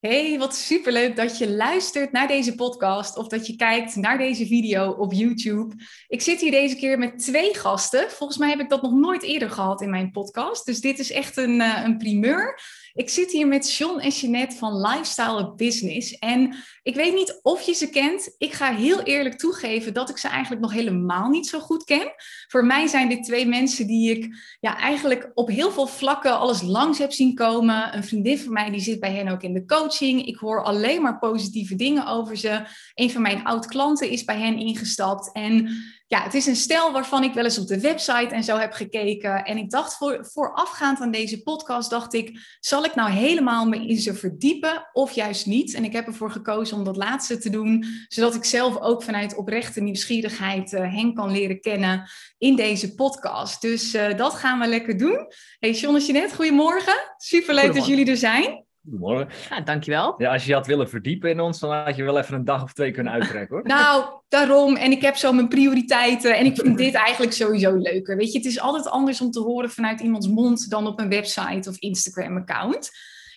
Hey, 0.00 0.38
wat 0.38 0.54
superleuk 0.54 1.16
dat 1.16 1.38
je 1.38 1.50
luistert 1.50 2.12
naar 2.12 2.28
deze 2.28 2.54
podcast 2.54 3.16
of 3.16 3.28
dat 3.28 3.46
je 3.46 3.56
kijkt 3.56 3.96
naar 3.96 4.18
deze 4.18 4.46
video 4.46 4.90
op 4.90 5.12
YouTube. 5.12 5.74
Ik 6.08 6.22
zit 6.22 6.40
hier 6.40 6.50
deze 6.50 6.76
keer 6.76 6.98
met 6.98 7.18
twee 7.18 7.54
gasten. 7.54 8.10
Volgens 8.10 8.38
mij 8.38 8.48
heb 8.48 8.60
ik 8.60 8.68
dat 8.68 8.82
nog 8.82 8.92
nooit 8.92 9.22
eerder 9.22 9.50
gehad 9.50 9.80
in 9.80 9.90
mijn 9.90 10.10
podcast. 10.10 10.66
Dus 10.66 10.80
dit 10.80 10.98
is 10.98 11.10
echt 11.10 11.36
een, 11.36 11.60
uh, 11.60 11.82
een 11.84 11.96
primeur. 11.96 12.60
Ik 12.98 13.08
zit 13.08 13.30
hier 13.30 13.46
met 13.46 13.76
John 13.76 13.98
en 13.98 14.10
Jeanette 14.10 14.56
van 14.56 14.80
Lifestyle 14.80 15.54
Business. 15.54 16.18
En 16.18 16.54
ik 16.82 16.94
weet 16.94 17.14
niet 17.14 17.38
of 17.42 17.62
je 17.62 17.72
ze 17.72 17.90
kent. 17.90 18.34
Ik 18.38 18.52
ga 18.52 18.74
heel 18.74 19.00
eerlijk 19.00 19.38
toegeven 19.38 19.94
dat 19.94 20.10
ik 20.10 20.18
ze 20.18 20.28
eigenlijk 20.28 20.62
nog 20.62 20.72
helemaal 20.72 21.28
niet 21.28 21.46
zo 21.46 21.58
goed 21.58 21.84
ken. 21.84 22.12
Voor 22.48 22.64
mij 22.64 22.86
zijn 22.86 23.08
dit 23.08 23.24
twee 23.24 23.46
mensen 23.46 23.86
die 23.86 24.10
ik 24.10 24.34
ja, 24.60 24.76
eigenlijk 24.76 25.30
op 25.34 25.48
heel 25.48 25.70
veel 25.70 25.86
vlakken 25.86 26.38
alles 26.38 26.62
langs 26.62 26.98
heb 26.98 27.12
zien 27.12 27.34
komen. 27.34 27.96
Een 27.96 28.04
vriendin 28.04 28.38
van 28.38 28.52
mij 28.52 28.70
die 28.70 28.80
zit 28.80 29.00
bij 29.00 29.12
hen 29.12 29.28
ook 29.28 29.42
in 29.42 29.54
de 29.54 29.64
coaching. 29.64 30.26
Ik 30.26 30.36
hoor 30.36 30.64
alleen 30.64 31.02
maar 31.02 31.18
positieve 31.18 31.74
dingen 31.74 32.06
over 32.06 32.36
ze. 32.36 32.62
Een 32.94 33.10
van 33.10 33.22
mijn 33.22 33.44
oud-klanten 33.44 34.10
is 34.10 34.24
bij 34.24 34.38
hen 34.38 34.58
ingestapt. 34.58 35.32
En 35.32 35.68
ja, 36.08 36.22
het 36.22 36.34
is 36.34 36.46
een 36.46 36.56
stijl 36.56 36.92
waarvan 36.92 37.24
ik 37.24 37.34
wel 37.34 37.44
eens 37.44 37.58
op 37.58 37.66
de 37.66 37.80
website 37.80 38.34
en 38.34 38.44
zo 38.44 38.56
heb 38.56 38.72
gekeken. 38.72 39.44
En 39.44 39.56
ik 39.56 39.70
dacht 39.70 39.96
voor, 39.96 40.26
voorafgaand 40.32 41.00
aan 41.00 41.10
deze 41.10 41.42
podcast, 41.42 41.90
dacht 41.90 42.14
ik, 42.14 42.56
zal 42.60 42.84
ik 42.84 42.94
nou 42.94 43.10
helemaal 43.10 43.66
me 43.66 43.86
in 43.86 43.96
ze 43.96 44.14
verdiepen 44.14 44.88
of 44.92 45.12
juist 45.12 45.46
niet? 45.46 45.74
En 45.74 45.84
ik 45.84 45.92
heb 45.92 46.06
ervoor 46.06 46.30
gekozen 46.30 46.76
om 46.76 46.84
dat 46.84 46.96
laatste 46.96 47.38
te 47.38 47.50
doen, 47.50 47.84
zodat 48.08 48.34
ik 48.34 48.44
zelf 48.44 48.80
ook 48.80 49.02
vanuit 49.02 49.36
oprechte 49.36 49.80
nieuwsgierigheid 49.80 50.72
uh, 50.72 50.94
Henk 50.94 51.16
kan 51.16 51.30
leren 51.30 51.60
kennen 51.60 52.10
in 52.38 52.56
deze 52.56 52.94
podcast. 52.94 53.60
Dus 53.60 53.94
uh, 53.94 54.16
dat 54.16 54.34
gaan 54.34 54.58
we 54.58 54.66
lekker 54.66 54.96
doen. 54.96 55.26
Hey 55.58 55.70
John 55.70 55.94
en 55.94 56.04
Jeanette, 56.04 56.34
goedemorgen. 56.34 57.14
Superleuk 57.16 57.74
dat 57.74 57.86
jullie 57.86 58.10
er 58.10 58.16
zijn. 58.16 58.66
Goedemorgen. 58.82 59.28
Ja, 59.50 59.60
dankjewel. 59.60 60.14
Ja, 60.18 60.32
als 60.32 60.44
je 60.44 60.54
had 60.54 60.66
willen 60.66 60.88
verdiepen 60.88 61.30
in 61.30 61.40
ons, 61.40 61.60
dan 61.60 61.70
had 61.74 61.96
je 61.96 62.02
wel 62.02 62.18
even 62.18 62.34
een 62.34 62.44
dag 62.44 62.62
of 62.62 62.72
twee 62.72 62.90
kunnen 62.90 63.12
uittrekken 63.12 63.56
hoor. 63.56 63.66
nou, 63.66 64.04
daarom. 64.28 64.76
En 64.76 64.90
ik 64.90 65.02
heb 65.02 65.16
zo 65.16 65.32
mijn 65.32 65.48
prioriteiten. 65.48 66.36
En 66.36 66.44
ik 66.44 66.56
vind 66.56 66.78
dit 66.78 66.94
eigenlijk 66.94 67.32
sowieso 67.32 67.76
leuker. 67.76 68.16
Weet 68.16 68.32
je, 68.32 68.38
het 68.38 68.46
is 68.46 68.60
altijd 68.60 68.88
anders 68.88 69.20
om 69.20 69.30
te 69.30 69.40
horen 69.40 69.70
vanuit 69.70 70.00
iemands 70.00 70.28
mond 70.28 70.70
dan 70.70 70.86
op 70.86 71.00
een 71.00 71.08
website 71.08 71.68
of 71.68 71.78
Instagram-account. 71.78 72.90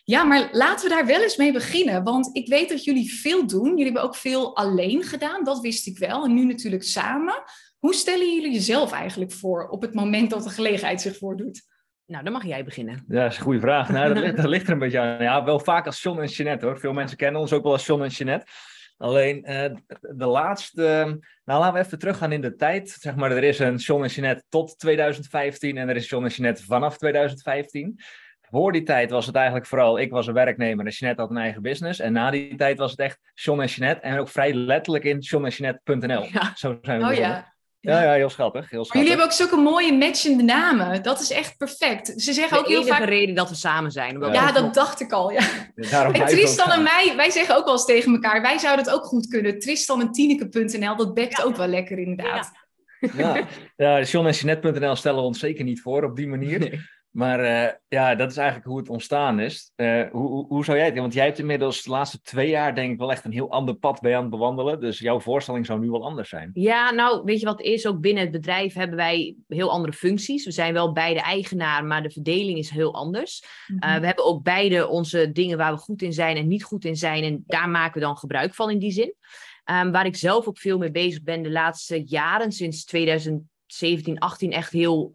Ja, 0.03 0.23
maar 0.23 0.49
laten 0.51 0.89
we 0.89 0.95
daar 0.95 1.05
wel 1.05 1.21
eens 1.21 1.37
mee 1.37 1.51
beginnen. 1.51 2.03
Want 2.03 2.29
ik 2.35 2.47
weet 2.47 2.69
dat 2.69 2.83
jullie 2.83 3.13
veel 3.13 3.47
doen. 3.47 3.69
Jullie 3.69 3.83
hebben 3.83 4.03
ook 4.03 4.15
veel 4.15 4.55
alleen 4.55 5.03
gedaan. 5.03 5.43
Dat 5.43 5.59
wist 5.59 5.87
ik 5.87 5.97
wel. 5.97 6.23
En 6.25 6.33
nu 6.33 6.45
natuurlijk 6.45 6.83
samen. 6.83 7.43
Hoe 7.79 7.93
stellen 7.93 8.33
jullie 8.35 8.53
jezelf 8.53 8.91
eigenlijk 8.91 9.31
voor 9.31 9.67
op 9.67 9.81
het 9.81 9.93
moment 9.93 10.29
dat 10.29 10.43
de 10.43 10.49
gelegenheid 10.49 11.01
zich 11.01 11.17
voordoet? 11.17 11.69
Nou, 12.11 12.23
dan 12.23 12.33
mag 12.33 12.45
jij 12.45 12.63
beginnen. 12.63 13.03
Ja, 13.07 13.21
dat 13.21 13.31
is 13.31 13.37
een 13.37 13.43
goede 13.43 13.59
vraag. 13.59 13.89
Nou, 13.89 14.13
dat, 14.13 14.23
ligt, 14.23 14.35
dat 14.41 14.45
ligt 14.45 14.67
er 14.67 14.73
een 14.73 14.79
beetje 14.79 14.99
aan. 14.99 15.23
Ja, 15.23 15.43
wel 15.43 15.59
vaak 15.59 15.85
als 15.85 16.03
John 16.03 16.19
en 16.19 16.27
Jeanette 16.27 16.65
hoor. 16.65 16.79
Veel 16.79 16.93
mensen 16.93 17.17
kennen 17.17 17.41
ons 17.41 17.53
ook 17.53 17.63
wel 17.63 17.71
als 17.71 17.85
John 17.85 18.01
en 18.01 18.09
Jeanette. 18.09 18.45
Alleen 18.97 19.51
uh, 19.51 19.65
de 19.99 20.25
laatste. 20.25 20.81
Nou, 21.45 21.59
laten 21.59 21.73
we 21.73 21.79
even 21.79 21.99
teruggaan 21.99 22.31
in 22.31 22.41
de 22.41 22.55
tijd. 22.55 22.89
Zeg 22.89 23.15
maar, 23.15 23.31
er 23.31 23.43
is 23.43 23.59
een 23.59 23.75
John 23.75 24.03
en 24.03 24.09
Jeanette 24.09 24.43
tot 24.49 24.79
2015 24.79 25.77
en 25.77 25.89
er 25.89 25.95
is 25.95 26.09
John 26.09 26.23
en 26.23 26.29
Jeanette 26.29 26.63
vanaf 26.63 26.97
2015. 26.97 27.99
Voor 28.41 28.71
die 28.71 28.83
tijd 28.83 29.11
was 29.11 29.25
het 29.25 29.35
eigenlijk 29.35 29.65
vooral, 29.65 29.99
ik 29.99 30.11
was 30.11 30.27
een 30.27 30.33
werknemer 30.33 30.85
en 30.85 30.91
Jeanette 30.91 31.21
had 31.21 31.31
een 31.31 31.37
eigen 31.37 31.61
business. 31.61 31.99
En 31.99 32.13
na 32.13 32.31
die 32.31 32.55
tijd 32.55 32.77
was 32.77 32.91
het 32.91 32.99
echt 32.99 33.19
John 33.33 33.61
en 33.61 33.67
Jeanette 33.67 34.01
en 34.01 34.19
ook 34.19 34.29
vrij 34.29 34.53
letterlijk 34.53 35.03
in 35.03 35.19
johnnenjeanette.nl. 35.19 36.23
Ja. 36.23 36.51
Zo 36.55 36.79
zijn 36.81 36.99
we 36.99 37.05
oh, 37.05 37.13
ja. 37.13 37.50
Ja, 37.81 38.03
ja, 38.03 38.13
heel 38.13 38.29
schattig. 38.29 38.69
Heel 38.69 38.85
schattig. 38.85 38.93
Maar 38.93 39.03
jullie 39.03 39.09
hebben 39.09 39.25
ook 39.25 39.31
zulke 39.31 39.55
mooie 39.55 39.93
matchende 39.93 40.43
namen. 40.43 41.03
Dat 41.03 41.19
is 41.19 41.31
echt 41.31 41.57
perfect. 41.57 42.13
Ze 42.21 42.33
zeggen 42.33 42.57
de 42.57 42.59
ook 42.59 42.67
heel 42.67 42.85
vaak... 42.85 43.03
reden 43.03 43.35
dat 43.35 43.49
we 43.49 43.55
samen 43.55 43.91
zijn. 43.91 44.19
Ja, 44.19 44.33
ja 44.33 44.51
dat 44.51 44.73
dacht 44.73 44.99
ik 45.01 45.11
al, 45.11 45.31
ja. 45.31 45.41
en 46.11 46.25
Tristan 46.25 46.71
en 46.71 46.83
mij, 46.83 47.13
wij 47.15 47.29
zeggen 47.29 47.57
ook 47.57 47.63
wel 47.65 47.73
eens 47.73 47.85
tegen 47.85 48.13
elkaar, 48.13 48.41
wij 48.41 48.57
zouden 48.57 48.85
het 48.85 48.93
ook 48.93 49.05
goed 49.05 49.27
kunnen. 49.27 49.59
Tristan 49.59 50.01
en 50.01 50.11
Tineke.nl, 50.11 50.95
dat 50.95 51.13
bekt 51.13 51.43
ook 51.43 51.55
wel 51.55 51.67
lekker 51.67 51.97
inderdaad. 51.97 52.51
Ja, 53.17 53.47
ja. 53.75 54.01
John 54.01 54.27
en 54.27 54.33
Jeanette.nl 54.33 54.95
stellen 54.95 55.19
we 55.19 55.25
ons 55.25 55.39
zeker 55.39 55.63
niet 55.63 55.81
voor 55.81 56.03
op 56.03 56.15
die 56.15 56.27
manier. 56.27 56.59
Nee. 56.59 56.81
Maar 57.11 57.39
uh, 57.39 57.73
ja, 57.87 58.15
dat 58.15 58.31
is 58.31 58.37
eigenlijk 58.37 58.67
hoe 58.67 58.77
het 58.77 58.89
ontstaan 58.89 59.39
is. 59.39 59.71
Uh, 59.75 60.03
hoe, 60.11 60.27
hoe, 60.27 60.45
hoe, 60.47 60.65
zou 60.65 60.77
jij 60.77 60.85
het 60.85 60.97
Want 60.97 61.13
jij 61.13 61.25
hebt 61.25 61.39
inmiddels 61.39 61.83
de 61.83 61.89
laatste 61.89 62.21
twee 62.21 62.49
jaar 62.49 62.75
denk 62.75 62.91
ik 62.91 62.99
wel 62.99 63.11
echt 63.11 63.25
een 63.25 63.31
heel 63.31 63.51
ander 63.51 63.75
pad 63.75 64.01
bij 64.01 64.15
aan 64.15 64.21
het 64.21 64.31
bewandelen. 64.31 64.79
Dus 64.79 64.99
jouw 64.99 65.19
voorstelling 65.19 65.65
zou 65.65 65.79
nu 65.79 65.89
wel 65.89 66.05
anders 66.05 66.29
zijn. 66.29 66.49
Ja, 66.53 66.91
nou 66.91 67.23
weet 67.23 67.39
je 67.39 67.45
wat 67.45 67.61
is? 67.61 67.87
Ook 67.87 67.99
binnen 67.99 68.23
het 68.23 68.31
bedrijf 68.31 68.73
hebben 68.73 68.95
wij 68.95 69.35
heel 69.47 69.71
andere 69.71 69.93
functies. 69.93 70.45
We 70.45 70.51
zijn 70.51 70.73
wel 70.73 70.91
beide 70.91 71.21
eigenaar, 71.21 71.85
maar 71.85 72.03
de 72.03 72.11
verdeling 72.11 72.57
is 72.57 72.69
heel 72.69 72.93
anders. 72.93 73.43
Mm 73.67 73.77
-hmm. 73.79 73.89
uh, 73.89 73.99
we 73.99 74.05
hebben 74.05 74.25
ook 74.25 74.43
beide 74.43 74.87
onze 74.87 75.31
dingen 75.31 75.57
waar 75.57 75.73
we 75.73 75.79
goed 75.79 76.01
in 76.01 76.13
zijn 76.13 76.37
en 76.37 76.47
niet 76.47 76.63
goed 76.63 76.85
in 76.85 76.95
zijn. 76.95 77.23
En 77.23 77.43
daar 77.47 77.69
maken 77.69 77.93
we 77.93 78.05
dan 78.05 78.17
gebruik 78.17 78.55
van 78.55 78.69
in 78.69 78.79
die 78.79 78.91
zin. 78.91 79.15
Um, 79.65 79.91
waar 79.91 80.05
ik 80.05 80.15
zelf 80.15 80.47
ook 80.47 80.57
veel 80.57 80.77
mee 80.77 80.91
bezig 80.91 81.23
ben 81.23 81.41
de 81.41 81.51
laatste 81.51 82.03
jaren, 82.05 82.51
sinds 82.51 82.85
2017, 82.85 84.19
18 84.19 84.51
echt 84.51 84.71
heel 84.71 85.11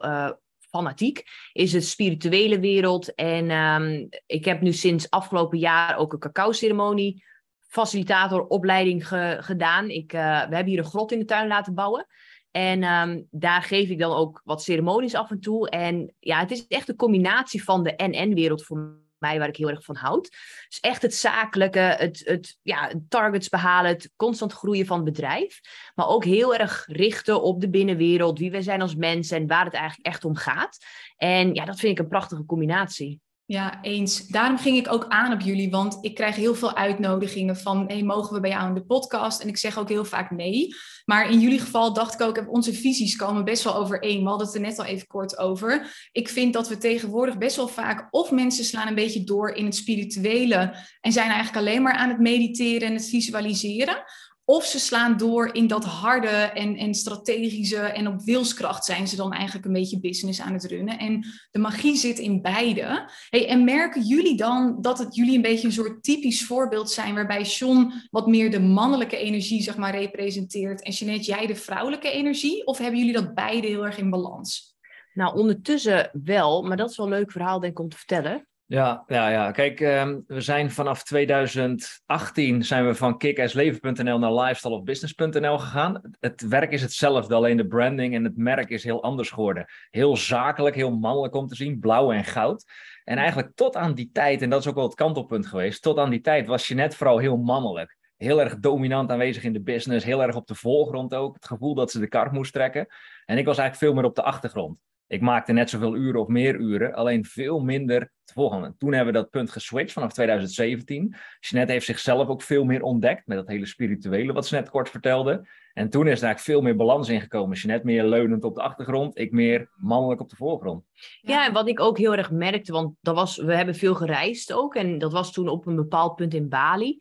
fanatiek, 0.77 1.23
is 1.53 1.73
het 1.73 1.85
spirituele 1.85 2.61
wereld. 2.61 3.15
En 3.15 3.51
um, 3.51 4.09
ik 4.27 4.45
heb 4.45 4.61
nu 4.61 4.73
sinds 4.73 5.11
afgelopen 5.11 5.59
jaar 5.59 5.97
ook 5.97 6.13
een 6.13 6.19
cacao-ceremonie 6.19 7.25
facilitator 7.69 8.47
opleiding 8.47 9.09
ge 9.09 9.37
gedaan. 9.41 9.91
Ik, 9.91 10.13
uh, 10.13 10.21
we 10.21 10.55
hebben 10.55 10.67
hier 10.67 10.79
een 10.79 10.85
grot 10.85 11.13
in 11.13 11.19
de 11.19 11.25
tuin 11.25 11.49
laten 11.49 11.75
bouwen. 11.75 12.07
En 12.51 12.85
um, 12.85 13.27
daar 13.31 13.63
geef 13.63 13.89
ik 13.89 13.99
dan 13.99 14.13
ook 14.13 14.41
wat 14.45 14.63
ceremonies 14.63 15.15
af 15.15 15.31
en 15.31 15.41
toe. 15.41 15.71
En 15.71 16.15
ja, 16.19 16.39
het 16.39 16.51
is 16.51 16.67
echt 16.67 16.89
een 16.89 16.97
combinatie 16.97 17.65
van 17.65 17.83
de 17.83 17.95
NN-wereld 17.97 18.65
voor 18.65 19.05
waar 19.39 19.49
ik 19.49 19.57
heel 19.57 19.71
erg 19.71 19.85
van 19.85 19.97
houd. 19.97 20.31
Dus 20.69 20.81
echt 20.81 21.03
het 21.03 21.15
zakelijke, 21.15 21.79
het, 21.79 22.23
het 22.25 22.59
ja, 22.63 22.93
targets 23.09 23.49
behalen, 23.49 23.91
het 23.91 24.13
constant 24.17 24.53
groeien 24.53 24.87
van 24.87 24.97
het 24.97 25.05
bedrijf. 25.05 25.61
Maar 25.95 26.09
ook 26.09 26.25
heel 26.25 26.55
erg 26.55 26.85
richten 26.89 27.43
op 27.43 27.61
de 27.61 27.71
binnenwereld, 27.71 28.39
wie 28.39 28.51
wij 28.51 28.63
zijn 28.63 28.83
als 28.83 28.95
mensen 28.95 29.37
en 29.37 29.47
waar 29.47 29.65
het 29.65 29.75
eigenlijk 29.75 30.07
echt 30.07 30.25
om 30.25 30.37
gaat. 30.37 30.79
En 31.17 31.55
ja, 31.55 31.65
dat 31.65 31.79
vind 31.79 31.93
ik 31.93 31.99
een 31.99 32.11
prachtige 32.11 32.45
combinatie. 32.45 33.21
Ja, 33.49 33.83
eens. 33.83 34.27
Daarom 34.27 34.59
ging 34.59 34.77
ik 34.77 34.93
ook 34.93 35.07
aan 35.09 35.33
op 35.33 35.41
jullie, 35.41 35.71
want 35.71 35.99
ik 36.01 36.15
krijg 36.15 36.37
heel 36.37 36.55
veel 36.55 36.77
uitnodigingen 36.77 37.57
van, 37.57 37.85
hey, 37.87 38.03
mogen 38.03 38.35
we 38.35 38.41
bij 38.41 38.51
jou 38.51 38.69
in 38.69 38.75
de 38.75 38.85
podcast? 38.85 39.41
En 39.41 39.49
ik 39.49 39.57
zeg 39.57 39.79
ook 39.79 39.89
heel 39.89 40.05
vaak 40.05 40.31
nee. 40.31 40.75
Maar 41.05 41.31
in 41.31 41.41
jullie 41.41 41.59
geval 41.59 41.93
dacht 41.93 42.15
ik 42.15 42.21
ook, 42.21 42.45
onze 42.49 42.73
visies 42.73 43.17
komen 43.17 43.45
best 43.45 43.63
wel 43.63 43.77
overeen. 43.77 44.23
We 44.23 44.29
hadden 44.29 44.47
het 44.47 44.57
er 44.57 44.63
net 44.63 44.79
al 44.79 44.85
even 44.85 45.07
kort 45.07 45.39
over. 45.39 45.97
Ik 46.13 46.29
vind 46.29 46.53
dat 46.53 46.69
we 46.69 46.79
tegenwoordig 46.79 47.39
best 47.39 47.57
wel 47.57 47.69
vaak, 47.69 48.09
of 48.11 48.31
mensen 48.31 48.65
slaan 48.65 48.89
een 48.89 48.95
beetje 48.95 49.25
door 49.25 49.51
in 49.51 49.65
het 49.65 49.75
spirituele 49.75 50.77
en 51.01 51.13
zijn 51.13 51.31
eigenlijk 51.31 51.57
alleen 51.57 51.83
maar 51.83 51.95
aan 51.95 52.09
het 52.09 52.21
mediteren 52.21 52.89
en 52.89 52.95
het 52.95 53.09
visualiseren. 53.09 54.03
Of 54.49 54.65
ze 54.65 54.79
slaan 54.79 55.17
door 55.17 55.55
in 55.55 55.67
dat 55.67 55.85
harde 55.85 56.29
en, 56.29 56.77
en 56.77 56.95
strategische 56.95 57.79
en 57.79 58.09
op 58.09 58.23
wilskracht 58.23 58.85
zijn 58.85 59.09
ze 59.09 59.17
dan 59.17 59.33
eigenlijk 59.33 59.67
een 59.67 59.73
beetje 59.73 60.01
business 60.01 60.41
aan 60.41 60.53
het 60.53 60.65
runnen. 60.65 60.99
En 60.99 61.25
de 61.51 61.59
magie 61.59 61.97
zit 61.97 62.19
in 62.19 62.43
beide. 62.43 63.11
Hey, 63.29 63.49
en 63.49 63.65
merken 63.65 64.03
jullie 64.03 64.37
dan 64.37 64.79
dat 64.81 64.99
het 64.99 65.15
jullie 65.15 65.37
een 65.37 65.43
beetje 65.43 65.67
een 65.67 65.73
soort 65.73 66.03
typisch 66.03 66.45
voorbeeld 66.45 66.91
zijn 66.91 67.15
waarbij 67.15 67.43
John 67.43 67.93
wat 68.11 68.27
meer 68.27 68.51
de 68.51 68.61
mannelijke 68.61 69.17
energie 69.17 69.63
zeg 69.63 69.77
maar 69.77 69.99
representeert 69.99 70.83
en 70.83 70.93
Jeanette 70.93 71.27
jij 71.27 71.47
de 71.47 71.57
vrouwelijke 71.57 72.11
energie? 72.11 72.67
Of 72.67 72.79
hebben 72.79 72.99
jullie 72.99 73.15
dat 73.15 73.35
beide 73.35 73.67
heel 73.67 73.85
erg 73.87 73.99
in 73.99 74.11
balans? 74.11 74.77
Nou, 75.15 75.37
ondertussen 75.39 76.11
wel, 76.25 76.63
maar 76.63 76.77
dat 76.77 76.91
is 76.91 76.97
wel 76.97 77.07
een 77.07 77.13
leuk 77.13 77.33
verhaal 77.33 77.61
denk 77.61 77.73
ik 77.73 77.79
om 77.79 77.89
te 77.89 77.97
vertellen. 77.97 78.47
Ja, 78.69 79.05
ja, 79.07 79.29
ja. 79.29 79.51
Kijk, 79.51 79.81
um, 79.81 80.25
we 80.27 80.41
zijn 80.41 80.71
vanaf 80.71 81.03
2018 81.03 82.65
zijn 82.65 82.87
we 82.87 82.95
van 82.95 83.19
kickassleven.nl 83.19 84.19
naar 84.19 84.33
lifestyleofbusiness.nl 84.33 85.59
gegaan. 85.59 86.01
Het 86.21 86.49
werk 86.49 86.73
is 86.73 86.83
hetzelfde, 86.83 87.35
alleen 87.35 87.57
de 87.57 87.67
branding 87.67 88.15
en 88.15 88.25
het 88.25 88.37
merk 88.37 88.71
is 88.71 88.85
heel 88.85 89.03
anders 89.03 89.31
geworden. 89.31 89.67
Heel 89.91 90.17
zakelijk, 90.17 90.77
heel 90.77 90.97
mannelijk 90.97 91.35
om 91.35 91.47
te 91.47 91.55
zien, 91.55 91.79
blauw 91.79 92.13
en 92.13 92.25
goud. 92.25 92.65
En 93.05 93.17
eigenlijk 93.17 93.53
tot 93.55 93.77
aan 93.77 93.95
die 93.95 94.11
tijd, 94.13 94.43
en 94.43 94.51
dat 94.51 94.61
is 94.61 94.67
ook 94.69 94.75
wel 94.75 94.85
het 94.85 94.95
kantelpunt 94.95 95.47
geweest, 95.47 95.83
tot 95.83 95.99
aan 95.99 96.11
die 96.11 96.21
tijd 96.21 96.47
was 96.47 96.69
je 96.69 96.75
net 96.75 96.95
vooral 96.95 97.19
heel 97.19 97.37
mannelijk. 97.37 97.97
Heel 98.17 98.41
erg 98.41 98.59
dominant 98.59 99.11
aanwezig 99.11 99.45
in 99.45 99.53
de 99.53 99.63
business, 99.63 100.05
heel 100.05 100.23
erg 100.23 100.37
op 100.37 100.47
de 100.47 100.55
voorgrond 100.55 101.15
ook. 101.15 101.35
Het 101.35 101.47
gevoel 101.47 101.75
dat 101.75 101.91
ze 101.91 101.99
de 101.99 102.09
kar 102.09 102.33
moest 102.33 102.53
trekken. 102.53 102.87
En 103.25 103.39
ik 103.39 103.45
was 103.45 103.59
eigenlijk 103.59 103.79
veel 103.79 103.95
meer 103.95 104.11
op 104.11 104.15
de 104.15 104.23
achtergrond. 104.23 104.79
Ik 105.09 105.21
maakte 105.21 105.53
net 105.53 105.71
zoveel 105.71 105.97
uren 105.97 106.21
of 106.21 106.29
meer 106.29 106.55
uren, 106.55 106.95
alleen 106.95 107.25
veel 107.25 107.61
minder 107.61 108.13
te 108.25 108.33
volgen. 108.33 108.75
Toen 108.79 108.93
hebben 108.93 109.13
we 109.15 109.21
dat 109.21 109.31
punt 109.31 109.51
geswitcht 109.51 109.93
vanaf 109.93 110.13
2017. 110.13 111.15
Jeanette 111.41 111.73
heeft 111.73 111.87
zichzelf 111.87 112.29
ook 112.29 112.43
veel 112.43 112.65
meer 112.65 112.83
ontdekt 112.83 113.27
met 113.27 113.37
dat 113.37 113.49
hele 113.49 113.67
spirituele 113.67 114.33
wat 114.33 114.47
ze 114.47 114.55
net 114.55 114.71
kort 114.71 114.91
vertelde. 114.91 115.49
En 115.73 115.91
toen 115.91 116.07
is 116.07 116.19
er 116.19 116.25
eigenlijk 116.25 116.41
veel 116.41 116.61
meer 116.61 116.77
balans 116.77 117.09
ingekomen. 117.09 117.57
Jeanette 117.57 117.87
meer 117.87 118.05
leunend 118.05 118.45
op 118.45 118.55
de 118.55 118.63
achtergrond, 118.63 119.19
ik 119.19 119.33
meer 119.33 119.69
mannelijk 119.77 120.21
op 120.21 120.29
de 120.29 120.37
voorgrond. 120.37 120.85
Ja, 121.21 121.47
en 121.47 121.53
wat 121.53 121.69
ik 121.69 121.81
ook 121.81 121.99
heel 121.99 122.17
erg 122.17 122.31
merkte, 122.31 122.73
want 122.73 122.95
dat 123.01 123.15
was, 123.15 123.37
we 123.37 123.55
hebben 123.55 123.75
veel 123.75 123.95
gereisd 123.95 124.53
ook. 124.53 124.75
En 124.75 124.99
dat 124.99 125.13
was 125.13 125.33
toen 125.33 125.49
op 125.49 125.67
een 125.67 125.77
bepaald 125.77 126.17
punt 126.17 126.35
in 126.35 126.49
Bali 126.49 126.99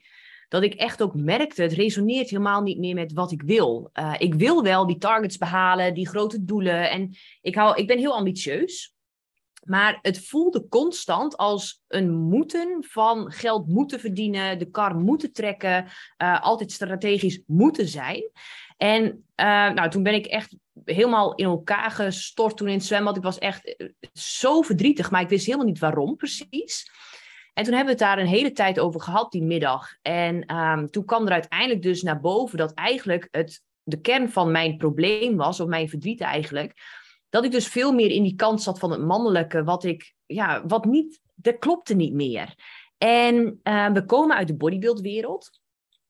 dat 0.47 0.63
ik 0.63 0.73
echt 0.73 1.01
ook 1.01 1.15
merkte, 1.15 1.61
het 1.61 1.73
resoneert 1.73 2.29
helemaal 2.29 2.61
niet 2.61 2.79
meer 2.79 2.95
met 2.95 3.13
wat 3.13 3.31
ik 3.31 3.41
wil. 3.41 3.89
Uh, 3.93 4.13
ik 4.17 4.33
wil 4.33 4.63
wel 4.63 4.85
die 4.85 4.97
targets 4.97 5.37
behalen, 5.37 5.93
die 5.93 6.07
grote 6.07 6.43
doelen. 6.43 6.89
En 6.89 7.15
ik, 7.41 7.55
hou, 7.55 7.75
ik 7.75 7.87
ben 7.87 7.97
heel 7.97 8.15
ambitieus. 8.15 8.95
Maar 9.65 9.99
het 10.01 10.27
voelde 10.27 10.67
constant 10.67 11.37
als 11.37 11.83
een 11.87 12.13
moeten 12.13 12.85
van 12.87 13.31
geld 13.31 13.67
moeten 13.67 13.99
verdienen, 13.99 14.59
de 14.59 14.69
kar 14.69 14.95
moeten 14.95 15.33
trekken, 15.33 15.85
uh, 16.17 16.41
altijd 16.41 16.71
strategisch 16.71 17.41
moeten 17.45 17.87
zijn. 17.87 18.31
En 18.77 19.03
uh, 19.35 19.45
nou, 19.69 19.89
toen 19.89 20.03
ben 20.03 20.13
ik 20.13 20.25
echt 20.25 20.55
helemaal 20.85 21.35
in 21.35 21.45
elkaar 21.45 21.91
gestort 21.91 22.57
toen 22.57 22.67
in 22.67 22.73
het 22.73 22.85
zwembad. 22.85 23.17
Ik 23.17 23.23
was 23.23 23.37
echt 23.37 23.75
eh, 23.75 23.87
zo 24.13 24.61
verdrietig, 24.61 25.11
maar 25.11 25.21
ik 25.21 25.29
wist 25.29 25.45
helemaal 25.45 25.67
niet 25.67 25.79
waarom 25.79 26.15
precies. 26.15 26.91
En 27.55 27.63
toen 27.63 27.73
hebben 27.73 27.95
we 27.95 28.03
het 28.03 28.09
daar 28.09 28.19
een 28.19 28.31
hele 28.31 28.51
tijd 28.51 28.79
over 28.79 29.01
gehad 29.01 29.31
die 29.31 29.43
middag. 29.43 29.89
En 30.01 30.55
um, 30.55 30.89
toen 30.89 31.05
kwam 31.05 31.25
er 31.25 31.31
uiteindelijk 31.31 31.81
dus 31.81 32.01
naar 32.01 32.19
boven 32.19 32.57
dat 32.57 32.73
eigenlijk 32.73 33.27
het, 33.31 33.61
de 33.83 34.01
kern 34.01 34.29
van 34.29 34.51
mijn 34.51 34.77
probleem 34.77 35.35
was, 35.35 35.59
of 35.59 35.67
mijn 35.67 35.89
verdriet 35.89 36.21
eigenlijk, 36.21 36.73
dat 37.29 37.45
ik 37.45 37.51
dus 37.51 37.67
veel 37.67 37.93
meer 37.93 38.09
in 38.09 38.23
die 38.23 38.35
kant 38.35 38.61
zat 38.61 38.79
van 38.79 38.91
het 38.91 39.01
mannelijke, 39.01 39.63
wat 39.63 39.83
ik, 39.83 40.13
ja, 40.25 40.65
wat 40.67 40.85
niet, 40.85 41.19
dat 41.35 41.59
klopte 41.59 41.95
niet 41.95 42.13
meer. 42.13 42.55
En 42.97 43.59
uh, 43.63 43.91
we 43.91 44.05
komen 44.05 44.35
uit 44.35 44.47
de 44.47 44.55
bodybuildwereld. 44.55 45.59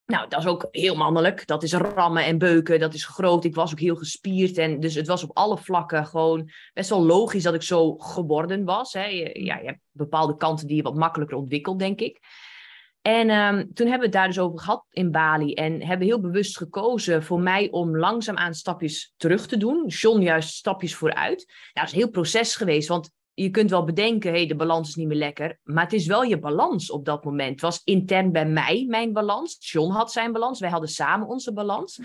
Nou, 0.05 0.29
dat 0.29 0.39
is 0.39 0.45
ook 0.45 0.67
heel 0.71 0.95
mannelijk. 0.95 1.47
Dat 1.47 1.63
is 1.63 1.73
rammen 1.73 2.25
en 2.25 2.37
beuken, 2.37 2.79
dat 2.79 2.93
is 2.93 3.05
groot. 3.05 3.43
Ik 3.43 3.55
was 3.55 3.71
ook 3.71 3.79
heel 3.79 3.95
gespierd. 3.95 4.57
En 4.57 4.79
dus 4.79 4.95
het 4.95 5.07
was 5.07 5.23
op 5.23 5.37
alle 5.37 5.57
vlakken 5.57 6.05
gewoon 6.05 6.49
best 6.73 6.89
wel 6.89 7.05
logisch 7.05 7.43
dat 7.43 7.53
ik 7.53 7.61
zo 7.61 7.95
geworden 7.97 8.63
was. 8.63 8.93
Hè. 8.93 9.05
Je, 9.05 9.43
ja, 9.43 9.57
je 9.57 9.65
hebt 9.65 9.79
bepaalde 9.91 10.37
kanten 10.37 10.67
die 10.67 10.75
je 10.75 10.81
wat 10.81 10.95
makkelijker 10.95 11.37
ontwikkelt, 11.37 11.79
denk 11.79 11.99
ik. 11.99 12.19
En 13.01 13.29
um, 13.29 13.73
toen 13.73 13.87
hebben 13.87 13.99
we 13.99 14.03
het 14.03 14.11
daar 14.11 14.27
dus 14.27 14.39
over 14.39 14.59
gehad 14.59 14.85
in 14.89 15.11
Bali. 15.11 15.53
En 15.53 15.83
hebben 15.83 16.07
heel 16.07 16.21
bewust 16.21 16.57
gekozen 16.57 17.23
voor 17.23 17.39
mij 17.39 17.71
om 17.71 17.97
langzaamaan 17.97 18.53
stapjes 18.53 19.13
terug 19.17 19.47
te 19.47 19.57
doen. 19.57 19.87
John 19.87 20.21
juist 20.21 20.49
stapjes 20.49 20.95
vooruit. 20.95 21.45
Nou, 21.47 21.71
dat 21.73 21.83
is 21.83 21.91
een 21.91 21.97
heel 21.97 22.09
proces 22.09 22.55
geweest. 22.55 22.87
Want 22.87 23.11
je 23.35 23.49
kunt 23.49 23.69
wel 23.69 23.83
bedenken, 23.83 24.31
hey, 24.31 24.47
de 24.47 24.55
balans 24.55 24.89
is 24.89 24.95
niet 24.95 25.07
meer 25.07 25.17
lekker. 25.17 25.59
Maar 25.63 25.83
het 25.83 25.93
is 25.93 26.07
wel 26.07 26.23
je 26.23 26.39
balans 26.39 26.91
op 26.91 27.05
dat 27.05 27.23
moment. 27.23 27.51
Het 27.51 27.61
was 27.61 27.81
intern 27.83 28.31
bij 28.31 28.45
mij 28.45 28.85
mijn 28.87 29.13
balans. 29.13 29.57
John 29.59 29.91
had 29.91 30.11
zijn 30.11 30.31
balans. 30.31 30.59
Wij 30.59 30.69
hadden 30.69 30.89
samen 30.89 31.27
onze 31.27 31.53
balans. 31.53 31.99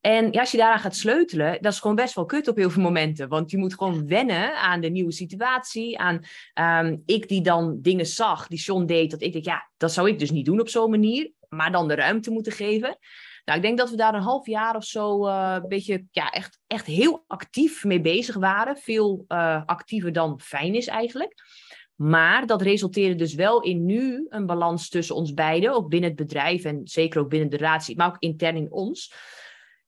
En 0.00 0.32
ja, 0.32 0.40
als 0.40 0.50
je 0.50 0.56
daaraan 0.56 0.78
gaat 0.78 0.96
sleutelen, 0.96 1.62
dat 1.62 1.72
is 1.72 1.80
gewoon 1.80 1.96
best 1.96 2.14
wel 2.14 2.24
kut 2.24 2.48
op 2.48 2.56
heel 2.56 2.70
veel 2.70 2.82
momenten. 2.82 3.28
Want 3.28 3.50
je 3.50 3.58
moet 3.58 3.74
gewoon 3.74 4.06
wennen 4.06 4.56
aan 4.56 4.80
de 4.80 4.88
nieuwe 4.88 5.12
situatie. 5.12 5.98
Aan 5.98 6.20
um, 6.86 7.02
ik 7.06 7.28
die 7.28 7.42
dan 7.42 7.78
dingen 7.80 8.06
zag, 8.06 8.46
die 8.46 8.58
John 8.58 8.84
deed, 8.84 9.10
dat 9.10 9.22
ik 9.22 9.32
denk, 9.32 9.44
ja, 9.44 9.70
dat 9.76 9.92
zou 9.92 10.08
ik 10.08 10.18
dus 10.18 10.30
niet 10.30 10.46
doen 10.46 10.60
op 10.60 10.68
zo'n 10.68 10.90
manier. 10.90 11.32
Maar 11.48 11.72
dan 11.72 11.88
de 11.88 11.94
ruimte 11.94 12.30
moeten 12.30 12.52
geven. 12.52 12.98
Nou, 13.50 13.62
ik 13.62 13.68
denk 13.68 13.78
dat 13.78 13.90
we 13.90 13.96
daar 13.96 14.14
een 14.14 14.22
half 14.22 14.46
jaar 14.46 14.76
of 14.76 14.84
zo 14.84 15.26
uh, 15.26 15.56
een 15.62 15.68
beetje 15.68 16.04
ja, 16.10 16.30
echt, 16.30 16.60
echt 16.66 16.86
heel 16.86 17.24
actief 17.26 17.84
mee 17.84 18.00
bezig 18.00 18.36
waren. 18.36 18.76
Veel 18.76 19.24
uh, 19.28 19.62
actiever 19.66 20.12
dan 20.12 20.40
fijn 20.40 20.74
is 20.74 20.86
eigenlijk. 20.86 21.34
Maar 21.94 22.46
dat 22.46 22.62
resulteerde 22.62 23.14
dus 23.14 23.34
wel 23.34 23.62
in 23.62 23.84
nu 23.84 24.26
een 24.28 24.46
balans 24.46 24.88
tussen 24.88 25.14
ons 25.14 25.34
beiden, 25.34 25.72
ook 25.72 25.88
binnen 25.88 26.08
het 26.08 26.18
bedrijf 26.18 26.64
en 26.64 26.80
zeker 26.84 27.20
ook 27.20 27.28
binnen 27.28 27.50
de 27.50 27.56
relatie, 27.56 27.96
maar 27.96 28.08
ook 28.08 28.18
intern 28.18 28.56
in 28.56 28.72
ons 28.72 29.14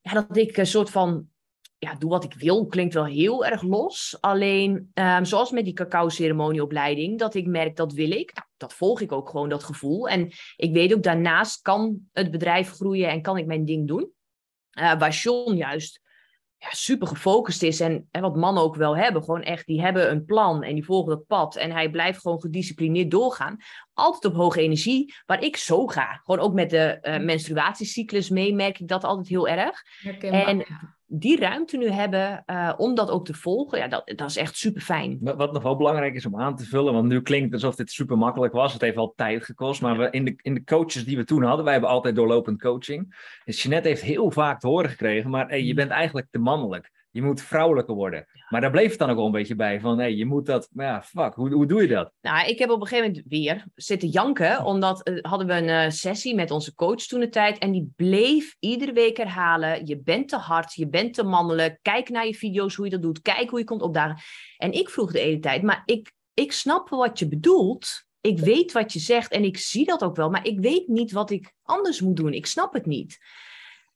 ja, 0.00 0.12
dat 0.12 0.36
ik 0.36 0.56
een 0.56 0.66
soort 0.66 0.90
van 0.90 1.26
ja, 1.78 1.94
doe 1.94 2.10
wat 2.10 2.24
ik 2.24 2.34
wil, 2.34 2.66
klinkt 2.66 2.94
wel 2.94 3.06
heel 3.06 3.44
erg 3.44 3.62
los. 3.62 4.16
Alleen, 4.20 4.90
um, 4.94 5.24
zoals 5.24 5.50
met 5.50 5.64
die 5.64 5.72
cacao-ceremonieopleiding, 5.72 7.18
dat 7.18 7.34
ik 7.34 7.46
merk 7.46 7.76
dat 7.76 7.92
wil 7.92 8.10
ik. 8.10 8.34
Nou, 8.34 8.46
dat 8.62 8.74
volg 8.74 9.00
ik 9.00 9.12
ook 9.12 9.28
gewoon, 9.28 9.48
dat 9.48 9.64
gevoel. 9.64 10.08
En 10.08 10.32
ik 10.56 10.72
weet 10.72 10.94
ook, 10.94 11.02
daarnaast 11.02 11.62
kan 11.62 11.98
het 12.12 12.30
bedrijf 12.30 12.70
groeien 12.70 13.10
en 13.10 13.22
kan 13.22 13.36
ik 13.36 13.46
mijn 13.46 13.64
ding 13.64 13.88
doen. 13.88 14.10
Uh, 14.78 14.98
waar 14.98 15.10
John 15.10 15.54
juist 15.54 16.00
ja, 16.62 16.68
super 16.70 17.06
gefocust 17.06 17.62
is 17.62 17.80
en, 17.80 18.08
en 18.10 18.22
wat 18.22 18.36
mannen 18.36 18.62
ook 18.62 18.76
wel 18.76 18.96
hebben. 18.96 19.22
Gewoon 19.24 19.42
echt, 19.42 19.66
die 19.66 19.80
hebben 19.80 20.10
een 20.10 20.24
plan 20.24 20.62
en 20.62 20.74
die 20.74 20.84
volgen 20.84 21.14
dat 21.16 21.26
pad. 21.26 21.56
En 21.56 21.70
hij 21.70 21.90
blijft 21.90 22.20
gewoon 22.20 22.40
gedisciplineerd 22.40 23.10
doorgaan. 23.10 23.56
Altijd 23.92 24.24
op 24.24 24.40
hoge 24.40 24.60
energie, 24.60 25.14
waar 25.26 25.42
ik 25.42 25.56
zo 25.56 25.86
ga. 25.86 26.20
Gewoon 26.24 26.40
ook 26.40 26.52
met 26.52 26.70
de 26.70 26.98
uh, 27.02 27.18
menstruatiecyclus 27.18 28.28
mee 28.28 28.54
merk 28.54 28.78
ik 28.78 28.88
dat 28.88 29.04
altijd 29.04 29.28
heel 29.28 29.48
erg. 29.48 29.82
En 30.20 30.66
die 31.14 31.38
ruimte 31.38 31.76
nu 31.76 31.88
hebben 31.88 32.42
uh, 32.46 32.72
om 32.76 32.94
dat 32.94 33.10
ook 33.10 33.24
te 33.24 33.34
volgen, 33.34 33.78
ja, 33.78 33.88
dat, 33.88 34.12
dat 34.16 34.28
is 34.28 34.36
echt 34.36 34.56
super 34.56 34.82
fijn. 34.82 35.18
Wat 35.20 35.52
nog 35.52 35.62
wel 35.62 35.76
belangrijk 35.76 36.14
is 36.14 36.26
om 36.26 36.40
aan 36.40 36.56
te 36.56 36.64
vullen, 36.64 36.92
want 36.92 37.08
nu 37.08 37.22
klinkt 37.22 37.52
het 37.52 37.62
alsof 37.62 37.74
dit 37.74 37.90
super 37.90 38.18
makkelijk 38.18 38.52
was. 38.52 38.72
Het 38.72 38.82
heeft 38.82 38.96
al 38.96 39.12
tijd 39.16 39.44
gekost, 39.44 39.80
maar 39.80 39.98
we, 39.98 40.10
in, 40.10 40.24
de, 40.24 40.34
in 40.36 40.54
de 40.54 40.64
coaches 40.64 41.04
die 41.04 41.16
we 41.16 41.24
toen 41.24 41.42
hadden, 41.42 41.64
wij 41.64 41.72
hebben 41.72 41.90
altijd 41.90 42.16
doorlopend 42.16 42.60
coaching. 42.60 43.14
Dus 43.44 43.62
Jeanette 43.62 43.88
heeft 43.88 44.02
heel 44.02 44.30
vaak 44.30 44.60
te 44.60 44.66
horen 44.66 44.90
gekregen, 44.90 45.30
maar 45.30 45.48
hey, 45.48 45.62
je 45.62 45.70
mm. 45.70 45.76
bent 45.76 45.90
eigenlijk 45.90 46.26
te 46.30 46.38
mannelijk 46.38 46.90
je 47.12 47.22
moet 47.22 47.42
vrouwelijker 47.42 47.94
worden. 47.94 48.26
Maar 48.48 48.60
daar 48.60 48.70
bleef 48.70 48.90
het 48.90 48.98
dan 48.98 49.10
ook 49.10 49.16
wel 49.16 49.26
een 49.26 49.32
beetje 49.32 49.54
bij. 49.54 49.80
Van, 49.80 49.98
hey, 49.98 50.14
je 50.14 50.26
moet 50.26 50.46
dat... 50.46 50.68
Maar 50.72 50.86
ja, 50.86 51.02
fuck, 51.02 51.34
hoe, 51.34 51.52
hoe 51.52 51.66
doe 51.66 51.82
je 51.82 51.88
dat? 51.88 52.12
Nou, 52.20 52.48
ik 52.48 52.58
heb 52.58 52.70
op 52.70 52.80
een 52.80 52.86
gegeven 52.86 53.10
moment 53.10 53.26
weer 53.28 53.66
zitten 53.74 54.08
janken. 54.08 54.64
Omdat 54.64 55.08
uh, 55.08 55.18
hadden 55.20 55.46
we 55.46 55.52
een 55.52 55.84
uh, 55.84 55.90
sessie 55.90 56.34
met 56.34 56.50
onze 56.50 56.74
coach 56.74 57.02
toen 57.02 57.20
de 57.20 57.28
tijd. 57.28 57.58
En 57.58 57.70
die 57.70 57.92
bleef 57.96 58.56
iedere 58.58 58.92
week 58.92 59.16
herhalen. 59.16 59.86
Je 59.86 60.00
bent 60.00 60.28
te 60.28 60.36
hard, 60.36 60.74
je 60.74 60.88
bent 60.88 61.14
te 61.14 61.22
mannelijk. 61.22 61.78
Kijk 61.82 62.08
naar 62.08 62.26
je 62.26 62.34
video's 62.34 62.74
hoe 62.74 62.84
je 62.84 62.90
dat 62.90 63.02
doet. 63.02 63.22
Kijk 63.22 63.50
hoe 63.50 63.58
je 63.58 63.64
komt 63.64 63.82
opdagen. 63.82 64.22
En 64.56 64.72
ik 64.72 64.90
vroeg 64.90 65.12
de 65.12 65.20
hele 65.20 65.38
tijd, 65.38 65.62
maar 65.62 65.82
ik, 65.84 66.12
ik 66.34 66.52
snap 66.52 66.88
wat 66.88 67.18
je 67.18 67.28
bedoelt. 67.28 68.04
Ik 68.20 68.38
weet 68.38 68.72
wat 68.72 68.92
je 68.92 68.98
zegt 68.98 69.32
en 69.32 69.44
ik 69.44 69.58
zie 69.58 69.84
dat 69.84 70.02
ook 70.02 70.16
wel. 70.16 70.30
Maar 70.30 70.46
ik 70.46 70.60
weet 70.60 70.88
niet 70.88 71.12
wat 71.12 71.30
ik 71.30 71.52
anders 71.62 72.00
moet 72.00 72.16
doen. 72.16 72.32
Ik 72.32 72.46
snap 72.46 72.72
het 72.72 72.86
niet. 72.86 73.18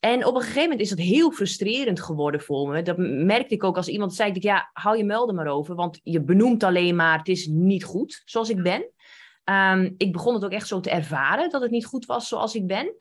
En 0.06 0.26
op 0.26 0.34
een 0.34 0.40
gegeven 0.40 0.62
moment 0.62 0.80
is 0.80 0.88
dat 0.88 0.98
heel 0.98 1.30
frustrerend 1.30 2.00
geworden 2.00 2.40
voor 2.40 2.68
me. 2.68 2.82
Dat 2.82 2.96
merkte 2.98 3.54
ik 3.54 3.64
ook 3.64 3.76
als 3.76 3.88
iemand 3.88 4.14
zei, 4.14 4.32
ik, 4.32 4.42
ja, 4.42 4.70
hou 4.72 4.96
je 4.96 5.04
melden 5.04 5.34
maar 5.34 5.46
over. 5.46 5.74
Want 5.74 6.00
je 6.02 6.22
benoemt 6.22 6.62
alleen 6.62 6.96
maar, 6.96 7.18
het 7.18 7.28
is 7.28 7.46
niet 7.46 7.84
goed 7.84 8.22
zoals 8.24 8.50
ik 8.50 8.62
ben. 8.62 8.90
Um, 9.44 9.94
ik 9.96 10.12
begon 10.12 10.34
het 10.34 10.44
ook 10.44 10.50
echt 10.50 10.68
zo 10.68 10.80
te 10.80 10.90
ervaren, 10.90 11.50
dat 11.50 11.62
het 11.62 11.70
niet 11.70 11.86
goed 11.86 12.06
was 12.06 12.28
zoals 12.28 12.54
ik 12.54 12.66
ben. 12.66 12.94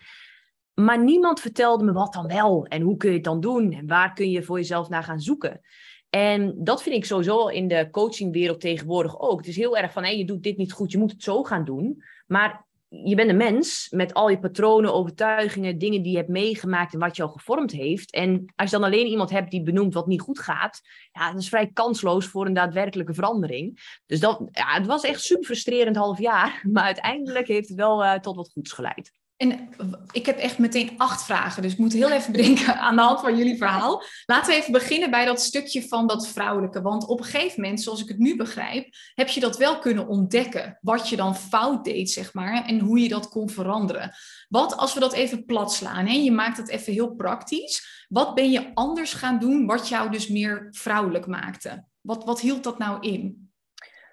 Maar 0.74 1.04
niemand 1.04 1.40
vertelde 1.40 1.84
me 1.84 1.92
wat 1.92 2.14
dan 2.14 2.28
wel 2.28 2.66
en 2.66 2.82
hoe 2.82 2.98
kun 2.98 3.10
je 3.10 3.16
het 3.16 3.24
dan 3.24 3.40
doen 3.40 3.72
en 3.72 3.88
waar 3.88 4.14
kun 4.14 4.30
je 4.30 4.44
voor 4.44 4.58
jezelf 4.58 4.90
naar 4.90 5.04
gaan 5.04 5.20
zoeken. 5.20 5.62
En 6.10 6.56
dat 6.58 6.84
vind 6.84 6.96
ik 6.96 7.06
sowieso 7.06 7.48
in 7.48 7.68
de 7.68 7.88
coachingwereld 7.92 8.60
tegenwoordig 8.60 9.20
ook. 9.20 9.38
Het 9.38 9.48
is 9.48 9.56
heel 9.56 9.78
erg 9.78 9.92
van, 9.92 10.04
hé, 10.04 10.10
je 10.10 10.26
doet 10.26 10.44
dit 10.44 10.58
niet 10.58 10.74
goed, 10.74 10.92
je 10.92 10.98
moet 10.98 11.12
het 11.12 11.24
zo 11.24 11.44
gaan 11.44 11.66
doen. 11.66 12.04
Maar 12.28 12.66
je 12.88 13.16
bent 13.16 13.30
een 13.30 13.38
mens 13.38 13.88
met 13.90 14.14
al 14.14 14.30
je 14.30 14.40
patronen, 14.40 14.94
overtuigingen, 14.94 15.78
dingen 15.78 16.02
die 16.02 16.12
je 16.12 16.18
hebt 16.18 16.30
meegemaakt 16.30 16.94
en 16.94 17.00
wat 17.00 17.20
al 17.20 17.30
gevormd 17.30 17.72
heeft. 17.72 18.12
En 18.12 18.54
als 18.56 18.70
je 18.70 18.76
dan 18.76 18.86
alleen 18.86 19.08
iemand 19.08 19.30
hebt 19.30 19.52
die 19.52 19.64
benoemt 19.64 19.94
wat 19.94 20.08
niet 20.08 20.22
goed 20.22 20.40
gaat, 20.40 20.82
ja, 21.12 21.32
dat 21.32 21.42
is 21.42 21.50
vrij 21.50 21.72
kansloos 21.74 22.28
voor 22.28 22.46
een 22.46 22.54
daadwerkelijke 22.54 23.14
verandering. 23.14 24.00
Dus 24.06 24.20
dat, 24.20 24.50
ja, 24.52 24.74
het 24.74 24.86
was 24.86 25.04
echt 25.04 25.22
super 25.22 25.46
frustrerend 25.46 25.96
half 25.96 26.20
jaar, 26.20 26.62
maar 26.72 26.84
uiteindelijk 26.84 27.48
heeft 27.48 27.68
het 27.68 27.78
wel 27.78 28.04
uh, 28.04 28.14
tot 28.14 28.36
wat 28.36 28.52
goeds 28.52 28.72
geleid. 28.72 29.12
En 29.38 29.70
ik 30.12 30.26
heb 30.26 30.38
echt 30.38 30.58
meteen 30.58 30.94
acht 30.98 31.24
vragen, 31.24 31.62
dus 31.62 31.72
ik 31.72 31.78
moet 31.78 31.94
heel 31.94 32.12
even 32.12 32.32
bedenken 32.38 32.80
aan 32.80 32.96
de 32.96 33.02
hand 33.02 33.20
van 33.20 33.38
jullie 33.38 33.58
verhaal. 33.58 34.04
Laten 34.26 34.52
we 34.52 34.60
even 34.60 34.72
beginnen 34.72 35.12
bij 35.12 35.26
dat 35.26 35.42
stukje 35.42 35.88
van 35.88 36.08
dat 36.08 36.28
vrouwelijke. 36.28 36.82
Want 36.82 37.08
op 37.08 37.20
een 37.20 37.26
gegeven 37.26 37.62
moment, 37.62 37.82
zoals 37.82 38.02
ik 38.02 38.08
het 38.08 38.18
nu 38.18 38.36
begrijp, 38.36 38.96
heb 39.14 39.28
je 39.28 39.40
dat 39.40 39.58
wel 39.58 39.80
kunnen 39.80 40.08
ontdekken. 40.08 40.78
Wat 40.82 41.10
je 41.10 41.16
dan 41.16 41.36
fout 41.36 41.84
deed, 41.84 42.10
zeg 42.10 42.34
maar, 42.34 42.66
en 42.66 42.80
hoe 42.80 43.00
je 43.00 43.10
dat 43.10 43.30
kon 43.30 43.50
veranderen. 43.50 44.12
Wat 44.50 44.78
als 44.78 44.94
we 44.94 45.00
dat 45.00 45.14
even 45.14 45.46
plat 45.46 45.74
slaan, 45.74 46.24
je 46.24 46.32
maakt 46.32 46.58
het 46.58 46.70
even 46.70 46.94
heel 46.94 47.16
praktisch. 47.16 48.06
Wat 48.10 48.36
ben 48.36 48.52
je 48.52 48.72
anders 48.74 49.14
gaan 49.14 49.40
doen, 49.40 49.66
wat 49.66 49.88
jou 49.88 50.12
dus 50.12 50.28
meer 50.28 50.68
vrouwelijk 50.72 51.28
maakte? 51.28 51.86
Wat, 52.02 52.24
wat 52.24 52.40
hield 52.40 52.64
dat 52.64 52.78
nou 52.78 53.08
in? 53.08 53.52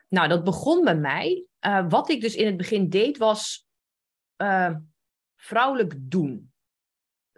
Nou, 0.08 0.28
dat 0.28 0.44
begon 0.44 0.84
bij 0.84 0.96
mij. 0.96 1.44
Uh, 1.60 1.84
wat 1.88 2.10
ik 2.10 2.20
dus 2.20 2.34
in 2.34 2.46
het 2.46 2.56
begin 2.56 2.88
deed, 2.88 3.18
was. 3.18 3.66
Uh 4.36 4.70
vrouwelijk 5.42 5.94
doen. 5.98 6.52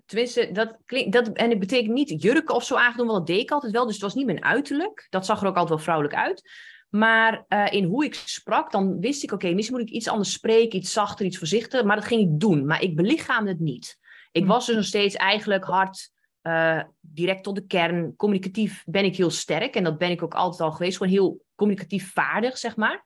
Tenminste, 0.06 0.50
dat 0.52 0.78
klinkt, 0.84 1.12
dat, 1.12 1.28
en 1.28 1.50
het 1.50 1.58
betekent 1.58 1.92
niet 1.92 2.22
jurken 2.22 2.54
of 2.54 2.64
zo 2.64 2.76
aangedoen, 2.76 3.06
want 3.06 3.18
dat 3.18 3.36
deed 3.36 3.42
ik 3.42 3.50
altijd 3.50 3.72
wel. 3.72 3.84
Dus 3.84 3.94
het 3.94 4.02
was 4.02 4.14
niet 4.14 4.26
mijn 4.26 4.44
uiterlijk. 4.44 5.06
Dat 5.10 5.26
zag 5.26 5.40
er 5.40 5.46
ook 5.46 5.56
altijd 5.56 5.74
wel 5.74 5.84
vrouwelijk 5.84 6.14
uit. 6.14 6.50
Maar 6.88 7.44
uh, 7.48 7.66
in 7.70 7.84
hoe 7.84 8.04
ik 8.04 8.14
sprak, 8.14 8.70
dan 8.70 9.00
wist 9.00 9.22
ik, 9.22 9.32
oké, 9.32 9.44
okay, 9.44 9.56
misschien 9.56 9.76
moet 9.76 9.88
ik 9.88 9.94
iets 9.94 10.08
anders 10.08 10.32
spreken, 10.32 10.78
iets 10.78 10.92
zachter, 10.92 11.26
iets 11.26 11.38
voorzichtiger. 11.38 11.86
Maar 11.86 11.96
dat 11.96 12.04
ging 12.04 12.20
ik 12.20 12.40
doen. 12.40 12.66
Maar 12.66 12.82
ik 12.82 12.96
belichaamde 12.96 13.50
het 13.50 13.60
niet. 13.60 13.98
Ik 14.32 14.42
hm. 14.42 14.48
was 14.48 14.66
dus 14.66 14.76
nog 14.76 14.84
steeds 14.84 15.14
eigenlijk 15.14 15.64
hard, 15.64 16.10
uh, 16.42 16.82
direct 17.00 17.42
tot 17.42 17.54
de 17.54 17.66
kern. 17.66 18.16
Communicatief 18.16 18.82
ben 18.86 19.04
ik 19.04 19.16
heel 19.16 19.30
sterk. 19.30 19.74
En 19.74 19.84
dat 19.84 19.98
ben 19.98 20.10
ik 20.10 20.22
ook 20.22 20.34
altijd 20.34 20.60
al 20.60 20.72
geweest. 20.72 20.96
Gewoon 20.96 21.12
heel 21.12 21.44
communicatief 21.54 22.12
vaardig, 22.12 22.58
zeg 22.58 22.76
maar. 22.76 23.04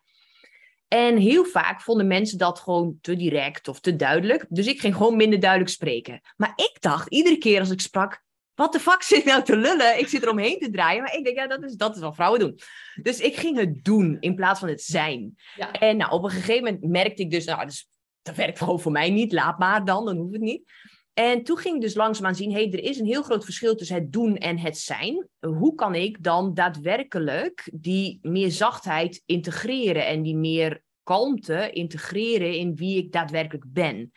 En 0.89 1.17
heel 1.17 1.45
vaak 1.45 1.81
vonden 1.81 2.07
mensen 2.07 2.39
dat 2.39 2.59
gewoon 2.59 2.99
te 3.01 3.17
direct 3.17 3.69
of 3.69 3.81
te 3.81 3.97
duidelijk. 3.97 4.47
Dus 4.49 4.67
ik 4.67 4.81
ging 4.81 4.97
gewoon 4.97 5.17
minder 5.17 5.41
duidelijk 5.41 5.71
spreken. 5.71 6.21
Maar 6.37 6.53
ik 6.57 6.77
dacht 6.81 7.11
iedere 7.11 7.39
keer 7.39 7.61
als 7.61 7.71
ik 7.71 7.81
sprak, 7.81 8.23
wat 8.55 8.73
de 8.73 8.81
fuck 8.81 9.03
zit 9.13 9.25
nou 9.25 9.43
te 9.43 9.57
lullen? 9.57 9.99
Ik 9.99 10.09
zit 10.09 10.23
er 10.23 10.31
omheen 10.31 10.59
te 10.59 10.71
draaien. 10.71 11.03
Maar 11.03 11.15
ik 11.15 11.25
denk, 11.25 11.37
ja, 11.37 11.47
dat 11.47 11.63
is, 11.63 11.75
dat 11.75 11.97
is 11.97 12.03
wat 12.03 12.15
vrouwen 12.15 12.41
doen. 12.41 12.61
Dus 13.03 13.21
ik 13.21 13.37
ging 13.37 13.57
het 13.57 13.85
doen 13.85 14.17
in 14.21 14.35
plaats 14.35 14.61
van 14.61 14.69
het 14.69 14.83
zijn. 14.83 15.35
Ja. 15.55 15.73
En 15.73 15.97
nou, 15.97 16.13
op 16.13 16.25
een 16.25 16.31
gegeven 16.31 16.65
moment 16.65 16.85
merkte 16.85 17.23
ik 17.23 17.31
dus, 17.31 17.45
nou, 17.45 17.65
dus, 17.65 17.89
dat 18.23 18.35
werkt 18.35 18.59
gewoon 18.59 18.81
voor 18.81 18.93
mij 18.93 19.11
niet. 19.11 19.33
Laat 19.33 19.59
maar 19.59 19.85
dan, 19.85 20.05
dan 20.05 20.17
hoeft 20.17 20.33
het 20.33 20.43
niet. 20.43 20.73
En 21.19 21.43
toen 21.43 21.59
ging 21.59 21.75
ik 21.75 21.81
dus 21.81 21.95
langzaamaan 21.95 22.35
zien, 22.35 22.53
hey, 22.53 22.73
er 22.73 22.83
is 22.83 22.99
een 22.99 23.07
heel 23.07 23.23
groot 23.23 23.45
verschil 23.45 23.75
tussen 23.75 23.97
het 23.97 24.13
doen 24.13 24.37
en 24.37 24.59
het 24.59 24.79
zijn. 24.79 25.29
Hoe 25.41 25.75
kan 25.75 25.95
ik 25.95 26.23
dan 26.23 26.55
daadwerkelijk 26.55 27.71
die 27.73 28.19
meer 28.23 28.51
zachtheid 28.51 29.23
integreren 29.27 30.07
en 30.07 30.23
die 30.23 30.37
meer 30.37 30.83
kalmte 31.03 31.71
integreren 31.71 32.55
in 32.55 32.75
wie 32.75 32.97
ik 32.97 33.13
daadwerkelijk 33.13 33.65
ben? 33.69 34.13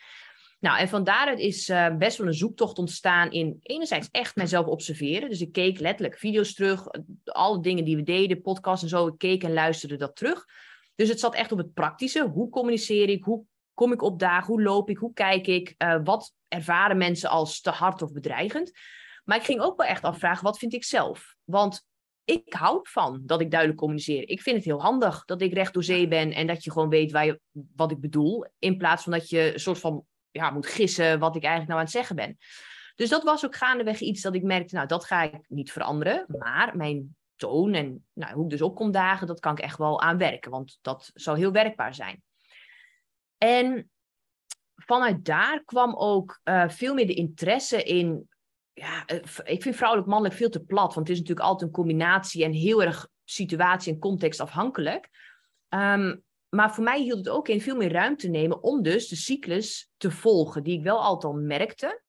Nou, 0.59 0.79
en 0.79 0.89
van 0.89 1.03
daaruit 1.03 1.39
is 1.39 1.69
uh, 1.69 1.95
best 1.97 2.17
wel 2.17 2.27
een 2.27 2.33
zoektocht 2.33 2.77
ontstaan 2.77 3.31
in 3.31 3.57
enerzijds 3.61 4.07
echt 4.11 4.35
mezelf 4.35 4.65
observeren. 4.65 5.29
Dus 5.29 5.41
ik 5.41 5.51
keek 5.51 5.79
letterlijk 5.79 6.17
video's 6.17 6.53
terug, 6.53 6.87
alle 7.23 7.61
dingen 7.61 7.85
die 7.85 7.95
we 7.95 8.03
deden, 8.03 8.41
podcasts 8.41 8.83
en 8.83 8.89
zo. 8.89 9.07
Ik 9.07 9.17
keek 9.17 9.43
en 9.43 9.53
luisterde 9.53 9.95
dat 9.95 10.15
terug. 10.15 10.45
Dus 10.95 11.09
het 11.09 11.19
zat 11.19 11.35
echt 11.35 11.51
op 11.51 11.57
het 11.57 11.73
praktische. 11.73 12.27
Hoe 12.27 12.49
communiceer 12.49 13.09
ik? 13.09 13.23
Hoe 13.23 13.45
kom 13.81 13.91
ik 13.91 14.01
op 14.01 14.19
dagen? 14.19 14.47
Hoe 14.47 14.61
loop 14.61 14.89
ik? 14.89 14.97
Hoe 14.97 15.13
kijk 15.13 15.47
ik? 15.47 15.75
Uh, 15.77 15.99
wat 16.03 16.33
ervaren 16.47 16.97
mensen 16.97 17.29
als 17.29 17.61
te 17.61 17.69
hard 17.69 18.01
of 18.01 18.11
bedreigend? 18.11 18.71
Maar 19.23 19.37
ik 19.37 19.43
ging 19.43 19.61
ook 19.61 19.77
wel 19.77 19.87
echt 19.87 20.03
afvragen, 20.03 20.43
wat 20.43 20.57
vind 20.57 20.73
ik 20.73 20.83
zelf? 20.83 21.35
Want 21.43 21.85
ik 22.25 22.53
hou 22.53 22.79
van 22.83 23.21
dat 23.25 23.41
ik 23.41 23.51
duidelijk 23.51 23.79
communiceer. 23.79 24.29
Ik 24.29 24.41
vind 24.41 24.55
het 24.55 24.65
heel 24.65 24.81
handig 24.81 25.25
dat 25.25 25.41
ik 25.41 25.53
recht 25.53 25.73
door 25.73 25.83
zee 25.83 26.07
ben 26.07 26.31
en 26.31 26.47
dat 26.47 26.63
je 26.63 26.71
gewoon 26.71 26.89
weet 26.89 27.11
waar 27.11 27.25
je, 27.25 27.39
wat 27.75 27.91
ik 27.91 27.99
bedoel. 27.99 28.45
In 28.59 28.77
plaats 28.77 29.03
van 29.03 29.11
dat 29.11 29.29
je 29.29 29.53
een 29.53 29.59
soort 29.59 29.79
van 29.79 30.05
ja, 30.31 30.49
moet 30.49 30.67
gissen 30.67 31.19
wat 31.19 31.35
ik 31.35 31.43
eigenlijk 31.43 31.67
nou 31.67 31.79
aan 31.79 31.85
het 31.85 31.95
zeggen 31.95 32.15
ben. 32.15 32.37
Dus 32.95 33.09
dat 33.09 33.23
was 33.23 33.45
ook 33.45 33.55
gaandeweg 33.55 33.99
iets 33.99 34.21
dat 34.21 34.35
ik 34.35 34.43
merkte, 34.43 34.75
nou, 34.75 34.87
dat 34.87 35.05
ga 35.05 35.21
ik 35.21 35.45
niet 35.47 35.71
veranderen. 35.71 36.25
Maar 36.27 36.77
mijn 36.77 37.15
toon 37.35 37.73
en 37.73 38.05
nou, 38.13 38.33
hoe 38.33 38.43
ik 38.43 38.49
dus 38.49 38.61
op 38.61 38.75
kom 38.75 38.91
dagen, 38.91 39.27
dat 39.27 39.39
kan 39.39 39.51
ik 39.51 39.59
echt 39.59 39.77
wel 39.77 40.01
aanwerken. 40.01 40.51
Want 40.51 40.77
dat 40.81 41.11
zou 41.13 41.37
heel 41.37 41.51
werkbaar 41.51 41.93
zijn. 41.93 42.23
En 43.43 43.89
vanuit 44.75 45.25
daar 45.25 45.63
kwam 45.65 45.95
ook 45.95 46.39
uh, 46.43 46.69
veel 46.69 46.93
meer 46.93 47.07
de 47.07 47.13
interesse 47.13 47.83
in. 47.83 48.29
Ja, 48.73 49.05
eh, 49.05 49.17
ik 49.43 49.61
vind 49.61 49.75
vrouwelijk-mannelijk 49.75 50.37
veel 50.37 50.49
te 50.49 50.63
plat, 50.63 50.93
want 50.93 51.07
het 51.07 51.09
is 51.09 51.19
natuurlijk 51.19 51.47
altijd 51.47 51.69
een 51.69 51.75
combinatie 51.75 52.43
en 52.43 52.51
heel 52.51 52.83
erg 52.83 53.07
situatie- 53.23 53.93
en 53.93 53.99
contextafhankelijk. 53.99 55.09
Um, 55.69 56.23
maar 56.49 56.73
voor 56.73 56.83
mij 56.83 57.01
hield 57.01 57.17
het 57.17 57.29
ook 57.29 57.47
in 57.47 57.61
veel 57.61 57.75
meer 57.75 57.91
ruimte 57.91 58.29
nemen 58.29 58.63
om 58.63 58.81
dus 58.81 59.07
de 59.07 59.15
cyclus 59.15 59.91
te 59.97 60.11
volgen, 60.11 60.63
die 60.63 60.77
ik 60.77 60.83
wel 60.83 61.01
altijd 61.01 61.33
al 61.33 61.39
merkte. 61.39 62.01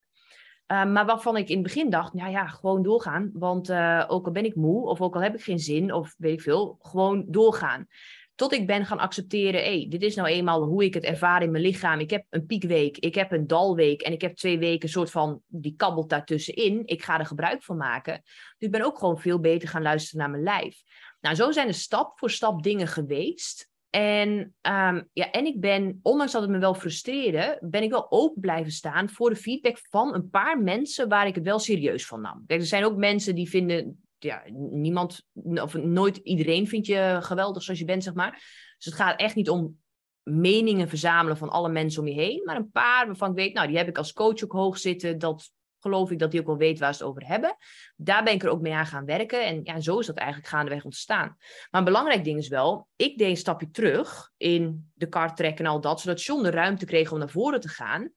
Uh, 0.72 0.84
maar 0.84 1.06
waarvan 1.06 1.36
ik 1.36 1.48
in 1.48 1.54
het 1.54 1.62
begin 1.62 1.90
dacht, 1.90 2.12
nou 2.12 2.30
ja, 2.30 2.46
gewoon 2.46 2.82
doorgaan. 2.82 3.30
Want 3.32 3.70
uh, 3.70 4.04
ook 4.08 4.26
al 4.26 4.32
ben 4.32 4.44
ik 4.44 4.54
moe, 4.54 4.88
of 4.88 5.00
ook 5.00 5.14
al 5.14 5.22
heb 5.22 5.34
ik 5.34 5.42
geen 5.42 5.58
zin, 5.58 5.92
of 5.92 6.14
weet 6.18 6.32
ik 6.32 6.40
veel, 6.40 6.78
gewoon 6.80 7.24
doorgaan. 7.28 7.86
Tot 8.34 8.52
ik 8.52 8.66
ben 8.66 8.86
gaan 8.86 8.98
accepteren, 8.98 9.64
hé, 9.64 9.86
dit 9.88 10.02
is 10.02 10.14
nou 10.14 10.28
eenmaal 10.28 10.64
hoe 10.64 10.84
ik 10.84 10.94
het 10.94 11.04
ervaar 11.04 11.42
in 11.42 11.50
mijn 11.50 11.62
lichaam. 11.62 12.00
Ik 12.00 12.10
heb 12.10 12.24
een 12.30 12.46
piekweek, 12.46 12.98
ik 12.98 13.14
heb 13.14 13.32
een 13.32 13.46
dalweek 13.46 14.02
en 14.02 14.12
ik 14.12 14.20
heb 14.20 14.36
twee 14.36 14.58
weken 14.58 14.82
een 14.82 14.88
soort 14.88 15.10
van, 15.10 15.42
die 15.46 15.74
kabbelt 15.76 16.08
daartussenin. 16.08 16.82
Ik 16.84 17.02
ga 17.02 17.18
er 17.18 17.26
gebruik 17.26 17.62
van 17.62 17.76
maken. 17.76 18.20
Dus 18.22 18.56
ik 18.58 18.70
ben 18.70 18.84
ook 18.84 18.98
gewoon 18.98 19.18
veel 19.18 19.40
beter 19.40 19.68
gaan 19.68 19.82
luisteren 19.82 20.20
naar 20.20 20.30
mijn 20.30 20.42
lijf. 20.42 20.82
Nou, 21.20 21.34
zo 21.34 21.50
zijn 21.50 21.68
er 21.68 21.74
stap 21.74 22.18
voor 22.18 22.30
stap 22.30 22.62
dingen 22.62 22.86
geweest. 22.86 23.70
En, 23.90 24.30
um, 24.62 25.08
ja, 25.12 25.30
en 25.30 25.46
ik 25.46 25.60
ben, 25.60 25.98
ondanks 26.02 26.32
dat 26.32 26.42
het 26.42 26.50
me 26.50 26.58
wel 26.58 26.74
frustreerde, 26.74 27.58
ben 27.60 27.82
ik 27.82 27.90
wel 27.90 28.10
open 28.10 28.40
blijven 28.40 28.72
staan 28.72 29.08
voor 29.08 29.30
de 29.30 29.36
feedback 29.36 29.78
van 29.90 30.14
een 30.14 30.30
paar 30.30 30.62
mensen 30.62 31.08
waar 31.08 31.26
ik 31.26 31.34
het 31.34 31.44
wel 31.44 31.58
serieus 31.58 32.06
van 32.06 32.20
nam. 32.20 32.44
Kijk, 32.46 32.60
er 32.60 32.66
zijn 32.66 32.84
ook 32.84 32.96
mensen 32.96 33.34
die 33.34 33.48
vinden 33.48 34.02
ja, 34.22 34.42
niemand, 34.70 35.26
of 35.34 35.74
nooit 35.74 36.16
iedereen 36.16 36.68
vind 36.68 36.86
je 36.86 37.18
geweldig 37.20 37.62
zoals 37.62 37.78
je 37.78 37.84
bent, 37.84 38.04
zeg 38.04 38.14
maar. 38.14 38.30
Dus 38.76 38.84
het 38.84 38.94
gaat 38.94 39.20
echt 39.20 39.34
niet 39.34 39.50
om 39.50 39.80
meningen 40.22 40.88
verzamelen 40.88 41.36
van 41.36 41.48
alle 41.48 41.68
mensen 41.68 42.02
om 42.02 42.08
je 42.08 42.14
heen, 42.14 42.42
maar 42.44 42.56
een 42.56 42.70
paar 42.70 43.06
waarvan 43.06 43.30
ik 43.30 43.36
weet, 43.36 43.54
nou, 43.54 43.66
die 43.68 43.76
heb 43.76 43.88
ik 43.88 43.98
als 43.98 44.12
coach 44.12 44.44
ook 44.44 44.52
hoog 44.52 44.78
zitten, 44.78 45.18
dat 45.18 45.50
geloof 45.80 46.10
ik 46.10 46.18
dat 46.18 46.30
die 46.30 46.40
ook 46.40 46.46
wel 46.46 46.56
weet 46.56 46.78
waar 46.78 46.94
ze 46.94 47.02
het 47.02 47.10
over 47.10 47.26
hebben. 47.26 47.56
Daar 47.96 48.24
ben 48.24 48.32
ik 48.32 48.42
er 48.42 48.48
ook 48.48 48.60
mee 48.60 48.72
aan 48.72 48.86
gaan 48.86 49.04
werken 49.04 49.46
en 49.46 49.60
ja, 49.62 49.80
zo 49.80 49.98
is 49.98 50.06
dat 50.06 50.16
eigenlijk 50.16 50.48
gaandeweg 50.48 50.84
ontstaan. 50.84 51.36
Maar 51.70 51.80
een 51.80 51.84
belangrijk 51.84 52.24
ding 52.24 52.38
is 52.38 52.48
wel, 52.48 52.88
ik 52.96 53.18
deed 53.18 53.28
een 53.28 53.36
stapje 53.36 53.70
terug 53.70 54.30
in 54.36 54.92
de 54.94 55.08
kar 55.08 55.34
trekken 55.34 55.64
en 55.64 55.70
al 55.70 55.80
dat, 55.80 56.00
zodat 56.00 56.22
John 56.22 56.42
de 56.42 56.50
ruimte 56.50 56.84
kreeg 56.84 57.12
om 57.12 57.18
naar 57.18 57.30
voren 57.30 57.60
te 57.60 57.68
gaan, 57.68 58.12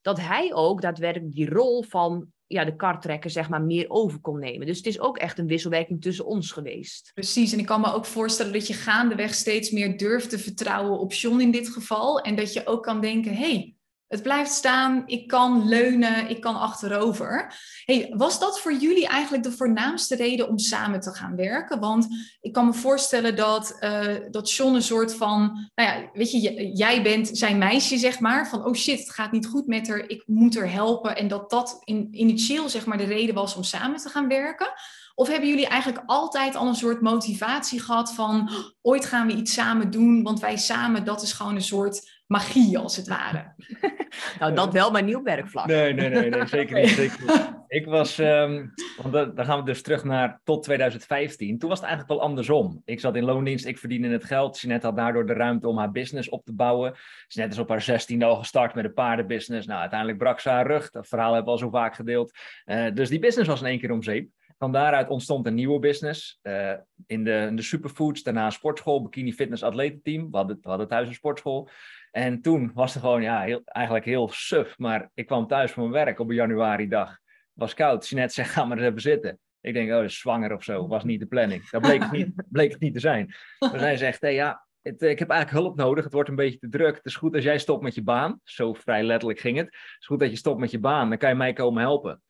dat 0.00 0.20
hij 0.20 0.54
ook 0.54 0.80
daadwerkelijk 0.80 1.32
die 1.32 1.50
rol 1.50 1.82
van 1.82 2.26
ja, 2.46 2.64
de 2.64 2.76
kartrekker 2.76 3.30
zeg 3.30 3.48
maar 3.48 3.62
meer 3.62 3.90
over 3.90 4.20
kon 4.20 4.38
nemen. 4.38 4.66
Dus 4.66 4.76
het 4.76 4.86
is 4.86 5.00
ook 5.00 5.18
echt 5.18 5.38
een 5.38 5.46
wisselwerking 5.46 6.02
tussen 6.02 6.26
ons 6.26 6.52
geweest. 6.52 7.10
Precies, 7.14 7.52
en 7.52 7.58
ik 7.58 7.66
kan 7.66 7.80
me 7.80 7.92
ook 7.92 8.06
voorstellen 8.06 8.52
dat 8.52 8.66
je 8.66 8.74
gaandeweg 8.74 9.34
steeds 9.34 9.70
meer 9.70 9.98
durft 9.98 10.30
te 10.30 10.38
vertrouwen 10.38 10.98
op 10.98 11.12
John 11.12 11.40
in 11.40 11.50
dit 11.50 11.68
geval. 11.68 12.20
En 12.20 12.36
dat 12.36 12.52
je 12.52 12.66
ook 12.66 12.82
kan 12.82 13.00
denken, 13.00 13.34
hey, 13.34 13.74
het 14.10 14.22
blijft 14.22 14.52
staan, 14.52 15.02
ik 15.06 15.26
kan 15.28 15.68
leunen, 15.68 16.28
ik 16.28 16.40
kan 16.40 16.56
achterover. 16.56 17.54
Hey, 17.84 18.14
was 18.16 18.38
dat 18.38 18.60
voor 18.60 18.72
jullie 18.72 19.06
eigenlijk 19.06 19.42
de 19.42 19.52
voornaamste 19.52 20.16
reden 20.16 20.48
om 20.48 20.58
samen 20.58 21.00
te 21.00 21.14
gaan 21.14 21.36
werken? 21.36 21.80
Want 21.80 22.06
ik 22.40 22.52
kan 22.52 22.66
me 22.66 22.72
voorstellen 22.72 23.36
dat, 23.36 23.76
uh, 23.80 24.14
dat 24.30 24.52
John 24.52 24.74
een 24.74 24.82
soort 24.82 25.14
van, 25.14 25.68
nou 25.74 25.88
ja, 25.88 26.10
weet 26.12 26.30
je, 26.30 26.70
jij 26.72 27.02
bent 27.02 27.30
zijn 27.32 27.58
meisje, 27.58 27.98
zeg 27.98 28.20
maar, 28.20 28.48
van 28.48 28.64
oh 28.64 28.74
shit, 28.74 28.98
het 28.98 29.10
gaat 29.10 29.32
niet 29.32 29.46
goed 29.46 29.66
met 29.66 29.88
haar, 29.88 30.08
ik 30.08 30.22
moet 30.26 30.56
haar 30.56 30.72
helpen. 30.72 31.16
En 31.16 31.28
dat 31.28 31.50
dat 31.50 31.80
in, 31.84 32.08
initieel, 32.10 32.68
zeg 32.68 32.86
maar, 32.86 32.98
de 32.98 33.04
reden 33.04 33.34
was 33.34 33.54
om 33.54 33.62
samen 33.62 33.98
te 33.98 34.08
gaan 34.08 34.28
werken. 34.28 34.72
Of 35.14 35.28
hebben 35.28 35.48
jullie 35.48 35.66
eigenlijk 35.66 36.02
altijd 36.06 36.56
al 36.56 36.66
een 36.66 36.74
soort 36.74 37.00
motivatie 37.00 37.80
gehad 37.80 38.14
van 38.14 38.50
ooit 38.82 39.04
gaan 39.04 39.26
we 39.26 39.32
iets 39.32 39.52
samen 39.52 39.90
doen, 39.90 40.22
want 40.22 40.40
wij 40.40 40.56
samen, 40.56 41.04
dat 41.04 41.22
is 41.22 41.32
gewoon 41.32 41.54
een 41.54 41.62
soort 41.62 42.19
magie 42.30 42.78
als 42.78 42.96
het 42.96 43.08
ware. 43.08 43.54
nou, 44.40 44.54
dat 44.54 44.72
wel, 44.72 44.90
maar 44.90 45.02
nieuw 45.02 45.22
werkvlak. 45.22 45.66
Nee, 45.66 45.92
nee, 45.92 46.08
nee, 46.08 46.30
nee 46.30 46.46
zeker 46.46 46.80
niet. 46.80 46.88
Zeker 46.88 47.18
Ik 47.68 47.86
was, 47.86 48.18
um, 48.18 48.72
want 49.02 49.36
dan 49.36 49.44
gaan 49.44 49.58
we 49.58 49.64
dus 49.64 49.82
terug 49.82 50.04
naar 50.04 50.40
tot 50.44 50.62
2015. 50.62 51.58
Toen 51.58 51.68
was 51.68 51.78
het 51.78 51.88
eigenlijk 51.88 52.18
wel 52.18 52.28
andersom. 52.28 52.82
Ik 52.84 53.00
zat 53.00 53.16
in 53.16 53.24
loondienst, 53.24 53.66
ik 53.66 53.78
verdiende 53.78 54.08
het 54.08 54.24
geld. 54.24 54.60
Jeanette 54.60 54.86
had 54.86 54.96
daardoor 54.96 55.26
de 55.26 55.32
ruimte 55.32 55.68
om 55.68 55.78
haar 55.78 55.90
business 55.90 56.28
op 56.28 56.44
te 56.44 56.54
bouwen. 56.54 56.94
Jeanette 57.26 57.56
is 57.56 57.62
op 57.62 57.68
haar 57.68 57.82
16 57.82 58.22
al 58.22 58.36
gestart 58.36 58.74
met 58.74 58.84
een 58.84 58.92
paardenbusiness. 58.92 59.66
Nou, 59.66 59.80
uiteindelijk 59.80 60.18
brak 60.18 60.40
ze 60.40 60.48
haar 60.48 60.66
rug. 60.66 60.90
Dat 60.90 61.08
verhaal 61.08 61.34
hebben 61.34 61.54
we 61.54 61.60
al 61.60 61.66
zo 61.66 61.70
vaak 61.70 61.94
gedeeld. 61.94 62.32
Uh, 62.66 62.86
dus 62.94 63.08
die 63.08 63.18
business 63.18 63.48
was 63.48 63.60
in 63.60 63.66
één 63.66 63.78
keer 63.78 63.92
om 63.92 64.02
zeep. 64.02 64.28
Van 64.58 64.72
daaruit 64.72 65.08
ontstond 65.08 65.46
een 65.46 65.54
nieuwe 65.54 65.78
business 65.78 66.38
uh, 66.42 66.72
in, 67.06 67.24
de, 67.24 67.46
in 67.48 67.56
de 67.56 67.62
superfoods, 67.62 68.22
daarna 68.22 68.44
een 68.44 68.52
sportschool, 68.52 69.02
bikini 69.02 69.32
fitness 69.32 69.62
atletenteam. 69.62 70.30
We 70.30 70.36
hadden, 70.36 70.58
we 70.62 70.68
hadden 70.68 70.88
thuis 70.88 71.08
een 71.08 71.14
sportschool. 71.14 71.68
En 72.10 72.40
toen 72.40 72.70
was 72.74 72.94
het 72.94 73.02
gewoon 73.02 73.22
ja, 73.22 73.40
heel, 73.40 73.60
eigenlijk 73.64 74.04
heel 74.04 74.28
suf. 74.28 74.78
Maar 74.78 75.10
ik 75.14 75.26
kwam 75.26 75.46
thuis 75.46 75.72
van 75.72 75.82
mijn 75.82 76.04
werk 76.04 76.18
op 76.18 76.28
een 76.28 76.34
januari 76.34 76.88
dag. 76.88 77.18
was 77.52 77.74
koud. 77.74 78.08
Jeanette 78.08 78.34
zegt, 78.42 78.50
ga 78.50 78.64
maar 78.64 78.76
eens 78.78 78.86
even 78.86 79.00
zitten. 79.00 79.38
Ik 79.60 79.74
denk, 79.74 79.92
oh, 79.92 80.04
is 80.04 80.18
zwanger 80.18 80.54
of 80.54 80.64
zo. 80.64 80.86
Was 80.88 81.04
niet 81.04 81.20
de 81.20 81.26
planning. 81.26 81.70
Dat 81.70 81.80
bleek 81.80 82.02
het 82.02 82.12
niet, 82.12 82.32
bleek 82.50 82.70
het 82.70 82.80
niet 82.80 82.94
te 82.94 83.00
zijn. 83.00 83.34
Maar 83.58 83.80
hij 83.80 83.96
zegt, 84.06 84.20
hey, 84.20 84.34
ja, 84.34 84.66
het, 84.82 85.02
ik 85.02 85.18
heb 85.18 85.30
eigenlijk 85.30 85.62
hulp 85.62 85.76
nodig. 85.76 86.04
Het 86.04 86.12
wordt 86.12 86.28
een 86.28 86.36
beetje 86.36 86.58
te 86.58 86.68
druk. 86.68 86.96
Het 86.96 87.04
is 87.04 87.16
goed 87.16 87.34
als 87.34 87.44
jij 87.44 87.58
stopt 87.58 87.82
met 87.82 87.94
je 87.94 88.02
baan. 88.02 88.40
Zo 88.44 88.72
vrij 88.72 89.02
letterlijk 89.02 89.40
ging 89.40 89.56
het. 89.56 89.66
Het 89.66 89.96
is 90.00 90.06
goed 90.06 90.20
dat 90.20 90.30
je 90.30 90.36
stopt 90.36 90.60
met 90.60 90.70
je 90.70 90.80
baan. 90.80 91.08
Dan 91.08 91.18
kan 91.18 91.28
je 91.28 91.34
mij 91.34 91.52
komen 91.52 91.82
helpen. 91.82 92.22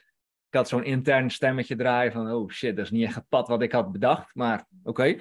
Ik 0.48 0.56
had 0.56 0.68
zo'n 0.68 0.84
intern 0.84 1.30
stemmetje 1.30 1.76
draaien 1.76 2.12
van, 2.12 2.32
oh 2.32 2.50
shit, 2.50 2.76
dat 2.76 2.84
is 2.84 2.90
niet 2.90 3.06
echt 3.06 3.14
het 3.14 3.28
pad 3.28 3.48
wat 3.48 3.62
ik 3.62 3.72
had 3.72 3.92
bedacht. 3.92 4.34
Maar 4.34 4.66
oké. 4.82 5.16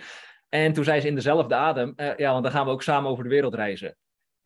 En 0.50 0.74
toen 0.74 0.84
zei 0.84 1.01
ze 1.01 1.08
in 1.08 1.16
dezelfde 1.16 1.56
adem, 1.56 1.94
uh, 1.96 2.18
ja, 2.18 2.32
want 2.32 2.44
dan 2.44 2.51
gaan 2.51 2.66
we 2.66 2.72
ook 2.72 2.84
samen 2.84 3.12
over 3.12 3.24
de 3.24 3.30
wereld 3.30 3.54
reizen. 3.54 3.96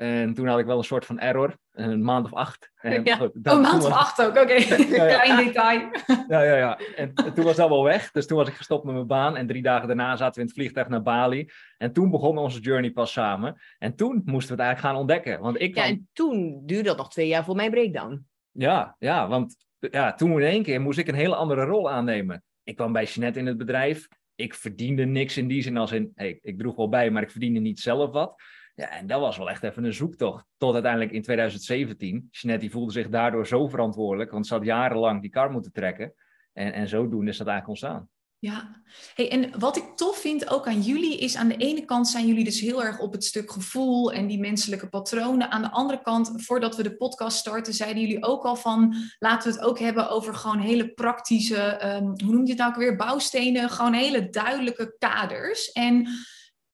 En 0.03 0.33
toen 0.33 0.47
had 0.47 0.59
ik 0.59 0.65
wel 0.65 0.77
een 0.77 0.83
soort 0.83 1.05
van 1.05 1.19
error, 1.19 1.57
een 1.71 2.03
maand 2.03 2.25
of 2.25 2.33
acht. 2.33 2.71
En, 2.75 3.03
ja. 3.03 3.17
oh, 3.21 3.29
een 3.43 3.61
maand 3.61 3.83
of 3.83 3.91
acht 3.91 4.21
ook, 4.21 4.37
oké. 4.37 4.41
Okay. 4.63 4.87
Ja, 4.89 5.05
ja. 5.05 5.19
Klein 5.19 5.45
detail. 5.45 5.89
ja, 6.27 6.41
ja, 6.43 6.55
ja. 6.55 6.79
En 6.95 7.13
toen 7.33 7.43
was 7.43 7.55
dat 7.55 7.69
wel 7.69 7.83
weg. 7.83 8.11
Dus 8.11 8.27
toen 8.27 8.37
was 8.37 8.47
ik 8.47 8.53
gestopt 8.53 8.83
met 8.83 8.93
mijn 8.93 9.07
baan. 9.07 9.37
En 9.37 9.47
drie 9.47 9.61
dagen 9.61 9.87
daarna 9.87 10.15
zaten 10.15 10.33
we 10.33 10.39
in 10.39 10.45
het 10.45 10.55
vliegtuig 10.55 10.87
naar 10.87 11.01
Bali. 11.01 11.49
En 11.77 11.93
toen 11.93 12.11
begon 12.11 12.37
onze 12.37 12.59
journey 12.59 12.91
pas 12.91 13.11
samen. 13.11 13.61
En 13.79 13.95
toen 13.95 14.21
moesten 14.25 14.55
we 14.55 14.61
het 14.61 14.71
eigenlijk 14.71 14.79
gaan 14.79 14.95
ontdekken. 14.95 15.39
Want 15.39 15.61
ik 15.61 15.75
ja, 15.75 15.85
en 15.85 16.09
toen 16.13 16.61
duurde 16.65 16.87
dat 16.87 16.97
nog 16.97 17.09
twee 17.09 17.27
jaar 17.27 17.43
voor 17.43 17.55
mijn 17.55 17.71
breakdown. 17.71 18.25
Ja, 18.51 18.95
ja, 18.99 19.27
want 19.27 19.55
ja, 19.79 20.13
toen 20.13 20.31
in 20.31 20.47
één 20.47 20.63
keer 20.63 20.81
moest 20.81 20.99
ik 20.99 21.07
een 21.07 21.15
hele 21.15 21.35
andere 21.35 21.63
rol 21.63 21.89
aannemen. 21.89 22.43
Ik 22.63 22.75
kwam 22.75 22.93
bij 22.93 23.03
Jeanette 23.03 23.39
in 23.39 23.45
het 23.45 23.57
bedrijf. 23.57 24.07
Ik 24.35 24.53
verdiende 24.53 25.05
niks 25.05 25.37
in 25.37 25.47
die 25.47 25.61
zin 25.61 25.77
als 25.77 25.91
in, 25.91 26.11
hey, 26.15 26.39
ik 26.41 26.57
droeg 26.57 26.75
wel 26.75 26.89
bij, 26.89 27.11
maar 27.11 27.21
ik 27.21 27.31
verdiende 27.31 27.59
niet 27.59 27.79
zelf 27.79 28.11
wat. 28.11 28.41
Ja, 28.75 28.89
en 28.89 29.07
dat 29.07 29.19
was 29.19 29.37
wel 29.37 29.49
echt 29.49 29.63
even 29.63 29.83
een 29.83 29.93
zoektocht. 29.93 30.45
Tot 30.57 30.73
uiteindelijk 30.73 31.11
in 31.11 31.21
2017. 31.21 32.27
Jeanette 32.31 32.69
voelde 32.69 32.91
zich 32.91 33.09
daardoor 33.09 33.47
zo 33.47 33.67
verantwoordelijk, 33.67 34.31
want 34.31 34.47
ze 34.47 34.53
had 34.53 34.65
jarenlang 34.65 35.21
die 35.21 35.29
kar 35.29 35.51
moeten 35.51 35.71
trekken. 35.71 36.13
En, 36.53 36.73
en 36.73 36.87
zodoende 36.87 37.31
is 37.31 37.37
dat 37.37 37.47
eigenlijk 37.47 37.81
ontstaan. 37.81 38.09
Ja, 38.43 38.81
hey, 39.15 39.31
en 39.31 39.59
wat 39.59 39.77
ik 39.77 39.95
tof 39.95 40.17
vind 40.17 40.49
ook 40.49 40.67
aan 40.67 40.81
jullie 40.81 41.17
is 41.17 41.35
aan 41.35 41.47
de 41.47 41.57
ene 41.57 41.85
kant 41.85 42.07
zijn 42.07 42.27
jullie 42.27 42.43
dus 42.43 42.59
heel 42.59 42.83
erg 42.83 42.99
op 42.99 43.13
het 43.13 43.23
stuk 43.23 43.51
gevoel 43.51 44.11
en 44.11 44.27
die 44.27 44.39
menselijke 44.39 44.89
patronen. 44.89 45.51
Aan 45.51 45.61
de 45.61 45.71
andere 45.71 46.01
kant, 46.01 46.31
voordat 46.35 46.75
we 46.75 46.83
de 46.83 46.95
podcast 46.95 47.37
starten, 47.37 47.73
zeiden 47.73 48.01
jullie 48.01 48.23
ook 48.23 48.43
al 48.43 48.55
van 48.55 48.95
laten 49.19 49.51
we 49.51 49.57
het 49.57 49.67
ook 49.67 49.79
hebben 49.79 50.09
over 50.09 50.35
gewoon 50.35 50.59
hele 50.59 50.93
praktische, 50.93 51.85
um, 51.85 52.13
hoe 52.23 52.33
noem 52.33 52.45
je 52.45 52.49
het 52.49 52.57
nou 52.57 52.71
ook 52.71 52.77
weer, 52.77 52.95
bouwstenen, 52.95 53.69
gewoon 53.69 53.93
hele 53.93 54.29
duidelijke 54.29 54.95
kaders. 54.97 55.71
En 55.71 56.07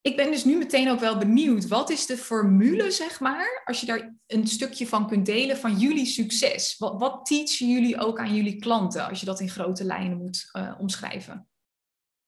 Ik 0.01 0.15
ben 0.15 0.31
dus 0.31 0.43
nu 0.43 0.57
meteen 0.57 0.89
ook 0.89 0.99
wel 0.99 1.17
benieuwd, 1.17 1.67
wat 1.67 1.89
is 1.89 2.05
de 2.05 2.17
formule, 2.17 2.91
zeg 2.91 3.19
maar, 3.19 3.61
als 3.65 3.79
je 3.79 3.85
daar 3.85 4.15
een 4.27 4.47
stukje 4.47 4.87
van 4.87 5.07
kunt 5.07 5.25
delen 5.25 5.57
van 5.57 5.77
jullie 5.77 6.05
succes? 6.05 6.77
Wat, 6.77 6.99
wat 6.99 7.25
teachen 7.25 7.69
jullie 7.71 7.99
ook 7.99 8.19
aan 8.19 8.35
jullie 8.35 8.59
klanten, 8.59 9.07
als 9.07 9.19
je 9.19 9.25
dat 9.25 9.39
in 9.39 9.49
grote 9.49 9.83
lijnen 9.83 10.17
moet 10.17 10.49
uh, 10.57 10.75
omschrijven? 10.79 11.47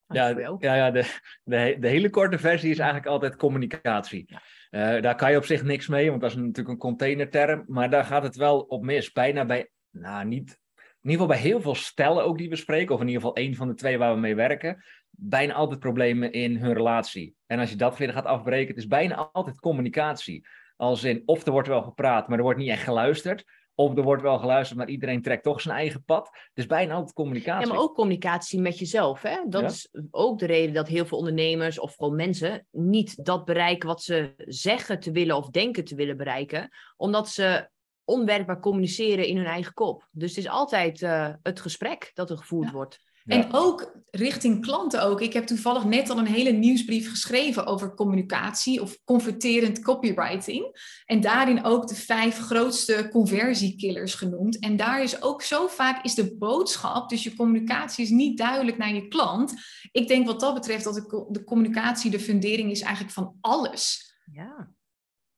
Ja, 0.05 0.27
ja, 0.27 0.57
ja 0.59 0.91
de, 0.91 1.19
de, 1.43 1.77
de, 1.79 1.87
hele 1.87 2.09
korte 2.09 2.39
versie 2.39 2.69
is 2.69 2.77
eigenlijk 2.77 3.09
altijd 3.09 3.35
communicatie. 3.35 4.25
Uh, 4.71 5.01
daar 5.01 5.15
kan 5.15 5.31
je 5.31 5.37
op 5.37 5.45
zich 5.45 5.63
niks 5.63 5.87
mee, 5.87 6.09
want 6.09 6.21
dat 6.21 6.29
is 6.29 6.35
natuurlijk 6.35 6.69
een 6.69 6.77
containerterm. 6.77 7.63
Maar 7.67 7.89
daar 7.89 8.05
gaat 8.05 8.23
het 8.23 8.35
wel 8.35 8.59
op 8.59 8.83
mis. 8.83 9.11
Bijna 9.11 9.45
bij, 9.45 9.69
nou 9.89 10.25
niet, 10.25 10.59
in 11.01 11.09
ieder 11.09 11.11
geval 11.11 11.27
bij 11.27 11.51
heel 11.51 11.61
veel 11.61 11.75
stellen 11.75 12.23
ook 12.23 12.37
die 12.37 12.49
we 12.49 12.55
spreken, 12.55 12.95
of 12.95 13.01
in 13.01 13.07
ieder 13.07 13.21
geval 13.21 13.35
één 13.35 13.55
van 13.55 13.67
de 13.67 13.73
twee 13.73 13.97
waar 13.97 14.13
we 14.13 14.19
mee 14.19 14.35
werken, 14.35 14.83
bijna 15.11 15.53
altijd 15.53 15.79
problemen 15.79 16.31
in 16.31 16.57
hun 16.57 16.73
relatie. 16.73 17.35
En 17.45 17.59
als 17.59 17.69
je 17.69 17.75
dat 17.75 17.97
weer 17.97 18.13
gaat 18.13 18.25
afbreken, 18.25 18.67
het 18.67 18.77
is 18.77 18.87
bijna 18.87 19.29
altijd 19.31 19.59
communicatie. 19.59 20.47
Als 20.75 21.03
in, 21.03 21.21
of 21.25 21.45
er 21.45 21.51
wordt 21.51 21.67
wel 21.67 21.81
gepraat, 21.81 22.27
maar 22.27 22.37
er 22.37 22.43
wordt 22.43 22.59
niet 22.59 22.69
echt 22.69 22.83
geluisterd. 22.83 23.43
Of 23.75 23.97
er 23.97 24.03
wordt 24.03 24.21
wel 24.21 24.39
geluisterd, 24.39 24.79
maar 24.79 24.89
iedereen 24.89 25.21
trekt 25.21 25.43
toch 25.43 25.61
zijn 25.61 25.77
eigen 25.77 26.03
pad. 26.03 26.29
Dus 26.53 26.65
bijna 26.65 26.93
altijd 26.93 27.13
communicatie. 27.13 27.67
Ja, 27.67 27.73
maar 27.73 27.83
ook 27.83 27.95
communicatie 27.95 28.59
met 28.59 28.79
jezelf. 28.79 29.21
Hè? 29.21 29.37
Dat 29.47 29.71
is 29.71 29.89
ook 30.11 30.39
de 30.39 30.45
reden 30.45 30.73
dat 30.73 30.87
heel 30.87 31.05
veel 31.05 31.17
ondernemers 31.17 31.79
of 31.79 31.95
gewoon 31.95 32.15
mensen 32.15 32.67
niet 32.71 33.25
dat 33.25 33.45
bereiken 33.45 33.87
wat 33.87 34.01
ze 34.01 34.33
zeggen 34.37 34.99
te 34.99 35.11
willen 35.11 35.35
of 35.35 35.49
denken 35.49 35.83
te 35.83 35.95
willen 35.95 36.17
bereiken. 36.17 36.69
Omdat 36.97 37.29
ze 37.29 37.69
onwerkbaar 38.03 38.59
communiceren 38.59 39.27
in 39.27 39.37
hun 39.37 39.45
eigen 39.45 39.73
kop. 39.73 40.07
Dus 40.11 40.29
het 40.29 40.45
is 40.45 40.51
altijd 40.51 41.01
uh, 41.01 41.29
het 41.41 41.59
gesprek 41.59 42.11
dat 42.13 42.29
er 42.29 42.37
gevoerd 42.37 42.71
wordt. 42.71 42.99
En 43.25 43.53
ook 43.53 43.99
richting 44.11 44.61
klanten 44.61 45.03
ook. 45.03 45.21
Ik 45.21 45.33
heb 45.33 45.45
toevallig 45.45 45.83
net 45.83 46.09
al 46.09 46.17
een 46.17 46.27
hele 46.27 46.51
nieuwsbrief 46.51 47.09
geschreven 47.09 47.65
over 47.65 47.93
communicatie 47.93 48.81
of 48.81 48.97
converterend 49.03 49.81
copywriting. 49.81 50.79
En 51.05 51.21
daarin 51.21 51.63
ook 51.63 51.87
de 51.87 51.95
vijf 51.95 52.37
grootste 52.37 53.07
conversiekillers 53.11 54.13
genoemd. 54.13 54.59
En 54.59 54.77
daar 54.77 55.03
is 55.03 55.21
ook 55.21 55.41
zo 55.41 55.67
vaak 55.67 56.03
is 56.03 56.15
de 56.15 56.37
boodschap, 56.37 57.09
dus 57.09 57.23
je 57.23 57.35
communicatie 57.35 58.03
is 58.03 58.09
niet 58.09 58.37
duidelijk 58.37 58.77
naar 58.77 58.93
je 58.93 59.07
klant. 59.07 59.53
Ik 59.91 60.07
denk 60.07 60.25
wat 60.25 60.39
dat 60.39 60.53
betreft 60.53 60.83
dat 60.83 60.93
de, 60.93 61.27
de 61.29 61.43
communicatie 61.43 62.11
de 62.11 62.19
fundering 62.19 62.71
is 62.71 62.81
eigenlijk 62.81 63.13
van 63.13 63.37
alles. 63.41 64.15
Ja. 64.31 64.73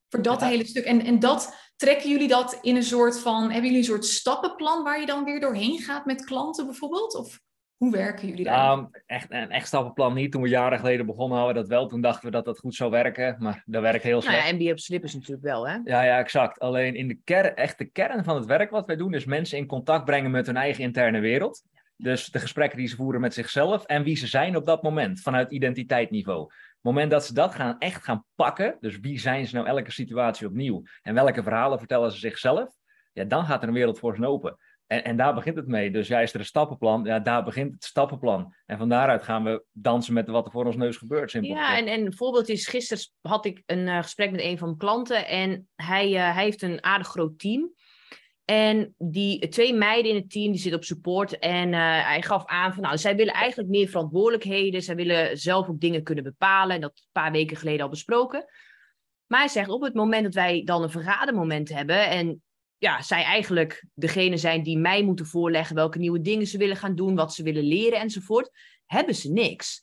Voor 0.08 0.22
dat 0.22 0.40
hele 0.40 0.66
stuk. 0.66 0.84
En, 0.84 1.04
en 1.04 1.18
dat 1.18 1.54
trekken 1.76 2.10
jullie 2.10 2.28
dat 2.28 2.58
in 2.62 2.76
een 2.76 2.82
soort 2.82 3.18
van, 3.18 3.42
hebben 3.42 3.62
jullie 3.62 3.78
een 3.78 3.84
soort 3.84 4.04
stappenplan 4.06 4.82
waar 4.82 5.00
je 5.00 5.06
dan 5.06 5.24
weer 5.24 5.40
doorheen 5.40 5.78
gaat 5.78 6.04
met 6.04 6.24
klanten 6.24 6.66
bijvoorbeeld? 6.66 7.14
Of? 7.14 7.40
Hoe 7.76 7.92
werken 7.92 8.28
jullie 8.28 8.44
daar? 8.44 8.56
Nou, 8.56 8.88
echt, 9.06 9.30
een 9.30 9.50
echt 9.50 9.66
stappenplan 9.66 10.14
niet. 10.14 10.32
Toen 10.32 10.42
we 10.42 10.48
jaren 10.48 10.78
geleden 10.78 11.06
begonnen 11.06 11.38
hadden 11.38 11.54
we 11.54 11.60
dat 11.60 11.70
wel. 11.70 11.86
Toen 11.86 12.00
dachten 12.00 12.24
we 12.24 12.30
dat 12.30 12.44
dat 12.44 12.58
goed 12.58 12.74
zou 12.74 12.90
werken, 12.90 13.36
maar 13.38 13.62
dat 13.66 13.82
werkt 13.82 14.02
heel 14.02 14.20
slecht. 14.20 14.36
Nou 14.36 14.48
ja, 14.48 14.54
MBA 14.54 14.70
op 14.70 14.78
slippers 14.78 15.14
natuurlijk 15.14 15.42
wel, 15.42 15.68
hè? 15.68 15.78
Ja, 15.84 16.02
ja, 16.02 16.18
exact. 16.18 16.58
Alleen 16.58 16.94
in 16.94 17.08
de 17.08 17.18
kern, 17.24 17.54
echt 17.54 17.78
de 17.78 17.84
kern 17.84 18.24
van 18.24 18.36
het 18.36 18.44
werk 18.44 18.70
wat 18.70 18.86
wij 18.86 18.96
doen, 18.96 19.14
is 19.14 19.24
mensen 19.24 19.58
in 19.58 19.66
contact 19.66 20.04
brengen 20.04 20.30
met 20.30 20.46
hun 20.46 20.56
eigen 20.56 20.82
interne 20.84 21.20
wereld. 21.20 21.62
Dus 21.96 22.26
de 22.26 22.38
gesprekken 22.38 22.78
die 22.78 22.88
ze 22.88 22.96
voeren 22.96 23.20
met 23.20 23.34
zichzelf 23.34 23.84
en 23.84 24.02
wie 24.02 24.16
ze 24.16 24.26
zijn 24.26 24.56
op 24.56 24.66
dat 24.66 24.82
moment, 24.82 25.20
vanuit 25.20 25.50
identiteitsniveau. 25.50 26.50
Moment 26.80 27.10
dat 27.10 27.24
ze 27.24 27.34
dat 27.34 27.54
gaan, 27.54 27.78
echt 27.78 28.04
gaan 28.04 28.24
pakken, 28.34 28.76
dus 28.80 28.98
wie 28.98 29.18
zijn 29.18 29.46
ze 29.46 29.54
nou 29.54 29.66
elke 29.66 29.90
situatie 29.90 30.46
opnieuw 30.46 30.82
en 31.02 31.14
welke 31.14 31.42
verhalen 31.42 31.78
vertellen 31.78 32.12
ze 32.12 32.18
zichzelf, 32.18 32.74
ja, 33.12 33.24
dan 33.24 33.44
gaat 33.44 33.62
er 33.62 33.68
een 33.68 33.74
wereld 33.74 33.98
voor 33.98 34.16
ze 34.16 34.26
open. 34.26 34.56
En, 34.86 35.04
en 35.04 35.16
daar 35.16 35.34
begint 35.34 35.56
het 35.56 35.66
mee. 35.66 35.90
Dus 35.90 36.08
ja, 36.08 36.20
is 36.20 36.34
er 36.34 36.40
een 36.40 36.46
stappenplan? 36.46 37.04
Ja, 37.04 37.20
daar 37.20 37.44
begint 37.44 37.74
het 37.74 37.84
stappenplan. 37.84 38.54
En 38.66 38.78
van 38.78 38.88
daaruit 38.88 39.22
gaan 39.22 39.44
we 39.44 39.64
dansen 39.72 40.14
met 40.14 40.28
wat 40.28 40.46
er 40.46 40.52
voor 40.52 40.66
ons 40.66 40.76
neus 40.76 40.96
gebeurt. 40.96 41.30
Simpel 41.30 41.50
ja, 41.50 41.76
en, 41.76 41.86
en 41.86 42.06
een 42.06 42.16
voorbeeld 42.16 42.48
is, 42.48 42.66
gisteren 42.66 43.04
had 43.20 43.44
ik 43.44 43.62
een 43.66 43.86
uh, 43.86 44.02
gesprek 44.02 44.30
met 44.30 44.40
een 44.40 44.58
van 44.58 44.66
mijn 44.66 44.78
klanten. 44.78 45.26
En 45.26 45.68
hij, 45.74 46.10
uh, 46.10 46.34
hij 46.34 46.44
heeft 46.44 46.62
een 46.62 46.84
aardig 46.84 47.06
groot 47.06 47.38
team. 47.38 47.72
En 48.44 48.94
die 48.98 49.48
twee 49.48 49.74
meiden 49.74 50.10
in 50.10 50.16
het 50.16 50.30
team, 50.30 50.52
die 50.52 50.60
zitten 50.60 50.80
op 50.80 50.84
support. 50.84 51.38
En 51.38 51.72
uh, 51.72 52.06
hij 52.06 52.22
gaf 52.22 52.46
aan 52.46 52.72
van, 52.72 52.82
nou, 52.82 52.98
zij 52.98 53.16
willen 53.16 53.34
eigenlijk 53.34 53.70
meer 53.70 53.88
verantwoordelijkheden. 53.88 54.82
Zij 54.82 54.94
willen 54.94 55.38
zelf 55.38 55.68
ook 55.68 55.80
dingen 55.80 56.02
kunnen 56.02 56.24
bepalen. 56.24 56.74
En 56.74 56.80
dat 56.80 56.90
een 56.94 57.08
paar 57.12 57.32
weken 57.32 57.56
geleden 57.56 57.82
al 57.82 57.88
besproken. 57.88 58.44
Maar 59.26 59.40
hij 59.40 59.48
zegt, 59.48 59.68
op 59.68 59.82
het 59.82 59.94
moment 59.94 60.24
dat 60.24 60.34
wij 60.34 60.62
dan 60.64 60.82
een 60.82 60.90
vergadermoment 60.90 61.68
hebben... 61.68 62.08
en 62.10 62.42
ja, 62.78 63.02
zij 63.02 63.22
eigenlijk 63.22 63.84
degene 63.94 64.36
zijn 64.36 64.62
die 64.62 64.78
mij 64.78 65.02
moeten 65.02 65.26
voorleggen 65.26 65.74
welke 65.74 65.98
nieuwe 65.98 66.20
dingen 66.20 66.46
ze 66.46 66.58
willen 66.58 66.76
gaan 66.76 66.94
doen, 66.94 67.14
wat 67.14 67.34
ze 67.34 67.42
willen 67.42 67.64
leren 67.64 68.00
enzovoort, 68.00 68.50
hebben 68.86 69.14
ze 69.14 69.32
niks. 69.32 69.82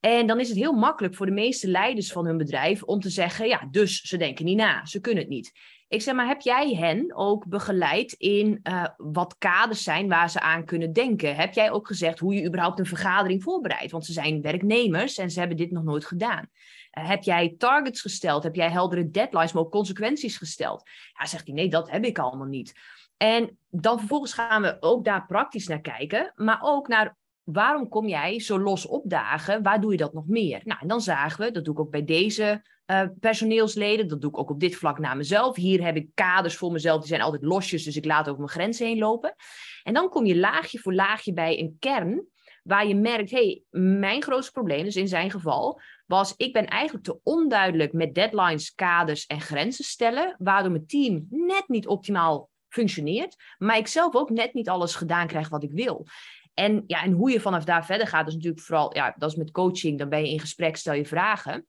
En 0.00 0.26
dan 0.26 0.40
is 0.40 0.48
het 0.48 0.56
heel 0.56 0.72
makkelijk 0.72 1.14
voor 1.14 1.26
de 1.26 1.32
meeste 1.32 1.68
leiders 1.68 2.12
van 2.12 2.26
hun 2.26 2.36
bedrijf 2.36 2.82
om 2.82 3.00
te 3.00 3.10
zeggen, 3.10 3.48
ja, 3.48 3.68
dus 3.70 4.00
ze 4.00 4.16
denken 4.16 4.44
niet 4.44 4.56
na, 4.56 4.86
ze 4.86 5.00
kunnen 5.00 5.22
het 5.22 5.32
niet. 5.32 5.52
Ik 5.88 6.02
zeg 6.02 6.14
maar, 6.14 6.26
heb 6.26 6.40
jij 6.40 6.74
hen 6.74 7.14
ook 7.14 7.46
begeleid 7.46 8.12
in 8.12 8.60
uh, 8.62 8.86
wat 8.96 9.38
kaders 9.38 9.82
zijn 9.82 10.08
waar 10.08 10.30
ze 10.30 10.40
aan 10.40 10.64
kunnen 10.64 10.92
denken? 10.92 11.36
Heb 11.36 11.54
jij 11.54 11.70
ook 11.70 11.86
gezegd 11.86 12.18
hoe 12.18 12.34
je 12.34 12.46
überhaupt 12.46 12.78
een 12.78 12.86
vergadering 12.86 13.42
voorbereidt? 13.42 13.92
Want 13.92 14.04
ze 14.04 14.12
zijn 14.12 14.42
werknemers 14.42 15.18
en 15.18 15.30
ze 15.30 15.38
hebben 15.38 15.56
dit 15.56 15.70
nog 15.70 15.84
nooit 15.84 16.06
gedaan. 16.06 16.50
Uh, 16.98 17.08
heb 17.08 17.22
jij 17.22 17.54
targets 17.58 18.00
gesteld? 18.00 18.42
Heb 18.42 18.54
jij 18.54 18.70
heldere 18.70 19.10
deadlines, 19.10 19.52
maar 19.52 19.62
ook 19.62 19.70
consequenties 19.70 20.36
gesteld? 20.36 20.82
Ja, 21.18 21.26
zegt 21.26 21.46
hij, 21.46 21.54
nee, 21.54 21.68
dat 21.68 21.90
heb 21.90 22.04
ik 22.04 22.18
allemaal 22.18 22.46
niet. 22.46 22.74
En 23.16 23.58
dan 23.68 23.98
vervolgens 23.98 24.32
gaan 24.32 24.62
we 24.62 24.76
ook 24.80 25.04
daar 25.04 25.26
praktisch 25.26 25.66
naar 25.66 25.80
kijken, 25.80 26.32
maar 26.34 26.58
ook 26.62 26.88
naar 26.88 27.16
waarom 27.42 27.88
kom 27.88 28.08
jij 28.08 28.40
zo 28.40 28.60
los 28.60 28.86
opdagen? 28.86 29.62
Waar 29.62 29.80
doe 29.80 29.90
je 29.90 29.96
dat 29.96 30.12
nog 30.12 30.26
meer? 30.26 30.60
Nou, 30.64 30.80
en 30.80 30.88
dan 30.88 31.00
zagen 31.00 31.44
we, 31.44 31.50
dat 31.50 31.64
doe 31.64 31.74
ik 31.74 31.80
ook 31.80 31.90
bij 31.90 32.04
deze 32.04 32.64
uh, 32.86 33.02
personeelsleden, 33.20 34.08
dat 34.08 34.20
doe 34.20 34.30
ik 34.30 34.38
ook 34.38 34.50
op 34.50 34.60
dit 34.60 34.76
vlak 34.76 34.98
naar 34.98 35.16
mezelf. 35.16 35.56
Hier 35.56 35.84
heb 35.84 35.96
ik 35.96 36.08
kaders 36.14 36.56
voor 36.56 36.72
mezelf, 36.72 36.98
die 36.98 37.08
zijn 37.08 37.20
altijd 37.20 37.42
losjes, 37.42 37.84
dus 37.84 37.96
ik 37.96 38.04
laat 38.04 38.26
over 38.26 38.38
mijn 38.38 38.50
grenzen 38.50 38.86
heen 38.86 38.98
lopen. 38.98 39.34
En 39.82 39.94
dan 39.94 40.08
kom 40.08 40.26
je 40.26 40.36
laagje 40.36 40.78
voor 40.78 40.94
laagje 40.94 41.32
bij 41.32 41.58
een 41.58 41.76
kern 41.78 42.26
waar 42.62 42.86
je 42.86 42.94
merkt, 42.94 43.30
hey, 43.30 43.62
mijn 43.70 44.22
grootste 44.22 44.52
probleem, 44.52 44.84
dus 44.84 44.96
in 44.96 45.08
zijn 45.08 45.30
geval, 45.30 45.80
was 46.10 46.34
ik 46.36 46.52
ben 46.52 46.66
eigenlijk 46.66 47.04
te 47.04 47.20
onduidelijk 47.22 47.92
met 47.92 48.14
deadlines, 48.14 48.74
kaders 48.74 49.26
en 49.26 49.40
grenzen 49.40 49.84
stellen, 49.84 50.34
waardoor 50.38 50.70
mijn 50.70 50.86
team 50.86 51.26
net 51.28 51.64
niet 51.66 51.86
optimaal 51.86 52.50
functioneert, 52.68 53.36
maar 53.58 53.76
ik 53.76 53.86
zelf 53.86 54.14
ook 54.14 54.30
net 54.30 54.54
niet 54.54 54.68
alles 54.68 54.94
gedaan 54.94 55.26
krijg 55.26 55.48
wat 55.48 55.62
ik 55.62 55.72
wil. 55.72 56.06
En, 56.54 56.84
ja, 56.86 57.02
en 57.02 57.12
hoe 57.12 57.30
je 57.30 57.40
vanaf 57.40 57.64
daar 57.64 57.84
verder 57.84 58.06
gaat, 58.06 58.28
is 58.28 58.34
natuurlijk 58.34 58.62
vooral, 58.62 58.94
ja, 58.94 59.14
dat 59.16 59.30
is 59.30 59.36
met 59.36 59.50
coaching, 59.50 59.98
dan 59.98 60.08
ben 60.08 60.20
je 60.20 60.30
in 60.30 60.40
gesprek, 60.40 60.76
stel 60.76 60.94
je 60.94 61.06
vragen. 61.06 61.66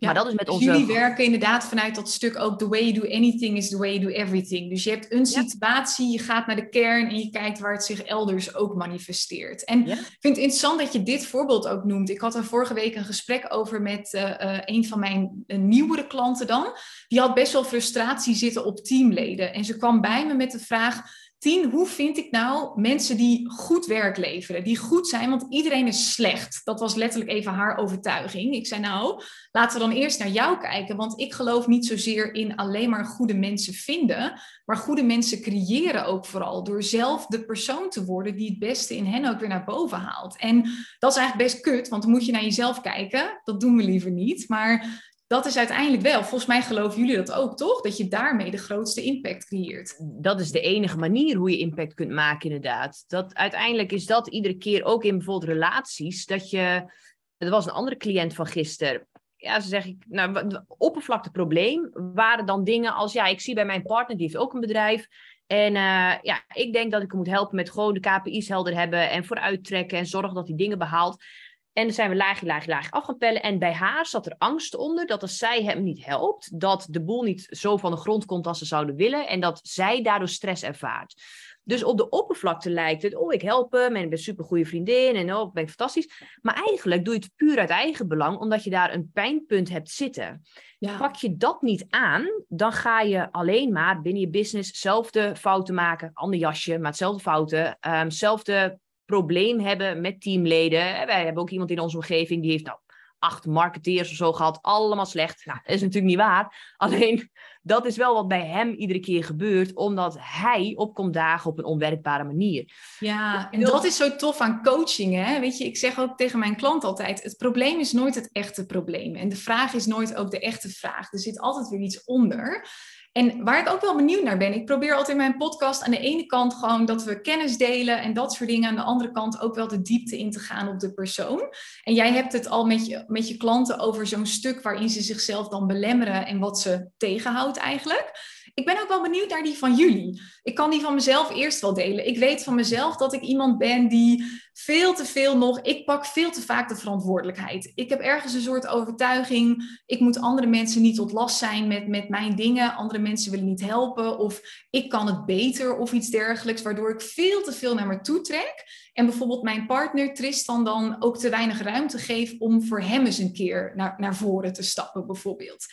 Ja, 0.00 0.06
maar 0.06 0.14
dat 0.14 0.26
is 0.26 0.34
met 0.34 0.46
dus 0.46 0.54
onze... 0.54 0.66
Jullie 0.66 0.86
werken 0.86 1.24
inderdaad 1.24 1.64
vanuit 1.64 1.94
dat 1.94 2.10
stuk 2.10 2.38
ook 2.38 2.58
the 2.58 2.68
way 2.68 2.80
you 2.80 2.92
do 2.92 3.14
anything 3.14 3.56
is 3.56 3.68
the 3.68 3.78
way 3.78 3.98
you 3.98 4.00
do 4.00 4.08
everything. 4.08 4.70
Dus 4.70 4.84
je 4.84 4.90
hebt 4.90 5.12
een 5.12 5.26
situatie, 5.26 6.12
je 6.12 6.18
gaat 6.18 6.46
naar 6.46 6.56
de 6.56 6.68
kern 6.68 7.08
en 7.08 7.18
je 7.18 7.30
kijkt 7.30 7.58
waar 7.58 7.72
het 7.72 7.84
zich 7.84 8.02
elders 8.02 8.54
ook 8.54 8.74
manifesteert. 8.74 9.64
En 9.64 9.86
ik 9.86 9.96
vind 9.96 10.36
het 10.36 10.36
interessant 10.36 10.78
dat 10.78 10.92
je 10.92 11.02
dit 11.02 11.26
voorbeeld 11.26 11.68
ook 11.68 11.84
noemt. 11.84 12.10
Ik 12.10 12.20
had 12.20 12.34
er 12.34 12.44
vorige 12.44 12.74
week 12.74 12.94
een 12.94 13.04
gesprek 13.04 13.46
over 13.48 13.82
met 13.82 14.12
uh, 14.12 14.22
uh, 14.22 14.58
een 14.64 14.86
van 14.86 14.98
mijn 14.98 15.44
uh, 15.46 15.58
nieuwere 15.58 16.06
klanten 16.06 16.46
dan. 16.46 16.72
Die 17.08 17.20
had 17.20 17.34
best 17.34 17.52
wel 17.52 17.64
frustratie 17.64 18.34
zitten 18.34 18.64
op 18.64 18.84
teamleden. 18.84 19.52
En 19.52 19.64
ze 19.64 19.76
kwam 19.76 20.00
bij 20.00 20.26
me 20.26 20.34
met 20.34 20.50
de 20.50 20.60
vraag 20.60 21.02
Tien, 21.38 21.70
hoe 21.70 21.86
vind 21.86 22.16
ik 22.16 22.30
nou 22.30 22.80
mensen 22.80 23.16
die 23.16 23.50
goed 23.50 23.86
werk 23.86 24.16
leveren, 24.16 24.64
die 24.64 24.76
goed 24.76 25.08
zijn, 25.08 25.30
want 25.30 25.46
iedereen 25.48 25.86
is 25.86 26.12
slecht. 26.12 26.60
Dat 26.64 26.80
was 26.80 26.94
letterlijk 26.94 27.30
even 27.30 27.52
haar 27.52 27.76
overtuiging. 27.76 28.54
Ik 28.54 28.66
zei 28.66 28.80
nou, 28.80 29.22
laten 29.52 29.80
we 29.80 29.86
dan 29.86 29.96
eerst 29.96 30.18
naar 30.18 30.28
jou 30.28 30.58
kijken, 30.58 30.96
want 30.96 31.20
ik 31.20 31.32
geloof 31.32 31.66
niet 31.66 31.86
zozeer 31.86 32.34
in 32.34 32.56
alleen 32.56 32.90
maar 32.90 33.04
goede 33.04 33.34
mensen 33.34 33.74
vinden, 33.74 34.40
maar 34.64 34.76
goede 34.76 35.02
mensen 35.02 35.40
creëren 35.40 36.06
ook 36.06 36.26
vooral 36.26 36.64
door 36.64 36.82
zelf 36.82 37.26
de 37.26 37.44
persoon 37.44 37.90
te 37.90 38.04
worden 38.04 38.36
die 38.36 38.48
het 38.48 38.58
beste 38.58 38.96
in 38.96 39.06
hen 39.06 39.24
ook 39.24 39.40
weer 39.40 39.48
naar 39.48 39.64
boven 39.64 39.98
haalt. 39.98 40.36
En 40.38 40.62
dat 40.98 41.10
is 41.10 41.16
eigenlijk 41.16 41.50
best 41.50 41.60
kut, 41.60 41.88
want 41.88 42.02
dan 42.02 42.10
moet 42.10 42.26
je 42.26 42.32
naar 42.32 42.42
jezelf 42.42 42.80
kijken. 42.80 43.40
Dat 43.44 43.60
doen 43.60 43.76
we 43.76 43.82
liever 43.82 44.10
niet, 44.10 44.48
maar 44.48 45.06
dat 45.28 45.46
is 45.46 45.56
uiteindelijk 45.56 46.02
wel, 46.02 46.20
volgens 46.20 46.46
mij 46.46 46.62
geloven 46.62 47.00
jullie 47.00 47.16
dat 47.16 47.32
ook, 47.32 47.56
toch? 47.56 47.80
Dat 47.80 47.96
je 47.96 48.08
daarmee 48.08 48.50
de 48.50 48.58
grootste 48.58 49.02
impact 49.02 49.44
creëert. 49.44 49.96
Dat 50.00 50.40
is 50.40 50.50
de 50.50 50.60
enige 50.60 50.96
manier 50.96 51.36
hoe 51.36 51.50
je 51.50 51.58
impact 51.58 51.94
kunt 51.94 52.10
maken, 52.10 52.50
inderdaad. 52.50 53.04
Dat, 53.06 53.34
uiteindelijk 53.34 53.92
is 53.92 54.06
dat 54.06 54.28
iedere 54.28 54.56
keer 54.56 54.84
ook 54.84 55.04
in 55.04 55.16
bijvoorbeeld 55.16 55.50
relaties, 55.50 56.26
dat 56.26 56.50
je... 56.50 56.92
Er 57.36 57.50
was 57.50 57.66
een 57.66 57.72
andere 57.72 57.96
cliënt 57.96 58.34
van 58.34 58.46
gisteren. 58.46 59.06
Ja, 59.36 59.60
ze 59.60 59.68
zeg 59.68 59.86
ik, 59.86 60.04
nou, 60.08 60.60
oppervlakte 60.66 61.30
probleem 61.30 61.90
waren 62.14 62.46
dan 62.46 62.64
dingen 62.64 62.94
als, 62.94 63.12
ja, 63.12 63.26
ik 63.26 63.40
zie 63.40 63.54
bij 63.54 63.64
mijn 63.64 63.82
partner, 63.82 64.16
die 64.16 64.26
heeft 64.26 64.38
ook 64.38 64.54
een 64.54 64.60
bedrijf. 64.60 65.06
En 65.46 65.74
uh, 65.74 66.14
ja, 66.22 66.44
ik 66.54 66.72
denk 66.72 66.92
dat 66.92 67.02
ik 67.02 67.10
hem 67.10 67.18
moet 67.18 67.28
helpen 67.28 67.56
met 67.56 67.70
gewoon 67.70 67.94
de 67.94 68.00
KPI's 68.00 68.48
helder 68.48 68.74
hebben 68.74 69.10
en 69.10 69.24
vooruittrekken 69.24 69.98
en 69.98 70.06
zorgen 70.06 70.34
dat 70.34 70.48
hij 70.48 70.56
dingen 70.56 70.78
behaalt. 70.78 71.24
En 71.72 71.84
dan 71.84 71.92
zijn 71.92 72.10
we 72.10 72.16
laagje, 72.16 72.46
laagje, 72.46 72.70
laagje 72.70 72.90
af 72.90 73.04
gaan 73.04 73.18
pellen. 73.18 73.42
En 73.42 73.58
bij 73.58 73.72
haar 73.72 74.06
zat 74.06 74.26
er 74.26 74.34
angst 74.38 74.76
onder 74.76 75.06
dat 75.06 75.22
als 75.22 75.36
zij 75.36 75.62
hem 75.62 75.82
niet 75.82 76.04
helpt, 76.04 76.60
dat 76.60 76.86
de 76.90 77.02
boel 77.02 77.22
niet 77.22 77.46
zo 77.50 77.76
van 77.76 77.90
de 77.90 77.96
grond 77.96 78.24
komt 78.24 78.46
als 78.46 78.58
ze 78.58 78.64
zouden 78.64 78.94
willen. 78.94 79.28
En 79.28 79.40
dat 79.40 79.60
zij 79.62 80.02
daardoor 80.02 80.28
stress 80.28 80.62
ervaart. 80.62 81.22
Dus 81.68 81.84
op 81.84 81.96
de 81.96 82.08
oppervlakte 82.08 82.70
lijkt 82.70 83.02
het, 83.02 83.14
oh, 83.14 83.32
ik 83.32 83.42
help 83.42 83.72
hem 83.72 83.96
en 83.96 84.02
ik 84.02 84.08
ben 84.08 84.18
een 84.18 84.24
supergoeie 84.24 84.66
vriendin 84.66 85.14
en 85.14 85.34
oh, 85.34 85.46
ik 85.46 85.52
ben 85.52 85.68
fantastisch. 85.68 86.38
Maar 86.42 86.54
eigenlijk 86.66 87.04
doe 87.04 87.14
je 87.14 87.20
het 87.20 87.34
puur 87.36 87.58
uit 87.58 87.70
eigen 87.70 88.08
belang, 88.08 88.38
omdat 88.38 88.64
je 88.64 88.70
daar 88.70 88.94
een 88.94 89.10
pijnpunt 89.12 89.68
hebt 89.68 89.90
zitten. 89.90 90.42
Ja. 90.78 90.96
Pak 90.96 91.14
je 91.14 91.36
dat 91.36 91.62
niet 91.62 91.86
aan, 91.88 92.42
dan 92.48 92.72
ga 92.72 93.00
je 93.00 93.32
alleen 93.32 93.72
maar 93.72 94.02
binnen 94.02 94.20
je 94.20 94.28
business 94.28 94.80
zelfde 94.80 95.36
fouten 95.36 95.74
maken. 95.74 96.10
Ander 96.14 96.38
jasje, 96.38 96.78
maar 96.78 96.88
hetzelfde 96.88 97.22
fouten. 97.22 97.78
Um, 97.80 98.10
zelfde 98.10 98.78
probleem 99.08 99.60
hebben 99.60 100.00
met 100.00 100.20
teamleden. 100.20 101.06
Wij 101.06 101.24
hebben 101.24 101.42
ook 101.42 101.50
iemand 101.50 101.70
in 101.70 101.80
onze 101.80 101.96
omgeving 101.96 102.42
die 102.42 102.50
heeft 102.50 102.64
nou 102.64 102.78
acht 103.18 103.46
marketeers 103.46 104.10
of 104.10 104.16
zo 104.16 104.32
gehad, 104.32 104.58
allemaal 104.62 105.06
slecht. 105.06 105.46
Nou, 105.46 105.58
dat 105.62 105.74
is 105.74 105.80
natuurlijk 105.80 106.06
niet 106.06 106.16
waar. 106.16 106.74
Alleen 106.76 107.30
dat 107.68 107.86
is 107.86 107.96
wel 107.96 108.14
wat 108.14 108.28
bij 108.28 108.46
hem 108.46 108.74
iedere 108.74 109.00
keer 109.00 109.24
gebeurt, 109.24 109.74
omdat 109.74 110.16
hij 110.20 110.72
opkomt 110.76 111.14
dagen 111.14 111.50
op 111.50 111.58
een 111.58 111.64
onwerkbare 111.64 112.24
manier. 112.24 112.72
Ja, 112.98 113.50
en 113.50 113.60
dat 113.60 113.84
is 113.84 113.96
zo 113.96 114.16
tof 114.16 114.40
aan 114.40 114.62
coaching. 114.62 115.14
Hè? 115.14 115.40
Weet 115.40 115.58
je, 115.58 115.64
ik 115.64 115.76
zeg 115.76 115.98
ook 115.98 116.16
tegen 116.16 116.38
mijn 116.38 116.56
klant 116.56 116.84
altijd: 116.84 117.22
het 117.22 117.36
probleem 117.36 117.78
is 117.78 117.92
nooit 117.92 118.14
het 118.14 118.28
echte 118.32 118.66
probleem. 118.66 119.14
En 119.14 119.28
de 119.28 119.36
vraag 119.36 119.74
is 119.74 119.86
nooit 119.86 120.14
ook 120.14 120.30
de 120.30 120.40
echte 120.40 120.68
vraag. 120.68 121.12
Er 121.12 121.18
zit 121.18 121.40
altijd 121.40 121.68
weer 121.68 121.80
iets 121.80 122.04
onder. 122.04 122.66
En 123.12 123.44
waar 123.44 123.60
ik 123.60 123.68
ook 123.68 123.80
wel 123.80 123.96
benieuwd 123.96 124.22
naar 124.22 124.38
ben, 124.38 124.54
ik 124.54 124.64
probeer 124.64 124.92
altijd 124.92 125.08
in 125.08 125.16
mijn 125.16 125.36
podcast 125.36 125.82
aan 125.82 125.90
de 125.90 125.98
ene 125.98 126.26
kant 126.26 126.54
gewoon 126.54 126.84
dat 126.84 127.04
we 127.04 127.20
kennis 127.20 127.56
delen 127.56 128.00
en 128.00 128.12
dat 128.12 128.32
soort 128.32 128.48
dingen. 128.48 128.68
Aan 128.68 128.74
de 128.74 128.82
andere 128.82 129.10
kant 129.10 129.40
ook 129.40 129.54
wel 129.54 129.68
de 129.68 129.82
diepte 129.82 130.18
in 130.18 130.30
te 130.30 130.38
gaan 130.38 130.68
op 130.68 130.78
de 130.78 130.92
persoon. 130.92 131.42
En 131.84 131.94
jij 131.94 132.12
hebt 132.12 132.32
het 132.32 132.48
al 132.48 132.66
met 132.66 132.86
je, 132.86 133.04
met 133.06 133.28
je 133.28 133.36
klanten 133.36 133.78
over 133.78 134.06
zo'n 134.06 134.26
stuk 134.26 134.62
waarin 134.62 134.88
ze 134.88 135.02
zichzelf 135.02 135.48
dan 135.48 135.66
belemmeren 135.66 136.26
en 136.26 136.38
wat 136.38 136.60
ze 136.60 136.88
tegenhoudt 136.96 137.57
eigenlijk. 137.58 138.36
Ik 138.54 138.64
ben 138.64 138.80
ook 138.80 138.88
wel 138.88 139.02
benieuwd 139.02 139.28
naar 139.28 139.42
die 139.42 139.58
van 139.58 139.74
jullie. 139.74 140.20
Ik 140.42 140.54
kan 140.54 140.70
die 140.70 140.80
van 140.80 140.94
mezelf 140.94 141.30
eerst 141.30 141.60
wel 141.60 141.74
delen. 141.74 142.06
Ik 142.06 142.18
weet 142.18 142.44
van 142.44 142.54
mezelf 142.54 142.96
dat 142.96 143.12
ik 143.12 143.20
iemand 143.20 143.58
ben 143.58 143.88
die 143.88 144.24
veel 144.52 144.94
te 144.94 145.04
veel 145.04 145.36
nog, 145.36 145.60
ik 145.60 145.84
pak 145.84 146.06
veel 146.06 146.30
te 146.30 146.40
vaak 146.40 146.68
de 146.68 146.76
verantwoordelijkheid. 146.76 147.72
Ik 147.74 147.88
heb 147.88 148.00
ergens 148.00 148.34
een 148.34 148.40
soort 148.40 148.66
overtuiging, 148.66 149.80
ik 149.86 150.00
moet 150.00 150.20
andere 150.20 150.46
mensen 150.46 150.82
niet 150.82 150.96
tot 150.96 151.12
last 151.12 151.38
zijn 151.38 151.66
met, 151.66 151.88
met 151.88 152.08
mijn 152.08 152.36
dingen. 152.36 152.74
Andere 152.74 152.98
mensen 152.98 153.30
willen 153.30 153.46
niet 153.46 153.64
helpen 153.64 154.18
of 154.18 154.40
ik 154.70 154.88
kan 154.88 155.06
het 155.06 155.26
beter 155.26 155.76
of 155.76 155.92
iets 155.92 156.10
dergelijks, 156.10 156.62
waardoor 156.62 156.90
ik 156.90 157.00
veel 157.00 157.42
te 157.42 157.52
veel 157.52 157.74
naar 157.74 157.86
me 157.86 158.00
toe 158.00 158.20
trek. 158.20 158.64
En 158.92 159.06
bijvoorbeeld 159.06 159.42
mijn 159.42 159.66
partner 159.66 160.14
Tristan 160.14 160.64
dan 160.64 160.96
ook 161.02 161.18
te 161.18 161.28
weinig 161.28 161.62
ruimte 161.62 161.98
geeft 161.98 162.38
om 162.38 162.62
voor 162.62 162.80
hem 162.80 163.06
eens 163.06 163.18
een 163.18 163.32
keer 163.32 163.72
naar, 163.76 163.94
naar 163.96 164.16
voren 164.16 164.52
te 164.52 164.62
stappen, 164.62 165.06
bijvoorbeeld. 165.06 165.66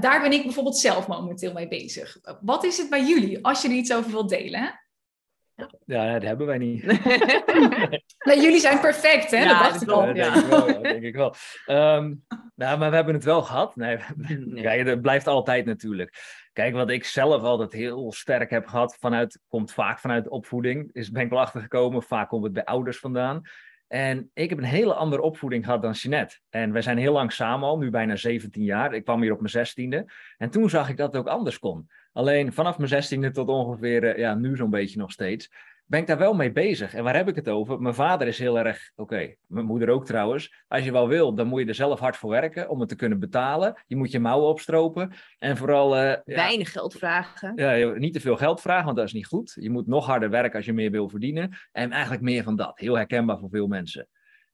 Daar 0.00 0.20
ben 0.20 0.32
ik 0.32 0.42
bijvoorbeeld 0.42 0.78
zelf 0.78 1.06
momenteel 1.06 1.52
mee 1.52 1.68
bezig. 1.68 2.18
Wat 2.40 2.64
is 2.64 2.78
het 2.78 2.90
bij 2.90 3.04
jullie, 3.04 3.44
als 3.44 3.62
je 3.62 3.68
er 3.68 3.74
iets 3.74 3.94
over 3.94 4.10
wilt 4.10 4.28
delen? 4.28 4.80
Ja, 5.86 6.12
dat 6.12 6.22
hebben 6.22 6.46
wij 6.46 6.58
niet. 6.58 6.84
nee, 8.28 8.40
jullie 8.40 8.60
zijn 8.60 8.80
perfect, 8.80 9.30
hè? 9.30 9.42
Ja, 9.42 9.48
dat 9.48 9.70
dacht 9.70 9.82
ik 9.82 9.90
al. 9.90 10.14
Ja, 10.14 10.30
denk 10.30 10.34
ik 10.34 10.50
wel. 10.50 10.68
Ja, 10.68 10.78
denk 10.78 11.02
ik 11.02 11.14
wel. 11.14 11.34
Um, 11.66 12.24
nou, 12.54 12.78
maar 12.78 12.90
we 12.90 12.96
hebben 12.96 13.14
het 13.14 13.24
wel 13.24 13.42
gehad. 13.42 13.76
Nee, 13.76 13.98
ja, 14.54 14.84
dat 14.84 15.00
blijft 15.00 15.26
altijd 15.26 15.64
natuurlijk. 15.64 16.14
Kijk, 16.52 16.74
wat 16.74 16.90
ik 16.90 17.04
zelf 17.04 17.42
altijd 17.42 17.72
heel 17.72 18.12
sterk 18.12 18.50
heb 18.50 18.66
gehad, 18.66 18.96
vanuit, 19.00 19.40
komt 19.48 19.72
vaak 19.72 19.98
vanuit 19.98 20.28
opvoeding, 20.28 20.90
is, 20.92 21.10
ben 21.10 21.22
ik 21.22 21.30
wel 21.30 21.40
achtergekomen. 21.40 22.02
Vaak 22.02 22.28
komt 22.28 22.44
het 22.44 22.52
bij 22.52 22.64
ouders 22.64 22.98
vandaan. 22.98 23.42
En 23.90 24.30
ik 24.34 24.48
heb 24.48 24.58
een 24.58 24.64
hele 24.64 24.94
andere 24.94 25.22
opvoeding 25.22 25.64
gehad 25.64 25.82
dan 25.82 25.92
Jeanette. 25.92 26.38
En 26.50 26.72
wij 26.72 26.82
zijn 26.82 26.98
heel 26.98 27.12
lang 27.12 27.32
samen 27.32 27.68
al, 27.68 27.78
nu 27.78 27.90
bijna 27.90 28.16
17 28.16 28.62
jaar. 28.62 28.94
Ik 28.94 29.04
kwam 29.04 29.22
hier 29.22 29.32
op 29.32 29.38
mijn 29.38 29.50
zestiende. 29.50 30.12
En 30.38 30.50
toen 30.50 30.70
zag 30.70 30.88
ik 30.88 30.96
dat 30.96 31.12
het 31.12 31.16
ook 31.16 31.28
anders 31.28 31.58
kon. 31.58 31.88
Alleen 32.12 32.52
vanaf 32.52 32.76
mijn 32.76 32.88
zestiende 32.88 33.30
tot 33.30 33.48
ongeveer, 33.48 34.04
eh, 34.04 34.18
ja, 34.18 34.34
nu 34.34 34.56
zo'n 34.56 34.70
beetje 34.70 34.98
nog 34.98 35.12
steeds, 35.12 35.50
ben 35.90 36.00
ik 36.00 36.06
daar 36.06 36.18
wel 36.18 36.34
mee 36.34 36.52
bezig. 36.52 36.94
En 36.94 37.04
waar 37.04 37.16
heb 37.16 37.28
ik 37.28 37.34
het 37.34 37.48
over? 37.48 37.80
Mijn 37.80 37.94
vader 37.94 38.26
is 38.26 38.38
heel 38.38 38.58
erg, 38.58 38.90
oké, 38.96 39.34
mijn 39.46 39.66
moeder 39.66 39.88
ook 39.88 40.06
trouwens. 40.06 40.64
Als 40.68 40.84
je 40.84 40.92
wel 40.92 41.08
wil, 41.08 41.34
dan 41.34 41.46
moet 41.46 41.60
je 41.60 41.66
er 41.66 41.74
zelf 41.74 42.00
hard 42.00 42.16
voor 42.16 42.30
werken 42.30 42.68
om 42.68 42.80
het 42.80 42.88
te 42.88 42.96
kunnen 42.96 43.18
betalen. 43.18 43.82
Je 43.86 43.96
moet 43.96 44.10
je 44.10 44.20
mouwen 44.20 44.48
opstropen. 44.48 45.12
En 45.38 45.56
vooral... 45.56 46.04
Uh, 46.04 46.14
Weinig 46.24 46.72
geld 46.72 46.94
vragen. 46.94 47.52
Ja, 47.56 47.98
niet 47.98 48.12
te 48.12 48.20
veel 48.20 48.36
geld 48.36 48.60
vragen, 48.60 48.84
want 48.84 48.96
dat 48.96 49.06
is 49.06 49.12
niet 49.12 49.26
goed. 49.26 49.56
Je 49.60 49.70
moet 49.70 49.86
nog 49.86 50.06
harder 50.06 50.30
werken 50.30 50.56
als 50.56 50.66
je 50.66 50.72
meer 50.72 50.90
wil 50.90 51.08
verdienen. 51.08 51.56
En 51.72 51.90
eigenlijk 51.90 52.22
meer 52.22 52.42
van 52.42 52.56
dat. 52.56 52.78
Heel 52.78 52.96
herkenbaar 52.96 53.38
voor 53.38 53.50
veel 53.50 53.66
mensen. 53.66 54.08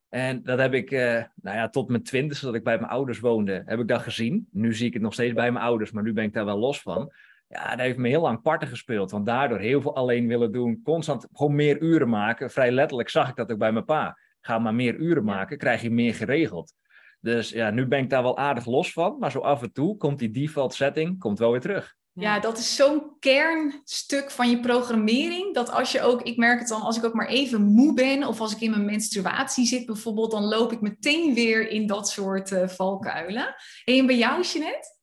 En 0.08 0.42
dat 0.42 0.58
heb 0.58 0.74
ik, 0.74 0.90
uh, 0.90 1.22
nou 1.34 1.56
ja, 1.56 1.68
tot 1.68 1.88
mijn 1.88 2.02
twintigste, 2.02 2.46
dat 2.46 2.54
ik 2.54 2.64
bij 2.64 2.78
mijn 2.78 2.90
ouders 2.90 3.20
woonde, 3.20 3.62
heb 3.66 3.80
ik 3.80 3.88
dat 3.88 4.02
gezien. 4.02 4.48
Nu 4.50 4.74
zie 4.74 4.86
ik 4.86 4.92
het 4.92 5.02
nog 5.02 5.12
steeds 5.12 5.34
bij 5.34 5.52
mijn 5.52 5.64
ouders, 5.64 5.90
maar 5.90 6.02
nu 6.02 6.12
ben 6.12 6.24
ik 6.24 6.32
daar 6.32 6.44
wel 6.44 6.58
los 6.58 6.82
van. 6.82 7.12
Ja, 7.48 7.70
dat 7.70 7.78
heeft 7.78 7.98
me 7.98 8.08
heel 8.08 8.20
lang 8.20 8.42
parten 8.42 8.68
gespeeld. 8.68 9.10
Want 9.10 9.26
daardoor 9.26 9.58
heel 9.58 9.80
veel 9.80 9.94
alleen 9.94 10.28
willen 10.28 10.52
doen. 10.52 10.80
Constant 10.82 11.26
gewoon 11.32 11.54
meer 11.54 11.80
uren 11.80 12.08
maken. 12.08 12.50
Vrij 12.50 12.70
letterlijk 12.70 13.08
zag 13.08 13.28
ik 13.28 13.36
dat 13.36 13.52
ook 13.52 13.58
bij 13.58 13.72
mijn 13.72 13.84
pa. 13.84 14.18
Ga 14.40 14.58
maar 14.58 14.74
meer 14.74 14.94
uren 14.94 15.24
maken, 15.24 15.58
krijg 15.58 15.82
je 15.82 15.90
meer 15.90 16.14
geregeld. 16.14 16.72
Dus 17.20 17.50
ja, 17.50 17.70
nu 17.70 17.86
ben 17.86 17.98
ik 17.98 18.10
daar 18.10 18.22
wel 18.22 18.38
aardig 18.38 18.66
los 18.66 18.92
van. 18.92 19.16
Maar 19.18 19.30
zo 19.30 19.38
af 19.38 19.62
en 19.62 19.72
toe 19.72 19.96
komt 19.96 20.18
die 20.18 20.30
default 20.30 20.74
setting 20.74 21.18
komt 21.18 21.38
wel 21.38 21.50
weer 21.50 21.60
terug. 21.60 21.94
Ja, 22.12 22.40
dat 22.40 22.58
is 22.58 22.76
zo'n 22.76 23.16
kernstuk 23.18 24.30
van 24.30 24.50
je 24.50 24.60
programmering. 24.60 25.54
Dat 25.54 25.70
als 25.70 25.92
je 25.92 26.00
ook, 26.00 26.22
ik 26.22 26.36
merk 26.36 26.58
het 26.58 26.68
dan, 26.68 26.80
als 26.80 26.96
ik 26.96 27.04
ook 27.04 27.14
maar 27.14 27.28
even 27.28 27.62
moe 27.62 27.94
ben. 27.94 28.26
of 28.26 28.40
als 28.40 28.54
ik 28.54 28.60
in 28.60 28.70
mijn 28.70 28.84
menstruatie 28.84 29.66
zit 29.66 29.86
bijvoorbeeld. 29.86 30.30
dan 30.30 30.44
loop 30.44 30.72
ik 30.72 30.80
meteen 30.80 31.34
weer 31.34 31.68
in 31.68 31.86
dat 31.86 32.08
soort 32.08 32.50
uh, 32.50 32.68
valkuilen. 32.68 33.54
En 33.84 34.06
bij 34.06 34.16
jou, 34.16 34.42
Jeanette? 34.42 34.95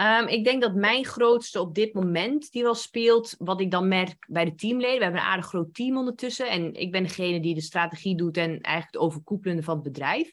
Um, 0.00 0.26
ik 0.26 0.44
denk 0.44 0.62
dat 0.62 0.74
mijn 0.74 1.04
grootste 1.04 1.60
op 1.60 1.74
dit 1.74 1.94
moment 1.94 2.52
die 2.52 2.62
wel 2.62 2.74
speelt, 2.74 3.34
wat 3.38 3.60
ik 3.60 3.70
dan 3.70 3.88
merk 3.88 4.26
bij 4.28 4.44
de 4.44 4.54
teamleden. 4.54 4.98
We 4.98 5.02
hebben 5.02 5.20
een 5.20 5.26
aardig 5.26 5.46
groot 5.46 5.74
team 5.74 5.96
ondertussen. 5.96 6.50
En 6.50 6.74
ik 6.74 6.92
ben 6.92 7.02
degene 7.02 7.40
die 7.40 7.54
de 7.54 7.60
strategie 7.60 8.16
doet 8.16 8.36
en 8.36 8.48
eigenlijk 8.48 8.86
het 8.86 8.96
overkoepelende 8.96 9.62
van 9.62 9.74
het 9.74 9.84
bedrijf. 9.84 10.32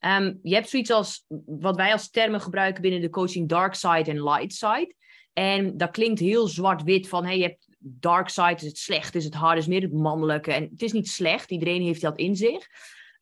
Um, 0.00 0.38
je 0.42 0.54
hebt 0.54 0.68
zoiets 0.68 0.90
als 0.90 1.24
wat 1.46 1.76
wij 1.76 1.92
als 1.92 2.10
termen 2.10 2.40
gebruiken 2.40 2.82
binnen 2.82 3.00
de 3.00 3.10
coaching 3.10 3.48
dark 3.48 3.74
side 3.74 4.10
en 4.10 4.22
light 4.22 4.52
side. 4.52 4.94
En 5.32 5.76
dat 5.76 5.90
klinkt 5.90 6.20
heel 6.20 6.46
zwart-wit 6.46 7.08
van 7.08 7.24
hey, 7.24 7.36
je 7.36 7.42
hebt 7.42 7.68
dark 7.78 8.28
side, 8.28 8.54
is 8.54 8.62
het 8.62 8.78
slecht, 8.78 9.14
is 9.14 9.24
het 9.24 9.34
hard, 9.34 9.58
is 9.58 9.66
meer 9.66 9.82
het 9.82 9.92
mannelijke. 9.92 10.52
En 10.52 10.68
het 10.70 10.82
is 10.82 10.92
niet 10.92 11.08
slecht, 11.08 11.50
iedereen 11.50 11.82
heeft 11.82 12.00
dat 12.00 12.18
in 12.18 12.36
zich. 12.36 12.66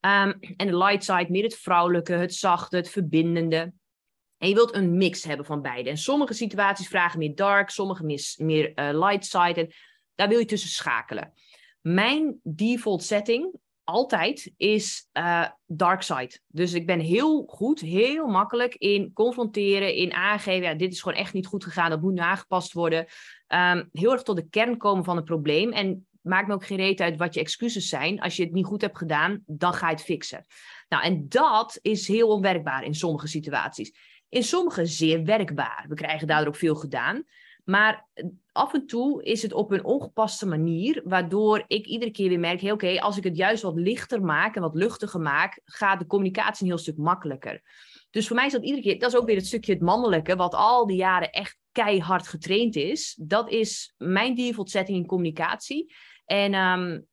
Um, 0.00 0.38
en 0.57 0.66
de 0.66 0.76
light 0.76 1.05
side, 1.05 1.26
meer 1.29 1.42
het 1.42 1.57
vrouwelijke, 1.57 2.12
het 2.12 2.35
zachte, 2.35 2.76
het 2.76 2.90
verbindende. 2.90 3.72
En 4.40 4.48
je 4.48 4.55
wilt 4.55 4.74
een 4.74 4.96
mix 4.96 5.24
hebben 5.24 5.46
van 5.46 5.62
beide. 5.62 5.90
En 5.90 5.98
sommige 5.98 6.35
situaties 6.35 6.88
vragen 6.88 7.18
meer 7.18 7.35
dark, 7.35 7.70
sommige 7.70 8.05
meer, 8.05 8.35
meer 8.37 8.72
uh, 8.74 8.98
light 8.98 9.26
side. 9.26 9.55
En 9.55 9.72
daar 10.14 10.29
wil 10.29 10.38
je 10.38 10.44
tussen 10.44 10.70
schakelen. 10.70 11.33
Mijn 11.81 12.40
default 12.42 13.03
setting 13.03 13.55
altijd 13.85 14.53
is 14.57 15.09
uh, 15.12 15.46
dark 15.66 16.03
side. 16.03 16.40
Dus 16.46 16.72
ik 16.72 16.87
ben 16.87 17.00
heel 17.00 17.44
goed, 17.46 17.81
heel 17.81 18.26
makkelijk 18.26 18.74
in 18.74 19.12
confronteren, 19.12 19.94
in 19.94 20.12
aangeven. 20.12 20.68
Ja, 20.68 20.74
dit 20.74 20.92
is 20.92 21.03
gewoon 21.03 21.18
echt 21.18 21.33
niet 21.33 21.46
goed 21.46 21.64
gegaan, 21.64 21.90
dat 21.90 22.00
moet 22.00 22.12
nu 22.12 22.20
aangepast 22.20 22.72
worden. 22.72 23.07
Um, 23.48 23.88
heel 23.92 24.12
erg 24.12 24.22
tot 24.22 24.37
de 24.37 24.48
kern 24.48 24.76
komen 24.76 25.05
van 25.05 25.16
het 25.16 25.24
probleem. 25.24 25.72
En 25.72 26.07
maakt 26.20 26.48
me 26.48 26.55
ook 26.55 26.66
geen 26.66 26.76
reet 26.76 27.00
uit 27.00 27.16
wat 27.16 27.35
je 27.35 27.40
excuses 27.40 27.88
zijn. 27.88 28.20
Als 28.20 28.37
je 28.37 28.42
het 28.42 28.53
niet 28.53 28.66
goed 28.66 28.81
hebt 28.81 28.98
gedaan, 28.98 29.42
dan 29.46 29.72
ga 29.72 29.88
je 29.88 29.94
het 29.94 30.05
fixen. 30.05 30.46
Nou, 30.88 31.03
en 31.03 31.29
dat 31.29 31.79
is 31.83 32.09
heel 32.09 32.29
onwerkbaar 32.29 32.85
in 32.85 32.94
sommige 32.94 33.26
situaties. 33.26 33.92
In 34.31 34.43
sommige 34.43 34.87
zeer 34.87 35.25
werkbaar. 35.25 35.85
We 35.88 35.95
krijgen 35.95 36.27
daardoor 36.27 36.49
ook 36.49 36.57
veel 36.57 36.75
gedaan. 36.75 37.25
Maar 37.64 38.09
af 38.53 38.75
en 38.75 38.87
toe 38.87 39.23
is 39.23 39.43
het 39.43 39.53
op 39.53 39.71
een 39.71 39.85
ongepaste 39.85 40.47
manier, 40.47 41.03
waardoor 41.05 41.64
ik 41.66 41.87
iedere 41.87 42.11
keer 42.11 42.29
weer 42.29 42.40
merk: 42.40 42.61
hey, 42.61 42.73
oké, 42.73 43.01
als 43.01 43.16
ik 43.16 43.25
het 43.25 43.37
juist 43.37 43.62
wat 43.62 43.77
lichter 43.77 44.23
maak 44.23 44.57
en 44.57 44.62
wat 44.62 44.75
luchtiger 44.75 45.21
maak, 45.21 45.61
gaat 45.64 45.99
de 45.99 46.07
communicatie 46.07 46.62
een 46.62 46.73
heel 46.73 46.83
stuk 46.83 46.97
makkelijker. 46.97 47.62
Dus 48.11 48.27
voor 48.27 48.37
mij 48.37 48.47
is 48.47 48.53
dat 48.53 48.64
iedere 48.64 48.83
keer, 48.83 48.99
dat 48.99 49.12
is 49.12 49.19
ook 49.19 49.27
weer 49.27 49.37
het 49.37 49.47
stukje 49.47 49.73
het 49.73 49.83
mannelijke, 49.83 50.37
wat 50.37 50.55
al 50.55 50.87
die 50.87 50.97
jaren 50.97 51.31
echt 51.31 51.59
keihard 51.73 52.29
getraind 52.29 52.77
is. 52.77 53.19
Dat 53.23 53.51
is 53.51 53.95
mijn 53.97 54.35
default 54.35 54.71
setting 54.71 54.99
in 54.99 55.07
communicatie. 55.07 55.95
En 56.25 56.55
um, 56.55 57.07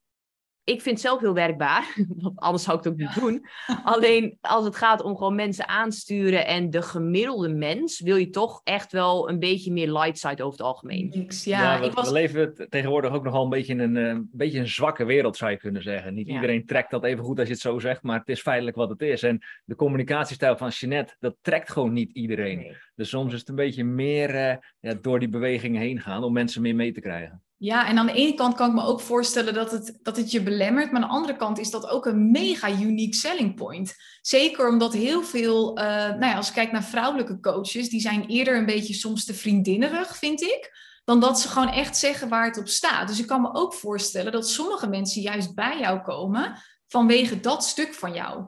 ik 0.67 0.81
vind 0.81 0.95
het 0.95 1.05
zelf 1.05 1.19
heel 1.19 1.33
werkbaar, 1.33 1.95
want 2.21 2.39
anders 2.39 2.63
zou 2.63 2.77
ik 2.77 2.83
het 2.83 2.93
ook 2.93 2.99
niet 2.99 3.15
doen. 3.15 3.45
Alleen 3.83 4.37
als 4.41 4.65
het 4.65 4.75
gaat 4.75 5.01
om 5.01 5.17
gewoon 5.17 5.35
mensen 5.35 5.67
aansturen 5.67 6.45
en 6.45 6.69
de 6.69 6.81
gemiddelde 6.81 7.49
mens, 7.49 7.99
wil 7.99 8.15
je 8.15 8.29
toch 8.29 8.61
echt 8.63 8.91
wel 8.91 9.29
een 9.29 9.39
beetje 9.39 9.71
meer 9.71 9.91
light 9.91 10.17
side 10.17 10.43
over 10.43 10.57
het 10.57 10.67
algemeen. 10.67 11.27
Ja, 11.43 11.79
we, 11.79 11.85
ik 11.85 11.91
was... 11.91 12.07
we 12.07 12.13
leven 12.13 12.69
tegenwoordig 12.69 13.11
ook 13.11 13.23
nogal 13.23 13.43
een 13.43 13.49
beetje 13.49 13.73
in 13.73 13.79
een, 13.79 13.95
een, 13.95 14.17
eh, 14.17 14.23
beetje 14.31 14.59
een 14.59 14.67
zwakke 14.67 15.05
wereld, 15.05 15.37
zou 15.37 15.51
je 15.51 15.57
kunnen 15.57 15.81
zeggen. 15.81 16.13
Niet 16.13 16.27
iedereen 16.27 16.65
trekt 16.65 16.91
dat 16.91 17.03
even 17.03 17.23
goed 17.23 17.39
als 17.39 17.47
je 17.47 17.53
het 17.53 17.63
zo 17.63 17.79
zegt, 17.79 18.03
maar 18.03 18.19
het 18.19 18.29
is 18.29 18.41
feitelijk 18.41 18.75
wat 18.75 18.89
het 18.89 19.01
is. 19.01 19.23
En 19.23 19.41
de 19.65 19.75
communicatiestijl 19.75 20.57
van 20.57 20.69
Jeanette, 20.69 21.15
dat 21.19 21.35
trekt 21.41 21.71
gewoon 21.71 21.93
niet 21.93 22.11
iedereen. 22.11 22.75
Dus 22.95 23.09
soms 23.09 23.33
is 23.33 23.39
het 23.39 23.49
een 23.49 23.55
beetje 23.55 23.83
meer 23.83 24.35
uh, 24.35 24.55
ja, 24.79 24.93
door 25.01 25.19
die 25.19 25.29
bewegingen 25.29 25.81
heen 25.81 26.01
gaan 26.01 26.23
om 26.23 26.33
mensen 26.33 26.61
meer 26.61 26.75
mee 26.75 26.91
te 26.91 27.01
krijgen. 27.01 27.41
Ja, 27.59 27.87
en 27.87 27.97
aan 27.97 28.05
de 28.05 28.13
ene 28.13 28.33
kant 28.33 28.55
kan 28.55 28.69
ik 28.69 28.75
me 28.75 28.83
ook 28.83 29.01
voorstellen 29.01 29.53
dat 29.53 29.71
het, 29.71 29.99
dat 30.01 30.17
het 30.17 30.31
je 30.31 30.43
belemmert. 30.43 30.91
Maar 30.91 31.01
aan 31.01 31.07
de 31.07 31.13
andere 31.13 31.35
kant 31.35 31.59
is 31.59 31.71
dat 31.71 31.89
ook 31.89 32.05
een 32.05 32.31
mega 32.31 32.69
unique 32.69 33.15
selling 33.15 33.55
point. 33.55 33.95
Zeker 34.21 34.69
omdat 34.69 34.93
heel 34.93 35.23
veel, 35.23 35.79
uh, 35.79 35.85
nou 35.85 36.25
ja, 36.25 36.35
als 36.35 36.47
ik 36.47 36.53
kijk 36.53 36.71
naar 36.71 36.83
vrouwelijke 36.83 37.39
coaches, 37.39 37.89
die 37.89 38.01
zijn 38.01 38.25
eerder 38.25 38.57
een 38.57 38.65
beetje 38.65 38.93
soms 38.93 39.25
te 39.25 39.33
vriendinnerig, 39.33 40.17
vind 40.17 40.41
ik. 40.41 40.85
Dan 41.03 41.19
dat 41.19 41.39
ze 41.39 41.47
gewoon 41.47 41.71
echt 41.71 41.97
zeggen 41.97 42.29
waar 42.29 42.45
het 42.45 42.57
op 42.57 42.67
staat. 42.67 43.07
Dus 43.07 43.19
ik 43.19 43.27
kan 43.27 43.41
me 43.41 43.53
ook 43.53 43.73
voorstellen 43.73 44.31
dat 44.31 44.49
sommige 44.49 44.87
mensen 44.87 45.21
juist 45.21 45.55
bij 45.55 45.79
jou 45.79 46.01
komen 46.01 46.61
vanwege 46.87 47.39
dat 47.39 47.63
stuk 47.63 47.93
van 47.93 48.13
jou 48.13 48.45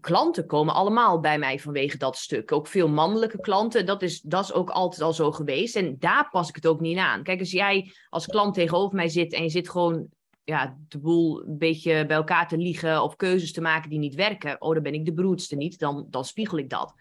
klanten 0.00 0.46
komen 0.46 0.74
allemaal 0.74 1.20
bij 1.20 1.38
mij 1.38 1.58
vanwege 1.58 1.96
dat 1.96 2.16
stuk. 2.16 2.52
Ook 2.52 2.66
veel 2.66 2.88
mannelijke 2.88 3.40
klanten. 3.40 3.86
Dat 3.86 4.02
is, 4.02 4.20
dat 4.20 4.44
is 4.44 4.52
ook 4.52 4.70
altijd 4.70 5.02
al 5.02 5.12
zo 5.12 5.32
geweest. 5.32 5.76
En 5.76 5.96
daar 5.98 6.28
pas 6.30 6.48
ik 6.48 6.54
het 6.54 6.66
ook 6.66 6.80
niet 6.80 6.98
aan. 6.98 7.22
Kijk, 7.22 7.40
als 7.40 7.50
jij 7.50 7.92
als 8.08 8.26
klant 8.26 8.54
tegenover 8.54 8.96
mij 8.96 9.08
zit 9.08 9.32
en 9.32 9.42
je 9.42 9.48
zit 9.48 9.70
gewoon 9.70 10.06
ja, 10.44 10.76
de 10.88 10.98
boel 10.98 11.42
een 11.46 11.58
beetje 11.58 12.06
bij 12.06 12.16
elkaar 12.16 12.48
te 12.48 12.56
liegen 12.56 13.02
of 13.02 13.16
keuzes 13.16 13.52
te 13.52 13.60
maken 13.60 13.90
die 13.90 13.98
niet 13.98 14.14
werken. 14.14 14.60
Oh, 14.60 14.74
dan 14.74 14.82
ben 14.82 14.94
ik 14.94 15.04
de 15.04 15.14
broedste 15.14 15.56
niet. 15.56 15.78
Dan, 15.78 16.06
dan 16.10 16.24
spiegel 16.24 16.58
ik 16.58 16.68
dat. 16.68 16.94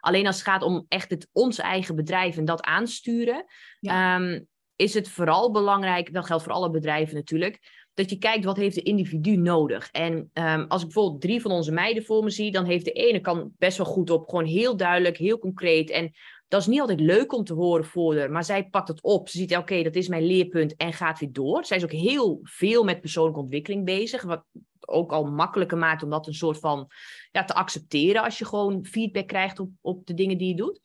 Alleen 0.00 0.26
als 0.26 0.36
het 0.36 0.44
gaat 0.44 0.62
om 0.62 0.84
echt 0.88 1.10
het, 1.10 1.28
ons 1.32 1.58
eigen 1.58 1.96
bedrijf 1.96 2.36
en 2.36 2.44
dat 2.44 2.62
aansturen, 2.62 3.44
ehm, 3.80 4.40
is 4.76 4.94
het 4.94 5.08
vooral 5.08 5.50
belangrijk, 5.50 6.12
dat 6.12 6.26
geldt 6.26 6.42
voor 6.42 6.52
alle 6.52 6.70
bedrijven 6.70 7.14
natuurlijk, 7.14 7.85
dat 7.96 8.10
je 8.10 8.18
kijkt 8.18 8.44
wat 8.44 8.56
heeft 8.56 8.74
de 8.74 8.82
individu 8.82 9.36
nodig. 9.36 9.88
En 9.90 10.30
um, 10.32 10.64
als 10.68 10.80
ik 10.80 10.86
bijvoorbeeld 10.86 11.20
drie 11.20 11.40
van 11.40 11.50
onze 11.50 11.72
meiden 11.72 12.04
voor 12.04 12.24
me 12.24 12.30
zie, 12.30 12.50
dan 12.50 12.64
heeft 12.64 12.84
de 12.84 12.92
ene 12.92 13.20
kan 13.20 13.52
best 13.58 13.76
wel 13.76 13.86
goed 13.86 14.10
op, 14.10 14.28
gewoon 14.28 14.44
heel 14.44 14.76
duidelijk, 14.76 15.16
heel 15.16 15.38
concreet. 15.38 15.90
En 15.90 16.12
dat 16.48 16.60
is 16.60 16.66
niet 16.66 16.80
altijd 16.80 17.00
leuk 17.00 17.32
om 17.32 17.44
te 17.44 17.54
horen 17.54 17.84
voor 17.84 18.18
haar, 18.18 18.30
maar 18.30 18.44
zij 18.44 18.68
pakt 18.68 18.88
het 18.88 19.02
op. 19.02 19.28
Ze 19.28 19.38
ziet, 19.38 19.56
oké, 19.56 19.82
dat 19.82 19.94
is 19.94 20.08
mijn 20.08 20.26
leerpunt 20.26 20.76
en 20.76 20.92
gaat 20.92 21.18
weer 21.18 21.32
door. 21.32 21.64
Zij 21.64 21.76
is 21.76 21.84
ook 21.84 21.92
heel 21.92 22.38
veel 22.42 22.84
met 22.84 23.00
persoonlijke 23.00 23.40
ontwikkeling 23.40 23.84
bezig, 23.84 24.22
wat 24.22 24.44
ook 24.80 25.12
al 25.12 25.24
makkelijker 25.24 25.78
maakt 25.78 26.02
om 26.02 26.10
dat 26.10 26.26
een 26.26 26.34
soort 26.34 26.58
van 26.58 26.86
ja, 27.32 27.44
te 27.44 27.54
accepteren 27.54 28.22
als 28.22 28.38
je 28.38 28.44
gewoon 28.44 28.84
feedback 28.84 29.26
krijgt 29.26 29.60
op, 29.60 29.70
op 29.80 30.06
de 30.06 30.14
dingen 30.14 30.38
die 30.38 30.48
je 30.48 30.56
doet. 30.56 30.80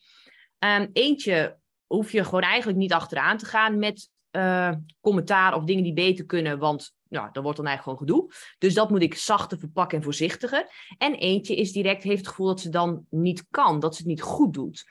Um, 0.60 0.89
eentje 0.93 1.58
hoef 1.88 2.12
je 2.12 2.24
gewoon 2.24 2.41
eigenlijk 2.41 2.78
niet 2.78 2.93
achteraan 2.93 3.38
te 3.38 3.45
gaan 3.45 3.80
met 3.80 4.10
uh, 4.32 4.72
commentaar 5.02 5.56
of 5.56 5.63
dingen 5.63 5.84
die 5.84 5.94
beter 5.94 6.26
kunnen, 6.26 6.60
want 6.60 6.94
nou, 7.10 7.30
dan 7.32 7.44
wordt 7.44 7.58
dan 7.58 7.67
eigenlijk 7.67 8.00
gewoon 8.00 8.17
gedoe. 8.17 8.34
Dus 8.58 8.74
dat 8.74 8.89
moet 8.89 9.02
ik 9.02 9.15
zachter 9.15 9.60
verpakken 9.60 9.98
en 9.98 10.04
voorzichtiger. 10.04 10.67
En 10.98 11.13
eentje 11.13 11.56
is 11.56 11.72
direct, 11.72 12.04
heeft 12.04 12.17
het 12.17 12.28
gevoel 12.28 12.48
dat 12.48 12.60
ze 12.60 12.70
dan 12.70 13.06
niet 13.10 13.46
kan, 13.50 13.80
dat 13.80 13.96
ze 13.96 14.02
het 14.02 14.10
niet 14.10 14.22
goed 14.22 14.54
doet. 14.54 14.84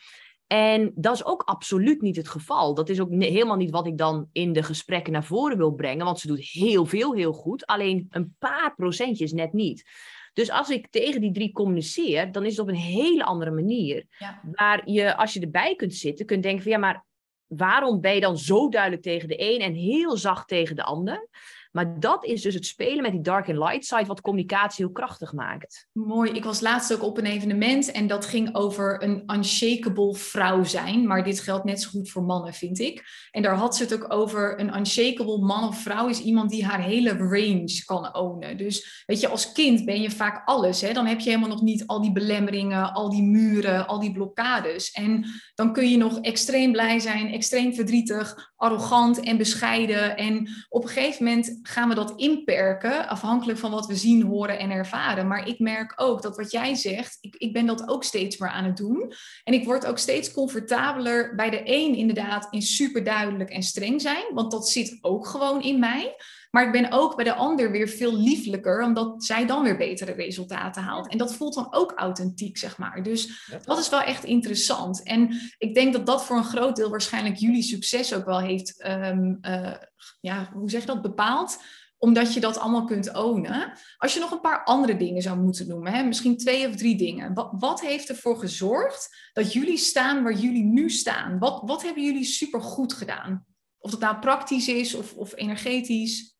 En 0.47 0.93
dat 0.95 1.15
is 1.15 1.25
ook 1.25 1.43
absoluut 1.43 2.01
niet 2.01 2.17
het 2.17 2.29
geval. 2.29 2.75
Dat 2.75 2.89
is 2.89 3.01
ook 3.01 3.11
helemaal 3.11 3.57
niet 3.57 3.71
wat 3.71 3.87
ik 3.87 3.99
dan 3.99 4.29
in 4.33 4.53
de 4.53 4.63
gesprekken 4.63 5.13
naar 5.13 5.25
voren 5.25 5.57
wil 5.57 5.73
brengen, 5.73 6.05
want 6.05 6.21
ze 6.21 6.27
doet 6.27 6.41
heel 6.41 6.87
veel 6.87 7.15
heel 7.15 7.33
goed, 7.33 7.67
alleen 7.67 8.07
een 8.11 8.35
paar 8.39 8.75
procentjes 8.75 9.33
net 9.33 9.53
niet. 9.53 9.91
Dus 10.33 10.51
als 10.51 10.69
ik 10.69 10.87
tegen 10.91 11.21
die 11.21 11.33
drie 11.33 11.53
communiceer, 11.53 12.33
dan 12.33 12.45
is 12.45 12.51
het 12.51 12.61
op 12.61 12.69
een 12.69 12.75
hele 12.75 13.25
andere 13.25 13.51
manier. 13.51 14.07
Ja. 14.19 14.41
Waar 14.53 14.91
je, 14.91 15.17
als 15.17 15.33
je 15.33 15.41
erbij 15.41 15.75
kunt 15.75 15.95
zitten, 15.95 16.27
kunt 16.27 16.43
denken 16.43 16.63
van 16.63 16.73
ja, 16.73 16.79
maar 16.79 17.05
waarom 17.51 18.01
ben 18.01 18.15
je 18.15 18.21
dan 18.21 18.39
zo 18.39 18.69
duidelijk 18.69 19.03
tegen 19.03 19.29
de 19.29 19.53
een 19.53 19.61
en 19.61 19.75
heel 19.75 20.17
zacht 20.17 20.49
tegen 20.49 20.77
de 20.77 20.85
ander? 20.85 21.29
Maar 21.71 22.01
dat 22.01 22.25
is 22.25 22.43
dus 22.43 22.55
het 22.55 22.67
spelen 22.67 23.03
met 23.03 23.13
die 23.13 23.21
dark 23.21 23.49
en 23.49 23.59
light 23.59 23.85
side, 23.85 24.07
wat 24.07 24.21
communicatie 24.21 24.85
heel 24.85 24.95
krachtig 24.95 25.33
maakt. 25.33 25.89
Mooi. 25.93 26.31
Ik 26.31 26.45
was 26.45 26.61
laatst 26.61 26.93
ook 26.95 27.03
op 27.03 27.19
een 27.19 27.27
evenement 27.27 27.91
en 27.91 28.07
dat 28.07 28.27
ging 28.27 28.55
over 28.55 29.03
een 29.03 29.23
unshakable 29.27 30.15
vrouw 30.15 30.65
zijn. 30.65 31.07
Maar 31.07 31.25
dit 31.25 31.41
geldt 31.41 31.65
net 31.65 31.83
zo 31.83 31.91
goed 31.91 32.11
voor 32.11 32.23
mannen, 32.23 32.55
vind 32.55 32.79
ik. 32.79 33.05
En 33.31 33.43
daar 33.43 33.55
had 33.55 33.77
ze 33.77 33.83
het 33.83 33.95
ook 33.95 34.13
over 34.13 34.61
een 34.61 34.77
unshakable 34.77 35.39
man 35.39 35.69
of 35.69 35.83
vrouw 35.83 36.09
is 36.09 36.21
iemand 36.21 36.51
die 36.51 36.65
haar 36.65 36.83
hele 36.83 37.17
range 37.17 37.83
kan 37.85 38.15
ownen. 38.17 38.57
Dus 38.57 39.05
weet 39.07 39.21
je, 39.21 39.29
als 39.29 39.53
kind 39.53 39.85
ben 39.85 40.01
je 40.01 40.11
vaak 40.11 40.43
alles. 40.45 40.81
Hè? 40.81 40.93
Dan 40.93 41.07
heb 41.07 41.21
je 41.21 41.29
helemaal 41.29 41.49
nog 41.49 41.63
niet 41.63 41.87
al 41.87 42.03
die 42.03 42.13
belemmeringen, 42.13 42.93
al 42.93 43.11
die 43.11 43.23
muren, 43.23 43.87
al 43.87 44.01
die 44.01 44.13
blokkades. 44.13 44.91
En 44.91 45.27
dan 45.55 45.73
kun 45.73 45.91
je 45.91 45.97
nog 45.97 46.19
extreem 46.21 46.73
blij 46.73 46.99
zijn, 46.99 47.33
extreem 47.33 47.75
verdrietig, 47.75 48.53
arrogant 48.57 49.21
en 49.21 49.37
bescheiden. 49.37 50.17
En 50.17 50.49
op 50.69 50.83
een 50.83 50.89
gegeven 50.89 51.25
moment 51.25 51.60
gaan 51.63 51.89
we 51.89 51.95
dat 51.95 52.13
inperken, 52.17 53.09
afhankelijk 53.09 53.59
van 53.59 53.71
wat 53.71 53.87
we 53.87 53.97
zien, 53.97 54.23
horen 54.23 54.59
en 54.59 54.71
ervaren. 54.71 55.27
Maar 55.27 55.49
ik 55.49 55.59
merk 55.59 55.93
ook 55.97 56.23
dat 56.23 56.37
wat 56.37 56.51
jij 56.51 56.75
zegt, 56.75 57.19
ik, 57.21 57.35
ik 57.37 57.53
ben 57.53 57.67
dat 57.67 57.89
ook 57.89 58.05
steeds 58.05 58.39
meer 58.39 58.49
aan 58.49 58.65
het 58.65 58.77
doen. 58.77 59.13
En 59.45 59.55
ik 59.55 59.65
word 59.65 59.87
ook 59.87 59.99
steeds 59.99 60.33
comfortabeler 60.33 61.35
bij 61.35 61.51
de 61.51 61.61
een 61.65 61.95
inderdaad 61.95 62.47
in 62.51 62.63
super 62.63 63.05
duidelijk 63.05 63.51
en 63.51 63.63
streng 63.63 64.01
zijn, 64.01 64.25
want 64.35 64.51
dat 64.51 64.69
zit 64.69 64.99
ook 65.01 65.27
gewoon 65.27 65.63
in 65.63 65.79
mij. 65.79 66.17
Maar 66.51 66.67
ik 66.67 66.73
ben 66.73 66.93
ook 66.93 67.17
bij 67.17 67.25
de 67.25 67.35
ander 67.35 67.71
weer 67.71 67.89
veel 67.89 68.17
lieflijker, 68.17 68.83
omdat 68.83 69.25
zij 69.25 69.47
dan 69.47 69.63
weer 69.63 69.77
betere 69.77 70.13
resultaten 70.13 70.83
haalt. 70.83 71.09
En 71.09 71.19
dat 71.19 71.35
voelt 71.35 71.55
dan 71.55 71.69
ook 71.71 71.93
authentiek, 71.97 72.59
zeg 72.59 72.79
maar. 72.79 73.03
Dus 73.03 73.49
dat 73.65 73.79
is 73.79 73.89
wel 73.89 74.01
echt 74.03 74.25
interessant. 74.25 75.03
En 75.03 75.41
ik 75.59 75.75
denk 75.75 75.93
dat 75.93 76.07
dat 76.07 76.25
voor 76.25 76.37
een 76.37 76.45
groot 76.45 76.77
deel 76.77 76.91
waarschijnlijk 76.91 77.37
jullie 77.37 77.63
succes 77.63 78.15
ook 78.15 78.25
wel 78.25 78.41
heeft, 78.41 78.85
um, 78.87 79.39
uh, 79.43 79.75
ja, 80.21 80.51
hoe 80.53 80.71
zeg 80.71 80.81
je 80.81 80.87
dat, 80.87 81.03
bepaald 81.03 81.59
omdat 82.01 82.35
je 82.35 82.41
dat 82.41 82.59
allemaal 82.59 82.85
kunt 82.85 83.15
ownen. 83.15 83.73
Als 83.99 84.15
je 84.15 84.21
nog 84.21 84.31
een 84.31 84.41
paar 84.41 84.65
andere 84.65 84.97
dingen 84.97 85.23
zou 85.23 85.39
moeten 85.39 85.69
noemen, 85.69 85.93
hè, 85.93 86.03
misschien 86.03 86.37
twee 86.37 86.69
of 86.69 86.77
drie 86.77 86.97
dingen. 86.97 87.35
Wat, 87.35 87.51
wat 87.59 87.81
heeft 87.81 88.09
ervoor 88.09 88.39
gezorgd 88.39 89.31
dat 89.33 89.53
jullie 89.53 89.77
staan 89.77 90.23
waar 90.23 90.33
jullie 90.33 90.65
nu 90.65 90.91
staan? 90.91 91.39
Wat, 91.39 91.63
wat 91.65 91.83
hebben 91.83 92.05
jullie 92.05 92.25
supergoed 92.25 92.93
gedaan? 92.93 93.47
Of 93.79 93.91
dat 93.91 94.01
nou 94.01 94.19
praktisch 94.19 94.69
is 94.69 94.95
of, 94.95 95.15
of 95.15 95.37
energetisch? 95.37 96.39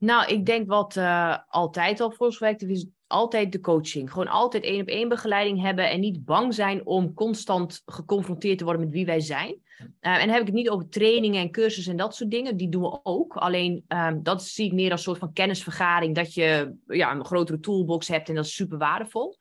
Nou, 0.00 0.26
ik 0.26 0.46
denk 0.46 0.68
wat 0.68 0.96
uh, 0.96 1.36
altijd 1.48 2.00
al 2.00 2.10
voor 2.10 2.26
ons 2.26 2.38
werkt, 2.38 2.62
is 2.62 2.86
altijd 3.06 3.52
de 3.52 3.60
coaching. 3.60 4.10
Gewoon 4.10 4.28
altijd 4.28 4.64
één 4.64 4.80
op 4.80 4.86
één 4.86 5.08
begeleiding 5.08 5.60
hebben 5.60 5.90
en 5.90 6.00
niet 6.00 6.24
bang 6.24 6.54
zijn 6.54 6.86
om 6.86 7.14
constant 7.14 7.82
geconfronteerd 7.86 8.58
te 8.58 8.64
worden 8.64 8.82
met 8.82 8.92
wie 8.92 9.06
wij 9.06 9.20
zijn. 9.20 9.60
Uh, 9.80 9.86
en 10.00 10.18
dan 10.18 10.28
heb 10.28 10.40
ik 10.40 10.46
het 10.46 10.54
niet 10.54 10.70
over 10.70 10.88
trainingen 10.88 11.40
en 11.40 11.50
cursussen 11.50 11.92
en 11.92 11.98
dat 11.98 12.14
soort 12.14 12.30
dingen. 12.30 12.56
Die 12.56 12.68
doen 12.68 12.82
we 12.82 13.00
ook. 13.02 13.36
Alleen 13.36 13.84
um, 13.88 14.22
dat 14.22 14.44
zie 14.44 14.66
ik 14.66 14.72
meer 14.72 14.90
als 14.90 15.00
een 15.00 15.06
soort 15.06 15.18
van 15.18 15.32
kennisvergaring. 15.32 16.14
Dat 16.14 16.34
je 16.34 16.76
ja, 16.86 17.12
een 17.12 17.24
grotere 17.24 17.60
toolbox 17.60 18.08
hebt 18.08 18.28
en 18.28 18.34
dat 18.34 18.44
is 18.44 18.54
super 18.54 18.78
waardevol. 18.78 19.36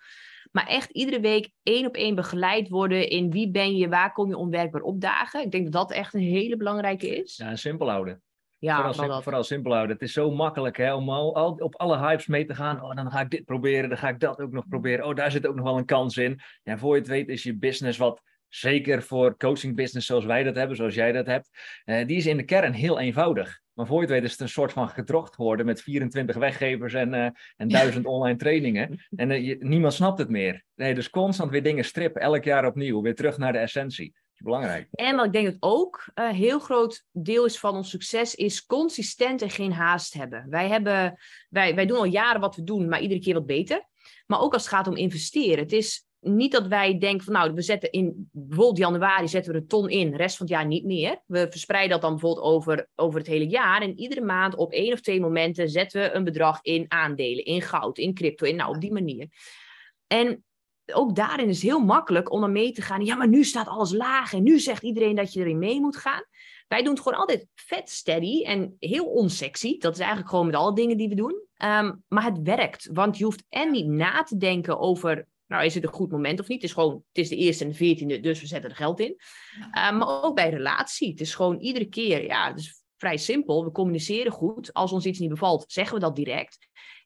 Maar 0.51 0.67
echt 0.67 0.91
iedere 0.91 1.19
week 1.19 1.49
één 1.63 1.85
op 1.85 1.95
één 1.95 2.15
begeleid 2.15 2.69
worden 2.69 3.09
in 3.09 3.31
wie 3.31 3.51
ben 3.51 3.75
je, 3.75 3.89
waar 3.89 4.11
kom 4.13 4.29
je 4.29 4.37
onwerkbaar 4.37 4.81
opdagen. 4.81 5.43
Ik 5.43 5.51
denk 5.51 5.63
dat 5.63 5.73
dat 5.73 5.91
echt 5.91 6.13
een 6.13 6.19
hele 6.19 6.57
belangrijke 6.57 7.07
is. 7.07 7.37
Ja, 7.37 7.55
simpel 7.55 7.89
houden. 7.89 8.21
Ja, 8.59 8.93
vooral, 8.93 9.21
vooral 9.21 9.43
simpel 9.43 9.73
houden. 9.73 9.95
Het 9.95 10.05
is 10.05 10.13
zo 10.13 10.31
makkelijk 10.31 10.77
hè, 10.77 10.93
om 10.93 11.09
al, 11.09 11.51
op 11.59 11.75
alle 11.75 11.97
hypes 11.97 12.27
mee 12.27 12.45
te 12.45 12.55
gaan. 12.55 12.83
Oh, 12.83 12.95
dan 12.95 13.11
ga 13.11 13.21
ik 13.21 13.29
dit 13.29 13.45
proberen, 13.45 13.89
dan 13.89 13.97
ga 13.97 14.09
ik 14.09 14.19
dat 14.19 14.41
ook 14.41 14.51
nog 14.51 14.67
proberen. 14.67 15.05
Oh, 15.05 15.15
daar 15.15 15.31
zit 15.31 15.47
ook 15.47 15.55
nog 15.55 15.65
wel 15.65 15.77
een 15.77 15.85
kans 15.85 16.17
in. 16.17 16.39
Ja, 16.63 16.77
voor 16.77 16.93
je 16.93 17.01
het 17.01 17.09
weet 17.09 17.29
is 17.29 17.43
je 17.43 17.57
business 17.57 17.97
wat, 17.97 18.21
zeker 18.49 19.03
voor 19.03 19.37
coaching 19.37 19.75
business 19.75 20.07
zoals 20.07 20.25
wij 20.25 20.43
dat 20.43 20.55
hebben, 20.55 20.75
zoals 20.77 20.93
jij 20.93 21.11
dat 21.11 21.25
hebt, 21.25 21.49
eh, 21.83 22.07
die 22.07 22.17
is 22.17 22.25
in 22.25 22.37
de 22.37 22.43
kern 22.43 22.73
heel 22.73 22.99
eenvoudig. 22.99 23.59
Maar 23.73 23.87
voor 23.87 23.95
je 23.95 24.01
het 24.01 24.11
weet 24.11 24.23
is 24.23 24.31
het 24.31 24.39
een 24.39 24.49
soort 24.49 24.73
van 24.73 24.89
gedrocht 24.89 25.35
geworden 25.35 25.65
met 25.65 25.81
24 25.81 26.35
weggevers 26.35 26.93
en, 26.93 27.13
uh, 27.13 27.27
en 27.55 27.67
duizend 27.67 28.05
online 28.05 28.37
trainingen. 28.37 28.99
En 29.15 29.29
uh, 29.29 29.45
je, 29.45 29.55
niemand 29.59 29.93
snapt 29.93 30.19
het 30.19 30.29
meer. 30.29 30.63
Nee, 30.75 30.93
dus 30.93 31.09
constant 31.09 31.51
weer 31.51 31.63
dingen 31.63 31.85
strippen, 31.85 32.21
elk 32.21 32.43
jaar 32.43 32.65
opnieuw, 32.65 33.01
weer 33.01 33.15
terug 33.15 33.37
naar 33.37 33.51
de 33.51 33.57
essentie 33.57 34.13
belangrijk. 34.43 34.87
En 34.91 35.15
wat 35.15 35.25
ik 35.25 35.33
denk 35.33 35.45
dat 35.45 35.57
ook 35.59 36.11
een 36.13 36.35
heel 36.35 36.59
groot 36.59 37.05
deel 37.11 37.45
is 37.45 37.59
van 37.59 37.75
ons 37.75 37.89
succes, 37.89 38.35
is 38.35 38.65
consistent 38.65 39.41
en 39.41 39.49
geen 39.49 39.73
haast 39.73 40.13
hebben. 40.13 40.45
Wij, 40.49 40.67
hebben 40.67 41.19
wij, 41.49 41.75
wij 41.75 41.85
doen 41.85 41.97
al 41.97 42.05
jaren 42.05 42.41
wat 42.41 42.55
we 42.55 42.63
doen, 42.63 42.89
maar 42.89 43.01
iedere 43.01 43.19
keer 43.19 43.33
wat 43.33 43.45
beter. 43.45 43.87
Maar 44.27 44.41
ook 44.41 44.53
als 44.53 44.63
het 44.63 44.73
gaat 44.73 44.87
om 44.87 44.95
investeren. 44.95 45.63
Het 45.63 45.71
is 45.71 46.07
niet 46.19 46.51
dat 46.51 46.67
wij 46.67 46.97
denken 46.97 47.25
van 47.25 47.33
nou, 47.33 47.53
we 47.53 47.61
zetten 47.61 47.91
in 47.91 48.29
bijvoorbeeld 48.31 48.77
januari 48.77 49.27
zetten 49.27 49.53
we 49.53 49.57
een 49.57 49.67
ton 49.67 49.89
in, 49.89 50.15
rest 50.15 50.37
van 50.37 50.45
het 50.45 50.55
jaar 50.55 50.65
niet 50.65 50.85
meer. 50.85 51.21
We 51.25 51.47
verspreiden 51.49 51.91
dat 51.91 52.01
dan 52.01 52.11
bijvoorbeeld 52.11 52.45
over, 52.45 52.87
over 52.95 53.19
het 53.19 53.27
hele 53.27 53.47
jaar. 53.47 53.81
En 53.81 53.99
iedere 53.99 54.21
maand 54.21 54.55
op 54.55 54.71
één 54.71 54.93
of 54.93 55.01
twee 55.01 55.19
momenten 55.19 55.69
zetten 55.69 56.01
we 56.01 56.11
een 56.11 56.23
bedrag 56.23 56.59
in 56.61 56.85
aandelen, 56.87 57.45
in 57.45 57.61
goud, 57.61 57.97
in 57.97 58.13
crypto, 58.13 58.45
in 58.45 58.55
nou 58.55 58.75
op 58.75 58.81
die 58.81 58.91
manier. 58.91 59.27
En 60.07 60.43
ook 60.93 61.15
daarin 61.15 61.49
is 61.49 61.61
heel 61.61 61.79
makkelijk 61.79 62.31
om 62.31 62.41
dan 62.41 62.51
mee 62.51 62.71
te 62.71 62.81
gaan. 62.81 63.05
Ja, 63.05 63.15
maar 63.15 63.27
nu 63.27 63.43
staat 63.43 63.67
alles 63.67 63.93
laag 63.93 64.33
en 64.33 64.43
nu 64.43 64.59
zegt 64.59 64.83
iedereen 64.83 65.15
dat 65.15 65.33
je 65.33 65.39
erin 65.39 65.59
mee 65.59 65.79
moet 65.79 65.97
gaan. 65.97 66.23
Wij 66.67 66.83
doen 66.83 66.93
het 66.93 67.01
gewoon 67.01 67.19
altijd 67.19 67.47
vet 67.55 67.89
steady 67.89 68.43
en 68.43 68.75
heel 68.79 69.05
onsexy. 69.05 69.77
Dat 69.77 69.93
is 69.93 69.99
eigenlijk 69.99 70.29
gewoon 70.29 70.45
met 70.45 70.55
alle 70.55 70.75
dingen 70.75 70.97
die 70.97 71.09
we 71.09 71.15
doen. 71.15 71.43
Ehm, 71.55 71.95
maar 72.07 72.23
het 72.23 72.41
werkt, 72.43 72.89
want 72.93 73.17
je 73.17 73.23
hoeft 73.23 73.43
en 73.49 73.71
niet 73.71 73.87
na 73.87 74.23
te 74.23 74.37
denken 74.37 74.79
over, 74.79 75.27
nou 75.47 75.65
is 75.65 75.73
het 75.73 75.83
een 75.83 75.89
goed 75.89 76.11
moment 76.11 76.39
of 76.39 76.47
niet. 76.47 76.61
Het 76.61 76.69
is 76.69 76.75
gewoon, 76.75 76.93
het 76.93 77.23
is 77.23 77.29
de 77.29 77.35
eerste 77.35 77.63
en 77.63 77.69
de 77.69 77.75
veertiende, 77.75 78.19
dus 78.19 78.41
we 78.41 78.47
zetten 78.47 78.69
er 78.69 78.75
geld 78.75 78.99
in. 78.99 79.15
Um, 79.57 79.97
maar 79.97 80.23
ook 80.23 80.35
bij 80.35 80.49
relatie. 80.49 81.09
Het 81.09 81.21
is 81.21 81.35
gewoon 81.35 81.59
iedere 81.59 81.85
keer, 81.85 82.25
ja, 82.25 82.47
het 82.47 82.59
is 82.59 82.83
vrij 82.97 83.17
simpel. 83.17 83.63
We 83.63 83.71
communiceren 83.71 84.31
goed. 84.31 84.73
Als 84.73 84.91
ons 84.91 85.05
iets 85.05 85.19
niet 85.19 85.29
bevalt, 85.29 85.65
zeggen 85.67 85.93
we 85.95 86.01
dat 86.01 86.15
direct. 86.15 86.57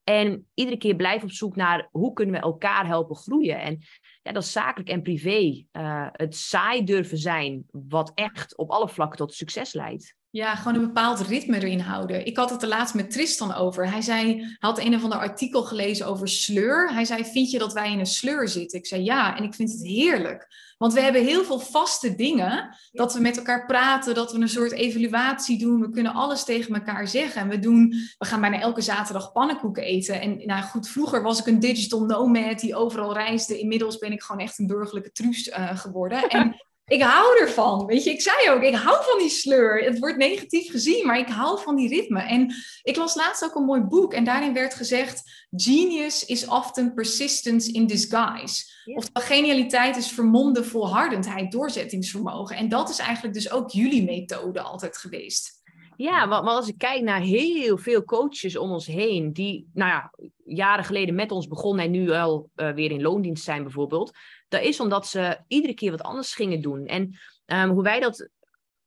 En 0.04 0.48
iedere 0.54 0.78
keer 0.78 0.96
blijven 0.96 1.28
op 1.28 1.34
zoek 1.34 1.56
naar 1.56 1.88
hoe 1.92 2.14
kunnen 2.14 2.36
we 2.36 2.42
elkaar 2.42 2.88
helpen 2.88 3.16
groeien. 3.16 3.62
En 3.62 3.80
ja, 4.22 4.32
dat 4.32 4.46
zakelijk 4.46 4.90
en 4.90 5.02
privé. 5.02 5.66
Uh, 5.72 6.08
het 6.12 6.36
saai 6.36 6.84
durven 6.84 7.18
zijn, 7.18 7.64
wat 7.72 8.12
echt 8.14 8.58
op 8.58 8.70
alle 8.70 8.90
vlakken 8.90 9.18
tot 9.18 9.34
succes 9.34 9.74
leidt. 9.74 10.16
Ja, 10.34 10.56
gewoon 10.56 10.76
een 10.76 10.86
bepaald 10.88 11.20
ritme 11.20 11.58
erin 11.58 11.80
houden. 11.80 12.26
Ik 12.26 12.38
had 12.38 12.50
het 12.50 12.62
er 12.62 12.68
laatst 12.68 12.94
met 12.94 13.12
Tristan 13.12 13.54
over. 13.54 13.90
Hij 13.90 14.02
zei, 14.02 14.56
had 14.60 14.80
een 14.80 14.96
of 14.96 15.04
ander 15.04 15.20
artikel 15.20 15.64
gelezen 15.64 16.08
over 16.08 16.28
sleur. 16.28 16.94
Hij 16.94 17.06
zei, 17.06 17.26
vind 17.26 17.52
je 17.52 17.60
dat 17.60 17.74
wij 17.74 17.92
in 17.92 18.00
een 18.00 18.06
sleur 18.06 18.48
zitten? 18.48 18.80
Ik 18.80 18.86
zei, 18.86 19.04
ja, 19.04 19.38
en 19.38 19.44
ik 19.44 19.54
vind 19.54 19.72
het 19.72 19.84
heerlijk. 19.84 20.48
Want 20.78 20.94
we 20.94 21.02
hebben 21.02 21.26
heel 21.26 21.44
veel 21.44 21.60
vaste 21.60 22.16
dingen. 22.16 22.78
Dat 22.92 23.14
we 23.14 23.20
met 23.20 23.38
elkaar 23.38 23.66
praten, 23.66 24.16
dat 24.16 24.32
we 24.32 24.40
een 24.40 24.50
soort 24.50 24.72
evaluatie 24.72 25.58
doen. 25.58 25.82
We 25.82 25.90
kunnen 25.90 26.14
alles 26.14 26.44
tegen 26.44 26.76
elkaar 26.76 27.08
zeggen. 27.08 27.42
En 27.42 27.50
we, 27.50 27.60
doen, 27.60 27.94
we 28.18 28.26
gaan 28.26 28.42
bijna 28.42 28.60
elke 28.60 28.82
zaterdag 28.82 29.32
pannenkoeken 29.32 29.84
eten. 29.84 30.22
En 30.22 30.42
nou 30.46 30.64
goed, 30.64 30.90
vroeger 30.90 31.22
was 31.22 31.40
ik 31.40 31.46
een 31.48 31.60
digital 31.60 32.06
nomad 32.06 32.60
die 32.60 32.76
overal 32.76 33.14
reisde. 33.14 33.60
Inmiddels 33.60 33.98
ben 33.98 34.12
ik 34.12 34.24
gewoon 34.24 34.42
echt 34.42 34.60
een 34.60 34.68
burgerlijke 34.68 35.12
truus 35.12 35.48
uh, 35.48 35.78
geworden. 35.78 36.30
En 36.30 36.56
ik 36.88 37.02
hou 37.02 37.40
ervan. 37.40 37.86
Weet 37.86 38.04
je, 38.04 38.10
ik 38.10 38.22
zei 38.22 38.50
ook, 38.50 38.62
ik 38.62 38.76
hou 38.76 39.04
van 39.04 39.20
die 39.20 39.30
sleur. 39.30 39.84
Het 39.84 40.00
wordt 40.00 40.18
negatief 40.18 40.72
gezien, 40.72 41.06
maar 41.06 41.18
ik 41.18 41.28
hou 41.28 41.62
van 41.62 41.76
die 41.76 41.90
ritme. 41.90 42.22
En 42.22 42.54
ik 42.84 42.96
las 42.96 43.16
laatst 43.16 43.44
ook 43.44 43.56
een 43.56 43.64
mooi 43.64 43.82
boek 43.82 44.14
en 44.14 44.24
daarin 44.24 44.54
werd 44.54 44.74
gezegd: 44.74 45.22
Genius 45.52 46.26
is 46.26 46.48
often 46.48 46.94
persistence 46.94 47.72
in 47.72 47.88
disguise. 47.88 48.64
Ja. 48.84 48.96
Oftewel, 48.96 49.24
genialiteit 49.24 49.98
is 49.98 50.08
vermomde 50.08 50.64
volhardendheid, 50.64 51.52
doorzettingsvermogen. 51.52 52.56
En 52.56 52.70
dat 52.70 52.90
is 52.90 53.00
eigenlijk 53.00 53.34
dus 53.34 53.52
ook 53.52 53.72
jullie 53.72 54.04
methode 54.04 54.62
altijd 54.62 54.98
geweest. 54.98 55.62
Ja, 55.98 56.26
maar, 56.26 56.40
als 56.40 56.68
ik 56.68 56.78
kijk 56.78 57.02
naar 57.02 57.22
heel 57.22 57.78
veel 57.78 58.04
coaches 58.04 58.58
om 58.58 58.72
ons 58.72 58.86
heen, 58.86 59.34
die 59.34 59.70
nou 59.74 59.90
ja, 59.90 60.14
jaren 60.46 60.84
geleden 60.86 61.16
met 61.16 61.32
ons 61.32 61.48
begonnen 61.48 61.86
en 61.86 61.92
nu 61.92 62.12
al 62.12 62.50
uh, 62.56 62.72
weer 62.72 62.92
in 62.92 63.02
loondienst 63.02 63.44
zijn 63.44 63.64
bijvoorbeeld, 63.64 64.12
dat 64.48 64.62
is 64.62 64.80
omdat 64.80 65.08
ze 65.08 65.38
iedere 65.48 65.74
keer 65.74 65.92
wat 65.92 66.02
anders 66.02 66.34
gingen 66.34 66.62
doen. 66.62 66.86
En 66.86 67.20
um, 67.46 67.70
hoe 67.70 67.84
wij 67.84 68.00
dat 68.00 68.30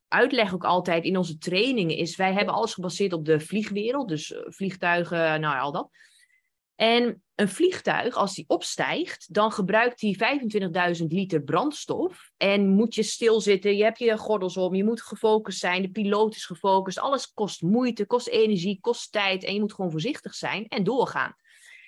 uitleggen 0.09 0.55
ook 0.55 0.65
altijd 0.65 1.05
in 1.05 1.17
onze 1.17 1.39
trainingen 1.39 1.97
is, 1.97 2.17
wij 2.17 2.33
hebben 2.33 2.55
alles 2.55 2.75
gebaseerd 2.75 3.13
op 3.13 3.25
de 3.25 3.41
vliegwereld, 3.41 4.09
dus 4.09 4.33
eh, 4.33 4.41
vliegtuigen, 4.47 5.19
nou 5.19 5.55
ja, 5.55 5.59
al 5.59 5.73
dat. 5.73 5.91
En 6.77 7.23
een 7.35 7.49
vliegtuig, 7.49 8.15
als 8.15 8.35
die 8.35 8.45
opstijgt, 8.49 9.35
dan 9.35 9.53
gebruikt 9.53 10.01
hij 10.01 10.41
25.000 10.99 11.07
liter 11.07 11.43
brandstof. 11.43 12.31
En 12.37 12.69
moet 12.69 12.95
je 12.95 13.03
stilzitten, 13.03 13.77
je 13.77 13.83
hebt 13.83 13.99
je 13.99 14.19
gordels 14.19 14.57
om, 14.57 14.75
je 14.75 14.85
moet 14.85 15.03
gefocust 15.03 15.59
zijn, 15.59 15.83
de 15.83 15.91
piloot 15.91 16.35
is 16.35 16.45
gefocust. 16.45 16.99
Alles 16.99 17.33
kost 17.33 17.63
moeite, 17.63 18.07
kost 18.07 18.29
energie, 18.29 18.79
kost 18.81 19.13
tijd 19.13 19.45
en 19.45 19.55
je 19.55 19.61
moet 19.61 19.75
gewoon 19.75 19.91
voorzichtig 19.91 20.35
zijn 20.35 20.69
en 20.69 20.85
doorgaan. 20.85 21.35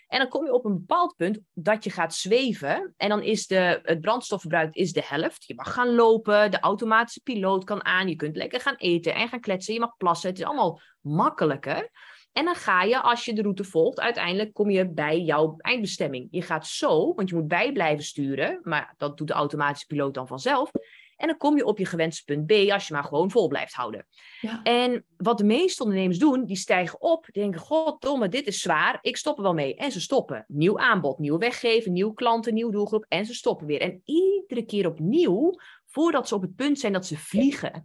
En 0.09 0.19
dan 0.19 0.29
kom 0.29 0.45
je 0.45 0.53
op 0.53 0.65
een 0.65 0.79
bepaald 0.79 1.17
punt 1.17 1.39
dat 1.53 1.85
je 1.85 1.91
gaat 1.91 2.15
zweven. 2.15 2.95
En 2.97 3.09
dan 3.09 3.23
is 3.23 3.47
de, 3.47 3.81
het 3.83 4.01
brandstofverbruik 4.01 4.75
is 4.75 4.93
de 4.93 5.03
helft. 5.05 5.45
Je 5.45 5.55
mag 5.55 5.73
gaan 5.73 5.95
lopen, 5.95 6.51
de 6.51 6.61
automatische 6.61 7.21
piloot 7.21 7.65
kan 7.65 7.85
aan. 7.85 8.09
Je 8.09 8.17
kunt 8.17 8.37
lekker 8.37 8.61
gaan 8.61 8.77
eten 8.77 9.15
en 9.15 9.29
gaan 9.29 9.41
kletsen. 9.41 9.75
Je 9.75 9.81
mag 9.81 9.97
plassen. 9.97 10.29
Het 10.29 10.39
is 10.39 10.45
allemaal 10.45 10.81
makkelijker. 11.01 11.91
En 12.33 12.45
dan 12.45 12.55
ga 12.55 12.83
je, 12.83 13.01
als 13.01 13.25
je 13.25 13.35
de 13.35 13.43
route 13.43 13.65
volgt, 13.65 14.01
uiteindelijk 14.01 14.53
kom 14.53 14.71
je 14.71 14.91
bij 14.91 15.21
jouw 15.21 15.55
eindbestemming. 15.59 16.29
Je 16.31 16.43
gaat 16.43 16.67
zo, 16.67 17.15
want 17.15 17.29
je 17.29 17.35
moet 17.35 17.49
bij 17.49 17.73
blijven 17.73 18.05
sturen. 18.05 18.61
Maar 18.63 18.95
dat 18.97 19.19
doet 19.19 19.27
de 19.27 19.33
automatische 19.33 19.87
piloot 19.87 20.15
dan 20.15 20.27
vanzelf. 20.27 20.71
En 21.19 21.27
dan 21.27 21.37
kom 21.37 21.57
je 21.57 21.65
op 21.65 21.79
je 21.79 21.87
gewenste 21.87 22.25
punt 22.25 22.47
B 22.47 22.71
als 22.71 22.89
je 22.89 22.95
maar 22.95 23.05
gewoon 23.05 23.31
vol 23.31 23.49
blijft 23.49 23.75
houden. 23.75 24.07
Ja. 24.41 24.63
En 24.63 25.05
wat 25.17 25.39
de 25.39 25.45
meeste 25.45 25.83
ondernemers 25.83 26.19
doen, 26.19 26.45
die 26.45 26.57
stijgen 26.57 27.01
op, 27.01 27.27
denken, 27.33 27.61
goddomme, 27.61 28.29
dit 28.29 28.47
is 28.47 28.61
zwaar, 28.61 28.99
ik 29.01 29.17
stop 29.17 29.37
er 29.37 29.43
wel 29.43 29.55
mee. 29.55 29.77
En 29.77 29.93
ze 29.93 30.01
stoppen. 30.01 30.45
Nieuw 30.49 30.79
aanbod, 30.79 31.19
nieuw 31.19 31.39
weggeven, 31.39 31.93
nieuw 31.93 32.13
klanten, 32.13 32.55
nieuw 32.55 32.71
doelgroep 32.71 33.05
en 33.09 33.27
ze 33.27 33.35
stoppen 33.35 33.67
weer. 33.67 33.81
En 33.81 34.01
iedere 34.05 34.65
keer 34.65 34.87
opnieuw, 34.87 35.55
voordat 35.87 36.29
ze 36.29 36.35
op 36.35 36.43
het 36.43 36.57
punt 36.57 36.79
zijn 36.79 36.93
dat 36.93 37.07
ze 37.07 37.17
vliegen. 37.17 37.83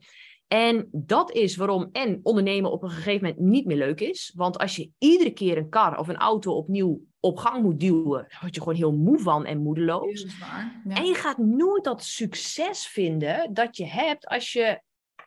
En 0.54 0.88
dat 0.92 1.32
is 1.32 1.56
waarom 1.56 1.90
en 1.92 2.20
ondernemen 2.24 2.72
op 2.72 2.84
een 2.84 2.90
gegeven 2.90 3.28
moment 3.28 3.40
niet 3.40 3.66
meer 3.66 3.78
leuk 3.78 4.00
is. 4.00 4.32
Want 4.36 4.58
als 4.58 4.76
je 4.76 4.92
iedere 4.98 5.32
keer 5.32 5.58
een 5.58 5.70
kar 5.70 5.98
of 5.98 6.08
een 6.08 6.18
auto 6.18 6.54
opnieuw 6.54 7.02
op 7.20 7.38
gang 7.38 7.64
moet 7.64 7.80
duwen, 7.80 8.26
dan 8.30 8.38
word 8.42 8.56
je 8.56 8.62
gewoon 8.62 8.76
heel 8.76 8.92
moe 8.92 9.20
van 9.20 9.46
en 9.46 9.58
moedeloos. 9.58 10.26
Ja. 10.40 10.96
En 10.96 11.06
je 11.06 11.14
gaat 11.14 11.38
nooit 11.38 11.84
dat 11.84 12.04
succes 12.04 12.88
vinden 12.88 13.54
dat 13.54 13.78
je 13.78 13.86
hebt 13.86 14.28
als 14.28 14.52
je. 14.52 14.82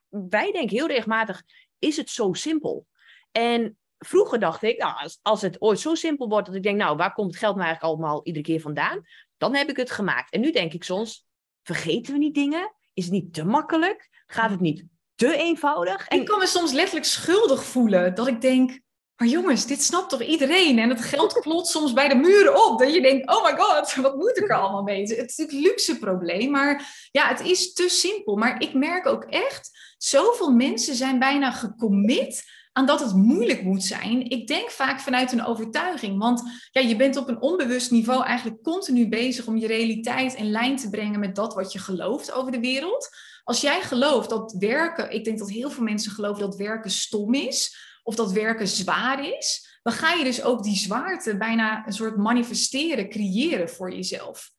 Wij 0.09 0.53
denken 0.53 0.77
heel 0.77 0.87
regelmatig: 0.87 1.43
is 1.79 1.97
het 1.97 2.11
zo 2.11 2.33
simpel? 2.33 2.87
En 3.33 3.79
vroeger 3.99 4.39
dacht 4.39 4.63
ik, 4.63 4.79
nou, 4.79 4.97
als, 4.97 5.19
als 5.23 5.43
het 5.43 5.61
ooit 5.61 5.81
zo 5.81 5.95
simpel 5.95 6.29
wordt 6.29 6.47
dat 6.47 6.55
ik 6.55 6.63
denk, 6.63 6.79
nou, 6.79 6.97
waar 6.97 7.13
komt 7.13 7.31
het 7.31 7.39
geld 7.39 7.55
nou 7.55 7.67
eigenlijk 7.67 7.95
allemaal 7.95 8.21
iedere 8.25 8.45
keer 8.45 8.61
vandaan? 8.61 9.03
Dan 9.37 9.55
heb 9.55 9.69
ik 9.69 9.77
het 9.77 9.91
gemaakt. 9.91 10.33
En 10.33 10.41
nu 10.41 10.53
denk 10.53 10.73
ik 10.73 10.85
soms, 10.85 11.27
vergeten 11.63 12.13
we 12.13 12.19
niet 12.19 12.35
dingen? 12.35 12.75
Is 12.93 13.05
het 13.05 13.13
niet 13.13 13.33
te 13.33 13.45
makkelijk? 13.45 14.25
Gaat 14.27 14.51
het 14.51 14.61
niet 14.61 14.85
te 15.17 15.37
eenvoudig. 15.37 16.09
En... 16.09 16.21
Ik 16.21 16.27
kan 16.27 16.39
me 16.39 16.47
soms 16.47 16.73
letterlijk 16.73 17.07
schuldig 17.07 17.65
voelen. 17.65 18.15
Dat 18.15 18.27
ik 18.27 18.41
denk, 18.41 18.81
maar 19.17 19.29
jongens, 19.29 19.67
dit 19.67 19.83
snapt 19.83 20.11
toch 20.11 20.23
iedereen? 20.23 20.79
En 20.79 20.89
het 20.89 21.01
geld 21.01 21.33
klopt 21.33 21.67
soms 21.67 21.93
bij 21.93 22.09
de 22.09 22.15
muren 22.15 22.67
op. 22.67 22.79
Dat 22.79 22.95
je 22.95 23.03
denkt, 23.03 23.31
oh 23.31 23.45
my 23.45 23.57
god, 23.57 23.95
wat 23.95 24.17
moet 24.17 24.37
ik 24.37 24.51
er 24.51 24.57
allemaal 24.57 24.83
mee? 24.83 25.01
Het 25.01 25.11
is 25.11 25.37
natuurlijk 25.37 25.67
luxe 25.69 25.99
probleem. 25.99 26.51
Maar 26.51 27.09
ja, 27.13 27.29
het 27.29 27.41
is 27.41 27.73
te 27.73 27.89
simpel. 27.89 28.37
Maar 28.37 28.61
ik 28.61 28.75
merk 28.75 29.07
ook 29.07 29.25
echt, 29.25 29.95
zoveel 29.99 30.51
mensen 30.51 30.95
zijn 30.95 31.19
bijna 31.19 31.51
gecommit 31.51 32.45
aan 32.77 32.87
dat 32.87 33.01
het 33.01 33.15
moeilijk 33.15 33.63
moet 33.63 33.85
zijn. 33.85 34.31
Ik 34.31 34.47
denk 34.47 34.71
vaak 34.71 35.01
vanuit 35.01 35.33
een 35.33 35.45
overtuiging. 35.45 36.19
Want 36.19 36.43
ja, 36.71 36.81
je 36.81 36.97
bent 36.97 37.17
op 37.17 37.29
een 37.29 37.41
onbewust 37.41 37.91
niveau 37.91 38.25
eigenlijk 38.25 38.63
continu 38.63 39.09
bezig 39.09 39.47
om 39.47 39.57
je 39.57 39.67
realiteit 39.67 40.35
in 40.35 40.51
lijn 40.51 40.77
te 40.77 40.91
brengen 40.91 41.21
met 41.21 41.35
dat 41.35 41.55
wat 41.55 41.73
je 41.73 41.79
gelooft 41.79 42.33
over 42.33 42.53
de 42.53 42.61
wereld. 42.61 43.09
Als 43.45 43.61
jij 43.61 43.81
gelooft 43.81 44.31
dat 44.31 44.57
werken, 44.59 45.11
ik 45.11 45.25
denk 45.25 45.39
dat 45.39 45.51
heel 45.51 45.71
veel 45.71 45.83
mensen 45.83 46.13
geloven 46.13 46.41
dat 46.41 46.57
werken 46.57 46.91
stom 46.91 47.35
is, 47.35 47.77
of 48.03 48.15
dat 48.15 48.33
werken 48.33 48.69
zwaar 48.69 49.29
is, 49.39 49.79
dan 49.83 49.93
ga 49.93 50.13
je 50.13 50.25
dus 50.25 50.43
ook 50.43 50.63
die 50.63 50.77
zwaarte 50.77 51.37
bijna 51.37 51.87
een 51.87 51.93
soort 51.93 52.17
manifesteren, 52.17 53.09
creëren 53.09 53.69
voor 53.69 53.93
jezelf. 53.93 54.51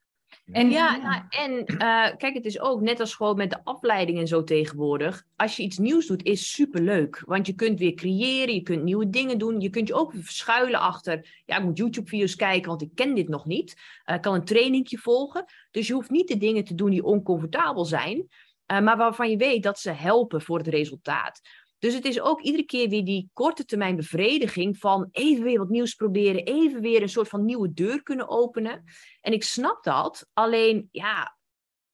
En 0.52 0.70
ja, 0.70 0.98
nou, 0.98 1.22
en 1.30 1.74
uh, 1.74 2.18
kijk, 2.18 2.34
het 2.34 2.46
is 2.46 2.60
ook 2.60 2.82
net 2.82 3.00
als 3.00 3.16
gewoon 3.16 3.38
met 3.38 3.50
de 3.50 3.64
afleiding 3.64 4.20
en 4.20 4.28
zo 4.28 4.44
tegenwoordig. 4.44 5.24
Als 5.36 5.56
je 5.56 5.64
iets 5.64 5.78
nieuws 5.78 6.08
doet, 6.08 6.24
is 6.24 6.52
superleuk. 6.52 7.24
Want 7.26 7.48
je 7.48 7.54
kunt 7.54 7.80
weer 7.80 7.94
creëren, 7.94 8.54
je 8.54 8.62
kunt 8.62 8.84
nieuwe 8.84 9.10
dingen 9.10 9.38
doen. 9.38 9.60
Je 9.60 9.70
kunt 9.70 9.88
je 9.88 9.94
ook 9.94 10.14
verschuilen 10.16 10.80
achter, 10.80 11.42
ja, 11.46 11.58
ik 11.58 11.64
moet 11.64 11.78
YouTube-video's 11.78 12.36
kijken, 12.36 12.70
want 12.70 12.82
ik 12.82 12.92
ken 12.96 13.16
dit 13.16 13.28
nog 13.28 13.46
niet. 13.46 13.76
Uh, 14.06 14.16
ik 14.16 14.22
kan 14.22 14.34
een 14.34 14.46
trainingje 14.46 14.98
volgen. 14.98 15.46
Dus 15.72 15.88
je 15.88 15.94
hoeft 15.94 16.10
niet 16.10 16.28
de 16.28 16.38
dingen 16.38 16.64
te 16.64 16.76
doen 16.76 16.90
die 16.90 17.04
oncomfortabel 17.04 17.86
zijn. 17.86 18.18
Uh, 18.18 18.80
maar 18.80 18.98
waarvan 18.98 19.30
je 19.30 19.38
weet 19.38 19.64
dat 19.64 19.80
ze 19.80 19.92
helpen 19.92 20.42
voor 20.42 20.58
het 20.58 20.68
resultaat. 20.68 21.42
Dus 21.80 21.94
het 21.94 22.06
is 22.06 22.20
ook 22.20 22.42
iedere 22.42 22.66
keer 22.66 22.90
weer 22.90 23.06
die 23.06 23.30
korte 23.34 23.66
termijn 23.66 23.96
bevrediging 23.96 24.78
van 24.78 25.08
even 25.12 25.44
weer 25.44 25.58
wat 25.58 25.70
nieuws 25.70 25.94
proberen, 25.94 26.44
even 26.44 26.82
weer 26.82 27.02
een 27.02 27.10
soort 27.10 27.30
van 27.30 27.46
nieuwe 27.46 27.74
deur 27.74 28.04
kunnen 28.04 28.30
openen. 28.30 28.84
En 29.22 29.34
ik 29.34 29.44
snap 29.44 29.84
dat, 29.84 30.28
alleen 30.34 30.90
ja, 30.92 31.38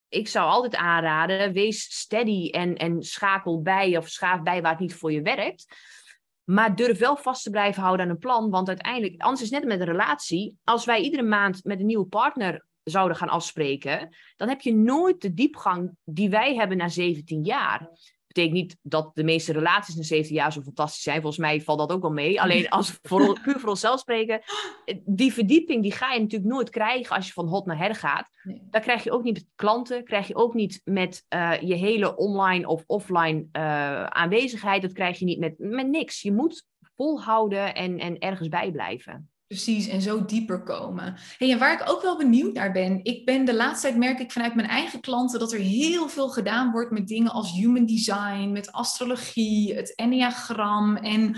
ik 0.08 0.28
zou 0.28 0.50
altijd 0.50 0.76
aanraden, 0.76 1.54
wees 1.54 1.98
steady 2.00 2.50
en, 2.50 2.76
en 2.76 3.04
schakel 3.04 3.62
bij 3.62 3.98
of 3.98 4.10
schaaf 4.10 4.42
bij 4.42 4.62
waar 4.62 4.72
het 4.72 4.80
niet 4.80 4.96
voor 4.96 5.12
je 5.12 5.22
werkt. 5.22 5.66
Maar 6.44 6.76
durf 6.76 7.00
wel 7.00 7.18
vast 7.18 7.44
te 7.44 7.50
blijven 7.50 7.82
houden 7.82 8.06
aan 8.06 8.12
een 8.12 8.18
plan, 8.18 8.50
want 8.50 8.68
uiteindelijk, 8.68 9.22
anders 9.22 9.42
is 9.42 9.50
het 9.50 9.60
net 9.60 9.70
met 9.70 9.80
een 9.80 9.94
relatie, 9.94 10.58
als 10.64 10.86
wij 10.86 11.02
iedere 11.02 11.24
maand 11.24 11.64
met 11.64 11.80
een 11.80 11.86
nieuwe 11.86 12.06
partner 12.06 12.66
zouden 12.84 13.18
gaan 13.18 13.30
afspreken, 13.30 14.16
dan 14.36 14.48
heb 14.48 14.62
je 14.62 14.76
nooit 14.76 15.22
de 15.22 15.34
diepgang 15.34 15.92
die 16.04 16.30
wij 16.30 16.56
hebben 16.56 16.78
na 16.78 16.88
17 16.88 17.44
jaar 17.44 17.90
betekent 18.34 18.54
niet 18.54 18.78
dat 18.82 19.12
de 19.14 19.24
meeste 19.24 19.52
relaties 19.52 19.96
na 19.96 20.04
17 20.04 20.36
jaar 20.36 20.54
zo 20.54 20.62
fantastisch 20.62 21.04
zijn. 21.04 21.22
Volgens 21.22 21.42
mij 21.42 21.62
valt 21.62 21.80
dat 21.80 21.92
ook 21.92 22.02
wel 22.02 22.12
mee. 22.12 22.42
Alleen 22.42 22.70
als 22.70 22.92
we 22.92 22.98
voor, 23.02 23.40
puur 23.42 23.60
voor 23.60 23.70
onszelf 23.70 24.00
spreken, 24.00 24.42
die 25.06 25.34
verdieping 25.34 25.82
die 25.82 25.92
ga 25.92 26.14
je 26.14 26.20
natuurlijk 26.20 26.52
nooit 26.52 26.70
krijgen 26.70 27.16
als 27.16 27.28
je 27.28 27.34
van 27.34 27.48
hot 27.48 27.66
naar 27.66 27.78
her 27.78 27.96
gaat. 27.96 28.30
Nee. 28.44 28.62
Dat 28.70 28.82
krijg 28.82 29.04
je 29.04 29.12
ook 29.12 29.24
niet 29.24 29.34
met 29.34 29.48
klanten, 29.56 30.04
krijg 30.04 30.28
je 30.28 30.36
ook 30.36 30.54
niet 30.54 30.82
met 30.84 31.26
uh, 31.30 31.62
je 31.62 31.76
hele 31.76 32.16
online 32.16 32.68
of 32.68 32.84
offline 32.86 33.48
uh, 33.52 34.04
aanwezigheid. 34.04 34.82
Dat 34.82 34.94
krijg 34.94 35.20
je 35.20 35.26
niet 35.26 35.40
met, 35.40 35.56
met 35.58 35.88
niks. 35.88 36.22
Je 36.22 36.32
moet 36.32 36.66
volhouden 36.96 37.76
en, 37.76 38.00
en 38.00 38.20
ergens 38.20 38.48
bij 38.48 38.72
blijven. 38.72 39.33
Precies, 39.54 39.88
en 39.88 40.02
zo 40.02 40.26
dieper 40.26 40.64
komen. 40.64 41.16
Hey, 41.38 41.52
en 41.52 41.60
waar 41.60 41.74
ik 41.74 41.90
ook 41.90 42.02
wel 42.02 42.18
benieuwd 42.18 42.54
naar 42.54 42.72
ben, 42.72 43.00
ik 43.04 43.26
ben 43.26 43.46
de 43.46 43.54
laatste 43.56 43.88
tijd 43.88 44.00
merk 44.00 44.20
ik 44.20 44.32
vanuit 44.32 44.56
mijn 44.56 44.68
eigen 44.68 45.00
klanten 45.00 45.40
dat 45.40 45.54
er 45.54 45.60
heel 45.60 46.10
veel 46.10 46.30
gedaan 46.30 46.72
wordt 46.72 46.92
met 46.92 47.08
dingen 47.08 47.32
als 47.32 47.52
human 47.52 47.86
design, 47.86 48.52
met 48.52 48.72
astrologie, 48.72 49.76
het 49.76 49.96
enneagram 49.96 50.96
en 50.96 51.36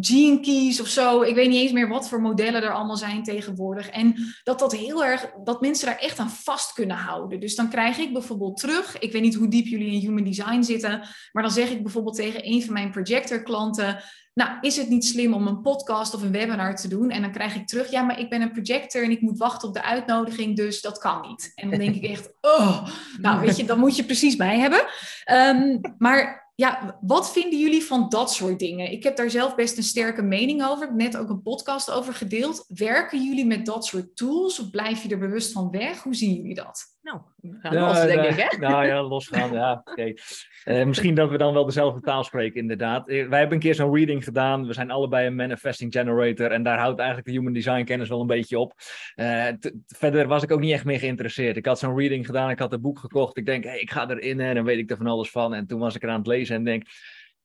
gene 0.00 0.40
keys 0.40 0.80
of 0.80 0.86
zo. 0.86 1.22
Ik 1.22 1.34
weet 1.34 1.48
niet 1.48 1.60
eens 1.60 1.72
meer 1.72 1.88
wat 1.88 2.08
voor 2.08 2.20
modellen 2.20 2.62
er 2.62 2.72
allemaal 2.72 2.96
zijn 2.96 3.22
tegenwoordig. 3.22 3.88
En 3.88 4.14
dat 4.42 4.58
dat 4.58 4.72
heel 4.72 5.04
erg, 5.04 5.30
dat 5.44 5.60
mensen 5.60 5.86
daar 5.86 5.98
echt 5.98 6.18
aan 6.18 6.30
vast 6.30 6.72
kunnen 6.72 6.96
houden. 6.96 7.40
Dus 7.40 7.54
dan 7.54 7.68
krijg 7.68 7.98
ik 7.98 8.12
bijvoorbeeld 8.12 8.56
terug, 8.56 8.98
ik 8.98 9.12
weet 9.12 9.22
niet 9.22 9.34
hoe 9.34 9.48
diep 9.48 9.66
jullie 9.66 9.92
in 9.92 10.00
human 10.00 10.24
design 10.24 10.62
zitten, 10.62 11.08
maar 11.32 11.42
dan 11.42 11.52
zeg 11.52 11.70
ik 11.70 11.82
bijvoorbeeld 11.82 12.16
tegen 12.16 12.46
een 12.46 12.62
van 12.62 12.72
mijn 12.72 12.90
projector 12.90 13.42
klanten, 13.42 14.02
nou, 14.34 14.50
is 14.60 14.76
het 14.76 14.88
niet 14.88 15.04
slim 15.04 15.34
om 15.34 15.46
een 15.46 15.60
podcast 15.60 16.14
of 16.14 16.22
een 16.22 16.32
webinar 16.32 16.76
te 16.76 16.88
doen? 16.88 17.10
En 17.10 17.22
dan 17.22 17.32
krijg 17.32 17.54
ik 17.54 17.66
terug, 17.66 17.90
ja, 17.90 18.02
maar 18.02 18.18
ik 18.18 18.30
ben 18.30 18.42
een 18.42 18.52
projector 18.52 19.02
en 19.02 19.10
ik 19.10 19.20
moet 19.20 19.38
wachten 19.38 19.68
op 19.68 19.74
de 19.74 19.82
uitnodiging, 19.82 20.56
dus 20.56 20.80
dat 20.80 20.98
kan 20.98 21.28
niet. 21.28 21.52
En 21.54 21.70
dan 21.70 21.78
denk 21.78 21.94
ik 21.94 22.04
echt, 22.04 22.30
oh, 22.40 22.88
nou 23.20 23.40
weet 23.40 23.56
je, 23.56 23.64
dan 23.74 23.78
moet 23.78 23.96
je 23.96 24.04
precies 24.04 24.36
bij 24.36 24.58
hebben. 24.58 24.84
Um, 25.32 25.80
maar 25.98 26.43
ja, 26.54 26.98
wat 27.00 27.32
vinden 27.32 27.58
jullie 27.58 27.84
van 27.84 28.08
dat 28.08 28.32
soort 28.32 28.58
dingen? 28.58 28.92
Ik 28.92 29.02
heb 29.02 29.16
daar 29.16 29.30
zelf 29.30 29.54
best 29.54 29.76
een 29.76 29.82
sterke 29.82 30.22
mening 30.22 30.64
over. 30.64 30.82
Ik 30.82 30.88
heb 30.88 30.98
net 30.98 31.16
ook 31.16 31.28
een 31.28 31.42
podcast 31.42 31.90
over 31.90 32.14
gedeeld. 32.14 32.64
Werken 32.68 33.24
jullie 33.24 33.46
met 33.46 33.66
dat 33.66 33.86
soort 33.86 34.16
tools 34.16 34.58
of 34.58 34.70
blijf 34.70 35.02
je 35.02 35.08
er 35.08 35.18
bewust 35.18 35.52
van 35.52 35.70
weg? 35.70 36.02
Hoe 36.02 36.14
zien 36.14 36.34
jullie 36.34 36.54
dat? 36.54 36.93
Nou, 37.04 37.20
ja, 37.60 37.88
los, 37.88 38.00
denk 38.00 38.24
ik, 38.24 38.36
hè? 38.36 38.58
Nou 38.68 38.86
ja, 38.86 39.02
losgaan, 39.02 39.52
ja. 39.52 39.82
Okay. 39.84 40.18
Uh, 40.64 40.84
misschien 40.84 41.14
dat 41.14 41.30
we 41.30 41.38
dan 41.38 41.52
wel 41.52 41.64
dezelfde 41.64 42.00
taal 42.00 42.24
spreken, 42.24 42.60
inderdaad. 42.60 43.08
Eh, 43.08 43.28
wij 43.28 43.38
hebben 43.38 43.56
een 43.56 43.62
keer 43.62 43.74
zo'n 43.74 43.94
reading 43.94 44.24
gedaan. 44.24 44.66
We 44.66 44.72
zijn 44.72 44.90
allebei 44.90 45.26
een 45.26 45.34
manifesting 45.34 45.92
generator. 45.92 46.50
En 46.50 46.62
daar 46.62 46.78
houdt 46.78 46.98
eigenlijk 46.98 47.28
de 47.28 47.34
human 47.34 47.52
design 47.52 47.84
kennis 47.84 48.08
wel 48.08 48.20
een 48.20 48.26
beetje 48.26 48.58
op. 48.58 48.72
Uh, 49.16 49.48
verder 49.86 50.26
was 50.26 50.42
ik 50.42 50.52
ook 50.52 50.60
niet 50.60 50.72
echt 50.72 50.84
meer 50.84 50.98
geïnteresseerd. 50.98 51.56
Ik 51.56 51.66
had 51.66 51.78
zo'n 51.78 51.98
reading 51.98 52.26
gedaan, 52.26 52.50
ik 52.50 52.58
had 52.58 52.72
een 52.72 52.80
boek 52.80 52.98
gekocht. 52.98 53.36
Ik 53.36 53.46
denk, 53.46 53.64
hey, 53.64 53.80
ik 53.80 53.90
ga 53.90 54.10
erin 54.10 54.40
en 54.40 54.54
dan 54.54 54.64
weet 54.64 54.78
ik 54.78 54.90
er 54.90 54.96
van 54.96 55.06
alles 55.06 55.30
van. 55.30 55.54
En 55.54 55.66
toen 55.66 55.80
was 55.80 55.94
ik 55.94 56.02
er 56.02 56.08
aan 56.08 56.18
het 56.18 56.26
lezen 56.26 56.56
en 56.56 56.64
denk... 56.64 56.82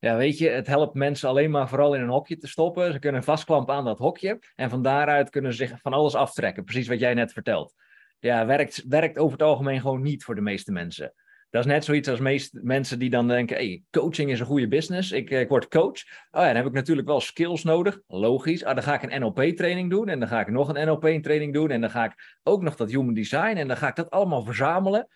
Ja, 0.02 0.18
weet 0.18 0.38
je, 0.38 0.50
het 0.50 0.68
helpt 0.68 0.94
mensen 0.94 1.30
alleen 1.30 1.52
maar 1.52 1.70
vooral 1.70 1.94
in 1.94 2.02
een 2.02 2.10
hokje 2.10 2.38
te 2.38 2.48
stoppen. 2.48 2.94
Ze 2.94 3.00
kunnen 3.00 3.24
vastklampen 3.24 3.76
aan 3.76 3.86
dat 3.86 3.98
hokje. 3.98 4.40
En 4.56 4.70
van 4.70 4.82
daaruit 4.82 5.30
kunnen 5.30 5.54
ze 5.54 5.68
zich 5.68 5.82
van 5.82 5.94
alles 5.94 6.16
aftrekken. 6.16 6.64
Precies 6.64 6.88
wat 6.88 7.00
jij 7.00 7.14
net 7.14 7.34
vertelt 7.34 7.74
ja, 8.20 8.46
werkt, 8.46 8.84
werkt 8.88 9.18
over 9.18 9.32
het 9.32 9.48
algemeen 9.48 9.82
gewoon 9.82 10.02
niet 10.02 10.24
voor 10.24 10.36
de 10.36 10.42
meeste 10.42 10.72
mensen. 10.72 11.14
Dat 11.50 11.66
is 11.66 11.72
net 11.72 11.86
zoiets 11.86 12.10
als 12.10 12.20
meeste 12.20 12.60
mensen 12.64 13.00
die 13.00 13.10
dan 13.10 13.28
denken: 13.28 13.56
hey, 13.56 13.84
coaching 13.92 14.32
is 14.32 14.40
een 14.40 14.46
goede 14.46 14.68
business. 14.68 15.12
Ik, 15.12 15.30
ik 15.30 15.50
word 15.50 15.68
coach. 15.68 16.04
Oh 16.32 16.42
ja, 16.42 16.46
dan 16.46 16.56
heb 16.56 16.66
ik 16.66 16.72
natuurlijk 16.72 17.08
wel 17.08 17.20
skills 17.20 17.64
nodig. 17.64 18.00
Logisch. 18.08 18.64
Ah, 18.64 18.74
dan 18.74 18.84
ga 18.84 19.02
ik 19.02 19.12
een 19.12 19.22
NLP-training 19.22 19.90
doen. 19.90 20.10
En 20.10 20.20
dan 20.20 20.28
ga 20.28 20.40
ik 20.40 20.48
nog 20.48 20.70
een 20.70 20.88
NLP-training 20.88 21.54
doen. 21.54 21.72
En 21.72 21.82
dan 21.82 21.90
ga 21.90 22.06
ik 22.06 22.40
ook 22.44 22.62
nog 22.62 22.76
dat 22.76 22.92
human 22.92 23.14
design. 23.14 23.56
En 23.56 23.68
dan 23.68 23.78
ga 23.78 23.88
ik 23.88 23.96
dat 23.96 24.10
allemaal 24.10 24.44
verzamelen. 24.44 25.08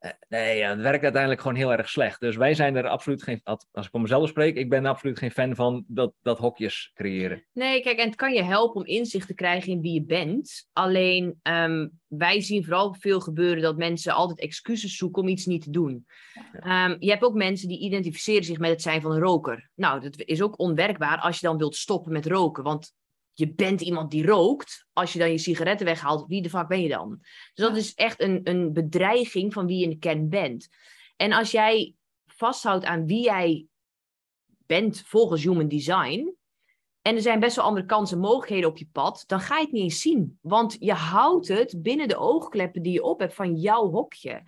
Eh, 0.00 0.10
nee, 0.28 0.58
ja, 0.58 0.70
het 0.70 0.80
werkt 0.80 1.02
uiteindelijk 1.02 1.40
gewoon 1.40 1.56
heel 1.56 1.72
erg 1.72 1.88
slecht. 1.88 2.20
Dus 2.20 2.36
wij 2.36 2.54
zijn 2.54 2.76
er 2.76 2.88
absoluut 2.88 3.22
geen, 3.22 3.40
als 3.44 3.84
ik 3.84 3.90
voor 3.90 4.00
mezelf 4.00 4.28
spreek, 4.28 4.56
ik 4.56 4.68
ben 4.68 4.86
absoluut 4.86 5.18
geen 5.18 5.30
fan 5.30 5.54
van 5.54 5.84
dat, 5.86 6.12
dat 6.22 6.38
hokjes 6.38 6.90
creëren. 6.94 7.44
Nee, 7.52 7.82
kijk, 7.82 7.98
en 7.98 8.06
het 8.06 8.16
kan 8.16 8.32
je 8.32 8.42
helpen 8.42 8.80
om 8.80 8.86
inzicht 8.86 9.26
te 9.26 9.34
krijgen 9.34 9.72
in 9.72 9.80
wie 9.80 9.92
je 9.92 10.04
bent. 10.04 10.68
Alleen, 10.72 11.38
ehm, 11.42 11.88
wij 12.06 12.40
zien 12.40 12.64
vooral 12.64 12.94
veel 12.94 13.20
gebeuren 13.20 13.62
dat 13.62 13.76
mensen 13.76 14.12
altijd 14.12 14.40
excuses 14.40 14.96
zoeken 14.96 15.22
om 15.22 15.28
iets 15.28 15.46
niet 15.46 15.62
te 15.62 15.70
doen. 15.70 16.06
Ehm, 16.52 16.96
je 16.98 17.10
hebt 17.10 17.22
ook 17.22 17.34
mensen 17.34 17.68
die 17.68 17.80
identificeren 17.80 18.44
zich 18.44 18.58
met 18.58 18.70
het 18.70 18.82
zijn 18.82 19.00
van 19.00 19.12
een 19.12 19.20
roker. 19.20 19.70
Nou, 19.74 20.00
dat 20.00 20.22
is 20.24 20.42
ook 20.42 20.58
onwerkbaar 20.58 21.18
als 21.18 21.40
je 21.40 21.46
dan 21.46 21.58
wilt 21.58 21.76
stoppen 21.76 22.12
met 22.12 22.26
roken. 22.26 22.62
Want 22.62 22.92
je 23.32 23.52
bent 23.52 23.80
iemand 23.80 24.10
die 24.10 24.26
rookt. 24.26 24.86
Als 24.92 25.12
je 25.12 25.18
dan 25.18 25.30
je 25.30 25.38
sigaretten 25.38 25.86
weghaalt, 25.86 26.26
wie 26.26 26.42
de 26.42 26.50
fuck 26.50 26.68
ben 26.68 26.82
je 26.82 26.88
dan? 26.88 27.18
Dus 27.54 27.66
dat 27.66 27.76
is 27.76 27.94
echt 27.94 28.20
een, 28.20 28.40
een 28.44 28.72
bedreiging 28.72 29.52
van 29.52 29.66
wie 29.66 29.76
je 29.76 29.84
in 29.84 29.90
de 29.90 29.98
kern 29.98 30.28
bent. 30.28 30.68
En 31.16 31.32
als 31.32 31.50
jij 31.50 31.94
vasthoudt 32.26 32.84
aan 32.84 33.06
wie 33.06 33.22
jij 33.22 33.66
bent 34.66 35.02
volgens 35.06 35.42
human 35.42 35.68
design. 35.68 36.34
En 37.02 37.14
er 37.14 37.22
zijn 37.22 37.40
best 37.40 37.56
wel 37.56 37.64
andere 37.64 37.86
kansen 37.86 38.16
en 38.16 38.22
mogelijkheden 38.22 38.68
op 38.68 38.78
je 38.78 38.88
pad, 38.92 39.24
dan 39.26 39.40
ga 39.40 39.56
je 39.56 39.62
het 39.62 39.72
niet 39.72 39.82
eens 39.82 40.00
zien. 40.00 40.38
Want 40.40 40.76
je 40.78 40.92
houdt 40.92 41.48
het 41.48 41.82
binnen 41.82 42.08
de 42.08 42.16
oogkleppen 42.16 42.82
die 42.82 42.92
je 42.92 43.02
op 43.02 43.20
hebt 43.20 43.34
van 43.34 43.56
jouw 43.56 43.90
hokje. 43.90 44.42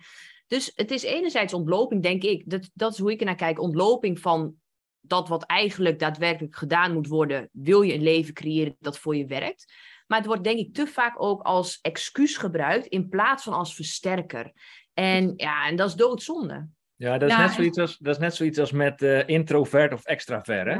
Dus 0.47 0.71
het 0.75 0.91
is 0.91 1.03
enerzijds 1.03 1.53
ontloping, 1.53 2.03
denk 2.03 2.23
ik. 2.23 2.49
Dat, 2.49 2.69
dat 2.73 2.91
is 2.93 2.99
hoe 2.99 3.11
ik 3.11 3.19
er 3.19 3.25
naar 3.25 3.35
kijk. 3.35 3.59
Ontloping 3.59 4.19
van 4.19 4.55
dat 5.05 5.27
wat 5.27 5.43
eigenlijk 5.43 5.99
daadwerkelijk 5.99 6.55
gedaan 6.55 6.93
moet 6.93 7.07
worden, 7.07 7.49
wil 7.51 7.81
je 7.81 7.93
een 7.93 8.03
leven 8.03 8.33
creëren 8.33 8.75
dat 8.79 8.99
voor 8.99 9.15
je 9.15 9.25
werkt. 9.25 9.73
Maar 10.07 10.17
het 10.17 10.27
wordt 10.27 10.43
denk 10.43 10.59
ik 10.59 10.73
te 10.73 10.87
vaak 10.87 11.21
ook 11.21 11.41
als 11.41 11.79
excuus 11.81 12.37
gebruikt 12.37 12.85
in 12.85 13.09
plaats 13.09 13.43
van 13.43 13.53
als 13.53 13.75
versterker. 13.75 14.51
En 14.93 15.33
ja, 15.35 15.67
en 15.67 15.75
dat 15.75 15.89
is 15.89 15.95
doodzonde. 15.95 16.69
Ja, 17.03 17.17
dat 17.17 17.29
is, 17.29 17.37
net, 17.37 17.51
zoiets 17.51 17.77
als, 17.77 17.97
dat 17.97 18.15
is 18.15 18.21
net 18.21 18.35
zoiets 18.35 18.59
als 18.59 18.71
met 18.71 19.01
uh, 19.01 19.27
introvert 19.27 19.93
of 19.93 20.05
extravert. 20.05 20.67
Hè? 20.67 20.77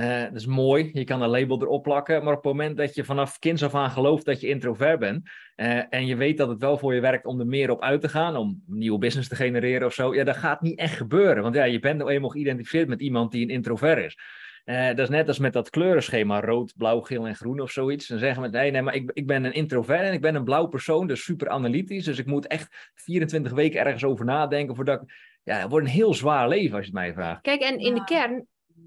Uh, 0.00 0.22
dat 0.22 0.40
is 0.40 0.46
mooi, 0.46 0.90
je 0.92 1.04
kan 1.04 1.22
een 1.22 1.28
label 1.28 1.62
erop 1.62 1.82
plakken. 1.82 2.24
Maar 2.24 2.36
op 2.36 2.44
het 2.44 2.52
moment 2.52 2.76
dat 2.76 2.94
je 2.94 3.04
vanaf 3.04 3.38
kinds 3.38 3.62
af 3.62 3.74
aan 3.74 3.90
gelooft 3.90 4.24
dat 4.24 4.40
je 4.40 4.48
introvert 4.48 4.98
bent. 4.98 5.30
Uh, 5.56 5.82
en 5.90 6.06
je 6.06 6.16
weet 6.16 6.36
dat 6.36 6.48
het 6.48 6.60
wel 6.60 6.78
voor 6.78 6.94
je 6.94 7.00
werkt 7.00 7.26
om 7.26 7.40
er 7.40 7.46
meer 7.46 7.70
op 7.70 7.82
uit 7.82 8.00
te 8.00 8.08
gaan. 8.08 8.36
Om 8.36 8.62
nieuwe 8.66 8.98
business 8.98 9.28
te 9.28 9.36
genereren 9.36 9.86
of 9.86 9.94
zo. 9.94 10.14
Ja, 10.14 10.24
dat 10.24 10.36
gaat 10.36 10.60
niet 10.60 10.78
echt 10.78 10.96
gebeuren. 10.96 11.42
Want 11.42 11.54
ja, 11.54 11.64
je 11.64 11.78
bent 11.78 11.98
nou 11.98 12.10
eenmaal 12.10 12.30
geïdentificeerd 12.30 12.88
met 12.88 13.00
iemand 13.00 13.32
die 13.32 13.42
een 13.42 13.50
introvert 13.50 14.04
is. 14.04 14.18
dat 14.64 14.98
is 14.98 15.08
net 15.08 15.28
als 15.28 15.38
met 15.38 15.52
dat 15.52 15.70
kleurenschema, 15.70 16.40
rood, 16.40 16.74
blauw, 16.76 17.00
geel 17.00 17.26
en 17.26 17.36
groen 17.36 17.60
of 17.60 17.70
zoiets. 17.70 18.06
Dan 18.06 18.18
zeggen 18.18 18.42
we, 18.42 18.48
nee, 18.48 18.70
nee, 18.70 18.82
maar 18.82 18.94
ik, 18.94 19.10
ik 19.12 19.26
ben 19.26 19.44
een 19.44 19.54
introvert 19.54 20.02
en 20.02 20.12
ik 20.12 20.20
ben 20.20 20.34
een 20.34 20.44
blauw 20.44 20.66
persoon, 20.66 21.06
dus 21.06 21.24
super 21.24 21.48
analytisch. 21.48 22.04
Dus 22.04 22.18
ik 22.18 22.26
moet 22.26 22.46
echt 22.46 22.90
24 22.94 23.52
weken 23.52 23.80
ergens 23.80 24.04
over 24.04 24.24
nadenken 24.24 24.74
voordat 24.74 25.02
ik 25.02 25.29
ja, 25.50 25.58
het 25.58 25.70
wordt 25.70 25.86
een 25.86 25.92
heel 25.92 26.14
zwaar 26.14 26.48
leven 26.48 26.76
als 26.76 26.86
je 26.86 26.90
het 26.90 27.00
mij 27.00 27.12
vraagt. 27.12 27.40
Kijk, 27.40 27.60
en 27.60 27.78
in 27.78 27.94
de 27.94 28.04
kern 28.04 28.46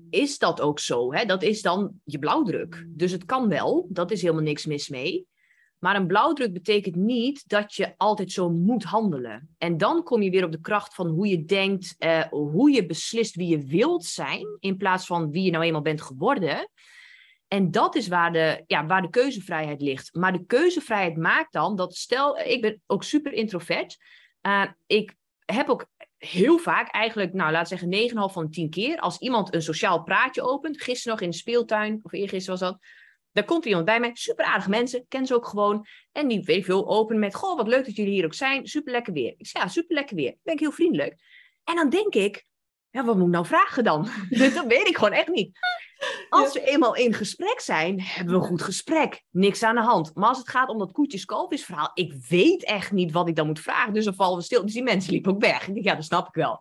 is 0.09 0.37
dat 0.37 0.61
ook 0.61 0.79
zo. 0.79 1.13
Hè? 1.13 1.25
Dat 1.25 1.43
is 1.43 1.61
dan 1.61 1.91
je 2.03 2.19
blauwdruk. 2.19 2.85
Dus 2.87 3.11
het 3.11 3.25
kan 3.25 3.49
wel, 3.49 3.87
dat 3.89 4.11
is 4.11 4.21
helemaal 4.21 4.43
niks 4.43 4.65
mis 4.65 4.89
mee. 4.89 5.25
Maar 5.79 5.95
een 5.95 6.07
blauwdruk 6.07 6.53
betekent 6.53 6.95
niet 6.95 7.43
dat 7.47 7.73
je 7.73 7.93
altijd 7.97 8.31
zo 8.31 8.49
moet 8.49 8.83
handelen. 8.83 9.55
En 9.57 9.77
dan 9.77 10.03
kom 10.03 10.21
je 10.21 10.29
weer 10.29 10.45
op 10.45 10.51
de 10.51 10.61
kracht 10.61 10.95
van 10.95 11.07
hoe 11.07 11.27
je 11.27 11.45
denkt, 11.45 11.95
uh, 11.99 12.21
hoe 12.29 12.71
je 12.71 12.85
beslist 12.85 13.35
wie 13.35 13.47
je 13.47 13.65
wilt 13.65 14.05
zijn, 14.05 14.57
in 14.59 14.77
plaats 14.77 15.05
van 15.05 15.31
wie 15.31 15.43
je 15.43 15.51
nou 15.51 15.63
eenmaal 15.63 15.81
bent 15.81 16.01
geworden. 16.01 16.69
En 17.47 17.71
dat 17.71 17.95
is 17.95 18.07
waar 18.07 18.31
de, 18.31 18.63
ja, 18.67 18.85
waar 18.85 19.01
de 19.01 19.09
keuzevrijheid 19.09 19.81
ligt. 19.81 20.15
Maar 20.15 20.31
de 20.31 20.45
keuzevrijheid 20.45 21.17
maakt 21.17 21.53
dan 21.53 21.75
dat, 21.75 21.95
stel, 21.95 22.39
ik 22.39 22.61
ben 22.61 22.81
ook 22.85 23.03
super 23.03 23.33
introvert. 23.33 23.97
Uh, 24.41 24.65
ik 24.85 25.15
heb 25.45 25.69
ook 25.69 25.87
heel 26.25 26.57
vaak, 26.57 26.91
eigenlijk, 26.91 27.33
nou 27.33 27.51
laat 27.51 27.67
zeggen 27.67 28.09
9,5 28.09 28.33
van 28.33 28.49
10 28.49 28.69
keer, 28.69 28.99
als 28.99 29.17
iemand 29.17 29.53
een 29.53 29.61
sociaal 29.61 30.03
praatje 30.03 30.41
opent, 30.41 30.81
gisteren 30.81 31.11
nog 31.11 31.21
in 31.21 31.29
de 31.29 31.35
speeltuin, 31.35 31.99
of 32.03 32.11
eergisteren 32.11 32.59
was 32.59 32.69
dat, 32.69 32.79
daar 33.31 33.45
komt 33.45 33.65
iemand 33.65 33.85
bij 33.85 33.99
mij, 33.99 34.11
super 34.13 34.45
aardige 34.45 34.69
mensen, 34.69 35.05
ken 35.07 35.25
ze 35.25 35.35
ook 35.35 35.47
gewoon, 35.47 35.85
en 36.11 36.27
die 36.27 36.43
weet 36.43 36.65
veel 36.65 36.87
open 36.87 37.19
met, 37.19 37.35
goh, 37.35 37.57
wat 37.57 37.67
leuk 37.67 37.85
dat 37.85 37.95
jullie 37.95 38.13
hier 38.13 38.25
ook 38.25 38.33
zijn, 38.33 38.67
super 38.67 38.91
lekker 38.91 39.13
weer. 39.13 39.33
Ik 39.37 39.47
zeg, 39.47 39.61
ja, 39.61 39.67
super 39.67 39.95
lekker 39.95 40.15
weer, 40.15 40.35
ben 40.43 40.53
ik 40.53 40.59
heel 40.59 40.71
vriendelijk. 40.71 41.15
En 41.63 41.75
dan 41.75 41.89
denk 41.89 42.13
ik, 42.13 42.45
ja, 42.93 43.05
wat 43.05 43.15
moet 43.15 43.25
ik 43.25 43.31
nou 43.31 43.45
vragen 43.45 43.83
dan? 43.83 44.07
dat 44.29 44.65
weet 44.67 44.87
ik 44.87 44.97
gewoon 44.97 45.13
echt 45.13 45.27
niet. 45.27 45.59
Als 46.29 46.53
we 46.53 46.63
eenmaal 46.63 46.95
in 46.95 47.13
gesprek 47.13 47.59
zijn, 47.59 48.01
hebben 48.01 48.33
we 48.33 48.39
een 48.39 48.47
goed 48.47 48.61
gesprek. 48.61 49.23
Niks 49.29 49.63
aan 49.63 49.75
de 49.75 49.81
hand. 49.81 50.15
Maar 50.15 50.29
als 50.29 50.37
het 50.37 50.49
gaat 50.49 50.69
om 50.69 50.77
dat 50.77 50.91
koetjes-kalfjes 50.91 51.65
verhaal, 51.65 51.91
ik 51.93 52.13
weet 52.29 52.63
echt 52.63 52.91
niet 52.91 53.11
wat 53.11 53.27
ik 53.27 53.35
dan 53.35 53.45
moet 53.45 53.59
vragen. 53.59 53.93
Dus 53.93 54.05
dan 54.05 54.15
vallen 54.15 54.37
we 54.37 54.43
stil. 54.43 54.61
Dus 54.61 54.73
die 54.73 54.83
mensen 54.83 55.11
liepen 55.11 55.31
ook 55.31 55.41
weg. 55.41 55.67
Ik 55.67 55.83
ja, 55.83 55.95
dat 55.95 56.03
snap 56.03 56.27
ik 56.27 56.33
wel. 56.33 56.59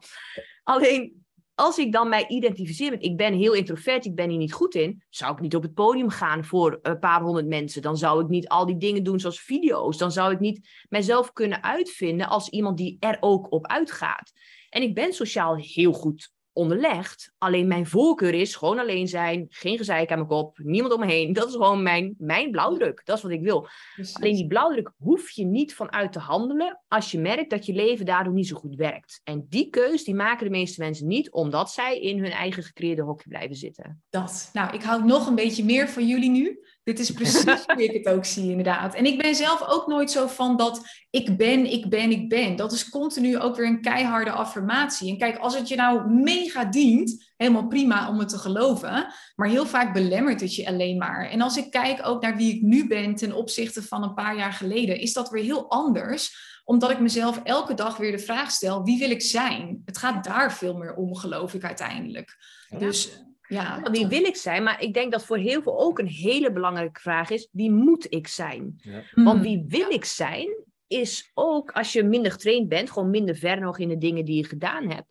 Alleen, 0.62 1.24
als 1.54 1.78
ik 1.78 1.92
dan 1.92 2.08
mij 2.08 2.26
identificeer 2.28 2.90
met, 2.90 3.02
ik 3.02 3.16
ben 3.16 3.34
heel 3.34 3.52
introvert, 3.52 4.04
ik 4.04 4.14
ben 4.14 4.28
hier 4.28 4.38
niet 4.38 4.52
goed 4.52 4.74
in, 4.74 5.02
zou 5.08 5.32
ik 5.32 5.40
niet 5.40 5.56
op 5.56 5.62
het 5.62 5.74
podium 5.74 6.08
gaan 6.08 6.44
voor 6.44 6.78
een 6.82 6.98
paar 6.98 7.20
honderd 7.20 7.46
mensen. 7.46 7.82
Dan 7.82 7.96
zou 7.96 8.22
ik 8.22 8.28
niet 8.28 8.48
al 8.48 8.66
die 8.66 8.76
dingen 8.76 9.02
doen 9.02 9.20
zoals 9.20 9.40
video's. 9.40 9.96
Dan 9.96 10.12
zou 10.12 10.32
ik 10.32 10.40
niet 10.40 10.68
mijzelf 10.88 11.32
kunnen 11.32 11.62
uitvinden 11.62 12.28
als 12.28 12.48
iemand 12.48 12.76
die 12.76 12.96
er 13.00 13.16
ook 13.20 13.52
op 13.52 13.66
uitgaat. 13.66 14.32
En 14.72 14.82
ik 14.82 14.94
ben 14.94 15.12
sociaal 15.12 15.56
heel 15.56 15.92
goed 15.92 16.30
onderlegd. 16.52 17.32
Alleen 17.38 17.66
mijn 17.66 17.86
voorkeur 17.86 18.34
is 18.34 18.54
gewoon 18.54 18.78
alleen 18.78 19.08
zijn, 19.08 19.46
geen 19.48 19.76
gezeik 19.76 20.10
aan 20.10 20.16
mijn 20.16 20.28
kop, 20.28 20.58
niemand 20.62 20.92
om 20.92 21.00
me 21.00 21.06
heen. 21.06 21.32
Dat 21.32 21.48
is 21.48 21.52
gewoon 21.52 21.82
mijn, 21.82 22.14
mijn 22.18 22.50
blauwdruk. 22.50 23.00
Dat 23.04 23.16
is 23.16 23.22
wat 23.22 23.32
ik 23.32 23.42
wil. 23.42 23.68
Alleen 24.12 24.34
die 24.34 24.46
blauwdruk 24.46 24.92
hoef 24.96 25.30
je 25.30 25.44
niet 25.44 25.74
vanuit 25.74 26.12
te 26.12 26.18
handelen 26.18 26.80
als 26.88 27.10
je 27.10 27.18
merkt 27.18 27.50
dat 27.50 27.66
je 27.66 27.72
leven 27.72 28.06
daardoor 28.06 28.32
niet 28.32 28.46
zo 28.46 28.56
goed 28.56 28.74
werkt. 28.74 29.20
En 29.24 29.46
die 29.48 29.70
keus 29.70 30.04
die 30.04 30.14
maken 30.14 30.44
de 30.44 30.50
meeste 30.50 30.80
mensen 30.80 31.06
niet 31.06 31.30
omdat 31.30 31.70
zij 31.70 32.00
in 32.00 32.18
hun 32.18 32.32
eigen 32.32 32.62
gecreëerde 32.62 33.02
hokje 33.02 33.28
blijven 33.28 33.56
zitten. 33.56 34.02
Dat. 34.10 34.50
Nou, 34.52 34.74
ik 34.74 34.82
hou 34.82 35.04
nog 35.04 35.26
een 35.26 35.34
beetje 35.34 35.64
meer 35.64 35.88
van 35.88 36.06
jullie 36.06 36.30
nu. 36.30 36.60
Dit 36.84 36.98
is 36.98 37.10
precies 37.20 37.64
hoe 37.66 37.84
ik 37.84 38.04
het 38.04 38.14
ook 38.14 38.24
zie, 38.24 38.50
inderdaad. 38.50 38.94
En 38.94 39.06
ik 39.06 39.18
ben 39.22 39.34
zelf 39.34 39.68
ook 39.68 39.86
nooit 39.86 40.10
zo 40.10 40.26
van 40.26 40.56
dat 40.56 40.80
ik 41.10 41.36
ben, 41.36 41.72
ik 41.72 41.90
ben, 41.90 42.10
ik 42.10 42.28
ben. 42.28 42.56
Dat 42.56 42.72
is 42.72 42.88
continu 42.88 43.38
ook 43.38 43.56
weer 43.56 43.66
een 43.66 43.80
keiharde 43.80 44.30
affirmatie. 44.30 45.10
En 45.10 45.18
kijk, 45.18 45.38
als 45.38 45.58
het 45.58 45.68
je 45.68 45.76
nou 45.76 46.10
mega 46.10 46.64
dient, 46.64 47.32
helemaal 47.36 47.66
prima 47.66 48.08
om 48.08 48.18
het 48.18 48.28
te 48.28 48.38
geloven. 48.38 49.06
Maar 49.34 49.48
heel 49.48 49.66
vaak 49.66 49.92
belemmert 49.92 50.40
het 50.40 50.54
je 50.54 50.66
alleen 50.66 50.98
maar. 50.98 51.30
En 51.30 51.40
als 51.40 51.56
ik 51.56 51.70
kijk 51.70 52.06
ook 52.06 52.22
naar 52.22 52.36
wie 52.36 52.54
ik 52.54 52.62
nu 52.62 52.86
ben 52.86 53.14
ten 53.14 53.32
opzichte 53.32 53.82
van 53.82 54.02
een 54.02 54.14
paar 54.14 54.36
jaar 54.36 54.52
geleden, 54.52 54.98
is 54.98 55.12
dat 55.12 55.30
weer 55.30 55.44
heel 55.44 55.70
anders 55.70 56.50
omdat 56.64 56.90
ik 56.90 57.00
mezelf 57.00 57.40
elke 57.44 57.74
dag 57.74 57.96
weer 57.96 58.12
de 58.12 58.18
vraag 58.18 58.50
stel: 58.50 58.84
wie 58.84 58.98
wil 58.98 59.10
ik 59.10 59.22
zijn? 59.22 59.82
Het 59.84 59.98
gaat 59.98 60.24
daar 60.24 60.52
veel 60.52 60.76
meer 60.76 60.94
om, 60.94 61.16
geloof 61.16 61.54
ik 61.54 61.64
uiteindelijk. 61.64 62.36
Dus 62.78 63.22
ja, 63.52 63.82
wie 63.90 64.06
wil 64.06 64.24
ik 64.24 64.36
zijn? 64.36 64.62
Maar 64.62 64.82
ik 64.82 64.94
denk 64.94 65.12
dat 65.12 65.24
voor 65.24 65.36
heel 65.36 65.62
veel 65.62 65.80
ook 65.80 65.98
een 65.98 66.08
hele 66.08 66.52
belangrijke 66.52 67.00
vraag 67.00 67.30
is: 67.30 67.48
wie 67.52 67.70
moet 67.70 68.06
ik 68.08 68.28
zijn? 68.28 68.74
Ja. 68.76 69.02
Want 69.14 69.38
hmm. 69.38 69.42
wie 69.42 69.64
wil 69.68 69.90
ik 69.90 70.04
zijn, 70.04 70.48
is 70.86 71.30
ook 71.34 71.70
als 71.70 71.92
je 71.92 72.02
minder 72.02 72.32
getraind 72.32 72.68
bent, 72.68 72.90
gewoon 72.90 73.10
minder 73.10 73.36
ver 73.36 73.60
nog 73.60 73.78
in 73.78 73.88
de 73.88 73.98
dingen 73.98 74.24
die 74.24 74.36
je 74.36 74.44
gedaan 74.44 74.90
hebt. 74.90 75.06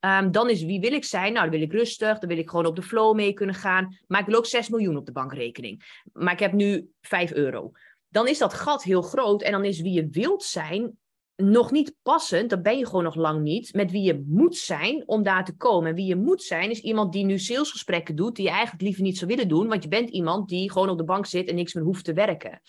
Um, 0.00 0.30
dan 0.30 0.50
is 0.50 0.62
wie 0.62 0.80
wil 0.80 0.92
ik 0.92 1.04
zijn? 1.04 1.32
Nou, 1.32 1.50
dan 1.50 1.58
wil 1.58 1.68
ik 1.68 1.72
rustig, 1.72 2.18
dan 2.18 2.28
wil 2.28 2.38
ik 2.38 2.50
gewoon 2.50 2.66
op 2.66 2.76
de 2.76 2.82
flow 2.82 3.14
mee 3.14 3.32
kunnen 3.32 3.54
gaan. 3.54 3.98
Maar 4.06 4.20
ik 4.20 4.26
wil 4.26 4.36
ook 4.36 4.46
6 4.46 4.68
miljoen 4.68 4.96
op 4.96 5.06
de 5.06 5.12
bankrekening. 5.12 6.02
Maar 6.12 6.32
ik 6.32 6.38
heb 6.38 6.52
nu 6.52 6.90
5 7.00 7.32
euro. 7.32 7.72
Dan 8.08 8.28
is 8.28 8.38
dat 8.38 8.54
gat 8.54 8.82
heel 8.82 9.02
groot 9.02 9.42
en 9.42 9.52
dan 9.52 9.64
is 9.64 9.80
wie 9.80 9.92
je 9.92 10.08
wilt 10.08 10.42
zijn 10.42 10.98
nog 11.42 11.70
niet 11.70 11.94
passend, 12.02 12.50
dan 12.50 12.62
ben 12.62 12.78
je 12.78 12.86
gewoon 12.86 13.04
nog 13.04 13.14
lang 13.14 13.42
niet, 13.42 13.74
met 13.74 13.90
wie 13.90 14.02
je 14.02 14.24
moet 14.26 14.56
zijn 14.56 15.02
om 15.08 15.22
daar 15.22 15.44
te 15.44 15.56
komen. 15.56 15.88
En 15.88 15.94
wie 15.94 16.06
je 16.06 16.16
moet 16.16 16.42
zijn 16.42 16.70
is 16.70 16.80
iemand 16.80 17.12
die 17.12 17.24
nu 17.24 17.38
salesgesprekken 17.38 18.16
doet, 18.16 18.36
die 18.36 18.44
je 18.44 18.50
eigenlijk 18.50 18.82
liever 18.82 19.02
niet 19.02 19.18
zou 19.18 19.30
willen 19.30 19.48
doen, 19.48 19.68
want 19.68 19.82
je 19.82 19.88
bent 19.88 20.10
iemand 20.10 20.48
die 20.48 20.72
gewoon 20.72 20.88
op 20.88 20.98
de 20.98 21.04
bank 21.04 21.26
zit 21.26 21.48
en 21.48 21.54
niks 21.54 21.74
meer 21.74 21.84
hoeft 21.84 22.04
te 22.04 22.12
werken. 22.12 22.60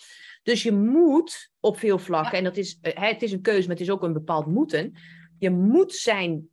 Dus 0.44 0.64
je 0.64 0.72
moet 0.72 1.52
op 1.60 1.78
veel 1.78 2.00
vlakken, 2.00 2.38
en 2.38 2.44
dat 2.44 2.58
is, 2.58 2.78
eh, 2.82 3.10
het 3.10 3.22
is 3.22 3.32
een 3.32 3.42
keuze, 3.42 3.68
maar 3.68 3.78
het 3.78 3.86
is 3.86 3.92
ook 3.92 4.04
een 4.04 4.14
bepaald 4.14 4.46
moeten. 4.46 4.94
Je 5.40 5.50
moet 5.50 5.94
zijn 5.94 6.50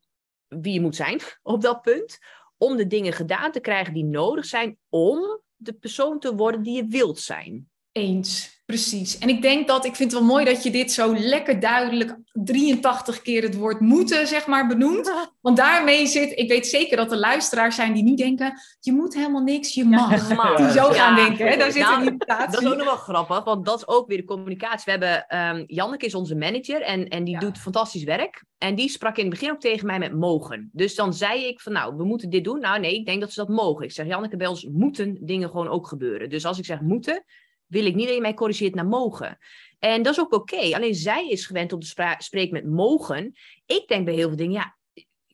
wie 0.48 0.72
je 0.72 0.80
moet 0.80 0.96
zijn 0.96 1.20
op 1.42 1.60
dat 1.60 1.82
punt, 1.82 2.18
om 2.56 2.76
de 2.76 2.86
dingen 2.86 3.12
gedaan 3.12 3.52
te 3.52 3.60
krijgen 3.60 3.94
die 3.94 4.04
nodig 4.04 4.44
zijn 4.44 4.78
om 4.88 5.40
de 5.56 5.72
persoon 5.72 6.18
te 6.18 6.34
worden 6.34 6.62
die 6.62 6.76
je 6.76 6.86
wilt 6.86 7.18
zijn. 7.18 7.68
Eens. 7.92 8.57
Precies. 8.68 9.18
En 9.18 9.28
ik 9.28 9.42
denk 9.42 9.68
dat, 9.68 9.84
ik 9.84 9.94
vind 9.94 10.12
het 10.12 10.20
wel 10.20 10.30
mooi 10.30 10.44
dat 10.44 10.62
je 10.62 10.70
dit 10.70 10.92
zo 10.92 11.14
lekker 11.16 11.60
duidelijk 11.60 12.16
83 12.32 13.22
keer 13.22 13.42
het 13.42 13.54
woord 13.54 13.80
moeten, 13.80 14.26
zeg 14.26 14.46
maar, 14.46 14.66
benoemt. 14.66 15.12
Want 15.40 15.56
daarmee 15.56 16.06
zit, 16.06 16.38
ik 16.38 16.48
weet 16.48 16.66
zeker 16.66 16.96
dat 16.96 17.12
er 17.12 17.18
luisteraars 17.18 17.74
zijn 17.74 17.92
die 17.92 18.02
nu 18.02 18.14
denken, 18.14 18.60
je 18.80 18.92
moet 18.92 19.14
helemaal 19.14 19.42
niks, 19.42 19.74
je 19.74 19.84
mag. 19.84 20.28
Ja, 20.28 20.56
die 20.56 20.70
zo 20.70 20.90
gaan 20.90 21.16
denken, 21.16 21.46
hè? 21.48 21.56
daar 21.56 21.72
zit 21.72 21.82
nou, 21.82 22.00
een 22.00 22.04
irritatie. 22.04 22.50
Dat 22.50 22.62
is 22.62 22.68
ook 22.68 22.76
nog 22.76 22.84
wel 22.84 22.96
grappig, 22.96 23.44
want 23.44 23.66
dat 23.66 23.78
is 23.78 23.88
ook 23.88 24.08
weer 24.08 24.16
de 24.16 24.24
communicatie. 24.24 24.84
We 24.84 24.90
hebben, 24.90 25.38
um, 25.56 25.64
Janneke 25.66 26.06
is 26.06 26.14
onze 26.14 26.34
manager 26.34 26.82
en, 26.82 27.08
en 27.08 27.24
die 27.24 27.38
doet 27.38 27.58
fantastisch 27.58 28.04
werk. 28.04 28.44
En 28.58 28.74
die 28.74 28.88
sprak 28.88 29.16
in 29.16 29.24
het 29.24 29.32
begin 29.32 29.50
ook 29.50 29.60
tegen 29.60 29.86
mij 29.86 29.98
met 29.98 30.14
mogen. 30.14 30.70
Dus 30.72 30.94
dan 30.94 31.14
zei 31.14 31.46
ik 31.46 31.60
van, 31.60 31.72
nou, 31.72 31.96
we 31.96 32.04
moeten 32.04 32.30
dit 32.30 32.44
doen. 32.44 32.60
Nou 32.60 32.80
nee, 32.80 32.94
ik 32.94 33.06
denk 33.06 33.20
dat 33.20 33.32
ze 33.32 33.40
dat 33.40 33.48
mogen. 33.56 33.84
Ik 33.84 33.92
zeg, 33.92 34.06
Janneke, 34.06 34.36
bij 34.36 34.46
ons 34.46 34.64
moeten 34.64 35.18
dingen 35.20 35.48
gewoon 35.50 35.68
ook 35.68 35.86
gebeuren. 35.86 36.30
Dus 36.30 36.44
als 36.44 36.58
ik 36.58 36.64
zeg 36.64 36.80
moeten, 36.80 37.24
wil 37.68 37.86
ik 37.86 37.94
niet 37.94 38.06
dat 38.06 38.14
je 38.14 38.20
mij 38.20 38.34
corrigeert 38.34 38.74
naar 38.74 38.86
mogen. 38.86 39.38
En 39.78 40.02
dat 40.02 40.12
is 40.12 40.20
ook 40.20 40.32
oké. 40.32 40.74
Alleen 40.74 40.94
zij 40.94 41.28
is 41.28 41.46
gewend 41.46 41.72
om 41.72 41.80
te 41.80 42.14
spreken 42.18 42.52
met 42.52 42.66
mogen. 42.66 43.32
Ik 43.66 43.88
denk 43.88 44.04
bij 44.04 44.14
heel 44.14 44.28
veel 44.28 44.36
dingen, 44.36 44.52
ja, 44.52 44.76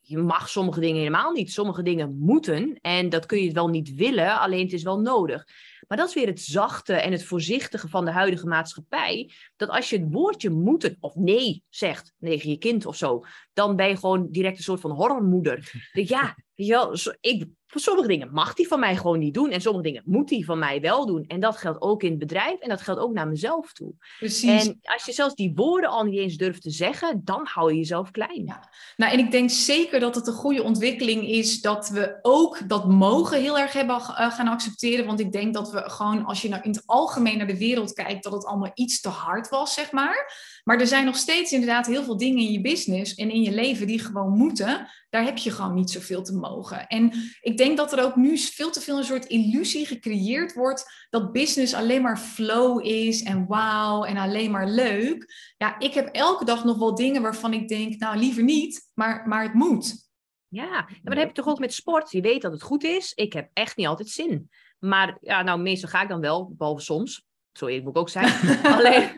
je 0.06 0.18
mag 0.18 0.48
sommige 0.48 0.80
dingen 0.80 0.98
helemaal 0.98 1.32
niet. 1.32 1.52
Sommige 1.52 1.82
dingen 1.82 2.18
moeten. 2.18 2.78
En 2.80 3.08
dat 3.08 3.26
kun 3.26 3.42
je 3.42 3.52
wel 3.52 3.68
niet 3.68 3.94
willen, 3.94 4.40
alleen 4.40 4.62
het 4.62 4.72
is 4.72 4.82
wel 4.82 5.00
nodig. 5.00 5.44
Maar 5.88 5.98
dat 5.98 6.08
is 6.08 6.14
weer 6.14 6.26
het 6.26 6.40
zachte 6.40 6.94
en 6.94 7.12
het 7.12 7.24
voorzichtige 7.24 7.88
van 7.88 8.04
de 8.04 8.10
huidige 8.10 8.46
maatschappij. 8.46 9.30
Dat 9.56 9.68
als 9.68 9.90
je 9.90 9.98
het 9.98 10.12
woordje 10.12 10.50
moeten 10.50 10.96
of 11.00 11.14
nee 11.14 11.62
zegt 11.68 12.12
tegen 12.20 12.50
je 12.50 12.58
kind 12.58 12.86
of 12.86 12.96
zo, 12.96 13.24
dan 13.52 13.76
ben 13.76 13.88
je 13.88 13.96
gewoon 13.96 14.28
direct 14.30 14.56
een 14.56 14.62
soort 14.62 14.80
van 14.80 14.90
horrormoeder. 14.90 15.72
Ja, 15.92 16.36
ja 16.54 16.90
ik, 17.20 17.46
voor 17.74 17.82
sommige 17.82 18.08
dingen 18.08 18.32
mag 18.32 18.54
die 18.54 18.68
van 18.68 18.80
mij 18.80 18.96
gewoon 18.96 19.18
niet 19.18 19.34
doen. 19.34 19.50
En 19.50 19.60
sommige 19.60 19.84
dingen 19.84 20.02
moet 20.04 20.28
die 20.28 20.44
van 20.44 20.58
mij 20.58 20.80
wel 20.80 21.06
doen. 21.06 21.24
En 21.26 21.40
dat 21.40 21.56
geldt 21.56 21.80
ook 21.80 22.02
in 22.02 22.10
het 22.10 22.18
bedrijf. 22.18 22.60
En 22.60 22.68
dat 22.68 22.80
geldt 22.80 23.00
ook 23.00 23.12
naar 23.12 23.28
mezelf 23.28 23.72
toe. 23.72 23.92
Precies. 24.18 24.66
En 24.66 24.78
als 24.82 25.04
je 25.04 25.12
zelfs 25.12 25.34
die 25.34 25.52
woorden 25.54 25.90
al 25.90 26.04
niet 26.04 26.18
eens 26.18 26.36
durft 26.36 26.62
te 26.62 26.70
zeggen, 26.70 27.20
dan 27.24 27.46
hou 27.50 27.70
je 27.70 27.78
jezelf 27.78 28.10
klein. 28.10 28.44
Ja. 28.44 28.68
Nou, 28.96 29.12
en 29.12 29.18
ik 29.18 29.30
denk 29.30 29.50
zeker 29.50 30.00
dat 30.00 30.14
het 30.14 30.26
een 30.26 30.32
goede 30.32 30.62
ontwikkeling 30.62 31.28
is 31.28 31.60
dat 31.60 31.88
we 31.88 32.18
ook 32.22 32.68
dat 32.68 32.88
mogen 32.88 33.40
heel 33.40 33.58
erg 33.58 33.72
hebben 33.72 33.96
eh, 33.96 34.32
gaan 34.32 34.48
accepteren. 34.48 35.06
Want 35.06 35.20
ik 35.20 35.32
denk 35.32 35.54
dat 35.54 35.70
we 35.70 35.90
gewoon, 35.90 36.24
als 36.24 36.42
je 36.42 36.48
nou 36.48 36.62
in 36.62 36.70
het 36.70 36.82
algemeen 36.86 37.38
naar 37.38 37.46
de 37.46 37.58
wereld 37.58 37.92
kijkt, 37.92 38.24
dat 38.24 38.32
het 38.32 38.46
allemaal 38.46 38.72
iets 38.74 39.00
te 39.00 39.08
hard 39.08 39.48
was, 39.48 39.74
zeg 39.74 39.92
maar. 39.92 40.32
Maar 40.64 40.80
er 40.80 40.86
zijn 40.86 41.04
nog 41.04 41.16
steeds 41.16 41.52
inderdaad 41.52 41.86
heel 41.86 42.04
veel 42.04 42.16
dingen 42.16 42.44
in 42.44 42.52
je 42.52 42.60
business 42.60 43.14
en 43.14 43.30
in 43.30 43.42
je 43.42 43.52
leven 43.52 43.86
die 43.86 43.98
gewoon 43.98 44.36
moeten. 44.36 44.88
Daar 45.10 45.24
heb 45.24 45.38
je 45.38 45.50
gewoon 45.50 45.74
niet 45.74 45.90
zoveel 45.90 46.22
te 46.22 46.34
mogen. 46.34 46.86
En 46.86 47.12
ik 47.40 47.56
denk 47.56 47.63
dat 47.72 47.92
er 47.92 48.04
ook 48.04 48.16
nu 48.16 48.38
veel 48.38 48.70
te 48.70 48.80
veel 48.80 48.98
een 48.98 49.04
soort 49.04 49.24
illusie 49.24 49.86
gecreëerd 49.86 50.54
wordt 50.54 51.06
dat 51.10 51.32
business 51.32 51.74
alleen 51.74 52.02
maar 52.02 52.18
flow 52.18 52.86
is 52.86 53.22
en 53.22 53.46
wauw 53.46 54.04
en 54.04 54.16
alleen 54.16 54.50
maar 54.50 54.68
leuk. 54.68 55.32
Ja, 55.56 55.78
ik 55.78 55.94
heb 55.94 56.08
elke 56.14 56.44
dag 56.44 56.64
nog 56.64 56.78
wel 56.78 56.94
dingen 56.94 57.22
waarvan 57.22 57.52
ik 57.52 57.68
denk, 57.68 57.98
nou 57.98 58.16
liever 58.16 58.42
niet, 58.42 58.90
maar, 58.94 59.28
maar 59.28 59.42
het 59.42 59.54
moet. 59.54 60.08
Ja, 60.48 60.70
maar 60.70 61.00
dat 61.02 61.16
heb 61.16 61.28
je 61.28 61.34
toch 61.34 61.48
ook 61.48 61.58
met 61.58 61.74
sport. 61.74 62.10
Je 62.10 62.20
weet 62.20 62.42
dat 62.42 62.52
het 62.52 62.62
goed 62.62 62.84
is. 62.84 63.12
Ik 63.14 63.32
heb 63.32 63.50
echt 63.52 63.76
niet 63.76 63.86
altijd 63.86 64.08
zin. 64.08 64.50
Maar 64.78 65.18
ja, 65.20 65.42
nou, 65.42 65.60
meestal 65.60 65.88
ga 65.88 66.02
ik 66.02 66.08
dan 66.08 66.20
wel, 66.20 66.54
behalve 66.56 66.82
soms. 66.82 67.24
Zo 67.58 67.66
eerlijk 67.66 67.84
moet 67.84 67.94
ik 67.94 68.00
ook 68.00 68.08
zijn. 68.08 68.32
Alleen, 68.76 69.10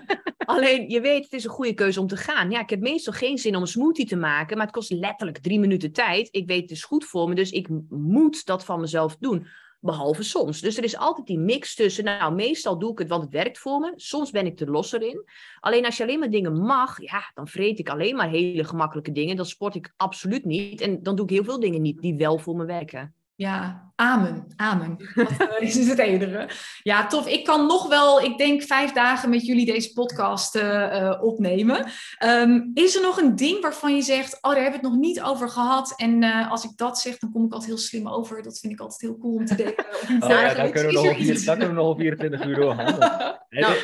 Alleen 0.47 0.89
je 0.89 1.01
weet, 1.01 1.25
het 1.25 1.33
is 1.33 1.45
een 1.45 1.51
goede 1.51 1.75
keuze 1.75 2.01
om 2.01 2.07
te 2.07 2.17
gaan. 2.17 2.51
Ja, 2.51 2.61
ik 2.61 2.71
heb 2.71 2.81
meestal 2.81 3.13
geen 3.13 3.39
zin 3.39 3.57
om 3.57 3.63
een 3.63 3.69
smoothie 3.69 4.07
te 4.07 4.17
maken, 4.17 4.57
maar 4.57 4.67
het 4.67 4.75
kost 4.75 4.91
letterlijk 4.91 5.39
drie 5.39 5.59
minuten 5.59 5.93
tijd. 5.93 6.29
Ik 6.31 6.47
weet, 6.47 6.61
het 6.61 6.71
is 6.71 6.85
goed 6.85 7.05
voor 7.05 7.29
me, 7.29 7.35
dus 7.35 7.51
ik 7.51 7.69
moet 7.89 8.47
dat 8.47 8.65
van 8.65 8.81
mezelf 8.81 9.17
doen. 9.21 9.47
Behalve 9.81 10.23
soms. 10.23 10.61
Dus 10.61 10.77
er 10.77 10.85
is 10.85 10.97
altijd 10.97 11.27
die 11.27 11.39
mix 11.39 11.75
tussen. 11.75 12.05
Nou, 12.05 12.35
meestal 12.35 12.79
doe 12.79 12.93
ik 12.93 12.99
het, 12.99 13.09
want 13.09 13.23
het 13.23 13.33
werkt 13.33 13.59
voor 13.59 13.81
me. 13.81 13.93
Soms 13.97 14.31
ben 14.31 14.47
ik 14.47 14.61
er 14.61 14.71
losser 14.71 15.03
in. 15.03 15.25
Alleen 15.61 15.85
als 15.85 15.97
je 15.97 16.03
alleen 16.03 16.19
maar 16.19 16.31
dingen 16.31 16.61
mag, 16.61 17.01
ja, 17.01 17.31
dan 17.35 17.49
vreet 17.49 17.79
ik 17.79 17.89
alleen 17.89 18.17
maar 18.17 18.29
hele 18.29 18.65
gemakkelijke 18.65 19.13
dingen. 19.13 19.37
Dan 19.37 19.47
sport 19.47 19.75
ik 19.75 19.93
absoluut 19.97 20.45
niet. 20.45 20.81
En 20.81 21.03
dan 21.03 21.17
doe 21.17 21.25
ik 21.25 21.31
heel 21.31 21.45
veel 21.45 21.61
dingen 21.61 21.83
niet 21.83 22.01
die 22.01 22.17
wel 22.17 22.39
voor 22.39 22.57
me 22.57 22.65
werken. 22.65 23.15
Ja, 23.37 23.91
amen, 23.95 24.47
amen. 24.57 24.97
Dat 25.15 25.31
eh, 25.59 25.69
is 25.69 25.89
het 25.89 25.99
enige. 25.99 26.49
Ja, 26.83 27.07
tof. 27.07 27.27
Ik 27.27 27.45
kan 27.45 27.67
nog 27.67 27.89
wel, 27.89 28.21
ik 28.21 28.39
denk, 28.39 28.63
vijf 28.63 28.93
dagen 28.93 29.31
met 29.31 29.47
jullie 29.47 29.67
deze 29.67 29.93
podcast 29.93 30.57
uh, 30.57 31.19
opnemen. 31.21 31.87
Um, 32.25 32.71
is 32.75 32.97
er 32.97 33.03
nog 33.03 33.21
een 33.21 33.37
ding 33.37 33.61
waarvan 33.61 33.95
je 33.95 34.03
zegt, 34.03 34.35
oh, 34.35 34.53
daar 34.53 34.63
hebben 34.63 34.81
we 34.81 34.87
het 34.87 34.95
nog 34.95 35.05
niet 35.05 35.23
over 35.23 35.49
gehad. 35.49 35.93
En 35.97 36.23
uh, 36.23 36.51
als 36.51 36.65
ik 36.65 36.71
dat 36.77 36.99
zeg, 36.99 37.19
dan 37.19 37.33
kom 37.33 37.45
ik 37.45 37.53
altijd 37.53 37.71
heel 37.71 37.81
slim 37.81 38.09
over. 38.09 38.43
Dat 38.43 38.59
vind 38.59 38.73
ik 38.73 38.81
altijd 38.81 39.01
heel 39.01 39.19
cool 39.19 39.35
om 39.35 39.47
te 39.47 39.55
delen. 39.55 39.75
oh, 40.23 40.29
ja, 40.29 40.55
dan, 40.55 40.71
kunnen 40.71 40.93
we 40.93 41.01
nog 41.01 41.07
op, 41.07 41.45
dan 41.45 41.59
kunnen 41.59 41.75
we 41.75 41.83
nog 41.83 41.91
op 41.91 41.99
24 41.99 42.45
uur 42.45 42.55
doorgaan. 42.55 42.99
nou, 43.49 43.75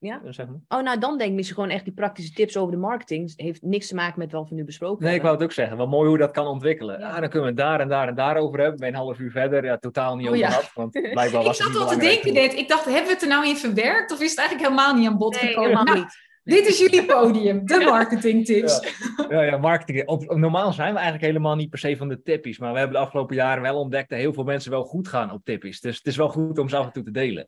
ja? 0.00 0.20
Oh, 0.68 0.82
nou 0.82 0.98
dan 0.98 1.18
denk 1.18 1.30
ik 1.30 1.36
misschien 1.36 1.56
gewoon 1.56 1.70
echt 1.70 1.84
die 1.84 1.92
praktische 1.92 2.32
tips 2.32 2.56
over 2.56 2.72
de 2.72 2.78
marketing. 2.78 3.30
Het 3.30 3.40
heeft 3.40 3.62
niks 3.62 3.88
te 3.88 3.94
maken 3.94 4.18
met 4.18 4.32
wat 4.32 4.48
we 4.48 4.54
nu 4.54 4.64
besproken 4.64 5.04
Nee, 5.04 5.14
ik 5.14 5.22
wou 5.22 5.34
het 5.34 5.42
ook 5.42 5.52
zeggen. 5.52 5.76
Wat 5.76 5.88
mooi 5.88 6.08
hoe 6.08 6.18
dat 6.18 6.30
kan 6.30 6.46
ontwikkelen. 6.46 6.98
Ja. 6.98 7.08
Ah, 7.08 7.20
dan 7.20 7.28
kunnen 7.28 7.42
we 7.42 7.46
het 7.46 7.56
daar 7.56 7.80
en 7.80 7.88
daar 7.88 8.08
en 8.08 8.14
daar 8.14 8.36
over 8.36 8.58
hebben. 8.60 8.78
Bij 8.78 8.88
een 8.88 8.94
half 8.94 9.18
uur 9.18 9.30
verder. 9.30 9.64
Ja, 9.64 9.78
totaal 9.78 10.16
niet 10.16 10.26
oh, 10.26 10.32
over 10.32 10.46
gehad. 10.46 10.70
Want 10.74 10.90
blijkbaar 11.12 11.42
was 11.42 11.58
ik 11.58 11.64
zat 11.64 11.76
al 11.76 11.88
te 11.88 11.98
denken 11.98 12.34
dit. 12.34 12.54
Ik 12.54 12.68
dacht, 12.68 12.84
hebben 12.84 13.04
we 13.04 13.12
het 13.12 13.22
er 13.22 13.28
nou 13.28 13.46
in 13.46 13.56
verwerkt? 13.56 14.12
Of 14.12 14.20
is 14.20 14.30
het 14.30 14.38
eigenlijk 14.38 14.68
helemaal 14.68 14.94
niet 14.94 15.08
aan 15.08 15.18
bod 15.18 15.40
nee, 15.40 15.40
gekomen? 15.40 15.70
helemaal 15.70 15.94
nou, 15.94 15.98
niet. 15.98 16.28
Dit 16.42 16.66
is 16.66 16.78
jullie 16.78 17.04
podium, 17.04 17.66
de 17.66 17.84
marketingtips. 17.84 18.80
Ja, 19.16 19.26
ja, 19.28 19.42
ja 19.42 19.56
marketing. 19.56 20.08
Op, 20.08 20.36
normaal 20.36 20.72
zijn 20.72 20.92
we 20.92 20.98
eigenlijk 20.98 21.26
helemaal 21.26 21.56
niet 21.56 21.70
per 21.70 21.78
se 21.78 21.96
van 21.96 22.08
de 22.08 22.22
tippies. 22.22 22.58
Maar 22.58 22.72
we 22.72 22.78
hebben 22.78 22.96
de 22.96 23.02
afgelopen 23.02 23.36
jaren 23.36 23.62
wel 23.62 23.78
ontdekt 23.78 24.10
dat 24.10 24.18
heel 24.18 24.32
veel 24.32 24.44
mensen 24.44 24.70
wel 24.70 24.84
goed 24.84 25.08
gaan 25.08 25.32
op 25.32 25.44
tippies. 25.44 25.80
Dus 25.80 25.96
het 25.96 26.06
is 26.06 26.16
wel 26.16 26.28
goed 26.28 26.58
om 26.58 26.68
ze 26.68 26.76
af 26.76 26.86
en 26.86 26.92
toe 26.92 27.02
te 27.02 27.10
delen. 27.10 27.46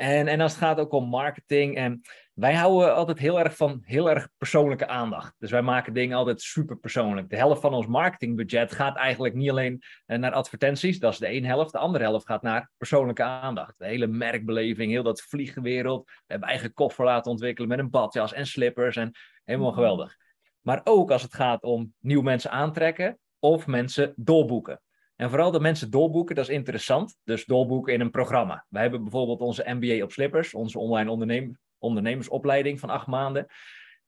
En, 0.00 0.28
en 0.28 0.40
als 0.40 0.52
het 0.52 0.60
gaat 0.60 0.78
ook 0.78 0.92
om 0.92 1.08
marketing. 1.08 1.76
En 1.76 2.00
wij 2.34 2.54
houden 2.54 2.94
altijd 2.94 3.18
heel 3.18 3.40
erg 3.40 3.56
van 3.56 3.82
heel 3.84 4.10
erg 4.10 4.28
persoonlijke 4.38 4.86
aandacht. 4.86 5.34
Dus 5.38 5.50
wij 5.50 5.62
maken 5.62 5.92
dingen 5.92 6.16
altijd 6.16 6.40
super 6.40 6.78
persoonlijk. 6.78 7.28
De 7.28 7.36
helft 7.36 7.60
van 7.60 7.74
ons 7.74 7.86
marketingbudget 7.86 8.72
gaat 8.72 8.96
eigenlijk 8.96 9.34
niet 9.34 9.50
alleen 9.50 9.82
eh, 10.06 10.18
naar 10.18 10.32
advertenties. 10.32 10.98
Dat 10.98 11.12
is 11.12 11.18
de 11.18 11.26
ene 11.26 11.46
helft. 11.46 11.72
De 11.72 11.78
andere 11.78 12.04
helft 12.04 12.26
gaat 12.26 12.42
naar 12.42 12.70
persoonlijke 12.76 13.22
aandacht. 13.22 13.74
De 13.78 13.86
hele 13.86 14.06
merkbeleving, 14.06 14.90
heel 14.90 15.02
dat 15.02 15.22
vliegwereld. 15.22 16.04
We 16.04 16.24
hebben 16.26 16.48
eigen 16.48 16.72
koffer 16.72 17.04
laten 17.04 17.30
ontwikkelen 17.30 17.68
met 17.68 17.78
een 17.78 17.90
badjas 17.90 18.32
en 18.32 18.46
slippers. 18.46 18.96
En 18.96 19.10
helemaal 19.44 19.72
geweldig. 19.72 20.16
Maar 20.60 20.80
ook 20.84 21.10
als 21.10 21.22
het 21.22 21.34
gaat 21.34 21.62
om 21.62 21.94
nieuwe 21.98 22.24
mensen 22.24 22.50
aantrekken 22.50 23.18
of 23.38 23.66
mensen 23.66 24.12
doorboeken. 24.16 24.80
En 25.20 25.28
vooral 25.28 25.50
de 25.50 25.60
mensen 25.60 25.90
doorboeken, 25.90 26.34
dat 26.34 26.48
is 26.48 26.54
interessant. 26.54 27.18
Dus 27.24 27.44
doorboeken 27.44 27.92
in 27.92 28.00
een 28.00 28.10
programma. 28.10 28.64
Wij 28.68 28.82
hebben 28.82 29.02
bijvoorbeeld 29.02 29.40
onze 29.40 29.64
MBA 29.66 30.02
op 30.02 30.12
Slippers, 30.12 30.54
onze 30.54 30.78
online 30.78 31.10
ondernem 31.10 31.58
ondernemersopleiding 31.78 32.80
van 32.80 32.90
acht 32.90 33.06
maanden. 33.06 33.46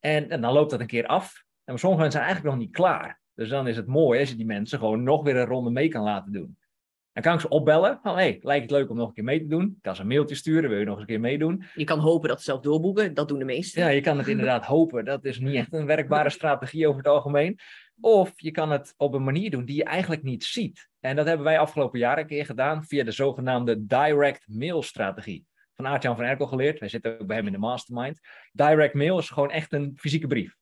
En, 0.01 0.31
en, 0.31 0.41
dan 0.41 0.53
loopt 0.53 0.71
dat 0.71 0.81
een 0.81 0.87
keer 0.87 1.07
af. 1.07 1.45
En 1.65 1.79
sommige 1.79 2.03
mensen 2.03 2.21
zijn 2.21 2.25
eigenlijk 2.33 2.55
nog 2.55 2.65
niet 2.65 2.77
klaar. 2.77 3.21
Dus 3.35 3.49
dan 3.49 3.67
is 3.67 3.77
het 3.77 3.87
mooi 3.87 4.21
als 4.21 4.29
je 4.29 4.37
die 4.37 4.47
mensen 4.47 4.79
gewoon 4.79 5.03
nog 5.03 5.23
weer 5.23 5.37
een 5.37 5.47
ronde 5.47 5.71
mee 5.71 5.89
kan 5.89 6.03
laten 6.03 6.33
doen. 6.33 6.57
Dan 7.13 7.23
kan 7.23 7.35
ik 7.35 7.41
ze 7.41 7.49
opbellen 7.49 7.99
van, 8.03 8.15
hey, 8.15 8.39
lijkt 8.43 8.63
het 8.63 8.71
leuk 8.71 8.91
om 8.91 8.97
nog 8.97 9.09
een 9.09 9.15
keer 9.15 9.25
mee 9.25 9.41
te 9.41 9.47
doen? 9.47 9.65
Ik 9.77 9.83
kan 9.83 9.95
ze 9.95 10.01
een 10.03 10.09
mailtje 10.09 10.35
sturen, 10.35 10.71
wil 10.71 10.79
je 10.79 10.85
nog 10.85 10.93
eens 10.93 11.03
een 11.03 11.09
keer 11.09 11.21
meedoen? 11.21 11.65
Je 11.75 11.85
kan 11.85 11.99
hopen 11.99 12.29
dat 12.29 12.39
ze 12.39 12.45
zelf 12.45 12.61
doorboeken, 12.61 13.15
dat 13.15 13.29
doen 13.29 13.39
de 13.39 13.45
meesten. 13.45 13.83
Ja, 13.83 13.89
je 13.89 14.01
kan 14.01 14.19
het 14.19 14.29
inderdaad 14.29 14.65
hopen. 14.75 15.05
Dat 15.05 15.25
is 15.25 15.39
niet 15.39 15.55
echt 15.55 15.73
een 15.73 15.87
werkbare 15.87 16.31
strategie 16.31 16.87
over 16.87 16.99
het 16.99 17.09
algemeen. 17.09 17.59
Of 18.01 18.33
je 18.37 18.51
kan 18.51 18.71
het 18.71 18.95
op 18.97 19.15
een 19.15 19.25
manier 19.25 19.51
doen 19.51 19.65
die 19.65 19.77
je 19.77 19.85
eigenlijk 19.85 20.23
niet 20.23 20.45
ziet. 20.45 20.89
En 21.01 21.17
dat 21.17 21.27
hebben 21.27 21.45
wij 21.45 21.59
afgelopen 21.59 21.99
jaar 21.99 22.19
een 22.19 22.27
keer 22.27 22.47
gedaan 22.47 22.85
via 22.85 23.05
de 23.05 23.11
zogenaamde 23.11 23.87
direct 23.87 24.45
mail 24.49 24.83
strategie. 24.83 25.47
Van 25.75 25.87
Aartjan 25.87 26.17
van 26.17 26.25
Erkel 26.25 26.47
geleerd. 26.47 26.79
Wij 26.79 26.89
zitten 26.89 27.21
ook 27.21 27.27
bij 27.27 27.37
hem 27.37 27.47
in 27.47 27.53
de 27.53 27.59
mastermind. 27.59 28.21
Direct 28.53 28.95
mail 28.95 29.19
is 29.19 29.31
gewoon 29.31 29.51
echt 29.51 29.73
een 29.73 29.93
fysieke 29.97 30.27
brief. 30.27 30.57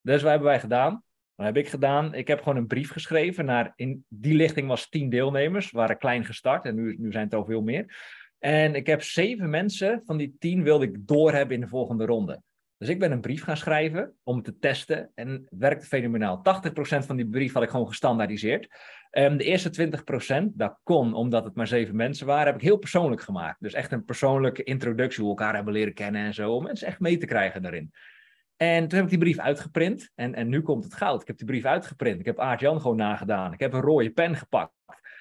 Dus 0.00 0.22
wat 0.22 0.30
hebben 0.30 0.48
wij 0.48 0.60
gedaan? 0.60 1.02
Wat 1.34 1.46
heb 1.46 1.56
ik 1.56 1.68
gedaan? 1.68 2.14
Ik 2.14 2.28
heb 2.28 2.38
gewoon 2.38 2.56
een 2.56 2.66
brief 2.66 2.90
geschreven 2.90 3.44
naar, 3.44 3.72
in 3.76 4.04
die 4.08 4.34
lichting 4.34 4.68
was 4.68 4.88
tien 4.88 5.08
deelnemers, 5.08 5.70
waren 5.70 5.98
klein 5.98 6.24
gestart 6.24 6.64
en 6.64 6.74
nu, 6.74 6.96
nu 6.98 7.12
zijn 7.12 7.24
het 7.24 7.34
al 7.34 7.44
veel 7.44 7.62
meer. 7.62 7.96
En 8.38 8.74
ik 8.74 8.86
heb 8.86 9.02
zeven 9.02 9.50
mensen 9.50 10.02
van 10.04 10.16
die 10.16 10.36
tien 10.38 10.62
wilde 10.62 10.84
ik 10.84 11.06
doorhebben 11.06 11.54
in 11.54 11.60
de 11.60 11.68
volgende 11.68 12.04
ronde. 12.04 12.42
Dus 12.82 12.90
ik 12.90 12.98
ben 12.98 13.12
een 13.12 13.20
brief 13.20 13.42
gaan 13.42 13.56
schrijven 13.56 14.14
om 14.22 14.42
te 14.42 14.58
testen 14.58 15.10
en 15.14 15.28
het 15.28 15.46
werkte 15.58 15.86
fenomenaal. 15.86 16.38
80% 16.38 17.06
van 17.06 17.16
die 17.16 17.26
brief 17.26 17.52
had 17.52 17.62
ik 17.62 17.70
gewoon 17.70 17.86
gestandaardiseerd. 17.86 18.68
Um, 19.10 19.36
de 19.36 19.44
eerste 19.44 19.90
20%, 20.44 20.44
dat 20.54 20.78
kon 20.82 21.14
omdat 21.14 21.44
het 21.44 21.54
maar 21.54 21.66
zeven 21.66 21.96
mensen 21.96 22.26
waren, 22.26 22.46
heb 22.46 22.54
ik 22.54 22.62
heel 22.62 22.76
persoonlijk 22.76 23.20
gemaakt. 23.20 23.60
Dus 23.60 23.72
echt 23.72 23.92
een 23.92 24.04
persoonlijke 24.04 24.62
introductie, 24.62 25.22
hoe 25.22 25.34
we 25.34 25.38
elkaar 25.38 25.54
hebben 25.54 25.72
leren 25.72 25.94
kennen 25.94 26.24
en 26.24 26.34
zo, 26.34 26.52
om 26.52 26.62
mensen 26.62 26.86
echt 26.86 27.00
mee 27.00 27.16
te 27.16 27.26
krijgen 27.26 27.62
daarin. 27.62 27.92
En 28.56 28.88
toen 28.88 28.94
heb 28.94 29.04
ik 29.04 29.10
die 29.10 29.18
brief 29.18 29.38
uitgeprint. 29.38 30.10
En, 30.14 30.34
en 30.34 30.48
nu 30.48 30.60
komt 30.60 30.84
het 30.84 30.94
goud. 30.94 31.20
Ik 31.20 31.26
heb 31.26 31.36
die 31.36 31.46
brief 31.46 31.64
uitgeprint. 31.64 32.20
Ik 32.20 32.26
heb 32.26 32.38
Aart-Jan 32.38 32.80
gewoon 32.80 32.96
nagedaan. 32.96 33.52
Ik 33.52 33.60
heb 33.60 33.72
een 33.72 33.80
rode 33.80 34.10
pen 34.10 34.36
gepakt. 34.36 34.72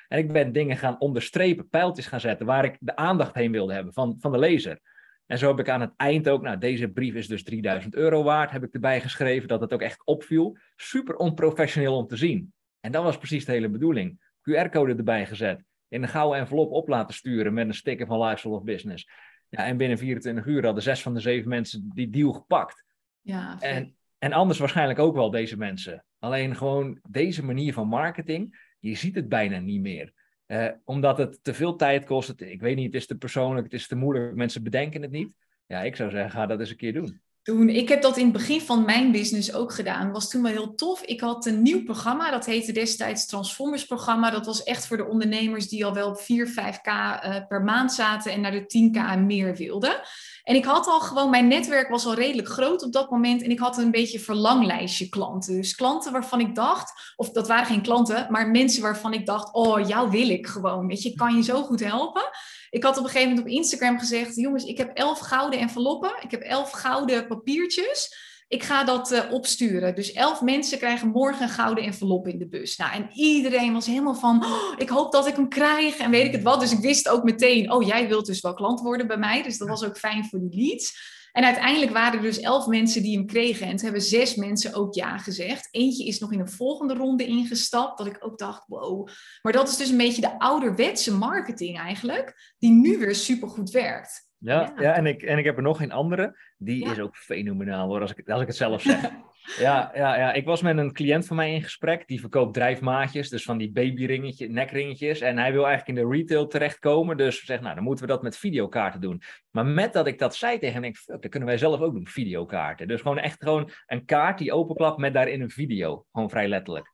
En 0.07 0.17
ik 0.17 0.31
ben 0.31 0.51
dingen 0.51 0.77
gaan 0.77 0.99
onderstrepen, 0.99 1.69
pijltjes 1.69 2.07
gaan 2.07 2.19
zetten, 2.19 2.45
waar 2.45 2.65
ik 2.65 2.77
de 2.79 2.95
aandacht 2.95 3.35
heen 3.35 3.51
wilde 3.51 3.73
hebben 3.73 3.93
van, 3.93 4.15
van 4.19 4.31
de 4.31 4.37
lezer. 4.37 4.79
En 5.25 5.37
zo 5.37 5.47
heb 5.47 5.59
ik 5.59 5.69
aan 5.69 5.81
het 5.81 5.93
eind 5.97 6.29
ook, 6.29 6.41
nou 6.41 6.57
deze 6.57 6.87
brief 6.87 7.13
is 7.13 7.27
dus 7.27 7.43
3000 7.43 7.95
euro 7.95 8.23
waard, 8.23 8.51
heb 8.51 8.63
ik 8.63 8.73
erbij 8.73 9.01
geschreven 9.01 9.47
dat 9.47 9.61
het 9.61 9.73
ook 9.73 9.81
echt 9.81 10.05
opviel. 10.05 10.57
Super 10.75 11.15
onprofessioneel 11.15 11.97
om 11.97 12.07
te 12.07 12.15
zien. 12.15 12.53
En 12.79 12.91
dat 12.91 13.03
was 13.03 13.17
precies 13.17 13.45
de 13.45 13.51
hele 13.51 13.69
bedoeling. 13.69 14.19
QR-code 14.49 14.95
erbij 14.95 15.25
gezet, 15.25 15.63
in 15.87 16.03
een 16.03 16.09
gouden 16.09 16.39
envelop 16.39 16.71
op 16.71 16.87
laten 16.87 17.15
sturen 17.15 17.53
met 17.53 17.67
een 17.67 17.73
sticker 17.73 18.05
van 18.05 18.21
Lifestyle 18.21 18.55
of 18.55 18.63
Business. 18.63 19.09
Ja, 19.49 19.65
en 19.65 19.77
binnen 19.77 19.97
24 19.97 20.45
uur 20.45 20.65
hadden 20.65 20.83
zes 20.83 21.01
van 21.01 21.13
de 21.13 21.19
zeven 21.19 21.49
mensen 21.49 21.91
die 21.93 22.09
deal 22.09 22.31
gepakt. 22.31 22.85
Ja, 23.21 23.59
en, 23.59 23.95
en 24.17 24.33
anders 24.33 24.59
waarschijnlijk 24.59 24.99
ook 24.99 25.15
wel 25.15 25.31
deze 25.31 25.57
mensen. 25.57 26.05
Alleen 26.19 26.55
gewoon 26.55 26.99
deze 27.09 27.45
manier 27.45 27.73
van 27.73 27.87
marketing, 27.87 28.73
je 28.79 28.95
ziet 28.95 29.15
het 29.15 29.29
bijna 29.29 29.59
niet 29.59 29.81
meer. 29.81 30.13
Uh, 30.47 30.67
omdat 30.83 31.17
het 31.17 31.43
te 31.43 31.53
veel 31.53 31.75
tijd 31.75 32.05
kost. 32.05 32.41
ik 32.41 32.61
weet 32.61 32.75
niet, 32.75 32.85
het 32.85 32.95
is 32.95 33.07
te 33.07 33.15
persoonlijk, 33.15 33.63
het 33.63 33.73
is 33.73 33.87
te 33.87 33.95
moeilijk. 33.95 34.35
Mensen 34.35 34.63
bedenken 34.63 35.01
het 35.01 35.11
niet. 35.11 35.31
Ja, 35.65 35.81
ik 35.81 35.95
zou 35.95 36.09
zeggen, 36.09 36.31
ga 36.31 36.45
dat 36.45 36.59
eens 36.59 36.69
een 36.69 36.75
keer 36.75 36.93
doen 36.93 37.21
Ik 37.67 37.89
heb 37.89 38.01
dat 38.01 38.17
in 38.17 38.23
het 38.23 38.33
begin 38.33 38.61
van 38.61 38.85
mijn 38.85 39.11
business 39.11 39.53
ook 39.53 39.73
gedaan. 39.73 40.11
Was 40.11 40.29
toen 40.29 40.41
wel 40.41 40.51
heel 40.51 40.75
tof. 40.75 41.01
Ik 41.01 41.21
had 41.21 41.45
een 41.45 41.61
nieuw 41.61 41.83
programma, 41.83 42.31
dat 42.31 42.45
heette 42.45 42.71
destijds 42.71 43.25
Transformers 43.25 43.85
programma. 43.85 44.29
Dat 44.29 44.45
was 44.45 44.63
echt 44.63 44.87
voor 44.87 44.97
de 44.97 45.07
ondernemers 45.07 45.67
die 45.67 45.85
al 45.85 45.93
wel 45.93 46.09
op 46.09 46.19
4, 46.19 46.47
5k 46.47 46.85
uh, 46.85 47.35
per 47.47 47.61
maand 47.63 47.93
zaten 47.93 48.31
en 48.31 48.41
naar 48.41 48.51
de 48.51 48.89
10k 48.89 49.09
en 49.09 49.25
meer 49.25 49.55
wilden. 49.55 50.01
En 50.43 50.55
ik 50.55 50.65
had 50.65 50.87
al 50.87 50.99
gewoon, 50.99 51.29
mijn 51.29 51.47
netwerk 51.47 51.89
was 51.89 52.05
al 52.05 52.13
redelijk 52.13 52.47
groot 52.47 52.83
op 52.83 52.93
dat 52.93 53.09
moment. 53.09 53.41
En 53.41 53.51
ik 53.51 53.59
had 53.59 53.77
een 53.77 53.91
beetje 53.91 54.19
verlanglijstje 54.19 55.09
klanten. 55.09 55.55
Dus 55.55 55.75
klanten 55.75 56.11
waarvan 56.11 56.39
ik 56.39 56.55
dacht, 56.55 57.13
of 57.15 57.29
dat 57.29 57.47
waren 57.47 57.65
geen 57.65 57.81
klanten, 57.81 58.27
maar 58.29 58.49
mensen 58.49 58.81
waarvan 58.81 59.13
ik 59.13 59.25
dacht, 59.25 59.53
oh, 59.53 59.87
jou 59.87 60.09
wil 60.09 60.29
ik 60.29 60.47
gewoon. 60.47 60.87
Weet 60.87 61.01
je, 61.01 61.15
kan 61.15 61.35
je 61.35 61.43
zo 61.43 61.63
goed 61.63 61.79
helpen. 61.79 62.23
Ik 62.71 62.83
had 62.83 62.97
op 62.97 63.03
een 63.03 63.09
gegeven 63.09 63.29
moment 63.29 63.47
op 63.47 63.53
Instagram 63.53 63.99
gezegd: 63.99 64.35
jongens, 64.35 64.63
ik 64.63 64.77
heb 64.77 64.97
elf 64.97 65.19
gouden 65.19 65.59
enveloppen. 65.59 66.13
Ik 66.21 66.31
heb 66.31 66.41
elf 66.41 66.71
gouden 66.71 67.27
papiertjes. 67.35 68.29
Ik 68.47 68.63
ga 68.63 68.83
dat 68.83 69.11
uh, 69.11 69.31
opsturen. 69.31 69.95
Dus 69.95 70.11
elf 70.11 70.41
mensen 70.41 70.77
krijgen 70.77 71.07
morgen 71.07 71.43
een 71.43 71.49
gouden 71.49 71.83
envelop 71.83 72.27
in 72.27 72.39
de 72.39 72.47
bus. 72.47 72.77
Nou, 72.77 72.93
en 72.93 73.09
iedereen 73.13 73.73
was 73.73 73.85
helemaal 73.85 74.15
van: 74.15 74.45
oh, 74.45 74.73
ik 74.77 74.89
hoop 74.89 75.11
dat 75.11 75.27
ik 75.27 75.35
hem 75.35 75.49
krijg 75.49 75.97
en 75.97 76.11
weet 76.11 76.25
ik 76.25 76.31
het 76.31 76.43
wat. 76.43 76.59
Dus 76.59 76.71
ik 76.71 76.79
wist 76.79 77.09
ook 77.09 77.23
meteen: 77.23 77.71
oh, 77.71 77.87
jij 77.87 78.07
wilt 78.07 78.25
dus 78.25 78.41
wel 78.41 78.53
klant 78.53 78.79
worden 78.79 79.07
bij 79.07 79.17
mij. 79.17 79.43
Dus 79.43 79.57
dat 79.57 79.67
was 79.67 79.83
ook 79.83 79.97
fijn 79.97 80.25
voor 80.25 80.39
die 80.39 80.61
leads. 80.61 81.19
En 81.31 81.43
uiteindelijk 81.43 81.91
waren 81.91 82.17
er 82.17 82.25
dus 82.25 82.39
elf 82.39 82.67
mensen 82.67 83.01
die 83.01 83.17
hem 83.17 83.25
kregen. 83.25 83.67
En 83.67 83.75
toen 83.75 83.83
hebben 83.83 84.01
zes 84.01 84.35
mensen 84.35 84.73
ook 84.73 84.93
ja 84.93 85.17
gezegd. 85.17 85.67
Eentje 85.71 86.05
is 86.05 86.19
nog 86.19 86.31
in 86.31 86.39
een 86.39 86.49
volgende 86.49 86.93
ronde 86.93 87.25
ingestapt. 87.25 87.97
Dat 87.97 88.07
ik 88.07 88.17
ook 88.19 88.37
dacht, 88.37 88.63
wow. 88.67 89.07
Maar 89.41 89.53
dat 89.53 89.69
is 89.69 89.77
dus 89.77 89.89
een 89.89 89.97
beetje 89.97 90.21
de 90.21 90.39
ouderwetse 90.39 91.13
marketing 91.13 91.77
eigenlijk. 91.77 92.53
Die 92.57 92.71
nu 92.71 92.97
weer 92.97 93.15
supergoed 93.15 93.69
werkt. 93.69 94.29
Ja, 94.41 94.73
ja. 94.77 94.93
en, 94.95 95.05
ik, 95.05 95.21
en 95.21 95.37
ik 95.37 95.45
heb 95.45 95.57
er 95.57 95.63
nog 95.63 95.81
een 95.81 95.91
andere. 95.91 96.37
Die 96.57 96.85
is 96.85 96.99
ook 96.99 97.15
fenomenaal 97.15 97.87
hoor, 97.87 98.01
als 98.01 98.13
ik, 98.13 98.29
als 98.29 98.41
ik 98.41 98.47
het 98.47 98.55
zelf 98.55 98.81
zeg. 98.91 99.09
ja, 99.57 99.91
ja, 99.93 100.17
ja, 100.17 100.33
ik 100.33 100.45
was 100.45 100.61
met 100.61 100.77
een 100.77 100.93
cliënt 100.93 101.27
van 101.27 101.35
mij 101.35 101.53
in 101.53 101.63
gesprek. 101.63 102.07
Die 102.07 102.19
verkoopt 102.19 102.53
drijfmaatjes, 102.53 103.29
dus 103.29 103.43
van 103.43 103.57
die 103.57 103.71
babyringetjes, 103.71 104.49
nekringetjes. 104.49 105.21
En 105.21 105.37
hij 105.37 105.51
wil 105.51 105.67
eigenlijk 105.67 105.97
in 105.97 106.05
de 106.05 106.15
retail 106.15 106.47
terechtkomen. 106.47 107.17
Dus 107.17 107.45
zeg, 107.45 107.61
nou, 107.61 107.75
dan 107.75 107.83
moeten 107.83 108.05
we 108.05 108.11
dat 108.11 108.21
met 108.21 108.37
videokaarten 108.37 109.01
doen. 109.01 109.21
Maar 109.51 109.65
met 109.65 109.93
dat 109.93 110.07
ik 110.07 110.19
dat 110.19 110.35
zei 110.35 110.59
tegen 110.59 110.73
hem, 110.73 110.81
denk 110.81 110.97
ik, 110.97 111.03
dat 111.05 111.29
kunnen 111.29 111.49
wij 111.49 111.57
zelf 111.57 111.79
ook 111.79 111.93
doen, 111.93 112.07
videokaarten. 112.07 112.87
Dus 112.87 113.01
gewoon 113.01 113.17
echt 113.17 113.43
gewoon 113.43 113.69
een 113.85 114.05
kaart 114.05 114.37
die 114.37 114.53
openklapt 114.53 114.97
met 114.97 115.13
daarin 115.13 115.41
een 115.41 115.49
video. 115.49 116.05
Gewoon 116.11 116.29
vrij 116.29 116.47
letterlijk. 116.47 116.91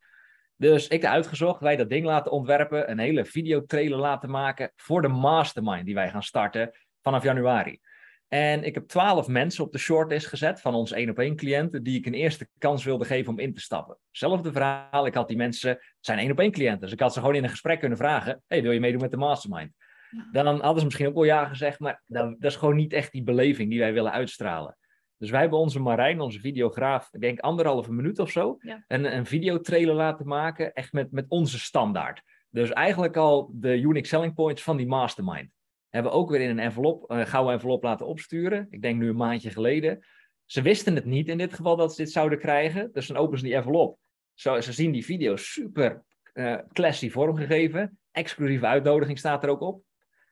Dus 0.56 0.88
ik 0.88 1.02
heb 1.02 1.12
uitgezocht, 1.12 1.62
wij 1.62 1.76
dat 1.76 1.90
ding 1.90 2.06
laten 2.06 2.32
ontwerpen, 2.32 2.92
een 2.92 3.00
hele 3.00 3.26
videotrailer 3.26 4.00
laten 4.00 4.30
maken 4.30 4.72
voor 4.76 5.02
de 5.02 5.08
mastermind 5.08 5.86
die 5.86 5.96
wij 5.96 6.10
gaan 6.10 6.24
starten 6.24 6.72
vanaf 7.08 7.24
januari. 7.24 7.80
En 8.28 8.64
ik 8.64 8.74
heb 8.74 8.88
twaalf 8.88 9.28
mensen 9.28 9.64
op 9.64 9.72
de 9.72 9.78
shortlist 9.78 10.28
gezet 10.28 10.62
van 10.62 10.74
onze 10.74 10.96
één 10.96 11.10
op 11.10 11.20
één 11.20 11.36
cliënten 11.36 11.84
die 11.84 11.98
ik 11.98 12.06
een 12.06 12.14
eerste 12.14 12.48
kans 12.58 12.84
wilde 12.84 13.06
geven 13.06 13.32
om 13.32 13.40
in 13.40 13.54
te 13.54 13.62
stappen. 13.62 13.98
Zelfde 14.12 14.52
verhaal, 14.52 15.06
ik 15.06 15.14
had 15.14 15.28
die 15.28 15.38
mensen, 15.38 15.70
het 15.70 15.82
zijn 16.00 16.20
één 16.20 16.32
op 16.32 16.40
één 16.40 16.52
cliënten, 16.52 16.82
dus 16.82 16.92
ik 16.92 17.00
had 17.00 17.14
ze 17.14 17.20
gewoon 17.20 17.36
in 17.36 17.44
een 17.44 17.50
gesprek 17.50 17.80
kunnen 17.80 17.98
vragen, 17.98 18.44
hey, 18.48 18.62
wil 18.62 18.72
je 18.72 18.80
meedoen 18.80 19.02
met 19.02 19.12
de 19.12 19.18
mastermind? 19.18 19.72
Dan 20.32 20.48
hadden 20.48 20.78
ze 20.78 20.86
misschien 20.86 21.08
ook 21.08 21.14
wel 21.14 21.24
ja 21.24 21.46
gezegd, 21.46 21.80
maar 21.80 22.04
dat, 22.06 22.36
dat, 22.40 22.52
is 22.52 22.58
gewoon 22.58 22.76
niet 22.76 22.94
echt 22.94 23.12
die 23.12 23.24
beleving 23.24 23.70
die 23.70 23.80
wij 23.80 23.94
willen 23.94 24.12
uitstralen. 24.12 24.78
Dus 25.18 25.30
wij 25.30 25.42
hebben 25.42 25.60
onze 25.60 25.80
Marijn, 25.80 26.22
onze 26.22 26.40
videograaf, 26.40 27.10
ik 27.12 27.22
denk 27.22 27.40
anderhalve 27.40 27.94
minuut 27.94 28.20
of 28.20 28.32
zo, 28.32 28.58
een, 28.88 29.16
een 29.16 29.26
videotrailer 29.26 29.96
laten 29.96 30.28
maken, 30.28 30.74
echt 30.74 30.94
met, 30.94 31.12
met 31.12 31.26
onze 31.28 31.60
standaard. 31.60 32.22
Dus 32.50 32.72
eigenlijk 32.72 33.18
al 33.18 33.50
de 33.54 33.80
unique 33.80 34.08
selling 34.08 34.34
points 34.34 34.64
van 34.64 34.78
die 34.78 34.88
mastermind. 34.88 35.57
Hebben 35.90 36.12
we 36.12 36.18
ook 36.18 36.30
weer 36.30 36.42
in 36.42 36.50
een 36.50 36.60
envelop, 36.60 37.10
een 37.10 37.28
gouden 37.28 37.54
envelop 37.54 37.84
laten 37.84 38.08
opsturen. 38.08 38.68
Ik 38.70 38.82
denk 38.82 39.00
nu 39.00 39.10
een 39.10 39.16
maandje 39.16 39.50
geleden. 39.50 40.06
Ze 40.46 40.62
wisten 40.62 40.96
het 40.96 41.06
niet 41.06 41.28
in 41.28 41.38
dit 41.38 41.54
geval 41.54 41.76
dat 41.76 41.96
ze 41.96 42.04
dit 42.04 42.12
zouden 42.12 42.40
krijgen. 42.40 42.90
Dus 42.94 43.08
dan 43.08 43.18
openen 43.18 43.40
ze 43.40 43.46
die 43.46 43.56
envelop. 43.56 43.98
Zo, 44.34 44.62
ze 44.62 44.74
zien 44.74 44.92
die 44.92 45.06
video 45.06 45.36
super 45.36 46.04
uh, 46.34 46.58
classy 46.74 47.10
vormgegeven. 47.10 48.00
Exclusieve 48.12 48.66
uitnodiging 48.66 49.20
staat 49.20 49.44
er 49.44 49.50
ook 49.50 49.62
op. 49.62 49.84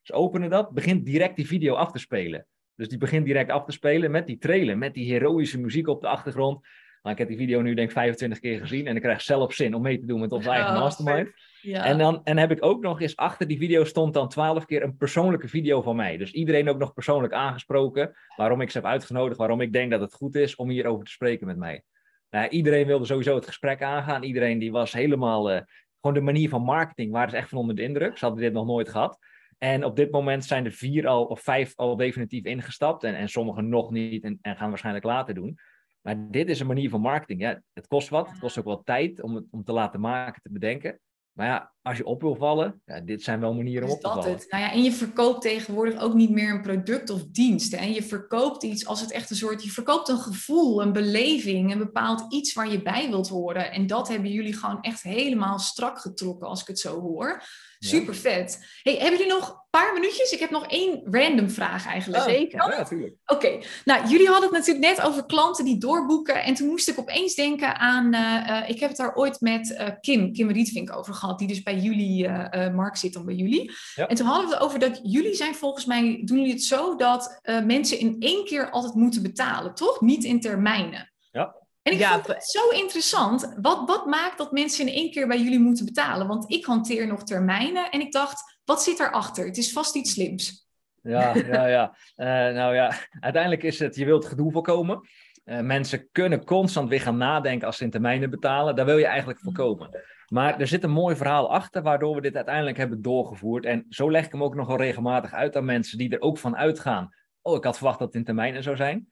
Ze 0.01 0.13
openen 0.13 0.49
dat, 0.49 0.71
begint 0.71 1.05
direct 1.05 1.35
die 1.35 1.47
video 1.47 1.73
af 1.73 1.91
te 1.91 1.99
spelen. 1.99 2.47
Dus 2.75 2.87
die 2.89 2.97
begint 2.97 3.25
direct 3.25 3.49
af 3.49 3.65
te 3.65 3.71
spelen 3.71 4.11
met 4.11 4.27
die 4.27 4.37
trailer, 4.37 4.77
met 4.77 4.93
die 4.93 5.11
heroïsche 5.11 5.59
muziek 5.59 5.87
op 5.87 6.01
de 6.01 6.07
achtergrond. 6.07 6.67
Nou, 7.01 7.15
ik 7.15 7.17
heb 7.17 7.27
die 7.27 7.37
video 7.37 7.61
nu 7.61 7.73
denk 7.73 7.87
ik 7.87 7.93
25 7.93 8.39
keer 8.39 8.59
gezien 8.59 8.87
en 8.87 8.95
ik 8.95 9.01
krijg 9.01 9.21
zelf 9.21 9.53
zin 9.53 9.73
om 9.73 9.81
mee 9.81 9.99
te 9.99 10.05
doen 10.05 10.19
met 10.19 10.31
onze 10.31 10.49
eigen 10.55 10.73
oh, 10.73 10.79
mastermind. 10.79 11.29
En 11.73 11.97
dan 11.97 12.23
en 12.23 12.37
heb 12.37 12.51
ik 12.51 12.65
ook 12.65 12.81
nog 12.81 13.01
eens 13.01 13.15
achter 13.15 13.47
die 13.47 13.57
video 13.57 13.83
stond 13.83 14.13
dan 14.13 14.29
12 14.29 14.65
keer 14.65 14.83
een 14.83 14.97
persoonlijke 14.97 15.47
video 15.47 15.81
van 15.81 15.95
mij. 15.95 16.17
Dus 16.17 16.31
iedereen 16.31 16.69
ook 16.69 16.77
nog 16.77 16.93
persoonlijk 16.93 17.33
aangesproken. 17.33 18.15
Waarom 18.35 18.61
ik 18.61 18.69
ze 18.71 18.77
heb 18.77 18.87
uitgenodigd, 18.87 19.37
waarom 19.37 19.61
ik 19.61 19.73
denk 19.73 19.91
dat 19.91 20.01
het 20.01 20.13
goed 20.13 20.35
is 20.35 20.55
om 20.55 20.69
hierover 20.69 21.05
te 21.05 21.11
spreken 21.11 21.47
met 21.47 21.57
mij. 21.57 21.83
Nou, 22.29 22.47
iedereen 22.47 22.87
wilde 22.87 23.05
sowieso 23.05 23.35
het 23.35 23.45
gesprek 23.45 23.81
aangaan. 23.83 24.23
Iedereen 24.23 24.59
die 24.59 24.71
was 24.71 24.93
helemaal, 24.93 25.51
uh, 25.51 25.59
gewoon 26.01 26.15
de 26.15 26.21
manier 26.21 26.49
van 26.49 26.61
marketing 26.61 27.11
waren 27.11 27.29
ze 27.29 27.37
echt 27.37 27.49
van 27.49 27.57
onder 27.57 27.75
de 27.75 27.81
indruk. 27.81 28.17
Ze 28.17 28.25
hadden 28.25 28.43
dit 28.43 28.53
nog 28.53 28.65
nooit 28.65 28.89
gehad. 28.89 29.17
En 29.57 29.83
op 29.83 29.95
dit 29.95 30.11
moment 30.11 30.45
zijn 30.45 30.65
er 30.65 30.71
vier 30.71 31.07
al, 31.07 31.25
of 31.25 31.41
vijf 31.41 31.75
al 31.75 31.95
definitief 31.95 32.43
ingestapt. 32.43 33.03
En, 33.03 33.15
en 33.15 33.29
sommigen 33.29 33.69
nog 33.69 33.91
niet 33.91 34.23
en, 34.23 34.39
en 34.41 34.55
gaan 34.55 34.69
waarschijnlijk 34.69 35.05
later 35.05 35.33
doen. 35.33 35.57
Maar 36.01 36.31
dit 36.31 36.49
is 36.49 36.59
een 36.59 36.67
manier 36.67 36.89
van 36.89 37.01
marketing. 37.01 37.41
Ja, 37.41 37.61
het 37.73 37.87
kost 37.87 38.09
wat, 38.09 38.29
het 38.29 38.39
kost 38.39 38.57
ook 38.57 38.65
wel 38.65 38.83
tijd 38.83 39.21
om 39.21 39.35
het 39.35 39.45
om 39.51 39.63
te 39.63 39.71
laten 39.71 39.99
maken, 39.99 40.41
te 40.41 40.51
bedenken. 40.51 40.99
Maar 41.35 41.47
ja, 41.47 41.74
als 41.85 41.97
je 41.97 42.05
op 42.05 42.21
wil 42.21 42.35
vallen, 42.35 42.81
ja, 42.85 42.99
dit 42.99 43.23
zijn 43.23 43.39
wel 43.39 43.53
manieren 43.53 43.87
om 43.87 43.93
op 43.93 44.01
te 44.01 44.07
vallen. 44.07 44.31
Het. 44.31 44.45
Nou 44.49 44.63
ja, 44.63 44.71
en 44.71 44.83
je 44.83 44.91
verkoopt 44.91 45.41
tegenwoordig 45.41 46.01
ook 46.01 46.13
niet 46.13 46.29
meer 46.29 46.49
een 46.49 46.61
product 46.61 47.09
of 47.09 47.23
dienst. 47.31 47.73
En 47.73 47.93
je 47.93 48.03
verkoopt 48.03 48.63
iets 48.63 48.85
als 48.85 49.01
het 49.01 49.11
echt 49.11 49.29
een 49.29 49.35
soort, 49.35 49.63
je 49.63 49.69
verkoopt 49.69 50.09
een 50.09 50.17
gevoel, 50.17 50.81
een 50.81 50.93
beleving, 50.93 51.71
een 51.71 51.77
bepaald 51.77 52.33
iets 52.33 52.53
waar 52.53 52.71
je 52.71 52.81
bij 52.81 53.09
wilt 53.09 53.29
horen. 53.29 53.71
En 53.71 53.87
dat 53.87 54.07
hebben 54.07 54.31
jullie 54.31 54.53
gewoon 54.53 54.81
echt 54.81 55.01
helemaal 55.01 55.59
strak 55.59 55.99
getrokken 55.99 56.47
als 56.47 56.61
ik 56.61 56.67
het 56.67 56.79
zo 56.79 57.01
hoor. 57.01 57.43
Super 57.79 58.15
vet. 58.15 58.65
Hey, 58.81 58.93
hebben 58.93 59.17
jullie 59.17 59.33
nog 59.33 59.49
een 59.49 59.55
paar 59.69 59.93
minuutjes? 59.93 60.31
Ik 60.31 60.39
heb 60.39 60.49
nog 60.49 60.67
één 60.67 61.01
random 61.03 61.49
vraag 61.49 61.85
eigenlijk. 61.85 62.23
Zeker. 62.23 62.71
Ja, 62.71 62.77
natuurlijk. 62.77 63.15
Oké. 63.25 63.59
Nou, 63.85 64.07
jullie 64.07 64.27
hadden 64.27 64.49
het 64.49 64.57
natuurlijk 64.57 64.85
net 64.85 65.05
over 65.05 65.25
klanten 65.25 65.65
die 65.65 65.77
doorboeken. 65.77 66.43
En 66.43 66.53
toen 66.53 66.67
moest 66.67 66.89
ik 66.89 66.99
opeens 66.99 67.35
denken 67.35 67.75
aan... 67.77 68.13
Uh, 68.13 68.69
ik 68.69 68.79
heb 68.79 68.89
het 68.89 68.97
daar 68.97 69.15
ooit 69.15 69.41
met 69.41 69.69
uh, 69.69 69.87
Kim, 70.01 70.33
Kim 70.33 70.51
Rietvink 70.51 70.95
over 70.95 71.13
gehad. 71.13 71.39
Die 71.39 71.47
dus 71.47 71.63
bij 71.63 71.74
jullie, 71.75 72.29
Mark 72.69 72.95
zit 72.95 73.13
dan 73.13 73.25
bij 73.25 73.35
jullie. 73.35 73.71
Ja. 73.95 74.07
En 74.07 74.15
toen 74.15 74.27
hadden 74.27 74.47
we 74.47 74.53
het 74.53 74.63
over 74.63 74.79
dat 74.79 74.99
jullie 75.03 75.35
zijn 75.35 75.55
volgens 75.55 75.85
mij... 75.85 76.21
Doen 76.23 76.37
jullie 76.37 76.53
het 76.53 76.63
zo 76.63 76.95
dat 76.95 77.39
mensen 77.63 77.99
in 77.99 78.15
één 78.19 78.45
keer 78.45 78.69
altijd 78.69 78.93
moeten 78.93 79.21
betalen, 79.21 79.75
toch? 79.75 80.01
Niet 80.01 80.23
in 80.23 80.39
termijnen. 80.41 81.11
Ja. 81.31 81.55
En 81.81 81.93
ik 81.93 81.99
ja, 81.99 82.13
vond 82.13 82.27
het 82.27 82.43
zo 82.43 82.69
interessant. 82.69 83.53
Wat, 83.61 83.87
wat 83.87 84.05
maakt 84.05 84.37
dat 84.37 84.51
mensen 84.51 84.87
in 84.87 84.93
één 84.93 85.11
keer 85.11 85.27
bij 85.27 85.41
jullie 85.41 85.59
moeten 85.59 85.85
betalen? 85.85 86.27
Want 86.27 86.51
ik 86.51 86.65
hanteer 86.65 87.07
nog 87.07 87.23
termijnen 87.23 87.91
en 87.91 87.99
ik 87.99 88.11
dacht, 88.11 88.59
wat 88.63 88.83
zit 88.83 88.99
erachter? 88.99 89.45
Het 89.45 89.57
is 89.57 89.71
vast 89.71 89.95
iets 89.95 90.11
slims. 90.11 90.67
Ja, 91.01 91.35
ja, 91.35 91.65
ja. 91.67 91.95
Uh, 92.17 92.55
nou 92.55 92.75
ja, 92.75 92.93
uiteindelijk 93.19 93.63
is 93.63 93.79
het, 93.79 93.95
je 93.95 94.05
wilt 94.05 94.25
gedoe 94.25 94.51
voorkomen. 94.51 95.01
Uh, 95.45 95.59
mensen 95.59 96.09
kunnen 96.11 96.45
constant 96.45 96.89
weer 96.89 97.01
gaan 97.01 97.17
nadenken 97.17 97.67
als 97.67 97.77
ze 97.77 97.83
in 97.83 97.89
termijnen 97.89 98.29
betalen. 98.29 98.75
Daar 98.75 98.85
wil 98.85 98.97
je 98.97 99.05
eigenlijk 99.05 99.39
voorkomen. 99.39 99.89
Maar 100.27 100.59
er 100.59 100.67
zit 100.67 100.83
een 100.83 100.91
mooi 100.91 101.15
verhaal 101.15 101.51
achter, 101.51 101.81
waardoor 101.81 102.15
we 102.15 102.21
dit 102.21 102.35
uiteindelijk 102.35 102.77
hebben 102.77 103.01
doorgevoerd. 103.01 103.65
En 103.65 103.85
zo 103.89 104.11
leg 104.11 104.25
ik 104.25 104.31
hem 104.31 104.43
ook 104.43 104.55
nogal 104.55 104.77
regelmatig 104.77 105.33
uit 105.33 105.55
aan 105.55 105.65
mensen 105.65 105.97
die 105.97 106.09
er 106.09 106.21
ook 106.21 106.37
van 106.37 106.57
uitgaan. 106.57 107.13
Oh, 107.41 107.55
ik 107.55 107.63
had 107.63 107.75
verwacht 107.75 107.99
dat 107.99 108.07
het 108.07 108.17
in 108.17 108.23
termijnen 108.23 108.63
zou 108.63 108.75
zijn. 108.75 109.07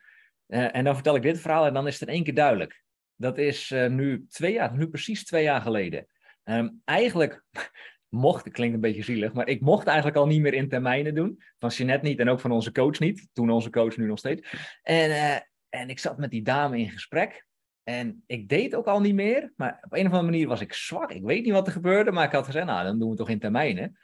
Uh, 0.47 0.75
en 0.75 0.83
dan 0.83 0.93
vertel 0.93 1.15
ik 1.15 1.21
dit 1.21 1.39
verhaal 1.39 1.65
en 1.65 1.73
dan 1.73 1.87
is 1.87 1.99
het 1.99 2.09
in 2.09 2.15
één 2.15 2.23
keer 2.23 2.33
duidelijk. 2.33 2.83
Dat 3.15 3.37
is 3.37 3.71
uh, 3.71 3.87
nu 3.87 4.25
twee 4.29 4.53
jaar, 4.53 4.77
nu 4.77 4.87
precies 4.87 5.25
twee 5.25 5.43
jaar 5.43 5.61
geleden. 5.61 6.07
Um, 6.43 6.81
eigenlijk 6.85 7.43
mocht, 8.09 8.45
het 8.45 8.53
klinkt 8.53 8.75
een 8.75 8.81
beetje 8.81 9.03
zielig, 9.03 9.33
maar 9.33 9.47
ik 9.47 9.61
mocht 9.61 9.87
eigenlijk 9.87 10.17
al 10.17 10.27
niet 10.27 10.41
meer 10.41 10.53
in 10.53 10.69
termijnen 10.69 11.15
doen. 11.15 11.41
Van 11.59 11.69
Jeanette 11.69 12.07
niet 12.07 12.19
en 12.19 12.29
ook 12.29 12.39
van 12.39 12.51
onze 12.51 12.71
coach 12.71 12.99
niet. 12.99 13.29
Toen 13.33 13.49
onze 13.49 13.69
coach, 13.69 13.97
nu 13.97 14.05
nog 14.05 14.17
steeds. 14.17 14.49
En, 14.81 15.43
En 15.73 15.89
ik 15.89 15.99
zat 15.99 16.17
met 16.17 16.31
die 16.31 16.41
dame 16.41 16.79
in 16.79 16.89
gesprek. 16.89 17.45
En 17.83 18.23
ik 18.25 18.49
deed 18.49 18.75
ook 18.75 18.87
al 18.87 19.01
niet 19.01 19.13
meer. 19.13 19.53
Maar 19.55 19.79
op 19.81 19.93
een 19.93 20.05
of 20.05 20.11
andere 20.11 20.31
manier 20.31 20.47
was 20.47 20.61
ik 20.61 20.73
zwak. 20.73 21.11
Ik 21.11 21.23
weet 21.23 21.43
niet 21.43 21.53
wat 21.53 21.67
er 21.67 21.73
gebeurde. 21.73 22.11
Maar 22.11 22.25
ik 22.25 22.31
had 22.31 22.45
gezegd, 22.45 22.65
nou, 22.65 22.83
dan 22.83 22.99
doen 22.99 23.03
we 23.03 23.07
het 23.07 23.17
toch 23.17 23.29
in 23.29 23.39
termijnen. 23.39 23.97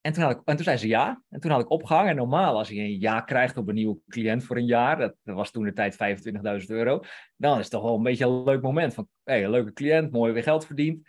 En 0.00 0.12
toen, 0.12 0.22
had 0.22 0.32
ik, 0.32 0.40
en 0.44 0.56
toen 0.56 0.64
zei 0.64 0.76
ze 0.76 0.88
ja. 0.88 1.22
En 1.28 1.40
toen 1.40 1.50
had 1.50 1.60
ik 1.60 1.70
opgehangen. 1.70 2.10
En 2.10 2.16
normaal, 2.16 2.58
als 2.58 2.68
je 2.68 2.80
een 2.80 3.00
ja 3.00 3.20
krijgt 3.20 3.56
op 3.56 3.68
een 3.68 3.74
nieuwe 3.74 3.98
cliënt 4.08 4.44
voor 4.44 4.56
een 4.56 4.66
jaar, 4.66 4.98
dat, 4.98 5.14
was 5.22 5.50
toen 5.50 5.64
de 5.64 5.72
tijd 5.72 5.96
25.000 6.60 6.66
euro, 6.66 7.02
dan 7.36 7.56
is 7.56 7.62
het 7.62 7.70
toch 7.70 7.82
wel 7.82 7.96
een 7.96 8.02
beetje 8.02 8.26
een 8.26 8.44
leuk 8.44 8.62
moment. 8.62 8.94
Van, 8.94 9.08
hé, 9.24 9.38
hey, 9.38 9.50
leuke 9.50 9.72
cliënt, 9.72 10.12
mooi 10.12 10.32
weer 10.32 10.42
geld 10.42 10.66
verdiend. 10.66 11.08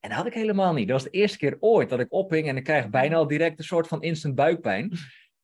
En 0.00 0.08
dat 0.08 0.18
had 0.18 0.26
ik 0.26 0.34
helemaal 0.34 0.72
niet. 0.72 0.88
Dat 0.88 1.02
was 1.02 1.10
de 1.10 1.18
eerste 1.18 1.38
keer 1.38 1.56
ooit 1.60 1.88
dat 1.88 2.00
ik 2.00 2.12
ophing 2.12 2.48
en 2.48 2.56
ik 2.56 2.64
krijg 2.64 2.90
bijna 2.90 3.16
al 3.16 3.26
direct 3.26 3.58
een 3.58 3.64
soort 3.64 3.88
van 3.88 4.02
instant 4.02 4.34
buikpijn. 4.34 4.92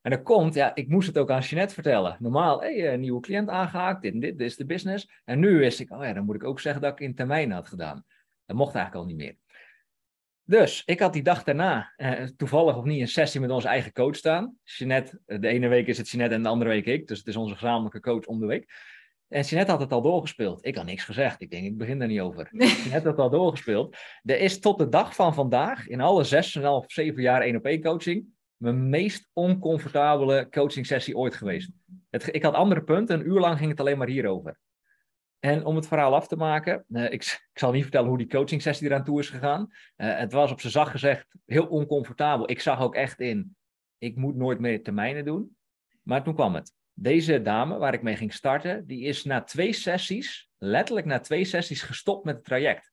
En 0.02 0.10
dat 0.10 0.22
komt, 0.22 0.54
ja, 0.54 0.74
ik 0.74 0.88
moest 0.88 1.06
het 1.06 1.18
ook 1.18 1.30
aan 1.30 1.40
Jeanette 1.40 1.74
vertellen. 1.74 2.16
Normaal, 2.18 2.60
hé, 2.60 2.80
hey, 2.80 2.92
een 2.92 3.00
nieuwe 3.00 3.20
cliënt 3.20 3.48
aangehaakt, 3.48 4.02
dit 4.02 4.12
en 4.12 4.20
dit, 4.20 4.38
dit 4.38 4.46
is 4.46 4.56
de 4.56 4.66
business. 4.66 5.10
En 5.24 5.38
nu 5.38 5.58
wist 5.58 5.80
ik, 5.80 5.92
oh 5.92 6.04
ja, 6.04 6.12
dan 6.12 6.24
moet 6.24 6.34
ik 6.34 6.44
ook 6.44 6.60
zeggen 6.60 6.82
dat 6.82 6.92
ik 6.92 7.00
in 7.00 7.14
termijn 7.14 7.50
had 7.50 7.68
gedaan. 7.68 8.04
Dat 8.46 8.56
mocht 8.56 8.74
eigenlijk 8.74 9.04
al 9.04 9.14
niet 9.14 9.24
meer. 9.24 9.36
Dus 10.48 10.82
ik 10.84 11.00
had 11.00 11.12
die 11.12 11.22
dag 11.22 11.44
daarna 11.44 11.92
eh, 11.96 12.22
toevallig 12.36 12.76
of 12.76 12.84
niet 12.84 13.00
een 13.00 13.08
sessie 13.08 13.40
met 13.40 13.50
onze 13.50 13.68
eigen 13.68 13.92
coach 13.92 14.16
staan. 14.16 14.56
Jeanette, 14.64 15.20
eh, 15.26 15.40
de 15.40 15.48
ene 15.48 15.68
week 15.68 15.86
is 15.86 15.98
het 15.98 16.08
Jeanette 16.08 16.34
en 16.34 16.42
de 16.42 16.48
andere 16.48 16.70
week 16.70 16.86
ik. 16.86 17.06
Dus 17.06 17.18
het 17.18 17.26
is 17.26 17.36
onze 17.36 17.54
gezamenlijke 17.54 18.00
coach 18.00 18.24
om 18.26 18.40
de 18.40 18.46
week. 18.46 18.72
En 19.28 19.42
Jeanette 19.42 19.70
had 19.70 19.80
het 19.80 19.92
al 19.92 20.02
doorgespeeld. 20.02 20.66
Ik 20.66 20.76
had 20.76 20.84
niks 20.84 21.04
gezegd. 21.04 21.40
Ik 21.40 21.50
denk, 21.50 21.64
ik 21.64 21.78
begin 21.78 22.00
er 22.00 22.08
niet 22.08 22.20
over. 22.20 22.48
Nee. 22.50 22.68
Jeanette 22.84 22.92
had 22.92 23.04
het 23.04 23.18
al 23.18 23.30
doorgespeeld. 23.30 23.96
Er 24.22 24.40
is 24.40 24.60
tot 24.60 24.78
de 24.78 24.88
dag 24.88 25.14
van 25.14 25.34
vandaag, 25.34 25.88
in 25.88 26.00
alle 26.00 26.24
zes 26.24 26.56
en 26.56 26.62
half, 26.62 26.92
zeven 26.92 27.22
jaar 27.22 27.40
één 27.40 27.56
op 27.56 27.64
één 27.64 27.82
coaching, 27.82 28.26
mijn 28.58 28.88
meest 28.88 29.30
oncomfortabele 29.32 30.48
coaching 30.50 30.86
sessie 30.86 31.16
ooit 31.16 31.34
geweest. 31.34 31.70
Het, 32.10 32.34
ik 32.34 32.42
had 32.42 32.54
andere 32.54 32.82
punten, 32.82 33.20
een 33.20 33.26
uur 33.26 33.40
lang 33.40 33.58
ging 33.58 33.70
het 33.70 33.80
alleen 33.80 33.98
maar 33.98 34.08
hierover. 34.08 34.58
En 35.38 35.64
om 35.64 35.76
het 35.76 35.86
verhaal 35.86 36.14
af 36.14 36.28
te 36.28 36.36
maken, 36.36 36.84
uh, 36.88 37.04
ik, 37.04 37.12
ik, 37.52 37.58
zal 37.58 37.72
niet 37.72 37.82
vertellen 37.82 38.08
hoe 38.08 38.18
die 38.18 38.28
coaching 38.28 38.62
sessie 38.62 38.86
eraan 38.86 39.04
toe 39.04 39.18
is 39.18 39.30
gegaan. 39.30 39.68
Uh, 39.96 40.16
het 40.16 40.32
was 40.32 40.50
op 40.50 40.60
zijn 40.60 40.72
zacht 40.72 40.90
gezegd 40.90 41.26
heel 41.46 41.66
oncomfortabel. 41.66 42.50
Ik 42.50 42.60
zag 42.60 42.80
ook 42.80 42.94
echt 42.94 43.20
in, 43.20 43.56
ik 43.98 44.16
moet 44.16 44.36
nooit 44.36 44.58
meer 44.58 44.82
termijnen 44.82 45.24
doen. 45.24 45.56
Maar 46.02 46.24
toen 46.24 46.34
kwam 46.34 46.54
het. 46.54 46.72
Deze 46.92 47.42
dame 47.42 47.78
waar 47.78 47.94
ik 47.94 48.02
mee 48.02 48.16
ging 48.16 48.32
starten, 48.32 48.86
die 48.86 49.02
is 49.02 49.24
na 49.24 49.42
twee 49.42 49.72
sessies, 49.72 50.50
letterlijk 50.56 51.06
na 51.06 51.20
twee 51.20 51.44
sessies, 51.44 51.82
gestopt 51.82 52.24
met 52.24 52.34
het 52.34 52.44
traject. 52.44 52.92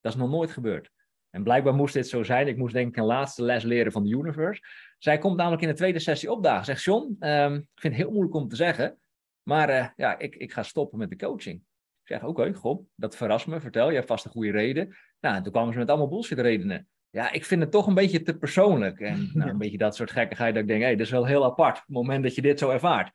Dat 0.00 0.12
is 0.12 0.18
nog 0.18 0.30
nooit 0.30 0.50
gebeurd. 0.50 0.90
En 1.36 1.42
blijkbaar 1.42 1.74
moest 1.74 1.94
dit 1.94 2.08
zo 2.08 2.22
zijn. 2.22 2.48
Ik 2.48 2.56
moest 2.56 2.74
denk 2.74 2.88
ik 2.88 2.96
een 2.96 3.04
laatste 3.04 3.42
les 3.42 3.62
leren 3.62 3.92
van 3.92 4.02
de 4.02 4.10
universe. 4.10 4.62
Zij 4.98 5.18
komt 5.18 5.36
namelijk 5.36 5.62
in 5.62 5.68
de 5.68 5.74
tweede 5.74 5.98
sessie 5.98 6.30
opdagen. 6.32 6.64
Zegt 6.64 6.82
John, 6.82 7.16
um, 7.20 7.54
ik 7.54 7.80
vind 7.80 7.94
het 7.94 8.02
heel 8.02 8.10
moeilijk 8.10 8.34
om 8.34 8.48
te 8.48 8.56
zeggen. 8.56 8.98
Maar 9.42 9.70
uh, 9.70 9.88
ja, 9.96 10.18
ik, 10.18 10.34
ik 10.34 10.52
ga 10.52 10.62
stoppen 10.62 10.98
met 10.98 11.10
de 11.10 11.16
coaching. 11.16 11.56
Ik 11.56 12.08
zeg, 12.08 12.20
oké, 12.20 12.28
okay, 12.28 12.52
goh, 12.52 12.86
dat 12.94 13.16
verrast 13.16 13.46
me. 13.46 13.60
Vertel, 13.60 13.88
je 13.88 13.94
hebt 13.94 14.06
vast 14.06 14.24
een 14.24 14.30
goede 14.30 14.50
reden. 14.50 14.96
Nou, 15.20 15.36
en 15.36 15.42
toen 15.42 15.52
kwamen 15.52 15.72
ze 15.72 15.78
met 15.78 15.88
allemaal 15.88 16.08
bullshit 16.08 16.38
redenen. 16.38 16.88
Ja, 17.10 17.32
ik 17.32 17.44
vind 17.44 17.60
het 17.60 17.70
toch 17.70 17.86
een 17.86 17.94
beetje 17.94 18.22
te 18.22 18.36
persoonlijk. 18.36 19.00
En 19.00 19.30
nou, 19.34 19.50
een 19.50 19.58
beetje 19.58 19.78
dat 19.78 19.96
soort 19.96 20.10
gekkigheid 20.10 20.54
dat 20.54 20.62
ik 20.62 20.68
denk, 20.68 20.80
hé, 20.80 20.86
hey, 20.86 20.96
dat 20.96 21.06
is 21.06 21.12
wel 21.12 21.26
heel 21.26 21.44
apart. 21.44 21.78
Het 21.78 21.88
moment 21.88 22.22
dat 22.22 22.34
je 22.34 22.42
dit 22.42 22.58
zo 22.58 22.70
ervaart. 22.70 23.12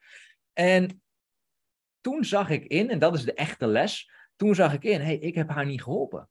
En 0.53 1.01
toen 2.01 2.23
zag 2.23 2.49
ik 2.49 2.63
in, 2.65 2.89
en 2.89 2.99
dat 2.99 3.15
is 3.15 3.23
de 3.23 3.33
echte 3.33 3.67
les, 3.67 4.11
toen 4.35 4.55
zag 4.55 4.73
ik 4.73 4.83
in, 4.83 4.99
hé, 4.99 5.05
hey, 5.05 5.17
ik 5.17 5.35
heb 5.35 5.49
haar 5.49 5.65
niet 5.65 5.83
geholpen. 5.83 6.29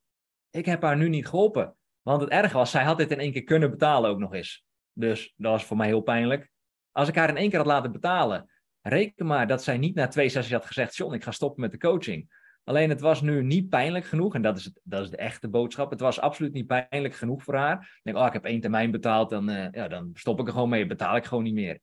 Ik 0.50 0.66
heb 0.66 0.82
haar 0.82 0.96
nu 0.96 1.08
niet 1.08 1.26
geholpen. 1.26 1.74
Want 2.02 2.20
het 2.20 2.30
erg 2.30 2.52
was, 2.52 2.70
zij 2.70 2.84
had 2.84 2.98
dit 2.98 3.10
in 3.10 3.18
één 3.18 3.32
keer 3.32 3.44
kunnen 3.44 3.70
betalen 3.70 4.10
ook 4.10 4.18
nog 4.18 4.34
eens. 4.34 4.64
Dus 4.92 5.34
dat 5.36 5.52
was 5.52 5.64
voor 5.64 5.76
mij 5.76 5.86
heel 5.86 6.00
pijnlijk. 6.00 6.50
Als 6.92 7.08
ik 7.08 7.14
haar 7.14 7.28
in 7.28 7.36
één 7.36 7.48
keer 7.48 7.58
had 7.58 7.66
laten 7.66 7.92
betalen, 7.92 8.50
reken 8.80 9.26
maar 9.26 9.46
dat 9.46 9.62
zij 9.62 9.78
niet 9.78 9.94
na 9.94 10.08
twee 10.08 10.28
sessies 10.28 10.52
had 10.52 10.66
gezegd, 10.66 10.96
John, 10.96 11.14
ik 11.14 11.24
ga 11.24 11.30
stoppen 11.30 11.60
met 11.60 11.70
de 11.70 11.78
coaching. 11.78 12.38
Alleen 12.64 12.88
het 12.88 13.00
was 13.00 13.20
nu 13.20 13.42
niet 13.42 13.68
pijnlijk 13.68 14.04
genoeg, 14.04 14.34
en 14.34 14.42
dat 14.42 14.58
is, 14.58 14.64
het, 14.64 14.80
dat 14.84 15.02
is 15.02 15.10
de 15.10 15.16
echte 15.16 15.48
boodschap. 15.48 15.90
Het 15.90 16.00
was 16.00 16.20
absoluut 16.20 16.52
niet 16.52 16.66
pijnlijk 16.66 17.14
genoeg 17.14 17.42
voor 17.42 17.54
haar. 17.54 17.80
Ik 17.80 18.00
denk, 18.02 18.16
oh, 18.16 18.26
ik 18.26 18.32
heb 18.32 18.44
één 18.44 18.60
termijn 18.60 18.90
betaald, 18.90 19.30
dan, 19.30 19.50
uh, 19.50 19.66
ja, 19.70 19.88
dan 19.88 20.10
stop 20.14 20.40
ik 20.40 20.46
er 20.46 20.52
gewoon 20.52 20.68
mee, 20.68 20.86
betaal 20.86 21.16
ik 21.16 21.24
gewoon 21.24 21.44
niet 21.44 21.54
meer. 21.54 21.80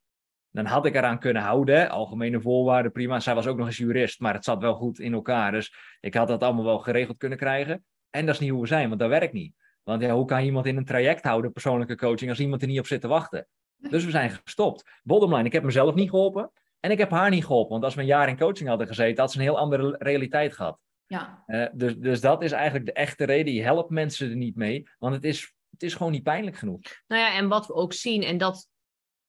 Dan 0.51 0.65
had 0.65 0.85
ik 0.85 0.95
eraan 0.95 1.19
kunnen 1.19 1.41
houden, 1.41 1.89
algemene 1.89 2.41
voorwaarden, 2.41 2.91
prima. 2.91 3.19
Zij 3.19 3.35
was 3.35 3.47
ook 3.47 3.57
nog 3.57 3.67
eens 3.67 3.77
jurist, 3.77 4.19
maar 4.19 4.33
het 4.33 4.43
zat 4.43 4.61
wel 4.61 4.73
goed 4.75 4.99
in 4.99 5.13
elkaar. 5.13 5.51
Dus 5.51 5.75
ik 5.99 6.13
had 6.13 6.27
dat 6.27 6.43
allemaal 6.43 6.63
wel 6.63 6.79
geregeld 6.79 7.17
kunnen 7.17 7.37
krijgen. 7.37 7.85
En 8.09 8.25
dat 8.25 8.35
is 8.35 8.41
niet 8.41 8.49
hoe 8.49 8.61
we 8.61 8.67
zijn, 8.67 8.87
want 8.87 8.99
dat 8.99 9.09
werkt 9.09 9.33
niet. 9.33 9.53
Want 9.87 10.01
ja, 10.01 10.13
hoe 10.13 10.25
kan 10.25 10.43
iemand 10.43 10.65
in 10.65 10.77
een 10.77 10.85
traject 10.85 11.23
houden, 11.23 11.51
persoonlijke 11.51 11.95
coaching, 11.95 12.29
als 12.29 12.39
iemand 12.39 12.61
er 12.61 12.67
niet 12.67 12.79
op 12.79 12.87
zit 12.87 13.01
te 13.01 13.07
wachten? 13.07 13.47
Dus 13.77 14.05
we 14.05 14.11
zijn 14.11 14.29
gestopt. 14.29 14.83
Bottom 15.03 15.33
line, 15.33 15.45
ik 15.45 15.51
heb 15.51 15.63
mezelf 15.63 15.95
niet 15.95 16.09
geholpen. 16.09 16.51
En 16.79 16.91
ik 16.91 16.97
heb 16.97 17.09
haar 17.09 17.29
niet 17.29 17.45
geholpen, 17.45 17.71
want 17.71 17.83
als 17.83 17.95
we 17.95 18.01
een 18.01 18.07
jaar 18.07 18.29
in 18.29 18.37
coaching 18.37 18.69
hadden 18.69 18.87
gezeten, 18.87 19.19
had 19.19 19.31
ze 19.31 19.37
een 19.37 19.43
heel 19.43 19.57
andere 19.57 19.95
realiteit 19.99 20.53
gehad. 20.53 20.79
Ja. 21.05 21.43
Uh, 21.47 21.65
dus, 21.73 21.95
dus 21.97 22.21
dat 22.21 22.43
is 22.43 22.51
eigenlijk 22.51 22.85
de 22.85 22.93
echte 22.93 23.25
reden. 23.25 23.53
Je 23.53 23.63
helpt 23.63 23.89
mensen 23.89 24.29
er 24.29 24.35
niet 24.35 24.55
mee, 24.55 24.87
want 24.99 25.15
het 25.15 25.23
is, 25.23 25.53
het 25.69 25.83
is 25.83 25.93
gewoon 25.93 26.11
niet 26.11 26.23
pijnlijk 26.23 26.57
genoeg. 26.57 26.81
Nou 27.07 27.21
ja, 27.21 27.35
en 27.35 27.47
wat 27.47 27.67
we 27.67 27.73
ook 27.73 27.93
zien, 27.93 28.23
en 28.23 28.37
dat 28.37 28.69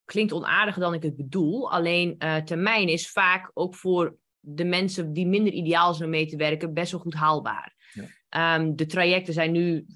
klinkt 0.04 0.32
onaardiger 0.32 0.82
dan 0.82 0.94
ik 0.94 1.02
het 1.02 1.16
bedoel, 1.16 1.72
alleen 1.72 2.14
uh, 2.18 2.36
termijn 2.36 2.88
is 2.88 3.10
vaak 3.10 3.50
ook 3.54 3.74
voor 3.74 4.16
de 4.40 4.64
mensen 4.64 5.12
die 5.12 5.26
minder 5.26 5.52
ideaal 5.52 5.94
zijn 5.94 6.04
om 6.04 6.14
mee 6.14 6.26
te 6.26 6.36
werken, 6.36 6.74
best 6.74 6.92
wel 6.92 7.00
goed 7.00 7.14
haalbaar. 7.14 7.74
Ja. 7.92 8.56
Um, 8.56 8.76
de 8.76 8.86
trajecten 8.86 9.34
zijn 9.34 9.52
nu 9.52 9.86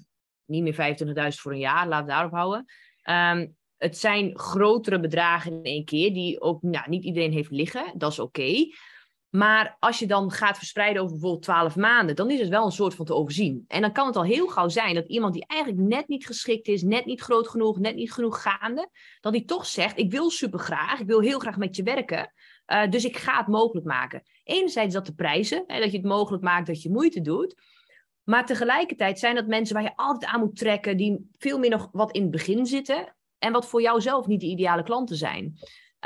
niet 0.45 0.63
meer 0.63 0.97
25.000 1.33 1.39
voor 1.39 1.51
een 1.51 1.59
jaar, 1.59 1.87
we 1.87 2.07
daarop 2.07 2.31
houden. 2.31 2.65
Um, 3.09 3.55
het 3.77 3.97
zijn 3.97 4.39
grotere 4.39 4.99
bedragen 4.99 5.51
in 5.51 5.63
één 5.63 5.85
keer, 5.85 6.13
die 6.13 6.41
ook 6.41 6.61
nou, 6.61 6.89
niet 6.89 7.03
iedereen 7.03 7.31
heeft 7.31 7.51
liggen. 7.51 7.93
Dat 7.97 8.11
is 8.11 8.19
oké. 8.19 8.65
Maar 9.29 9.77
als 9.79 9.99
je 9.99 10.07
dan 10.07 10.31
gaat 10.31 10.57
verspreiden 10.57 11.01
over 11.01 11.13
bijvoorbeeld 11.13 11.43
12 11.43 11.75
maanden, 11.75 12.15
dan 12.15 12.31
is 12.31 12.39
het 12.39 12.49
wel 12.49 12.65
een 12.65 12.71
soort 12.71 12.95
van 12.95 13.05
te 13.05 13.13
overzien. 13.13 13.65
En 13.67 13.81
dan 13.81 13.91
kan 13.91 14.07
het 14.07 14.15
al 14.15 14.23
heel 14.23 14.47
gauw 14.47 14.67
zijn 14.67 14.95
dat 14.95 15.07
iemand 15.07 15.33
die 15.33 15.45
eigenlijk 15.47 15.81
net 15.81 16.07
niet 16.07 16.25
geschikt 16.25 16.67
is, 16.67 16.81
net 16.81 17.05
niet 17.05 17.21
groot 17.21 17.47
genoeg, 17.47 17.79
net 17.79 17.95
niet 17.95 18.13
genoeg 18.13 18.41
gaande, 18.41 18.89
dat 19.21 19.33
die 19.33 19.45
toch 19.45 19.65
zegt: 19.65 19.97
Ik 19.97 20.11
wil 20.11 20.29
super 20.29 20.59
graag, 20.59 20.99
ik 20.99 21.07
wil 21.07 21.19
heel 21.19 21.39
graag 21.39 21.57
met 21.57 21.75
je 21.75 21.83
werken. 21.83 22.33
Uh, 22.67 22.89
dus 22.89 23.05
ik 23.05 23.17
ga 23.17 23.37
het 23.37 23.47
mogelijk 23.47 23.85
maken. 23.85 24.23
Enerzijds 24.43 24.93
dat 24.93 25.05
de 25.05 25.13
prijzen, 25.13 25.63
hè, 25.67 25.79
dat 25.79 25.91
je 25.91 25.97
het 25.97 26.05
mogelijk 26.05 26.43
maakt 26.43 26.67
dat 26.67 26.81
je 26.81 26.91
moeite 26.91 27.21
doet. 27.21 27.55
Maar 28.23 28.45
tegelijkertijd 28.45 29.19
zijn 29.19 29.35
dat 29.35 29.47
mensen 29.47 29.75
waar 29.75 29.83
je 29.83 29.95
altijd 29.95 30.31
aan 30.31 30.39
moet 30.39 30.55
trekken, 30.55 30.97
die 30.97 31.29
veel 31.37 31.59
meer 31.59 31.69
nog 31.69 31.89
wat 31.91 32.11
in 32.11 32.21
het 32.21 32.31
begin 32.31 32.65
zitten. 32.65 33.15
En 33.37 33.51
wat 33.51 33.67
voor 33.67 33.81
jou 33.81 34.01
zelf 34.01 34.27
niet 34.27 34.39
de 34.39 34.47
ideale 34.47 34.83
klanten 34.83 35.15
zijn. 35.15 35.57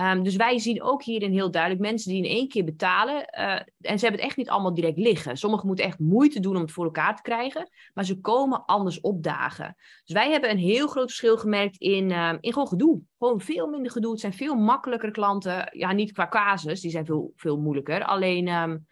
Um, 0.01 0.23
dus 0.23 0.35
wij 0.35 0.59
zien 0.59 0.81
ook 0.81 1.03
hierin 1.03 1.31
heel 1.31 1.51
duidelijk 1.51 1.81
mensen 1.81 2.11
die 2.11 2.23
in 2.23 2.29
één 2.29 2.47
keer 2.47 2.63
betalen. 2.63 3.15
Uh, 3.39 3.53
en 3.81 3.99
ze 3.99 4.05
hebben 4.05 4.11
het 4.11 4.19
echt 4.19 4.37
niet 4.37 4.49
allemaal 4.49 4.73
direct 4.73 4.97
liggen. 4.97 5.37
Sommigen 5.37 5.67
moeten 5.67 5.85
echt 5.85 5.99
moeite 5.99 6.39
doen 6.39 6.55
om 6.55 6.61
het 6.61 6.71
voor 6.71 6.85
elkaar 6.85 7.15
te 7.15 7.21
krijgen. 7.21 7.69
Maar 7.93 8.05
ze 8.05 8.19
komen 8.19 8.65
anders 8.65 8.99
opdagen. 8.99 9.75
Dus 10.05 10.15
wij 10.15 10.31
hebben 10.31 10.49
een 10.49 10.57
heel 10.57 10.87
groot 10.87 11.07
verschil 11.07 11.37
gemerkt 11.37 11.77
in, 11.77 12.09
uh, 12.09 12.33
in 12.39 12.53
gewoon 12.53 12.67
gedoe. 12.67 13.01
Gewoon 13.17 13.41
veel 13.41 13.67
minder 13.67 13.91
gedoe. 13.91 14.11
Het 14.11 14.19
zijn 14.19 14.33
veel 14.33 14.55
makkelijker 14.55 15.11
klanten. 15.11 15.69
Ja, 15.71 15.91
niet 15.91 16.11
qua 16.11 16.27
casus, 16.27 16.81
die 16.81 16.91
zijn 16.91 17.05
veel, 17.05 17.31
veel 17.35 17.57
moeilijker. 17.57 18.03
Alleen 18.03 18.47
um, 18.47 18.87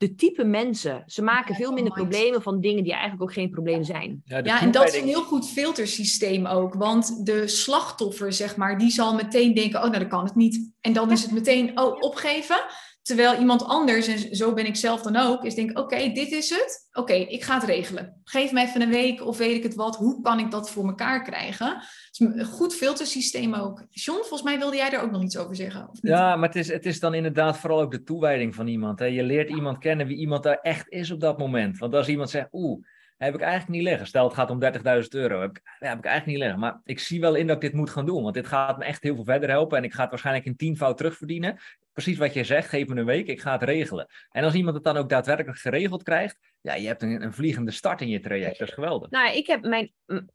de 0.00 0.14
type 0.14 0.44
mensen. 0.44 1.02
Ze 1.06 1.22
maken 1.22 1.54
veel 1.54 1.72
minder 1.72 1.92
problemen 1.92 2.42
van 2.42 2.60
dingen 2.60 2.82
die 2.82 2.92
eigenlijk 2.92 3.22
ook 3.22 3.32
geen 3.32 3.50
probleem 3.50 3.84
zijn. 3.84 4.22
Ja, 4.24 4.40
ja 4.42 4.60
en 4.60 4.70
dat 4.70 4.88
is 4.88 5.00
een 5.00 5.06
heel 5.06 5.22
goed 5.22 5.48
filtersysteem 5.48 6.46
ook. 6.46 6.74
Want 6.74 7.26
de 7.26 7.48
slachtoffer, 7.48 8.32
zeg 8.32 8.56
maar, 8.56 8.78
die 8.78 8.90
zal 8.90 9.14
meteen 9.14 9.54
denken: 9.54 9.82
oh, 9.82 9.86
nou, 9.86 9.98
dan 9.98 10.08
kan 10.08 10.24
het 10.24 10.34
niet. 10.34 10.72
En 10.80 10.92
dan 10.92 11.10
is 11.10 11.22
het 11.22 11.32
meteen, 11.32 11.80
oh, 11.80 12.00
opgeven. 12.00 12.64
Terwijl 13.02 13.38
iemand 13.38 13.64
anders, 13.64 14.06
en 14.06 14.36
zo 14.36 14.52
ben 14.52 14.66
ik 14.66 14.76
zelf 14.76 15.02
dan 15.02 15.16
ook, 15.16 15.44
is 15.44 15.54
denk: 15.54 15.78
oké, 15.78 16.12
dit 16.12 16.32
is 16.32 16.50
het. 16.50 16.88
Oké, 16.92 17.12
ik 17.12 17.42
ga 17.42 17.54
het 17.54 17.64
regelen. 17.64 18.20
Geef 18.24 18.52
me 18.52 18.60
even 18.60 18.82
een 18.82 18.90
week 18.90 19.26
of 19.26 19.38
weet 19.38 19.56
ik 19.56 19.62
het 19.62 19.74
wat. 19.74 19.96
Hoe 19.96 20.20
kan 20.20 20.38
ik 20.38 20.50
dat 20.50 20.70
voor 20.70 20.86
elkaar 20.86 21.22
krijgen? 21.22 21.68
Het 21.68 22.08
is 22.12 22.18
een 22.18 22.44
goed 22.44 22.74
filtersysteem 22.74 23.54
ook. 23.54 23.84
John, 23.90 24.18
volgens 24.18 24.42
mij 24.42 24.58
wilde 24.58 24.76
jij 24.76 24.90
daar 24.90 25.02
ook 25.02 25.10
nog 25.10 25.22
iets 25.22 25.38
over 25.38 25.56
zeggen. 25.56 25.88
Of 25.88 26.02
niet? 26.02 26.12
Ja, 26.12 26.36
maar 26.36 26.48
het 26.48 26.56
is, 26.56 26.68
het 26.68 26.86
is 26.86 27.00
dan 27.00 27.14
inderdaad 27.14 27.58
vooral 27.58 27.80
ook 27.80 27.90
de 27.90 28.02
toewijding 28.02 28.54
van 28.54 28.66
iemand. 28.66 28.98
Hè? 28.98 29.04
Je 29.04 29.22
leert 29.22 29.50
iemand 29.50 29.78
kennen 29.78 30.06
wie 30.06 30.16
iemand 30.16 30.42
daar 30.42 30.58
echt 30.62 30.88
is 30.88 31.10
op 31.10 31.20
dat 31.20 31.38
moment. 31.38 31.78
Want 31.78 31.94
als 31.94 32.08
iemand 32.08 32.30
zegt, 32.30 32.48
oeh, 32.52 32.84
heb 33.26 33.34
ik 33.34 33.40
eigenlijk 33.40 33.72
niet 33.72 33.82
liggen. 33.82 34.06
Stel, 34.06 34.24
het 34.24 34.34
gaat 34.34 34.50
om 34.50 34.62
30.000 34.62 35.08
euro. 35.08 35.40
Heb 35.40 35.50
ik, 35.50 35.60
ja, 35.78 35.88
heb 35.88 35.98
ik 35.98 36.04
eigenlijk 36.04 36.26
niet 36.26 36.38
liggen. 36.38 36.58
Maar 36.58 36.80
ik 36.84 36.98
zie 36.98 37.20
wel 37.20 37.34
in 37.34 37.46
dat 37.46 37.56
ik 37.56 37.62
dit 37.62 37.72
moet 37.72 37.90
gaan 37.90 38.06
doen. 38.06 38.22
Want 38.22 38.34
dit 38.34 38.46
gaat 38.46 38.78
me 38.78 38.84
echt 38.84 39.02
heel 39.02 39.14
veel 39.14 39.24
verder 39.24 39.48
helpen. 39.48 39.78
En 39.78 39.84
ik 39.84 39.92
ga 39.92 40.00
het 40.00 40.10
waarschijnlijk 40.10 40.46
in 40.46 40.56
tienvoud 40.56 40.96
terugverdienen. 40.96 41.58
Precies 41.92 42.18
wat 42.18 42.34
je 42.34 42.44
zegt, 42.44 42.68
geef 42.68 42.86
me 42.86 43.00
een 43.00 43.04
week. 43.04 43.26
Ik 43.26 43.40
ga 43.40 43.52
het 43.52 43.62
regelen. 43.62 44.06
En 44.30 44.44
als 44.44 44.54
iemand 44.54 44.74
het 44.74 44.84
dan 44.84 44.96
ook 44.96 45.08
daadwerkelijk 45.08 45.58
geregeld 45.58 46.02
krijgt. 46.02 46.38
Ja, 46.60 46.74
je 46.74 46.86
hebt 46.86 47.02
een, 47.02 47.22
een 47.22 47.32
vliegende 47.32 47.70
start 47.70 48.00
in 48.00 48.08
je 48.08 48.20
traject. 48.20 48.58
Dat 48.58 48.68
is 48.68 48.74
geweldig. 48.74 49.10
Nou, 49.10 49.36
ik 49.36 49.46
heb 49.46 49.62
mijn, 49.62 49.92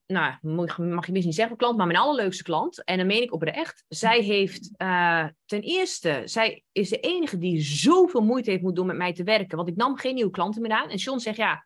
nou, 0.07 0.33
mag 0.41 0.75
je 0.75 0.83
misschien 0.83 1.13
niet 1.13 1.35
zeggen 1.35 1.57
klant, 1.57 1.77
maar 1.77 1.87
mijn 1.87 1.99
allerleukste 1.99 2.43
klant. 2.43 2.83
En 2.83 2.97
dan 2.97 3.07
meen 3.07 3.21
ik 3.21 3.33
oprecht. 3.33 3.85
Zij 3.87 4.21
heeft 4.21 4.71
uh, 4.77 5.25
ten 5.45 5.61
eerste, 5.61 6.21
zij 6.25 6.63
is 6.71 6.89
de 6.89 6.99
enige 6.99 7.37
die 7.37 7.61
zoveel 7.61 8.21
moeite 8.21 8.49
heeft 8.49 8.61
moeten 8.61 8.79
doen 8.83 8.91
met 8.91 9.03
mij 9.03 9.13
te 9.13 9.23
werken. 9.23 9.57
Want 9.57 9.69
ik 9.69 9.75
nam 9.75 9.97
geen 9.97 10.15
nieuwe 10.15 10.31
klanten 10.31 10.61
meer 10.61 10.71
aan. 10.71 10.89
En 10.89 10.97
John 10.97 11.19
zegt, 11.19 11.37
ja, 11.37 11.65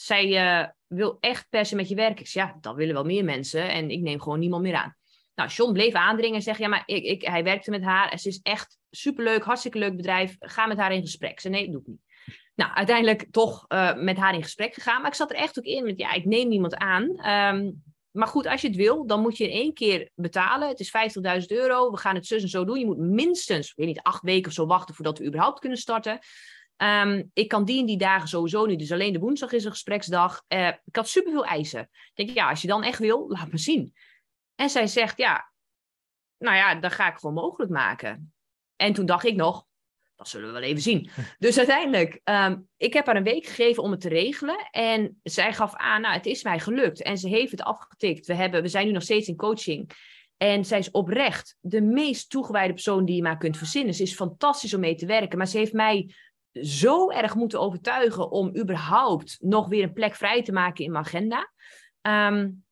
zij 0.00 0.26
uh, 0.60 0.68
wil 0.86 1.16
echt 1.20 1.46
per 1.48 1.66
se 1.66 1.76
met 1.76 1.88
je 1.88 1.94
werken. 1.94 2.20
Ik 2.20 2.28
zeg, 2.28 2.44
ja, 2.44 2.58
dat 2.60 2.74
willen 2.74 2.94
wel 2.94 3.04
meer 3.04 3.24
mensen 3.24 3.70
en 3.70 3.90
ik 3.90 4.00
neem 4.00 4.20
gewoon 4.20 4.38
niemand 4.38 4.62
meer 4.62 4.74
aan. 4.74 4.96
Nou, 5.34 5.50
John 5.50 5.72
bleef 5.72 5.94
aandringen 5.94 6.36
en 6.36 6.42
zeggen, 6.42 6.64
ja, 6.64 6.70
maar 6.70 6.82
ik, 6.86 7.04
ik, 7.04 7.22
hij 7.22 7.44
werkte 7.44 7.70
met 7.70 7.82
haar 7.82 8.08
en 8.08 8.18
ze 8.18 8.28
is 8.28 8.40
echt 8.42 8.78
superleuk, 8.90 9.44
hartstikke 9.44 9.78
leuk 9.78 9.96
bedrijf. 9.96 10.36
Ga 10.38 10.66
met 10.66 10.78
haar 10.78 10.92
in 10.92 11.00
gesprek. 11.00 11.40
Ze 11.40 11.48
nee, 11.48 11.70
doe 11.70 11.80
ik 11.80 11.86
niet. 11.86 12.00
Nou, 12.54 12.72
uiteindelijk 12.74 13.26
toch 13.30 13.64
uh, 13.68 13.94
met 13.94 14.16
haar 14.16 14.34
in 14.34 14.42
gesprek 14.42 14.74
gegaan. 14.74 15.00
Maar 15.00 15.10
ik 15.10 15.16
zat 15.16 15.30
er 15.30 15.36
echt 15.36 15.58
ook 15.58 15.64
in 15.64 15.84
met, 15.84 15.98
ja, 15.98 16.12
ik 16.12 16.24
neem 16.24 16.48
niemand 16.48 16.76
aan. 16.76 17.26
Um, 17.54 17.82
maar 18.10 18.28
goed, 18.28 18.46
als 18.46 18.60
je 18.60 18.66
het 18.66 18.76
wil, 18.76 19.06
dan 19.06 19.20
moet 19.20 19.36
je 19.36 19.44
in 19.44 19.50
één 19.50 19.74
keer 19.74 20.10
betalen. 20.14 20.68
Het 20.68 20.80
is 20.80 20.92
50.000 21.40 21.46
euro. 21.46 21.90
We 21.90 21.96
gaan 21.96 22.14
het 22.14 22.26
zus 22.26 22.42
en 22.42 22.48
zo 22.48 22.64
doen. 22.64 22.78
Je 22.78 22.86
moet 22.86 22.98
minstens, 22.98 23.72
weet 23.76 23.86
niet, 23.86 24.02
acht 24.02 24.22
weken 24.22 24.48
of 24.48 24.52
zo 24.52 24.66
wachten 24.66 24.94
voordat 24.94 25.18
we 25.18 25.26
überhaupt 25.26 25.60
kunnen 25.60 25.78
starten. 25.78 26.18
Um, 26.82 27.30
ik 27.32 27.48
kan 27.48 27.64
die 27.64 27.80
en 27.80 27.86
die 27.86 27.98
dagen 27.98 28.28
sowieso 28.28 28.66
niet. 28.66 28.78
Dus 28.78 28.92
alleen 28.92 29.12
de 29.12 29.18
woensdag 29.18 29.52
is 29.52 29.64
een 29.64 29.70
gespreksdag. 29.70 30.44
Uh, 30.48 30.68
ik 30.68 30.96
had 30.96 31.08
superveel 31.08 31.44
eisen. 31.44 31.80
Ik 31.80 32.12
denk, 32.14 32.30
ja, 32.30 32.48
als 32.48 32.62
je 32.62 32.68
dan 32.68 32.82
echt 32.82 32.98
wil, 32.98 33.24
laat 33.28 33.50
me 33.50 33.58
zien. 33.58 33.94
En 34.54 34.70
zij 34.70 34.86
zegt, 34.86 35.18
ja, 35.18 35.52
nou 36.38 36.56
ja, 36.56 36.74
dat 36.74 36.92
ga 36.92 37.08
ik 37.08 37.18
gewoon 37.18 37.34
mogelijk 37.34 37.70
maken. 37.70 38.32
En 38.76 38.92
toen 38.92 39.06
dacht 39.06 39.24
ik 39.24 39.36
nog, 39.36 39.66
dat 40.16 40.28
zullen 40.28 40.46
we 40.46 40.52
wel 40.52 40.62
even 40.62 40.82
zien. 40.82 41.10
Dus 41.38 41.58
uiteindelijk, 41.58 42.20
um, 42.24 42.68
ik 42.76 42.92
heb 42.92 43.06
haar 43.06 43.16
een 43.16 43.22
week 43.22 43.46
gegeven 43.46 43.82
om 43.82 43.90
het 43.90 44.00
te 44.00 44.08
regelen. 44.08 44.68
En 44.70 45.20
zij 45.22 45.52
gaf 45.52 45.74
aan, 45.74 46.00
nou, 46.00 46.14
het 46.14 46.26
is 46.26 46.42
mij 46.42 46.60
gelukt. 46.60 47.02
En 47.02 47.18
ze 47.18 47.28
heeft 47.28 47.50
het 47.50 47.62
afgetikt. 47.62 48.26
We, 48.26 48.34
hebben, 48.34 48.62
we 48.62 48.68
zijn 48.68 48.86
nu 48.86 48.92
nog 48.92 49.02
steeds 49.02 49.28
in 49.28 49.36
coaching. 49.36 49.90
En 50.36 50.64
zij 50.64 50.78
is 50.78 50.90
oprecht 50.90 51.56
de 51.60 51.80
meest 51.80 52.30
toegewijde 52.30 52.72
persoon 52.72 53.04
die 53.04 53.16
je 53.16 53.22
maar 53.22 53.38
kunt 53.38 53.56
verzinnen. 53.56 53.94
Ze 53.94 54.02
is 54.02 54.14
fantastisch 54.14 54.74
om 54.74 54.80
mee 54.80 54.94
te 54.94 55.06
werken. 55.06 55.38
Maar 55.38 55.46
ze 55.46 55.58
heeft 55.58 55.72
mij 55.72 56.14
zo 56.52 57.10
erg 57.10 57.34
moeten 57.34 57.60
overtuigen 57.60 58.30
om 58.30 58.56
überhaupt 58.56 59.36
nog 59.40 59.68
weer 59.68 59.82
een 59.82 59.92
plek 59.92 60.14
vrij 60.14 60.42
te 60.42 60.52
maken 60.52 60.84
in 60.84 60.92
mijn 60.92 61.04
agenda. 61.04 61.52
Um, 62.02 62.64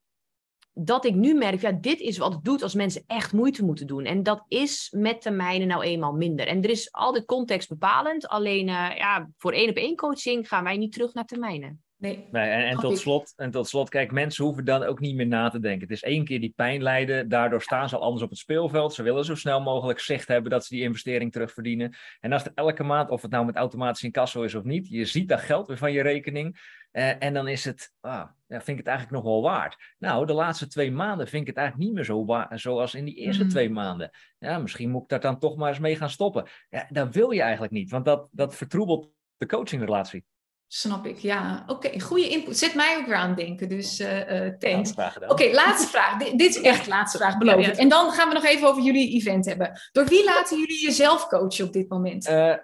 dat 0.81 1.05
ik 1.05 1.15
nu 1.15 1.35
merk, 1.35 1.61
ja, 1.61 1.73
dit 1.73 2.01
is 2.01 2.19
wat 2.19 2.33
het 2.33 2.45
doet 2.45 2.63
als 2.63 2.75
mensen 2.75 3.05
echt 3.07 3.33
moeite 3.33 3.65
moeten 3.65 3.87
doen. 3.87 4.05
En 4.05 4.23
dat 4.23 4.45
is 4.49 4.95
met 4.97 5.21
termijnen 5.21 5.69
nou 5.69 5.83
eenmaal 5.83 6.13
minder. 6.13 6.47
En 6.47 6.63
er 6.63 6.71
is 6.71 6.93
altijd 6.93 7.25
context 7.25 7.69
bepalend. 7.69 8.29
Alleen 8.29 8.69
uh, 8.69 8.97
ja, 8.97 9.29
voor 9.37 9.53
één 9.53 9.71
op 9.71 9.77
één 9.77 9.97
coaching 9.97 10.49
gaan 10.49 10.65
wij 10.65 10.77
niet 10.77 10.93
terug 10.93 11.15
naar 11.15 11.25
termijnen. 11.25 11.83
Nee. 11.99 12.29
nee 12.31 12.51
en, 12.51 12.67
en, 12.67 12.77
tot 12.77 12.99
slot, 12.99 13.33
en 13.37 13.51
tot 13.51 13.69
slot, 13.69 13.89
kijk, 13.89 14.13
mensen 14.13 14.45
hoeven 14.45 14.65
dan 14.65 14.83
ook 14.83 15.01
niet 15.01 15.15
meer 15.15 15.27
na 15.27 15.49
te 15.49 15.61
denken. 15.61 15.81
Het 15.81 15.91
is 15.91 16.03
één 16.03 16.25
keer 16.25 16.41
die 16.41 16.53
pijn 16.57 16.83
lijden, 16.83 17.29
daardoor 17.29 17.63
staan 17.63 17.89
ze 17.89 17.97
al 17.97 18.03
anders 18.03 18.23
op 18.23 18.31
het 18.31 18.39
speelveld. 18.39 18.95
Ze 18.95 19.03
willen 19.03 19.25
zo 19.25 19.35
snel 19.35 19.61
mogelijk 19.61 19.99
zicht 20.01 20.29
hebben 20.29 20.51
dat 20.51 20.65
ze 20.65 20.75
die 20.75 20.85
investering 20.85 21.33
terugverdienen. 21.33 21.97
En 22.21 22.33
als 22.33 22.45
er 22.45 22.53
elke 22.55 22.83
maand, 22.83 23.11
of 23.11 23.23
het 23.23 23.31
nou 23.31 23.45
met 23.47 23.57
automatisch 23.57 24.03
incasso 24.03 24.43
is 24.43 24.55
of 24.55 24.65
niet, 24.65 24.89
je 24.89 25.05
ziet 25.05 25.29
dat 25.29 25.41
geld 25.41 25.67
weer 25.67 25.77
van 25.77 25.93
je 25.93 26.03
rekening. 26.03 26.77
Uh, 26.93 27.23
en 27.23 27.35
dan 27.35 27.49
is 27.49 27.65
het, 27.65 27.93
ah, 28.01 28.29
ja, 28.47 28.57
vind 28.61 28.69
ik 28.69 28.77
het 28.77 28.87
eigenlijk 28.87 29.17
nog 29.17 29.33
wel 29.33 29.43
waard. 29.43 29.77
Nou, 29.99 30.27
de 30.27 30.33
laatste 30.33 30.67
twee 30.67 30.93
maanden 30.93 31.29
vind 31.29 31.43
ik 31.43 31.49
het 31.49 31.57
eigenlijk 31.57 31.87
niet 31.87 31.97
meer 31.97 32.05
zo 32.05 32.25
waard, 32.25 32.61
zoals 32.61 32.95
in 32.95 33.05
die 33.05 33.15
eerste 33.15 33.45
mm. 33.45 33.49
twee 33.49 33.71
maanden. 33.71 34.11
Ja, 34.39 34.59
misschien 34.59 34.91
moet 34.91 35.03
ik 35.03 35.09
daar 35.09 35.21
dan 35.21 35.39
toch 35.39 35.57
maar 35.57 35.69
eens 35.69 35.79
mee 35.79 35.97
gaan 35.97 36.11
stoppen. 36.11 36.49
Ja, 36.71 36.87
dat 36.91 37.15
wil 37.15 37.31
je 37.31 37.43
eigenlijk 37.43 37.73
niet, 37.73 37.91
want 37.91 38.05
dat, 38.05 38.29
dat 38.31 38.55
vertroebelt 38.55 39.11
de 39.37 39.47
coachingrelatie. 39.47 40.25
Snap 40.71 41.07
ik, 41.07 41.19
ja. 41.19 41.65
Oké, 41.67 42.01
goede 42.01 42.29
input. 42.29 42.59
Zet 42.59 42.75
mij 42.75 42.97
ook 42.99 43.07
weer 43.07 43.15
aan 43.15 43.29
het 43.29 43.37
denken, 43.37 43.69
dus 43.69 44.01
uh, 44.01 44.45
uh, 44.45 44.55
thanks. 44.59 44.93
Oké, 45.27 45.51
laatste 45.53 45.89
vraag. 45.97 46.19
dit 46.19 46.41
is 46.57 46.61
echt 46.61 46.87
laatste 46.87 47.19
vraag, 47.19 47.39
beloof 47.39 47.67
ik. 47.67 47.77
En 47.77 47.89
dan 47.89 48.11
gaan 48.11 48.29
we 48.29 48.35
nog 48.35 48.45
even 48.45 48.69
over 48.69 48.83
jullie 48.83 49.15
event 49.15 49.45
hebben. 49.45 49.81
Door 49.93 50.05
wie 50.05 50.25
laten 50.25 50.59
jullie 50.59 50.85
jezelf 50.85 51.27
coachen 51.27 51.65
op 51.65 51.73
dit 51.73 51.89
moment? 51.89 52.29
Uh, 52.29 52.55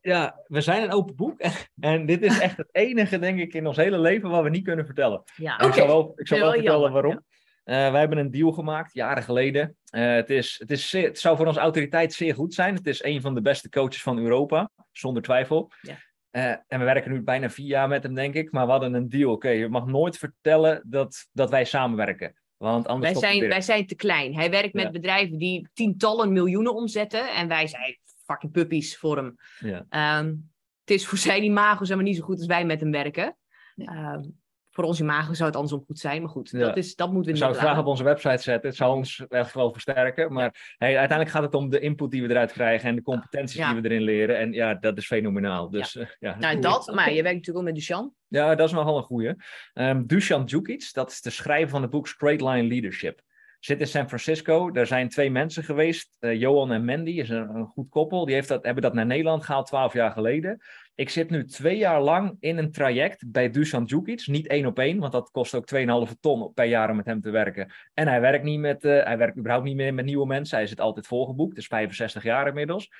ja, 0.00 0.40
we 0.46 0.60
zijn 0.60 0.82
een 0.82 0.92
open 0.92 1.16
boek. 1.16 1.40
En 1.80 2.06
dit 2.06 2.22
is 2.22 2.38
echt 2.38 2.56
het 2.56 2.68
enige, 2.72 3.18
denk 3.18 3.38
ik, 3.38 3.54
in 3.54 3.66
ons 3.66 3.76
hele 3.76 3.98
leven 3.98 4.30
wat 4.30 4.42
we 4.42 4.50
niet 4.50 4.64
kunnen 4.64 4.86
vertellen. 4.86 5.22
Ja. 5.36 5.60
Ik 5.60 5.72
zal 5.72 5.86
wel, 5.86 6.12
ik 6.16 6.26
zal 6.26 6.38
wel 6.38 6.52
vertellen 6.52 6.92
waarom. 6.92 7.20
Ja. 7.64 7.86
Uh, 7.86 7.90
wij 7.90 8.00
hebben 8.00 8.18
een 8.18 8.30
deal 8.30 8.52
gemaakt, 8.52 8.94
jaren 8.94 9.22
geleden. 9.22 9.76
Uh, 9.90 10.14
het, 10.14 10.30
is, 10.30 10.56
het, 10.58 10.70
is 10.70 10.92
het 10.92 11.18
zou 11.18 11.36
voor 11.36 11.46
onze 11.46 11.60
autoriteit 11.60 12.12
zeer 12.12 12.34
goed 12.34 12.54
zijn. 12.54 12.74
Het 12.74 12.86
is 12.86 13.02
een 13.02 13.20
van 13.20 13.34
de 13.34 13.40
beste 13.40 13.68
coaches 13.68 14.02
van 14.02 14.18
Europa, 14.18 14.70
zonder 14.92 15.22
twijfel. 15.22 15.70
Ja. 15.80 15.96
Uh, 16.36 16.50
en 16.50 16.78
we 16.78 16.84
werken 16.84 17.12
nu 17.12 17.22
bijna 17.22 17.50
vier 17.50 17.66
jaar 17.66 17.88
met 17.88 18.02
hem, 18.02 18.14
denk 18.14 18.34
ik. 18.34 18.52
Maar 18.52 18.64
we 18.64 18.70
hadden 18.70 18.94
een 18.94 19.08
deal. 19.08 19.32
Oké, 19.32 19.48
je 19.48 19.68
mag 19.68 19.86
nooit 19.86 20.16
vertellen 20.16 20.82
dat, 20.86 21.28
dat 21.32 21.50
wij 21.50 21.64
samenwerken. 21.64 22.34
Want 22.56 22.86
anders 22.86 23.12
wij, 23.12 23.20
zijn, 23.20 23.48
wij 23.48 23.60
zijn 23.60 23.86
te 23.86 23.94
klein. 23.94 24.34
Hij 24.34 24.50
werkt 24.50 24.74
met 24.74 24.92
bedrijven 24.92 25.38
die 25.38 25.68
tientallen 25.72 26.32
miljoenen 26.32 26.74
omzetten. 26.74 27.34
En 27.34 27.48
wij 27.48 27.66
zijn 27.66 27.98
fucking 28.24 28.52
puppies 28.52 28.96
voor 28.98 29.16
hem. 29.16 29.36
Ja. 29.58 30.18
Um, 30.18 30.52
het 30.80 30.90
is 30.90 31.06
voor 31.06 31.18
zijn 31.28 31.42
imago 31.42 31.84
zeg 31.84 31.96
maar, 31.96 32.04
niet 32.04 32.16
zo 32.16 32.22
goed 32.22 32.38
als 32.38 32.46
wij 32.46 32.64
met 32.64 32.80
hem 32.80 32.90
werken. 32.90 33.36
Ja. 33.74 34.14
Um, 34.14 34.42
voor 34.74 34.84
ons 34.84 35.00
imago 35.00 35.32
zou 35.32 35.48
het 35.48 35.56
andersom 35.56 35.84
goed 35.86 35.98
zijn, 35.98 36.22
maar 36.22 36.30
goed, 36.30 36.50
ja. 36.50 36.58
dat, 36.58 36.76
is, 36.76 36.94
dat 36.94 37.06
moeten 37.06 37.24
we 37.24 37.30
niet 37.30 37.38
zou 37.38 37.52
het 37.52 37.60
graag 37.60 37.78
op 37.78 37.86
onze 37.86 38.04
website 38.04 38.42
zetten. 38.42 38.68
Het 38.68 38.78
zou 38.78 38.96
ons 38.96 39.24
echt 39.28 39.54
wel 39.54 39.72
versterken. 39.72 40.32
Maar 40.32 40.74
hey, 40.76 40.98
uiteindelijk 40.98 41.30
gaat 41.30 41.42
het 41.42 41.54
om 41.54 41.70
de 41.70 41.80
input 41.80 42.10
die 42.10 42.22
we 42.22 42.30
eruit 42.30 42.52
krijgen 42.52 42.88
en 42.88 42.94
de 42.94 43.02
competenties 43.02 43.66
die 43.66 43.80
we 43.80 43.88
erin 43.88 44.02
leren. 44.02 44.38
En 44.38 44.52
ja, 44.52 44.74
dat 44.74 44.96
is 44.96 45.06
fenomenaal. 45.06 45.70
Dus, 45.70 45.92
ja. 45.92 46.00
Uh, 46.00 46.06
ja 46.18 46.38
nou, 46.38 46.60
dat, 46.60 46.92
maar 46.94 47.12
je 47.12 47.22
werkt 47.22 47.36
natuurlijk 47.36 47.58
ook 47.58 47.72
met 47.72 47.74
Duchan. 47.74 48.14
Ja, 48.28 48.54
dat 48.54 48.66
is 48.66 48.74
nogal 48.74 48.96
een 48.96 49.02
goeie. 49.02 49.28
Um, 49.28 49.36
ehm, 49.72 50.06
Dusan 50.06 50.44
Djukic, 50.44 50.90
dat 50.92 51.10
is 51.10 51.20
de 51.20 51.30
schrijver 51.30 51.70
van 51.70 51.82
het 51.82 51.90
boek 51.90 52.08
Straight 52.08 52.40
Line 52.40 52.68
Leadership 52.68 53.22
zit 53.64 53.80
in 53.80 53.86
San 53.86 54.06
Francisco. 54.06 54.72
Er 54.72 54.86
zijn 54.86 55.08
twee 55.08 55.30
mensen 55.30 55.64
geweest, 55.64 56.16
uh, 56.20 56.40
Johan 56.40 56.72
en 56.72 56.84
Mandy, 56.84 57.10
is 57.10 57.28
een, 57.28 57.48
een, 57.54 57.66
goed 57.66 57.88
koppel. 57.88 58.24
Die 58.24 58.34
heeft 58.34 58.48
dat, 58.48 58.64
hebben 58.64 58.82
dat 58.82 58.94
naar 58.94 59.06
Nederland 59.06 59.44
gehaald 59.44 59.66
twaalf 59.66 59.92
jaar 59.92 60.10
geleden. 60.10 60.60
Ik 60.96 61.08
zit 61.08 61.30
nu 61.30 61.44
twee 61.44 61.76
jaar 61.76 62.00
lang 62.00 62.36
in 62.40 62.58
een 62.58 62.70
traject 62.70 63.30
bij 63.30 63.50
Dusan 63.50 63.84
Djukic. 63.84 64.26
Niet 64.26 64.46
één 64.46 64.66
op 64.66 64.78
één, 64.78 64.98
want 64.98 65.12
dat 65.12 65.30
kost 65.30 65.54
ook 65.54 65.68
2,5 66.08 66.12
ton 66.20 66.52
per 66.52 66.64
jaar 66.64 66.90
om 66.90 66.96
met 66.96 67.06
hem 67.06 67.20
te 67.20 67.30
werken. 67.30 67.72
En 67.94 68.08
hij 68.08 68.20
werkt, 68.20 68.44
niet 68.44 68.60
met, 68.60 68.84
uh, 68.84 69.04
hij 69.04 69.18
werkt 69.18 69.38
überhaupt 69.38 69.66
niet 69.66 69.76
meer 69.76 69.94
met 69.94 70.04
nieuwe 70.04 70.26
mensen. 70.26 70.56
Hij 70.56 70.66
zit 70.66 70.80
altijd 70.80 71.06
volgeboekt, 71.06 71.56
is 71.56 71.66
65 71.66 72.22
jaar 72.22 72.46
inmiddels. 72.46 72.90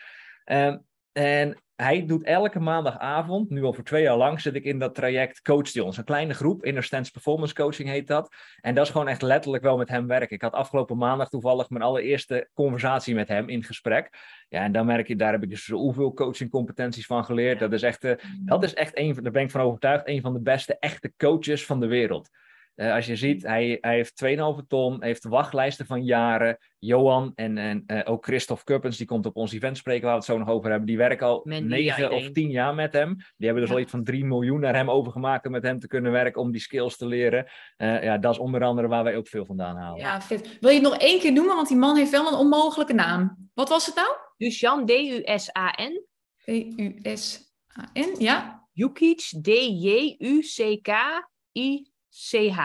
Uh, 0.47 0.75
en 1.15 1.63
hij 1.77 2.07
doet 2.07 2.25
elke 2.25 2.61
maandagavond, 2.61 3.51
nu 3.51 3.63
al 3.63 3.73
voor 3.73 3.85
twee 3.85 4.03
jaar 4.03 4.17
lang, 4.17 4.41
zit 4.41 4.55
ik 4.55 4.65
in 4.65 4.79
dat 4.79 4.95
traject 4.95 5.43
Coach 5.43 5.71
die 5.71 5.85
ons. 5.85 5.97
Een 5.97 6.05
kleine 6.05 6.35
groep, 6.35 6.65
Inner 6.65 6.83
Stance 6.83 7.11
Performance 7.11 7.55
Coaching 7.55 7.89
heet 7.89 8.07
dat. 8.07 8.35
En 8.61 8.75
dat 8.75 8.85
is 8.87 8.93
gewoon 8.93 9.09
echt 9.09 9.23
letterlijk 9.23 9.63
wel 9.63 9.77
met 9.77 9.89
hem 9.89 10.07
werken. 10.07 10.37
Ik 10.37 10.43
had 10.43 10.53
afgelopen 10.53 10.97
maandag 10.97 11.29
toevallig 11.29 11.71
mijn 11.71 11.83
allereerste 11.83 12.49
conversatie 12.55 13.15
met 13.15 13.29
hem 13.29 13.49
in 13.49 13.65
gesprek. 13.65 14.11
Ja, 14.49 14.63
en 14.63 14.73
dan 14.73 14.87
merk 14.87 15.09
je, 15.09 15.17
daar 15.17 15.33
heb 15.33 15.43
ik 15.43 15.51
dus 15.51 15.65
zoveel 15.65 16.13
coachingcompetenties 16.13 17.07
van 17.07 17.25
geleerd. 17.25 17.59
Dat 17.59 17.73
is 17.73 17.83
echt, 17.83 18.05
uh, 18.05 18.13
dat 18.45 18.65
is 18.65 18.75
echt 18.75 18.99
een, 18.99 19.15
daar 19.23 19.33
ben 19.33 19.43
ik 19.43 19.51
van 19.51 19.61
overtuigd, 19.61 20.09
een 20.09 20.21
van 20.21 20.33
de 20.33 20.41
beste 20.41 20.77
echte 20.79 21.13
coaches 21.17 21.67
van 21.67 21.81
de 21.81 21.87
wereld. 21.87 22.29
Uh, 22.77 22.95
als 22.95 23.07
je 23.07 23.17
ziet, 23.17 23.43
hij, 23.43 23.79
hij 23.81 23.95
heeft 23.95 24.25
2,5 24.61 24.67
ton, 24.69 25.03
heeft 25.03 25.25
wachtlijsten 25.25 25.87
van 25.87 26.05
jaren. 26.05 26.59
Johan 26.79 27.33
en, 27.35 27.59
en 27.59 27.85
uh, 27.87 28.01
ook 28.05 28.25
Christophe 28.25 28.65
Kuppens, 28.65 28.97
die 28.97 29.07
komt 29.07 29.27
op 29.27 29.37
ons 29.37 29.53
event 29.53 29.77
spreken 29.77 30.03
waar 30.03 30.11
we 30.11 30.17
het 30.17 30.27
zo 30.27 30.39
nog 30.39 30.49
over 30.49 30.71
hebben. 30.71 30.87
Die 30.87 30.97
werken 30.97 31.27
al 31.27 31.41
9 31.45 32.13
of 32.13 32.31
10 32.31 32.51
jaar 32.51 32.75
met 32.75 32.93
hem. 32.93 33.15
Die 33.15 33.47
hebben 33.47 33.61
dus 33.61 33.69
ja. 33.69 33.75
al 33.75 33.83
iets 33.83 33.91
van 33.91 34.05
3 34.05 34.25
miljoen 34.25 34.61
naar 34.61 34.75
hem 34.75 34.91
overgemaakt 34.91 35.47
om 35.47 35.53
met 35.53 35.63
hem 35.63 35.79
te 35.79 35.87
kunnen 35.87 36.13
werken, 36.13 36.41
om 36.41 36.53
die 36.53 36.61
skills 36.61 36.97
te 36.97 37.07
leren. 37.07 37.47
Uh, 37.77 38.03
ja, 38.03 38.19
dat 38.19 38.33
is 38.33 38.39
onder 38.39 38.65
andere 38.65 38.89
waar 38.89 39.05
wij 39.05 39.17
ook 39.17 39.29
veel 39.29 39.45
vandaan 39.45 39.77
halen. 39.77 40.01
Ja, 40.01 40.23
vet. 40.23 40.59
Wil 40.61 40.71
je 40.71 40.81
het 40.81 40.89
nog 40.89 40.97
één 40.97 41.21
keer 41.21 41.33
noemen? 41.33 41.55
Want 41.55 41.69
die 41.69 41.77
man 41.77 41.97
heeft 41.97 42.11
wel 42.11 42.27
een 42.27 42.39
onmogelijke 42.39 42.95
naam. 42.95 43.51
Wat 43.55 43.69
was 43.69 43.87
het 43.87 43.95
nou? 43.95 44.09
Dusan, 44.37 44.87
D-U-S-A-N. 44.87 46.07
D-U-S-A-N, 46.45 48.15
ja. 48.19 48.67
Jukic, 48.73 49.33
D-J-U-C-K-I 49.43 50.73
CH. 52.15 52.59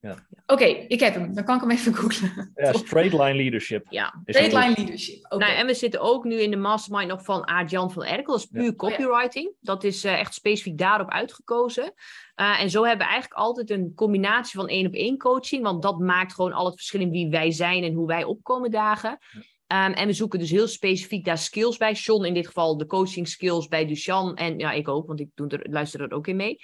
Ja. 0.00 0.12
Oké, 0.12 0.52
okay, 0.52 0.84
ik 0.88 1.00
heb 1.00 1.14
hem. 1.14 1.34
Dan 1.34 1.44
kan 1.44 1.54
ik 1.54 1.60
hem 1.60 1.70
even 1.70 1.94
googlen. 1.94 2.52
Ja, 2.54 2.72
straight 2.72 3.12
line 3.12 3.34
leadership. 3.34 3.86
Ja, 3.88 4.22
straight 4.24 4.52
line 4.52 4.74
leadership. 4.76 5.24
Okay. 5.24 5.48
Nou, 5.48 5.60
en 5.60 5.66
we 5.66 5.74
zitten 5.74 6.00
ook 6.00 6.24
nu 6.24 6.40
in 6.40 6.50
de 6.50 6.56
mastermind 6.56 7.08
nog 7.08 7.24
van 7.24 7.46
Aart-Jan 7.48 7.90
van 7.90 8.04
Erkel. 8.04 8.32
Dat 8.32 8.42
is 8.42 8.46
puur 8.46 8.62
ja. 8.62 8.74
copywriting. 8.74 9.52
Dat 9.60 9.84
is 9.84 10.04
uh, 10.04 10.18
echt 10.18 10.34
specifiek 10.34 10.78
daarop 10.78 11.10
uitgekozen. 11.10 11.92
Uh, 12.36 12.60
en 12.60 12.70
zo 12.70 12.84
hebben 12.84 13.06
we 13.06 13.12
eigenlijk 13.12 13.40
altijd 13.40 13.70
een 13.70 13.92
combinatie 13.94 14.58
van 14.58 14.68
één 14.68 14.86
op 14.86 14.94
één 14.94 15.18
coaching. 15.18 15.62
Want 15.62 15.82
dat 15.82 15.98
maakt 15.98 16.34
gewoon 16.34 16.52
al 16.52 16.66
het 16.66 16.74
verschil 16.74 17.00
in 17.00 17.10
wie 17.10 17.28
wij 17.28 17.50
zijn 17.50 17.82
en 17.82 17.92
hoe 17.92 18.06
wij 18.06 18.24
opkomen 18.24 18.70
dagen. 18.70 19.18
Ja. 19.30 19.40
Um, 19.86 19.92
en 19.92 20.06
we 20.06 20.12
zoeken 20.12 20.38
dus 20.38 20.50
heel 20.50 20.68
specifiek 20.68 21.24
daar 21.24 21.38
skills 21.38 21.76
bij. 21.76 21.92
John 21.92 22.24
in 22.24 22.34
dit 22.34 22.46
geval 22.46 22.76
de 22.76 22.86
coaching 22.86 23.28
skills 23.28 23.68
bij 23.68 23.86
Duchan. 23.86 24.36
En 24.36 24.58
ja, 24.58 24.72
ik 24.72 24.88
ook, 24.88 25.06
want 25.06 25.20
ik 25.20 25.28
doe 25.34 25.48
er, 25.48 25.70
luister 25.70 26.00
er 26.00 26.12
ook 26.12 26.26
in 26.26 26.36
mee. 26.36 26.58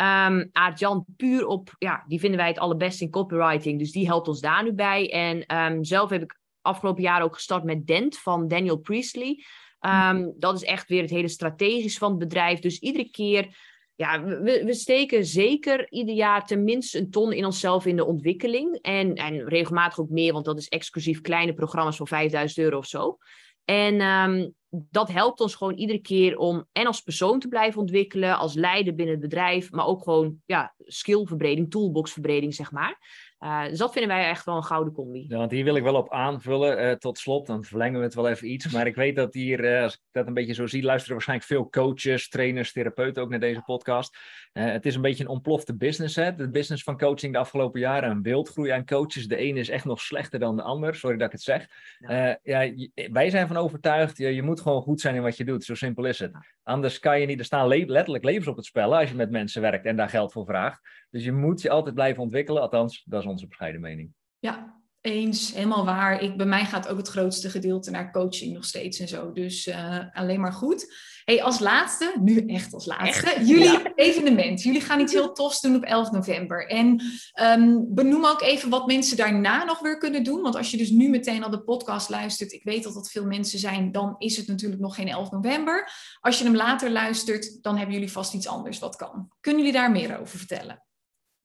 Um, 0.00 0.48
Aart-Jan 0.52 1.04
puur 1.16 1.46
op, 1.46 1.74
ja, 1.78 2.04
die 2.06 2.20
vinden 2.20 2.38
wij 2.38 2.48
het 2.48 2.58
allerbeste 2.58 3.04
in 3.04 3.10
copywriting. 3.10 3.78
Dus 3.78 3.92
die 3.92 4.06
helpt 4.06 4.28
ons 4.28 4.40
daar 4.40 4.64
nu 4.64 4.72
bij. 4.72 5.10
En 5.10 5.56
um, 5.56 5.84
zelf 5.84 6.10
heb 6.10 6.22
ik 6.22 6.38
afgelopen 6.60 7.02
jaar 7.02 7.22
ook 7.22 7.34
gestart 7.34 7.64
met 7.64 7.86
Dent 7.86 8.18
van 8.18 8.48
Daniel 8.48 8.76
Priestley. 8.76 9.44
Um, 9.80 10.34
dat 10.38 10.54
is 10.54 10.62
echt 10.62 10.88
weer 10.88 11.02
het 11.02 11.10
hele 11.10 11.28
strategisch 11.28 11.98
van 11.98 12.10
het 12.10 12.18
bedrijf. 12.18 12.58
Dus 12.58 12.78
iedere 12.78 13.10
keer, 13.10 13.56
ja, 13.94 14.24
we, 14.24 14.62
we 14.64 14.74
steken 14.74 15.24
zeker 15.24 15.90
ieder 15.90 16.14
jaar 16.14 16.46
tenminste 16.46 16.98
een 16.98 17.10
ton 17.10 17.32
in 17.32 17.44
onszelf 17.44 17.86
in 17.86 17.96
de 17.96 18.04
ontwikkeling. 18.04 18.78
En, 18.82 19.14
en 19.14 19.48
regelmatig 19.48 19.98
ook 19.98 20.10
meer, 20.10 20.32
want 20.32 20.44
dat 20.44 20.58
is 20.58 20.68
exclusief 20.68 21.20
kleine 21.20 21.54
programma's 21.54 21.96
van 21.96 22.06
5000 22.06 22.64
euro 22.64 22.78
of 22.78 22.86
zo. 22.86 23.18
En 23.64 24.00
um, 24.00 24.54
dat 24.70 25.12
helpt 25.12 25.40
ons 25.40 25.54
gewoon 25.54 25.74
iedere 25.74 26.00
keer 26.00 26.38
om 26.38 26.66
en 26.72 26.86
als 26.86 27.00
persoon 27.00 27.40
te 27.40 27.48
blijven 27.48 27.80
ontwikkelen, 27.80 28.38
als 28.38 28.54
leider 28.54 28.94
binnen 28.94 29.14
het 29.14 29.24
bedrijf, 29.24 29.70
maar 29.70 29.86
ook 29.86 30.02
gewoon 30.02 30.36
ja, 30.46 30.74
skillverbreding, 30.78 31.70
toolboxverbreding, 31.70 32.54
zeg 32.54 32.70
maar. 32.70 32.98
Uh, 33.40 33.64
dus 33.64 33.78
dat 33.78 33.92
vinden 33.92 34.16
wij 34.16 34.28
echt 34.28 34.44
wel 34.44 34.56
een 34.56 34.64
gouden 34.64 34.92
combi. 34.92 35.24
Ja, 35.28 35.36
want 35.36 35.50
hier 35.50 35.64
wil 35.64 35.76
ik 35.76 35.82
wel 35.82 35.94
op 35.94 36.12
aanvullen. 36.12 36.84
Uh, 36.84 36.92
tot 36.92 37.18
slot, 37.18 37.46
dan 37.46 37.64
verlengen 37.64 37.98
we 37.98 38.04
het 38.04 38.14
wel 38.14 38.28
even 38.28 38.50
iets. 38.50 38.72
Maar 38.72 38.86
ik 38.86 38.94
weet 38.94 39.16
dat 39.16 39.34
hier, 39.34 39.64
uh, 39.64 39.82
als 39.82 39.94
ik 39.94 40.00
dat 40.10 40.26
een 40.26 40.34
beetje 40.34 40.54
zo 40.54 40.66
zie, 40.66 40.82
luisteren 40.82 41.12
waarschijnlijk 41.12 41.48
veel 41.48 41.68
coaches, 41.70 42.28
trainers, 42.28 42.72
therapeuten 42.72 43.22
ook 43.22 43.30
naar 43.30 43.40
deze 43.40 43.62
podcast. 43.62 44.16
het 44.52 44.86
is 44.86 44.94
een 44.94 45.02
beetje 45.02 45.24
een 45.24 45.30
ontplofte 45.30 45.76
business, 45.76 46.16
hè? 46.16 46.34
de 46.34 46.50
business 46.50 46.82
van 46.82 46.98
coaching 46.98 47.32
de 47.32 47.38
afgelopen 47.38 47.80
jaren. 47.80 48.10
Een 48.10 48.22
wildgroei 48.22 48.70
aan 48.70 48.84
coaches. 48.84 49.28
De 49.28 49.36
ene 49.36 49.58
is 49.58 49.68
echt 49.68 49.84
nog 49.84 50.00
slechter 50.00 50.38
dan 50.38 50.56
de 50.56 50.62
ander. 50.62 50.94
Sorry 50.94 51.16
dat 51.16 51.26
ik 51.26 51.32
het 51.32 51.42
zeg. 51.42 51.66
Ja. 51.98 52.38
ja 52.42 52.72
wij 53.10 53.30
zijn 53.30 53.46
van 53.46 53.56
overtuigd, 53.56 54.16
je, 54.16 54.34
je 54.34 54.42
moet 54.42 54.60
gewoon 54.60 54.82
goed 54.82 55.00
zijn 55.00 55.14
in 55.14 55.22
wat 55.22 55.36
je 55.36 55.44
doet. 55.44 55.64
Zo 55.64 55.74
simpel 55.74 56.04
is 56.04 56.18
het. 56.18 56.32
Anders 56.62 56.98
kan 56.98 57.20
je 57.20 57.26
niet, 57.26 57.38
er 57.38 57.44
staan 57.44 57.68
le 57.68 57.86
letterlijk 57.86 58.24
levens 58.24 58.46
op 58.46 58.56
het 58.56 58.64
spel 58.64 58.96
als 58.96 59.10
je 59.10 59.16
met 59.16 59.30
mensen 59.30 59.62
werkt 59.62 59.86
en 59.86 59.96
daar 59.96 60.08
geld 60.08 60.32
voor 60.32 60.44
vraagt. 60.44 61.06
Dus 61.10 61.24
je 61.24 61.32
moet 61.32 61.62
je 61.62 61.70
altijd 61.70 61.94
blijven 61.94 62.22
ontwikkelen. 62.22 62.62
Althans, 62.62 63.02
dat 63.06 63.20
is 63.20 63.26
onze 63.28 63.46
bescheiden 63.46 63.80
mening. 63.80 64.12
Ja, 64.38 64.78
eens, 65.00 65.54
helemaal 65.54 65.84
waar. 65.84 66.22
Ik, 66.22 66.36
bij 66.36 66.46
mij 66.46 66.64
gaat 66.64 66.88
ook 66.88 66.96
het 66.96 67.08
grootste 67.08 67.50
gedeelte 67.50 67.90
naar 67.90 68.12
coaching 68.12 68.54
nog 68.54 68.64
steeds 68.64 68.98
en 68.98 69.08
zo. 69.08 69.32
Dus 69.32 69.66
uh, 69.66 69.98
alleen 70.12 70.40
maar 70.40 70.52
goed. 70.52 70.94
Hey, 71.24 71.42
als 71.42 71.58
laatste, 71.58 72.14
nu 72.20 72.46
echt 72.46 72.74
als 72.74 72.86
laatste, 72.86 73.44
jullie 73.44 73.94
evenement. 73.94 74.62
Jullie 74.62 74.80
gaan 74.80 75.00
iets 75.00 75.12
heel 75.12 75.32
tofs 75.32 75.60
doen 75.60 75.76
op 75.76 75.82
11 75.82 76.10
november. 76.10 76.66
En 76.66 77.02
um, 77.42 77.94
benoem 77.94 78.26
ook 78.26 78.42
even 78.42 78.70
wat 78.70 78.86
mensen 78.86 79.16
daarna 79.16 79.64
nog 79.64 79.80
weer 79.80 79.98
kunnen 79.98 80.24
doen. 80.24 80.42
Want 80.42 80.56
als 80.56 80.70
je 80.70 80.76
dus 80.76 80.90
nu 80.90 81.08
meteen 81.08 81.44
al 81.44 81.50
de 81.50 81.62
podcast 81.62 82.08
luistert, 82.08 82.52
ik 82.52 82.64
weet 82.64 82.82
dat 82.82 82.94
dat 82.94 83.10
veel 83.10 83.26
mensen 83.26 83.58
zijn, 83.58 83.92
dan 83.92 84.14
is 84.18 84.36
het 84.36 84.46
natuurlijk 84.46 84.80
nog 84.80 84.94
geen 84.94 85.08
11 85.08 85.30
november. 85.30 85.90
Als 86.20 86.38
je 86.38 86.44
hem 86.44 86.56
later 86.56 86.90
luistert, 86.90 87.62
dan 87.62 87.76
hebben 87.76 87.94
jullie 87.94 88.12
vast 88.12 88.34
iets 88.34 88.48
anders 88.48 88.78
wat 88.78 88.96
kan. 88.96 89.28
Kunnen 89.40 89.62
jullie 89.62 89.78
daar 89.78 89.90
meer 89.90 90.20
over 90.20 90.38
vertellen? 90.38 90.82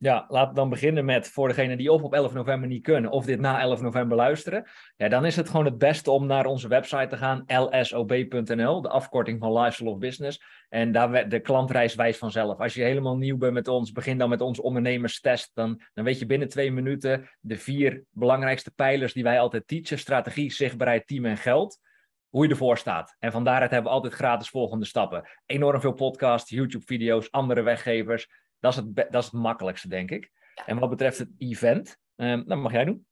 Ja, 0.04 0.26
laten 0.28 0.50
we 0.50 0.56
dan 0.56 0.70
beginnen 0.70 1.06
met 1.06 1.28
voor 1.28 1.48
degenen 1.48 1.78
die 1.78 1.92
of 1.92 2.04
op 2.04 2.14
11 2.14 2.34
november 2.34 2.68
niet 2.68 2.84
kunnen 2.84 3.12
of 3.12 3.26
dit 3.26 3.40
na 3.40 3.60
11 3.60 3.82
november 3.82 4.18
luisteren. 4.18 4.66
Ja, 4.96 5.08
dan 5.08 5.26
is 5.26 5.36
het 5.36 5.50
gewoon 5.50 5.66
het 5.66 5.78
beste 5.78 6.12
om 6.12 6.26
naar 6.26 6.46
onze 6.46 6.68
website 6.68 7.08
te 7.08 7.18
gaan, 7.18 7.44
lsob.nl, 7.48 8.82
de 8.82 8.90
afkorting 8.90 9.40
van 9.40 9.54
Lifestyle 9.54 9.90
of 9.90 9.98
Business. 9.98 10.44
En 10.70 10.92
daar 10.92 11.30
de 11.30 11.40
klantreis 11.40 11.96
wijst 11.96 12.20
vanzelf. 12.20 12.60
Als 12.60 12.74
je 12.74 12.84
helemaal 12.84 13.18
nieuw 13.18 13.38
bent 13.38 13.54
met 13.54 13.68
ons, 13.68 13.92
begin 13.92 14.18
dan 14.18 14.30
met 14.30 14.42
ons 14.42 14.60
ondernemerstest. 14.60 15.52
Dan, 15.54 15.82
dan 15.94 16.04
weet 16.04 16.20
je 16.20 16.26
binnen 16.26 16.50
twee 16.50 16.72
minuten 16.72 17.30
de 17.40 17.58
vier 17.58 18.04
belangrijkste 18.10 18.72
pijlers 18.72 19.14
die 19.14 19.24
wij 19.24 19.40
altijd 19.40 19.68
teachen: 19.68 20.00
strategie, 20.00 20.52
zichtbaarheid, 20.52 21.08
team 21.08 21.26
en 21.26 21.38
geld 21.38 21.80
hoe 22.30 22.44
je 22.44 22.52
ervoor 22.52 22.78
staat. 22.78 23.16
En 23.20 23.32
van 23.32 23.44
daaruit 23.44 23.72
hebben 23.72 23.90
we 23.90 23.96
altijd 23.96 24.14
gratis 24.14 24.50
volgende 24.50 24.86
stappen. 24.86 25.30
Enorm 25.46 25.82
veel 25.82 25.94
podcasts, 25.94 26.50
YouTube-video's, 26.50 27.32
andere 27.32 27.62
weggevers. 27.62 28.28
Dat 28.64 28.72
is 28.72 28.78
het, 28.78 28.96
dat 28.96 29.24
is 29.24 29.32
het 29.32 29.42
makkelijkste, 29.42 29.88
denk 29.88 30.12
ik. 30.12 30.32
En 30.66 30.80
wat 30.80 30.90
betreft 30.90 31.18
het 31.18 31.30
event, 31.38 31.98
um, 32.16 32.44
dat 32.48 32.58
mag 32.58 32.72
jij 32.72 32.86
doen. 32.86 33.06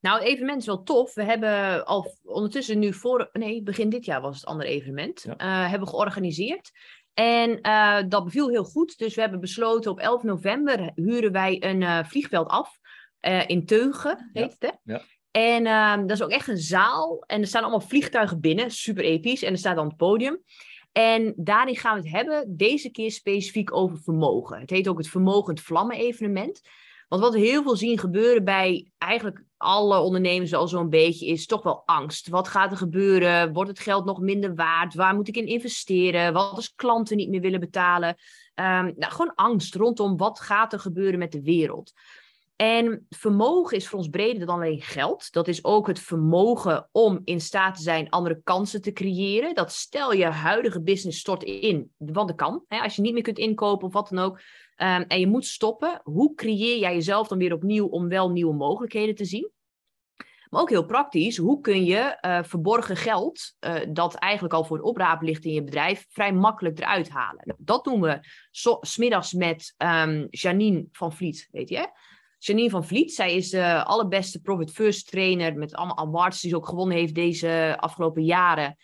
Nou, 0.00 0.18
het 0.18 0.28
evenement 0.28 0.60
is 0.60 0.66
wel 0.66 0.82
tof. 0.82 1.14
We 1.14 1.22
hebben 1.22 1.84
al 1.84 2.16
ondertussen 2.22 2.78
nu 2.78 2.92
voor, 2.92 3.28
nee, 3.32 3.62
begin 3.62 3.88
dit 3.88 4.04
jaar 4.04 4.20
was 4.20 4.36
het 4.36 4.44
andere 4.44 4.68
evenement, 4.68 5.22
ja. 5.22 5.64
uh, 5.64 5.70
hebben 5.70 5.88
georganiseerd. 5.88 6.70
En 7.14 7.58
uh, 7.62 8.02
dat 8.08 8.24
beviel 8.24 8.48
heel 8.48 8.64
goed. 8.64 8.98
Dus 8.98 9.14
we 9.14 9.20
hebben 9.20 9.40
besloten 9.40 9.90
op 9.90 9.98
11 9.98 10.22
november 10.22 10.90
huren 10.94 11.32
wij 11.32 11.62
een 11.64 11.80
uh, 11.80 12.04
vliegveld 12.04 12.48
af. 12.48 12.78
in 13.46 13.66
Teugen, 13.66 14.30
heet 14.32 14.56
het 14.58 14.62
hè? 14.62 14.92
Ja. 14.92 15.02
En 15.30 15.66
ehm, 15.66 16.00
dat 16.00 16.16
is 16.16 16.22
ook 16.22 16.30
echt 16.30 16.48
een 16.48 16.58
zaal. 16.58 17.24
En 17.26 17.40
er 17.40 17.46
staan 17.46 17.62
allemaal 17.62 17.80
vliegtuigen 17.80 18.40
binnen. 18.40 18.70
Super 18.70 19.04
episch. 19.04 19.42
En 19.42 19.52
er 19.52 19.58
staat 19.58 19.76
dan 19.76 19.86
het 19.86 19.96
podium. 19.96 20.42
En 20.92 21.32
daarin 21.36 21.76
gaan 21.76 21.94
we 21.94 22.02
het 22.02 22.16
hebben, 22.16 22.56
deze 22.56 22.90
keer 22.90 23.10
specifiek 23.10 23.74
over 23.74 23.98
vermogen. 23.98 24.60
Het 24.60 24.70
heet 24.70 24.88
ook 24.88 24.98
het 24.98 25.08
Vermogend 25.08 25.60
Vlammen 25.60 25.96
evenement. 25.96 26.60
Want 27.08 27.22
wat 27.22 27.32
we 27.32 27.38
heel 27.38 27.62
veel 27.62 27.76
zien 27.76 27.98
gebeuren 27.98 28.44
bij 28.44 28.90
eigenlijk 28.98 29.44
alle 29.56 29.98
ondernemers 29.98 30.54
al 30.54 30.68
zo'n 30.68 30.88
beetje 30.88 31.26
is 31.26 31.46
toch 31.46 31.62
wel 31.62 31.82
angst. 31.86 32.28
Wat 32.28 32.48
gaat 32.48 32.70
er 32.70 32.76
gebeuren? 32.76 33.52
Wordt 33.52 33.70
het 33.70 33.78
geld 33.78 34.04
nog 34.04 34.20
minder 34.20 34.54
waard? 34.54 34.94
Waar 34.94 35.14
moet 35.14 35.28
ik 35.28 35.36
in 35.36 35.46
investeren? 35.46 36.32
Wat 36.32 36.50
als 36.50 36.74
klanten 36.74 37.16
niet 37.16 37.28
meer 37.28 37.40
willen 37.40 37.60
betalen? 37.60 38.08
Um, 38.08 38.14
nou, 38.96 39.12
gewoon 39.12 39.34
angst 39.34 39.74
rondom 39.74 40.16
wat 40.16 40.40
gaat 40.40 40.72
er 40.72 40.80
gebeuren 40.80 41.18
met 41.18 41.32
de 41.32 41.42
wereld. 41.42 41.92
En 42.60 43.06
vermogen 43.08 43.76
is 43.76 43.88
voor 43.88 43.98
ons 43.98 44.08
breder 44.08 44.46
dan 44.46 44.54
alleen 44.54 44.80
geld. 44.80 45.32
Dat 45.32 45.48
is 45.48 45.64
ook 45.64 45.86
het 45.86 46.00
vermogen 46.00 46.88
om 46.92 47.20
in 47.24 47.40
staat 47.40 47.76
te 47.76 47.82
zijn 47.82 48.10
andere 48.10 48.40
kansen 48.44 48.82
te 48.82 48.92
creëren. 48.92 49.54
Dat 49.54 49.72
stel 49.72 50.12
je 50.12 50.24
huidige 50.24 50.82
business 50.82 51.18
stort 51.18 51.42
in, 51.42 51.92
want 51.96 52.28
dat 52.28 52.36
kan. 52.36 52.64
Hè, 52.68 52.80
als 52.80 52.96
je 52.96 53.02
niet 53.02 53.12
meer 53.12 53.22
kunt 53.22 53.38
inkopen 53.38 53.86
of 53.86 53.92
wat 53.92 54.08
dan 54.08 54.24
ook. 54.24 54.36
Um, 54.36 55.02
en 55.02 55.20
je 55.20 55.26
moet 55.26 55.46
stoppen. 55.46 56.00
Hoe 56.02 56.34
creëer 56.34 56.78
jij 56.78 56.94
jezelf 56.94 57.28
dan 57.28 57.38
weer 57.38 57.52
opnieuw 57.52 57.86
om 57.86 58.08
wel 58.08 58.30
nieuwe 58.30 58.54
mogelijkheden 58.54 59.14
te 59.14 59.24
zien? 59.24 59.50
Maar 60.48 60.60
ook 60.60 60.70
heel 60.70 60.86
praktisch, 60.86 61.36
hoe 61.36 61.60
kun 61.60 61.84
je 61.84 62.18
uh, 62.20 62.42
verborgen 62.42 62.96
geld, 62.96 63.54
uh, 63.60 63.74
dat 63.88 64.14
eigenlijk 64.14 64.54
al 64.54 64.64
voor 64.64 64.76
het 64.76 64.86
oprapen 64.86 65.26
ligt 65.26 65.44
in 65.44 65.52
je 65.52 65.64
bedrijf, 65.64 66.06
vrij 66.08 66.32
makkelijk 66.32 66.78
eruit 66.78 67.10
halen? 67.10 67.42
Nou, 67.44 67.58
dat 67.62 67.84
doen 67.84 68.00
we 68.00 68.20
smiddags 68.80 69.32
met 69.32 69.74
um, 69.78 70.26
Janine 70.30 70.86
van 70.92 71.12
Vliet, 71.12 71.48
weet 71.50 71.68
je. 71.68 71.88
Janine 72.42 72.70
van 72.70 72.84
Vliet, 72.84 73.14
zij 73.14 73.34
is 73.34 73.50
de 73.50 73.84
allerbeste 73.84 74.40
Profit 74.40 74.70
First 74.70 75.10
trainer 75.10 75.54
met 75.54 75.74
allemaal 75.74 75.98
awards 75.98 76.40
die 76.40 76.50
ze 76.50 76.56
ook 76.56 76.68
gewonnen 76.68 76.96
heeft 76.96 77.14
deze 77.14 77.76
afgelopen 77.78 78.24
jaren. 78.24 78.76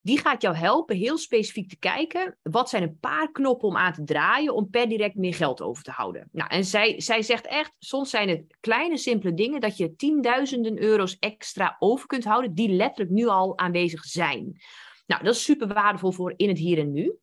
Die 0.00 0.18
gaat 0.18 0.42
jou 0.42 0.56
helpen 0.56 0.96
heel 0.96 1.18
specifiek 1.18 1.68
te 1.68 1.78
kijken, 1.78 2.38
wat 2.42 2.68
zijn 2.68 2.82
een 2.82 2.98
paar 3.00 3.32
knoppen 3.32 3.68
om 3.68 3.76
aan 3.76 3.92
te 3.92 4.04
draaien 4.04 4.54
om 4.54 4.70
per 4.70 4.88
direct 4.88 5.14
meer 5.14 5.34
geld 5.34 5.62
over 5.62 5.82
te 5.82 5.90
houden. 5.90 6.28
Nou, 6.32 6.50
en 6.50 6.64
zij, 6.64 7.00
zij 7.00 7.22
zegt 7.22 7.46
echt, 7.46 7.72
soms 7.78 8.10
zijn 8.10 8.28
het 8.28 8.56
kleine 8.60 8.96
simpele 8.96 9.34
dingen 9.34 9.60
dat 9.60 9.76
je 9.76 9.96
tienduizenden 9.96 10.82
euro's 10.82 11.16
extra 11.18 11.76
over 11.78 12.06
kunt 12.06 12.24
houden, 12.24 12.54
die 12.54 12.68
letterlijk 12.68 13.10
nu 13.10 13.26
al 13.26 13.58
aanwezig 13.58 14.04
zijn. 14.04 14.60
Nou, 15.06 15.22
dat 15.22 15.34
is 15.34 15.44
super 15.44 15.68
waardevol 15.68 16.12
voor 16.12 16.34
in 16.36 16.48
het 16.48 16.58
hier 16.58 16.78
en 16.78 16.92
nu 16.92 17.18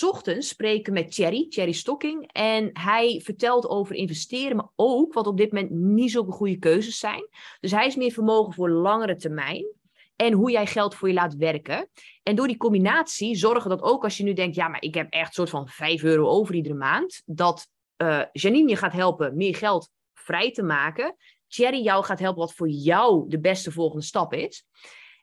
ochtends 0.00 0.48
spreken 0.48 0.92
met 0.92 1.12
Thierry, 1.12 1.46
Thierry 1.48 1.72
Stocking. 1.72 2.32
En 2.32 2.70
hij 2.72 3.20
vertelt 3.24 3.68
over 3.68 3.94
investeren, 3.94 4.56
maar 4.56 4.68
ook 4.76 5.12
wat 5.12 5.26
op 5.26 5.36
dit 5.36 5.52
moment 5.52 5.70
niet 5.70 6.10
zulke 6.10 6.32
goede 6.32 6.58
keuzes 6.58 6.98
zijn. 6.98 7.28
Dus 7.60 7.70
hij 7.70 7.86
is 7.86 7.96
meer 7.96 8.12
vermogen 8.12 8.52
voor 8.52 8.70
langere 8.70 9.16
termijn. 9.16 9.66
En 10.16 10.32
hoe 10.32 10.50
jij 10.50 10.66
geld 10.66 10.94
voor 10.94 11.08
je 11.08 11.14
laat 11.14 11.34
werken. 11.34 11.88
En 12.22 12.34
door 12.36 12.46
die 12.46 12.56
combinatie 12.56 13.36
zorgen 13.36 13.70
dat 13.70 13.82
ook 13.82 14.04
als 14.04 14.16
je 14.16 14.22
nu 14.22 14.32
denkt, 14.32 14.56
ja, 14.56 14.68
maar 14.68 14.82
ik 14.82 14.94
heb 14.94 15.12
echt 15.12 15.26
een 15.26 15.34
soort 15.34 15.50
van 15.50 15.68
5 15.68 16.02
euro 16.02 16.26
over 16.28 16.54
iedere 16.54 16.74
maand. 16.74 17.22
Dat 17.24 17.68
uh, 17.96 18.22
Janine 18.32 18.68
je 18.68 18.76
gaat 18.76 18.92
helpen 18.92 19.36
meer 19.36 19.54
geld 19.54 19.90
vrij 20.14 20.52
te 20.52 20.62
maken. 20.62 21.16
Thierry 21.48 21.82
jou 21.82 22.04
gaat 22.04 22.18
helpen 22.18 22.40
wat 22.40 22.54
voor 22.54 22.68
jou 22.68 23.28
de 23.28 23.40
beste 23.40 23.72
volgende 23.72 24.04
stap 24.04 24.32
is. 24.32 24.64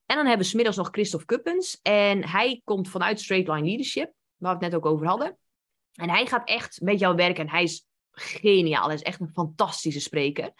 En 0.05 0.15
dan 0.15 0.25
hebben 0.25 0.45
we 0.45 0.51
smiddags 0.51 0.77
nog 0.77 0.89
Christophe 0.91 1.25
Kuppens. 1.25 1.79
En 1.81 2.27
hij 2.27 2.61
komt 2.63 2.89
vanuit 2.89 3.19
Straight 3.19 3.47
Line 3.47 3.67
Leadership 3.67 4.13
waar 4.43 4.57
we 4.57 4.63
het 4.63 4.73
net 4.73 4.83
ook 4.83 4.91
over 4.91 5.07
hadden. 5.07 5.37
En 5.93 6.09
hij 6.09 6.25
gaat 6.25 6.47
echt 6.47 6.81
met 6.81 6.99
jou 6.99 7.15
werken 7.15 7.43
en 7.43 7.49
hij 7.49 7.63
is 7.63 7.87
geniaal. 8.11 8.85
Hij 8.85 8.95
is 8.95 9.01
echt 9.01 9.19
een 9.19 9.31
fantastische 9.33 9.99
spreker. 9.99 10.51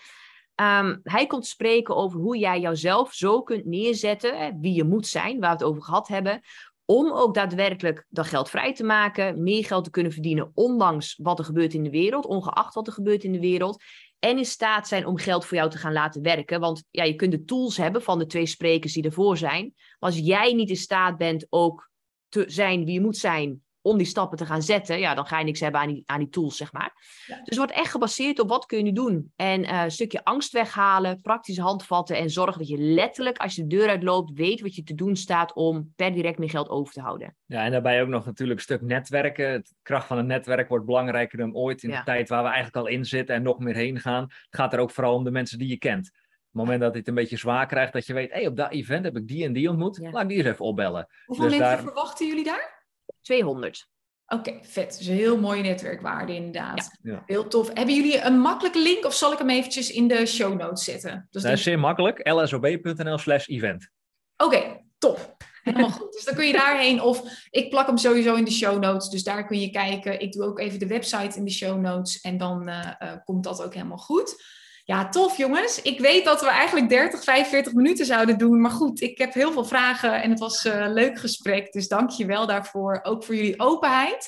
Um, 0.55 0.99
hij 1.03 1.27
komt 1.27 1.45
spreken 1.45 1.95
over 1.95 2.19
hoe 2.19 2.37
jij 2.37 2.59
jouzelf 2.59 3.13
zo 3.13 3.41
kunt 3.41 3.65
neerzetten, 3.65 4.59
wie 4.59 4.73
je 4.73 4.83
moet 4.83 5.07
zijn, 5.07 5.39
waar 5.39 5.49
we 5.49 5.55
het 5.55 5.63
over 5.63 5.83
gehad 5.83 6.07
hebben, 6.07 6.41
om 6.85 7.11
ook 7.11 7.33
daadwerkelijk 7.33 8.05
dat 8.09 8.27
geld 8.27 8.49
vrij 8.49 8.73
te 8.73 8.83
maken, 8.83 9.43
meer 9.43 9.65
geld 9.65 9.83
te 9.83 9.89
kunnen 9.89 10.11
verdienen, 10.11 10.51
ondanks 10.53 11.19
wat 11.21 11.39
er 11.39 11.45
gebeurt 11.45 11.73
in 11.73 11.83
de 11.83 11.89
wereld, 11.89 12.25
ongeacht 12.25 12.73
wat 12.73 12.87
er 12.87 12.93
gebeurt 12.93 13.23
in 13.23 13.31
de 13.31 13.39
wereld. 13.39 13.83
En 14.19 14.37
in 14.37 14.45
staat 14.45 14.87
zijn 14.87 15.05
om 15.05 15.17
geld 15.17 15.45
voor 15.45 15.57
jou 15.57 15.69
te 15.69 15.77
gaan 15.77 15.93
laten 15.93 16.21
werken. 16.21 16.59
Want 16.59 16.83
ja, 16.89 17.03
je 17.03 17.15
kunt 17.15 17.31
de 17.31 17.43
tools 17.43 17.77
hebben 17.77 18.01
van 18.01 18.19
de 18.19 18.25
twee 18.25 18.45
sprekers 18.45 18.93
die 18.93 19.03
ervoor 19.03 19.37
zijn. 19.37 19.73
Maar 19.75 20.09
als 20.09 20.19
jij 20.19 20.53
niet 20.53 20.69
in 20.69 20.75
staat 20.75 21.17
bent 21.17 21.45
ook 21.49 21.89
te 22.29 22.43
zijn 22.47 22.85
wie 22.85 22.93
je 22.93 23.01
moet 23.01 23.17
zijn, 23.17 23.63
om 23.83 23.97
die 23.97 24.07
stappen 24.07 24.37
te 24.37 24.45
gaan 24.45 24.61
zetten, 24.61 24.99
ja, 24.99 25.15
dan 25.15 25.25
ga 25.25 25.39
je 25.39 25.45
niks 25.45 25.59
hebben 25.59 25.81
aan 25.81 25.87
die, 25.87 26.03
aan 26.05 26.19
die 26.19 26.29
tools, 26.29 26.57
zeg 26.57 26.73
maar. 26.73 26.91
Dus 27.27 27.37
het 27.43 27.57
wordt 27.57 27.71
echt 27.71 27.91
gebaseerd 27.91 28.39
op 28.39 28.49
wat 28.49 28.65
kun 28.65 28.77
je 28.77 28.83
nu 28.83 28.91
doen. 28.91 29.31
En 29.35 29.63
uh, 29.63 29.83
een 29.83 29.91
stukje 29.91 30.23
angst 30.23 30.51
weghalen, 30.51 31.21
praktische 31.21 31.61
handvatten 31.61 32.17
en 32.17 32.29
zorgen 32.29 32.59
dat 32.59 32.67
je 32.67 32.77
letterlijk, 32.77 33.37
als 33.37 33.55
je 33.55 33.61
de 33.61 33.75
deur 33.75 33.89
uitloopt, 33.89 34.31
weet 34.33 34.61
wat 34.61 34.75
je 34.75 34.83
te 34.83 34.95
doen 34.95 35.15
staat 35.15 35.53
om 35.53 35.93
per 35.95 36.13
direct 36.13 36.37
meer 36.37 36.49
geld 36.49 36.69
over 36.69 36.93
te 36.93 37.01
houden. 37.01 37.35
Ja, 37.45 37.63
en 37.63 37.71
daarbij 37.71 38.01
ook 38.01 38.07
nog 38.07 38.25
natuurlijk 38.25 38.59
een 38.59 38.65
stuk 38.65 38.81
netwerken. 38.81 39.61
De 39.63 39.75
kracht 39.81 40.07
van 40.07 40.17
een 40.17 40.25
netwerk 40.25 40.69
wordt 40.69 40.85
belangrijker 40.85 41.37
dan 41.37 41.55
ooit 41.55 41.83
in 41.83 41.89
de 41.89 42.01
tijd 42.03 42.29
waar 42.29 42.43
we 42.43 42.49
eigenlijk 42.49 42.77
al 42.77 42.87
in 42.87 43.05
zitten 43.05 43.35
en 43.35 43.43
nog 43.43 43.59
meer 43.59 43.75
heen 43.75 43.99
gaan. 43.99 44.23
Het 44.23 44.47
gaat 44.49 44.73
er 44.73 44.79
ook 44.79 44.91
vooral 44.91 45.15
om 45.15 45.23
de 45.23 45.31
mensen 45.31 45.57
die 45.57 45.67
je 45.67 45.77
kent. 45.77 46.07
Op 46.07 46.59
het 46.59 46.69
moment 46.69 46.81
dat 46.81 46.95
het 46.95 47.07
een 47.07 47.13
beetje 47.13 47.37
zwaar 47.37 47.65
krijgt, 47.65 47.93
dat 47.93 48.05
je 48.05 48.13
weet, 48.13 48.31
hé, 48.31 48.37
hey, 48.37 48.47
op 48.47 48.55
dat 48.55 48.71
event 48.71 49.05
heb 49.05 49.17
ik 49.17 49.27
die 49.27 49.45
en 49.45 49.53
die 49.53 49.69
ontmoet, 49.69 49.97
laat 49.97 50.21
ik 50.21 50.27
die 50.27 50.37
eens 50.37 50.47
even 50.47 50.65
opbellen. 50.65 51.07
Hoeveel 51.25 51.49
dus 51.49 51.57
mensen 51.57 51.79
verwachten 51.79 52.27
jullie 52.27 52.43
daar? 52.43 52.72
200. 53.21 53.87
Oké, 54.27 54.59
vet. 54.61 54.97
Dus 54.97 55.07
een 55.07 55.15
heel 55.15 55.39
mooie 55.39 55.61
netwerkwaarde 55.61 56.35
inderdaad. 56.35 56.97
Ja. 57.01 57.23
Heel 57.25 57.47
tof. 57.47 57.73
Hebben 57.73 57.95
jullie 57.95 58.21
een 58.21 58.39
makkelijke 58.39 58.81
link 58.81 59.05
of 59.05 59.13
zal 59.13 59.31
ik 59.31 59.37
hem 59.37 59.49
eventjes 59.49 59.91
in 59.91 60.07
de 60.07 60.25
show 60.25 60.59
notes 60.59 60.83
zetten? 60.83 61.27
Dus 61.29 61.41
dat 61.41 61.51
is 61.51 61.63
zeer 61.63 61.79
makkelijk. 61.79 62.27
lsob.nl 62.27 63.17
slash 63.17 63.47
event. 63.47 63.89
Oké, 64.37 64.81
top. 64.97 65.35
Helemaal 65.63 65.89
goed. 65.89 66.13
Dus 66.13 66.23
dan 66.23 66.35
kun 66.35 66.47
je 66.47 66.53
daarheen 66.53 67.01
of 67.01 67.47
ik 67.49 67.69
plak 67.69 67.87
hem 67.87 67.97
sowieso 67.97 68.35
in 68.35 68.45
de 68.45 68.51
show 68.51 68.81
notes. 68.81 69.09
Dus 69.09 69.23
daar 69.23 69.45
kun 69.47 69.59
je 69.59 69.69
kijken. 69.69 70.19
Ik 70.19 70.31
doe 70.31 70.43
ook 70.43 70.59
even 70.59 70.79
de 70.79 70.87
website 70.87 71.37
in 71.37 71.45
de 71.45 71.51
show 71.51 71.79
notes 71.79 72.21
en 72.21 72.37
dan 72.37 72.69
uh, 72.69 72.91
uh, 72.99 73.11
komt 73.23 73.43
dat 73.43 73.63
ook 73.63 73.73
helemaal 73.73 73.97
goed. 73.97 74.43
Ja, 74.85 75.09
tof 75.09 75.37
jongens. 75.37 75.81
Ik 75.81 75.99
weet 75.99 76.25
dat 76.25 76.41
we 76.41 76.47
eigenlijk 76.47 76.89
30, 76.89 77.23
45 77.23 77.73
minuten 77.73 78.05
zouden 78.05 78.37
doen. 78.37 78.61
Maar 78.61 78.71
goed, 78.71 79.01
ik 79.01 79.17
heb 79.17 79.33
heel 79.33 79.51
veel 79.51 79.65
vragen 79.65 80.21
en 80.21 80.29
het 80.29 80.39
was 80.39 80.63
een 80.63 80.93
leuk 80.93 81.19
gesprek. 81.19 81.71
Dus 81.71 81.87
dank 81.87 82.09
je 82.09 82.25
wel 82.25 82.47
daarvoor. 82.47 82.99
Ook 83.03 83.23
voor 83.23 83.35
jullie 83.35 83.59
openheid. 83.59 84.27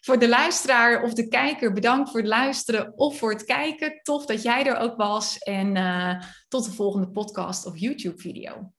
Voor 0.00 0.18
de 0.18 0.28
luisteraar 0.28 1.02
of 1.02 1.12
de 1.12 1.28
kijker, 1.28 1.72
bedankt 1.72 2.10
voor 2.10 2.20
het 2.20 2.28
luisteren 2.28 2.92
of 2.96 3.18
voor 3.18 3.32
het 3.32 3.44
kijken. 3.44 4.00
Tof 4.02 4.26
dat 4.26 4.42
jij 4.42 4.66
er 4.66 4.76
ook 4.76 4.96
was. 4.96 5.38
En 5.38 5.76
uh, 5.76 6.22
tot 6.48 6.64
de 6.64 6.72
volgende 6.72 7.08
podcast 7.10 7.66
of 7.66 7.78
YouTube-video. 7.78 8.75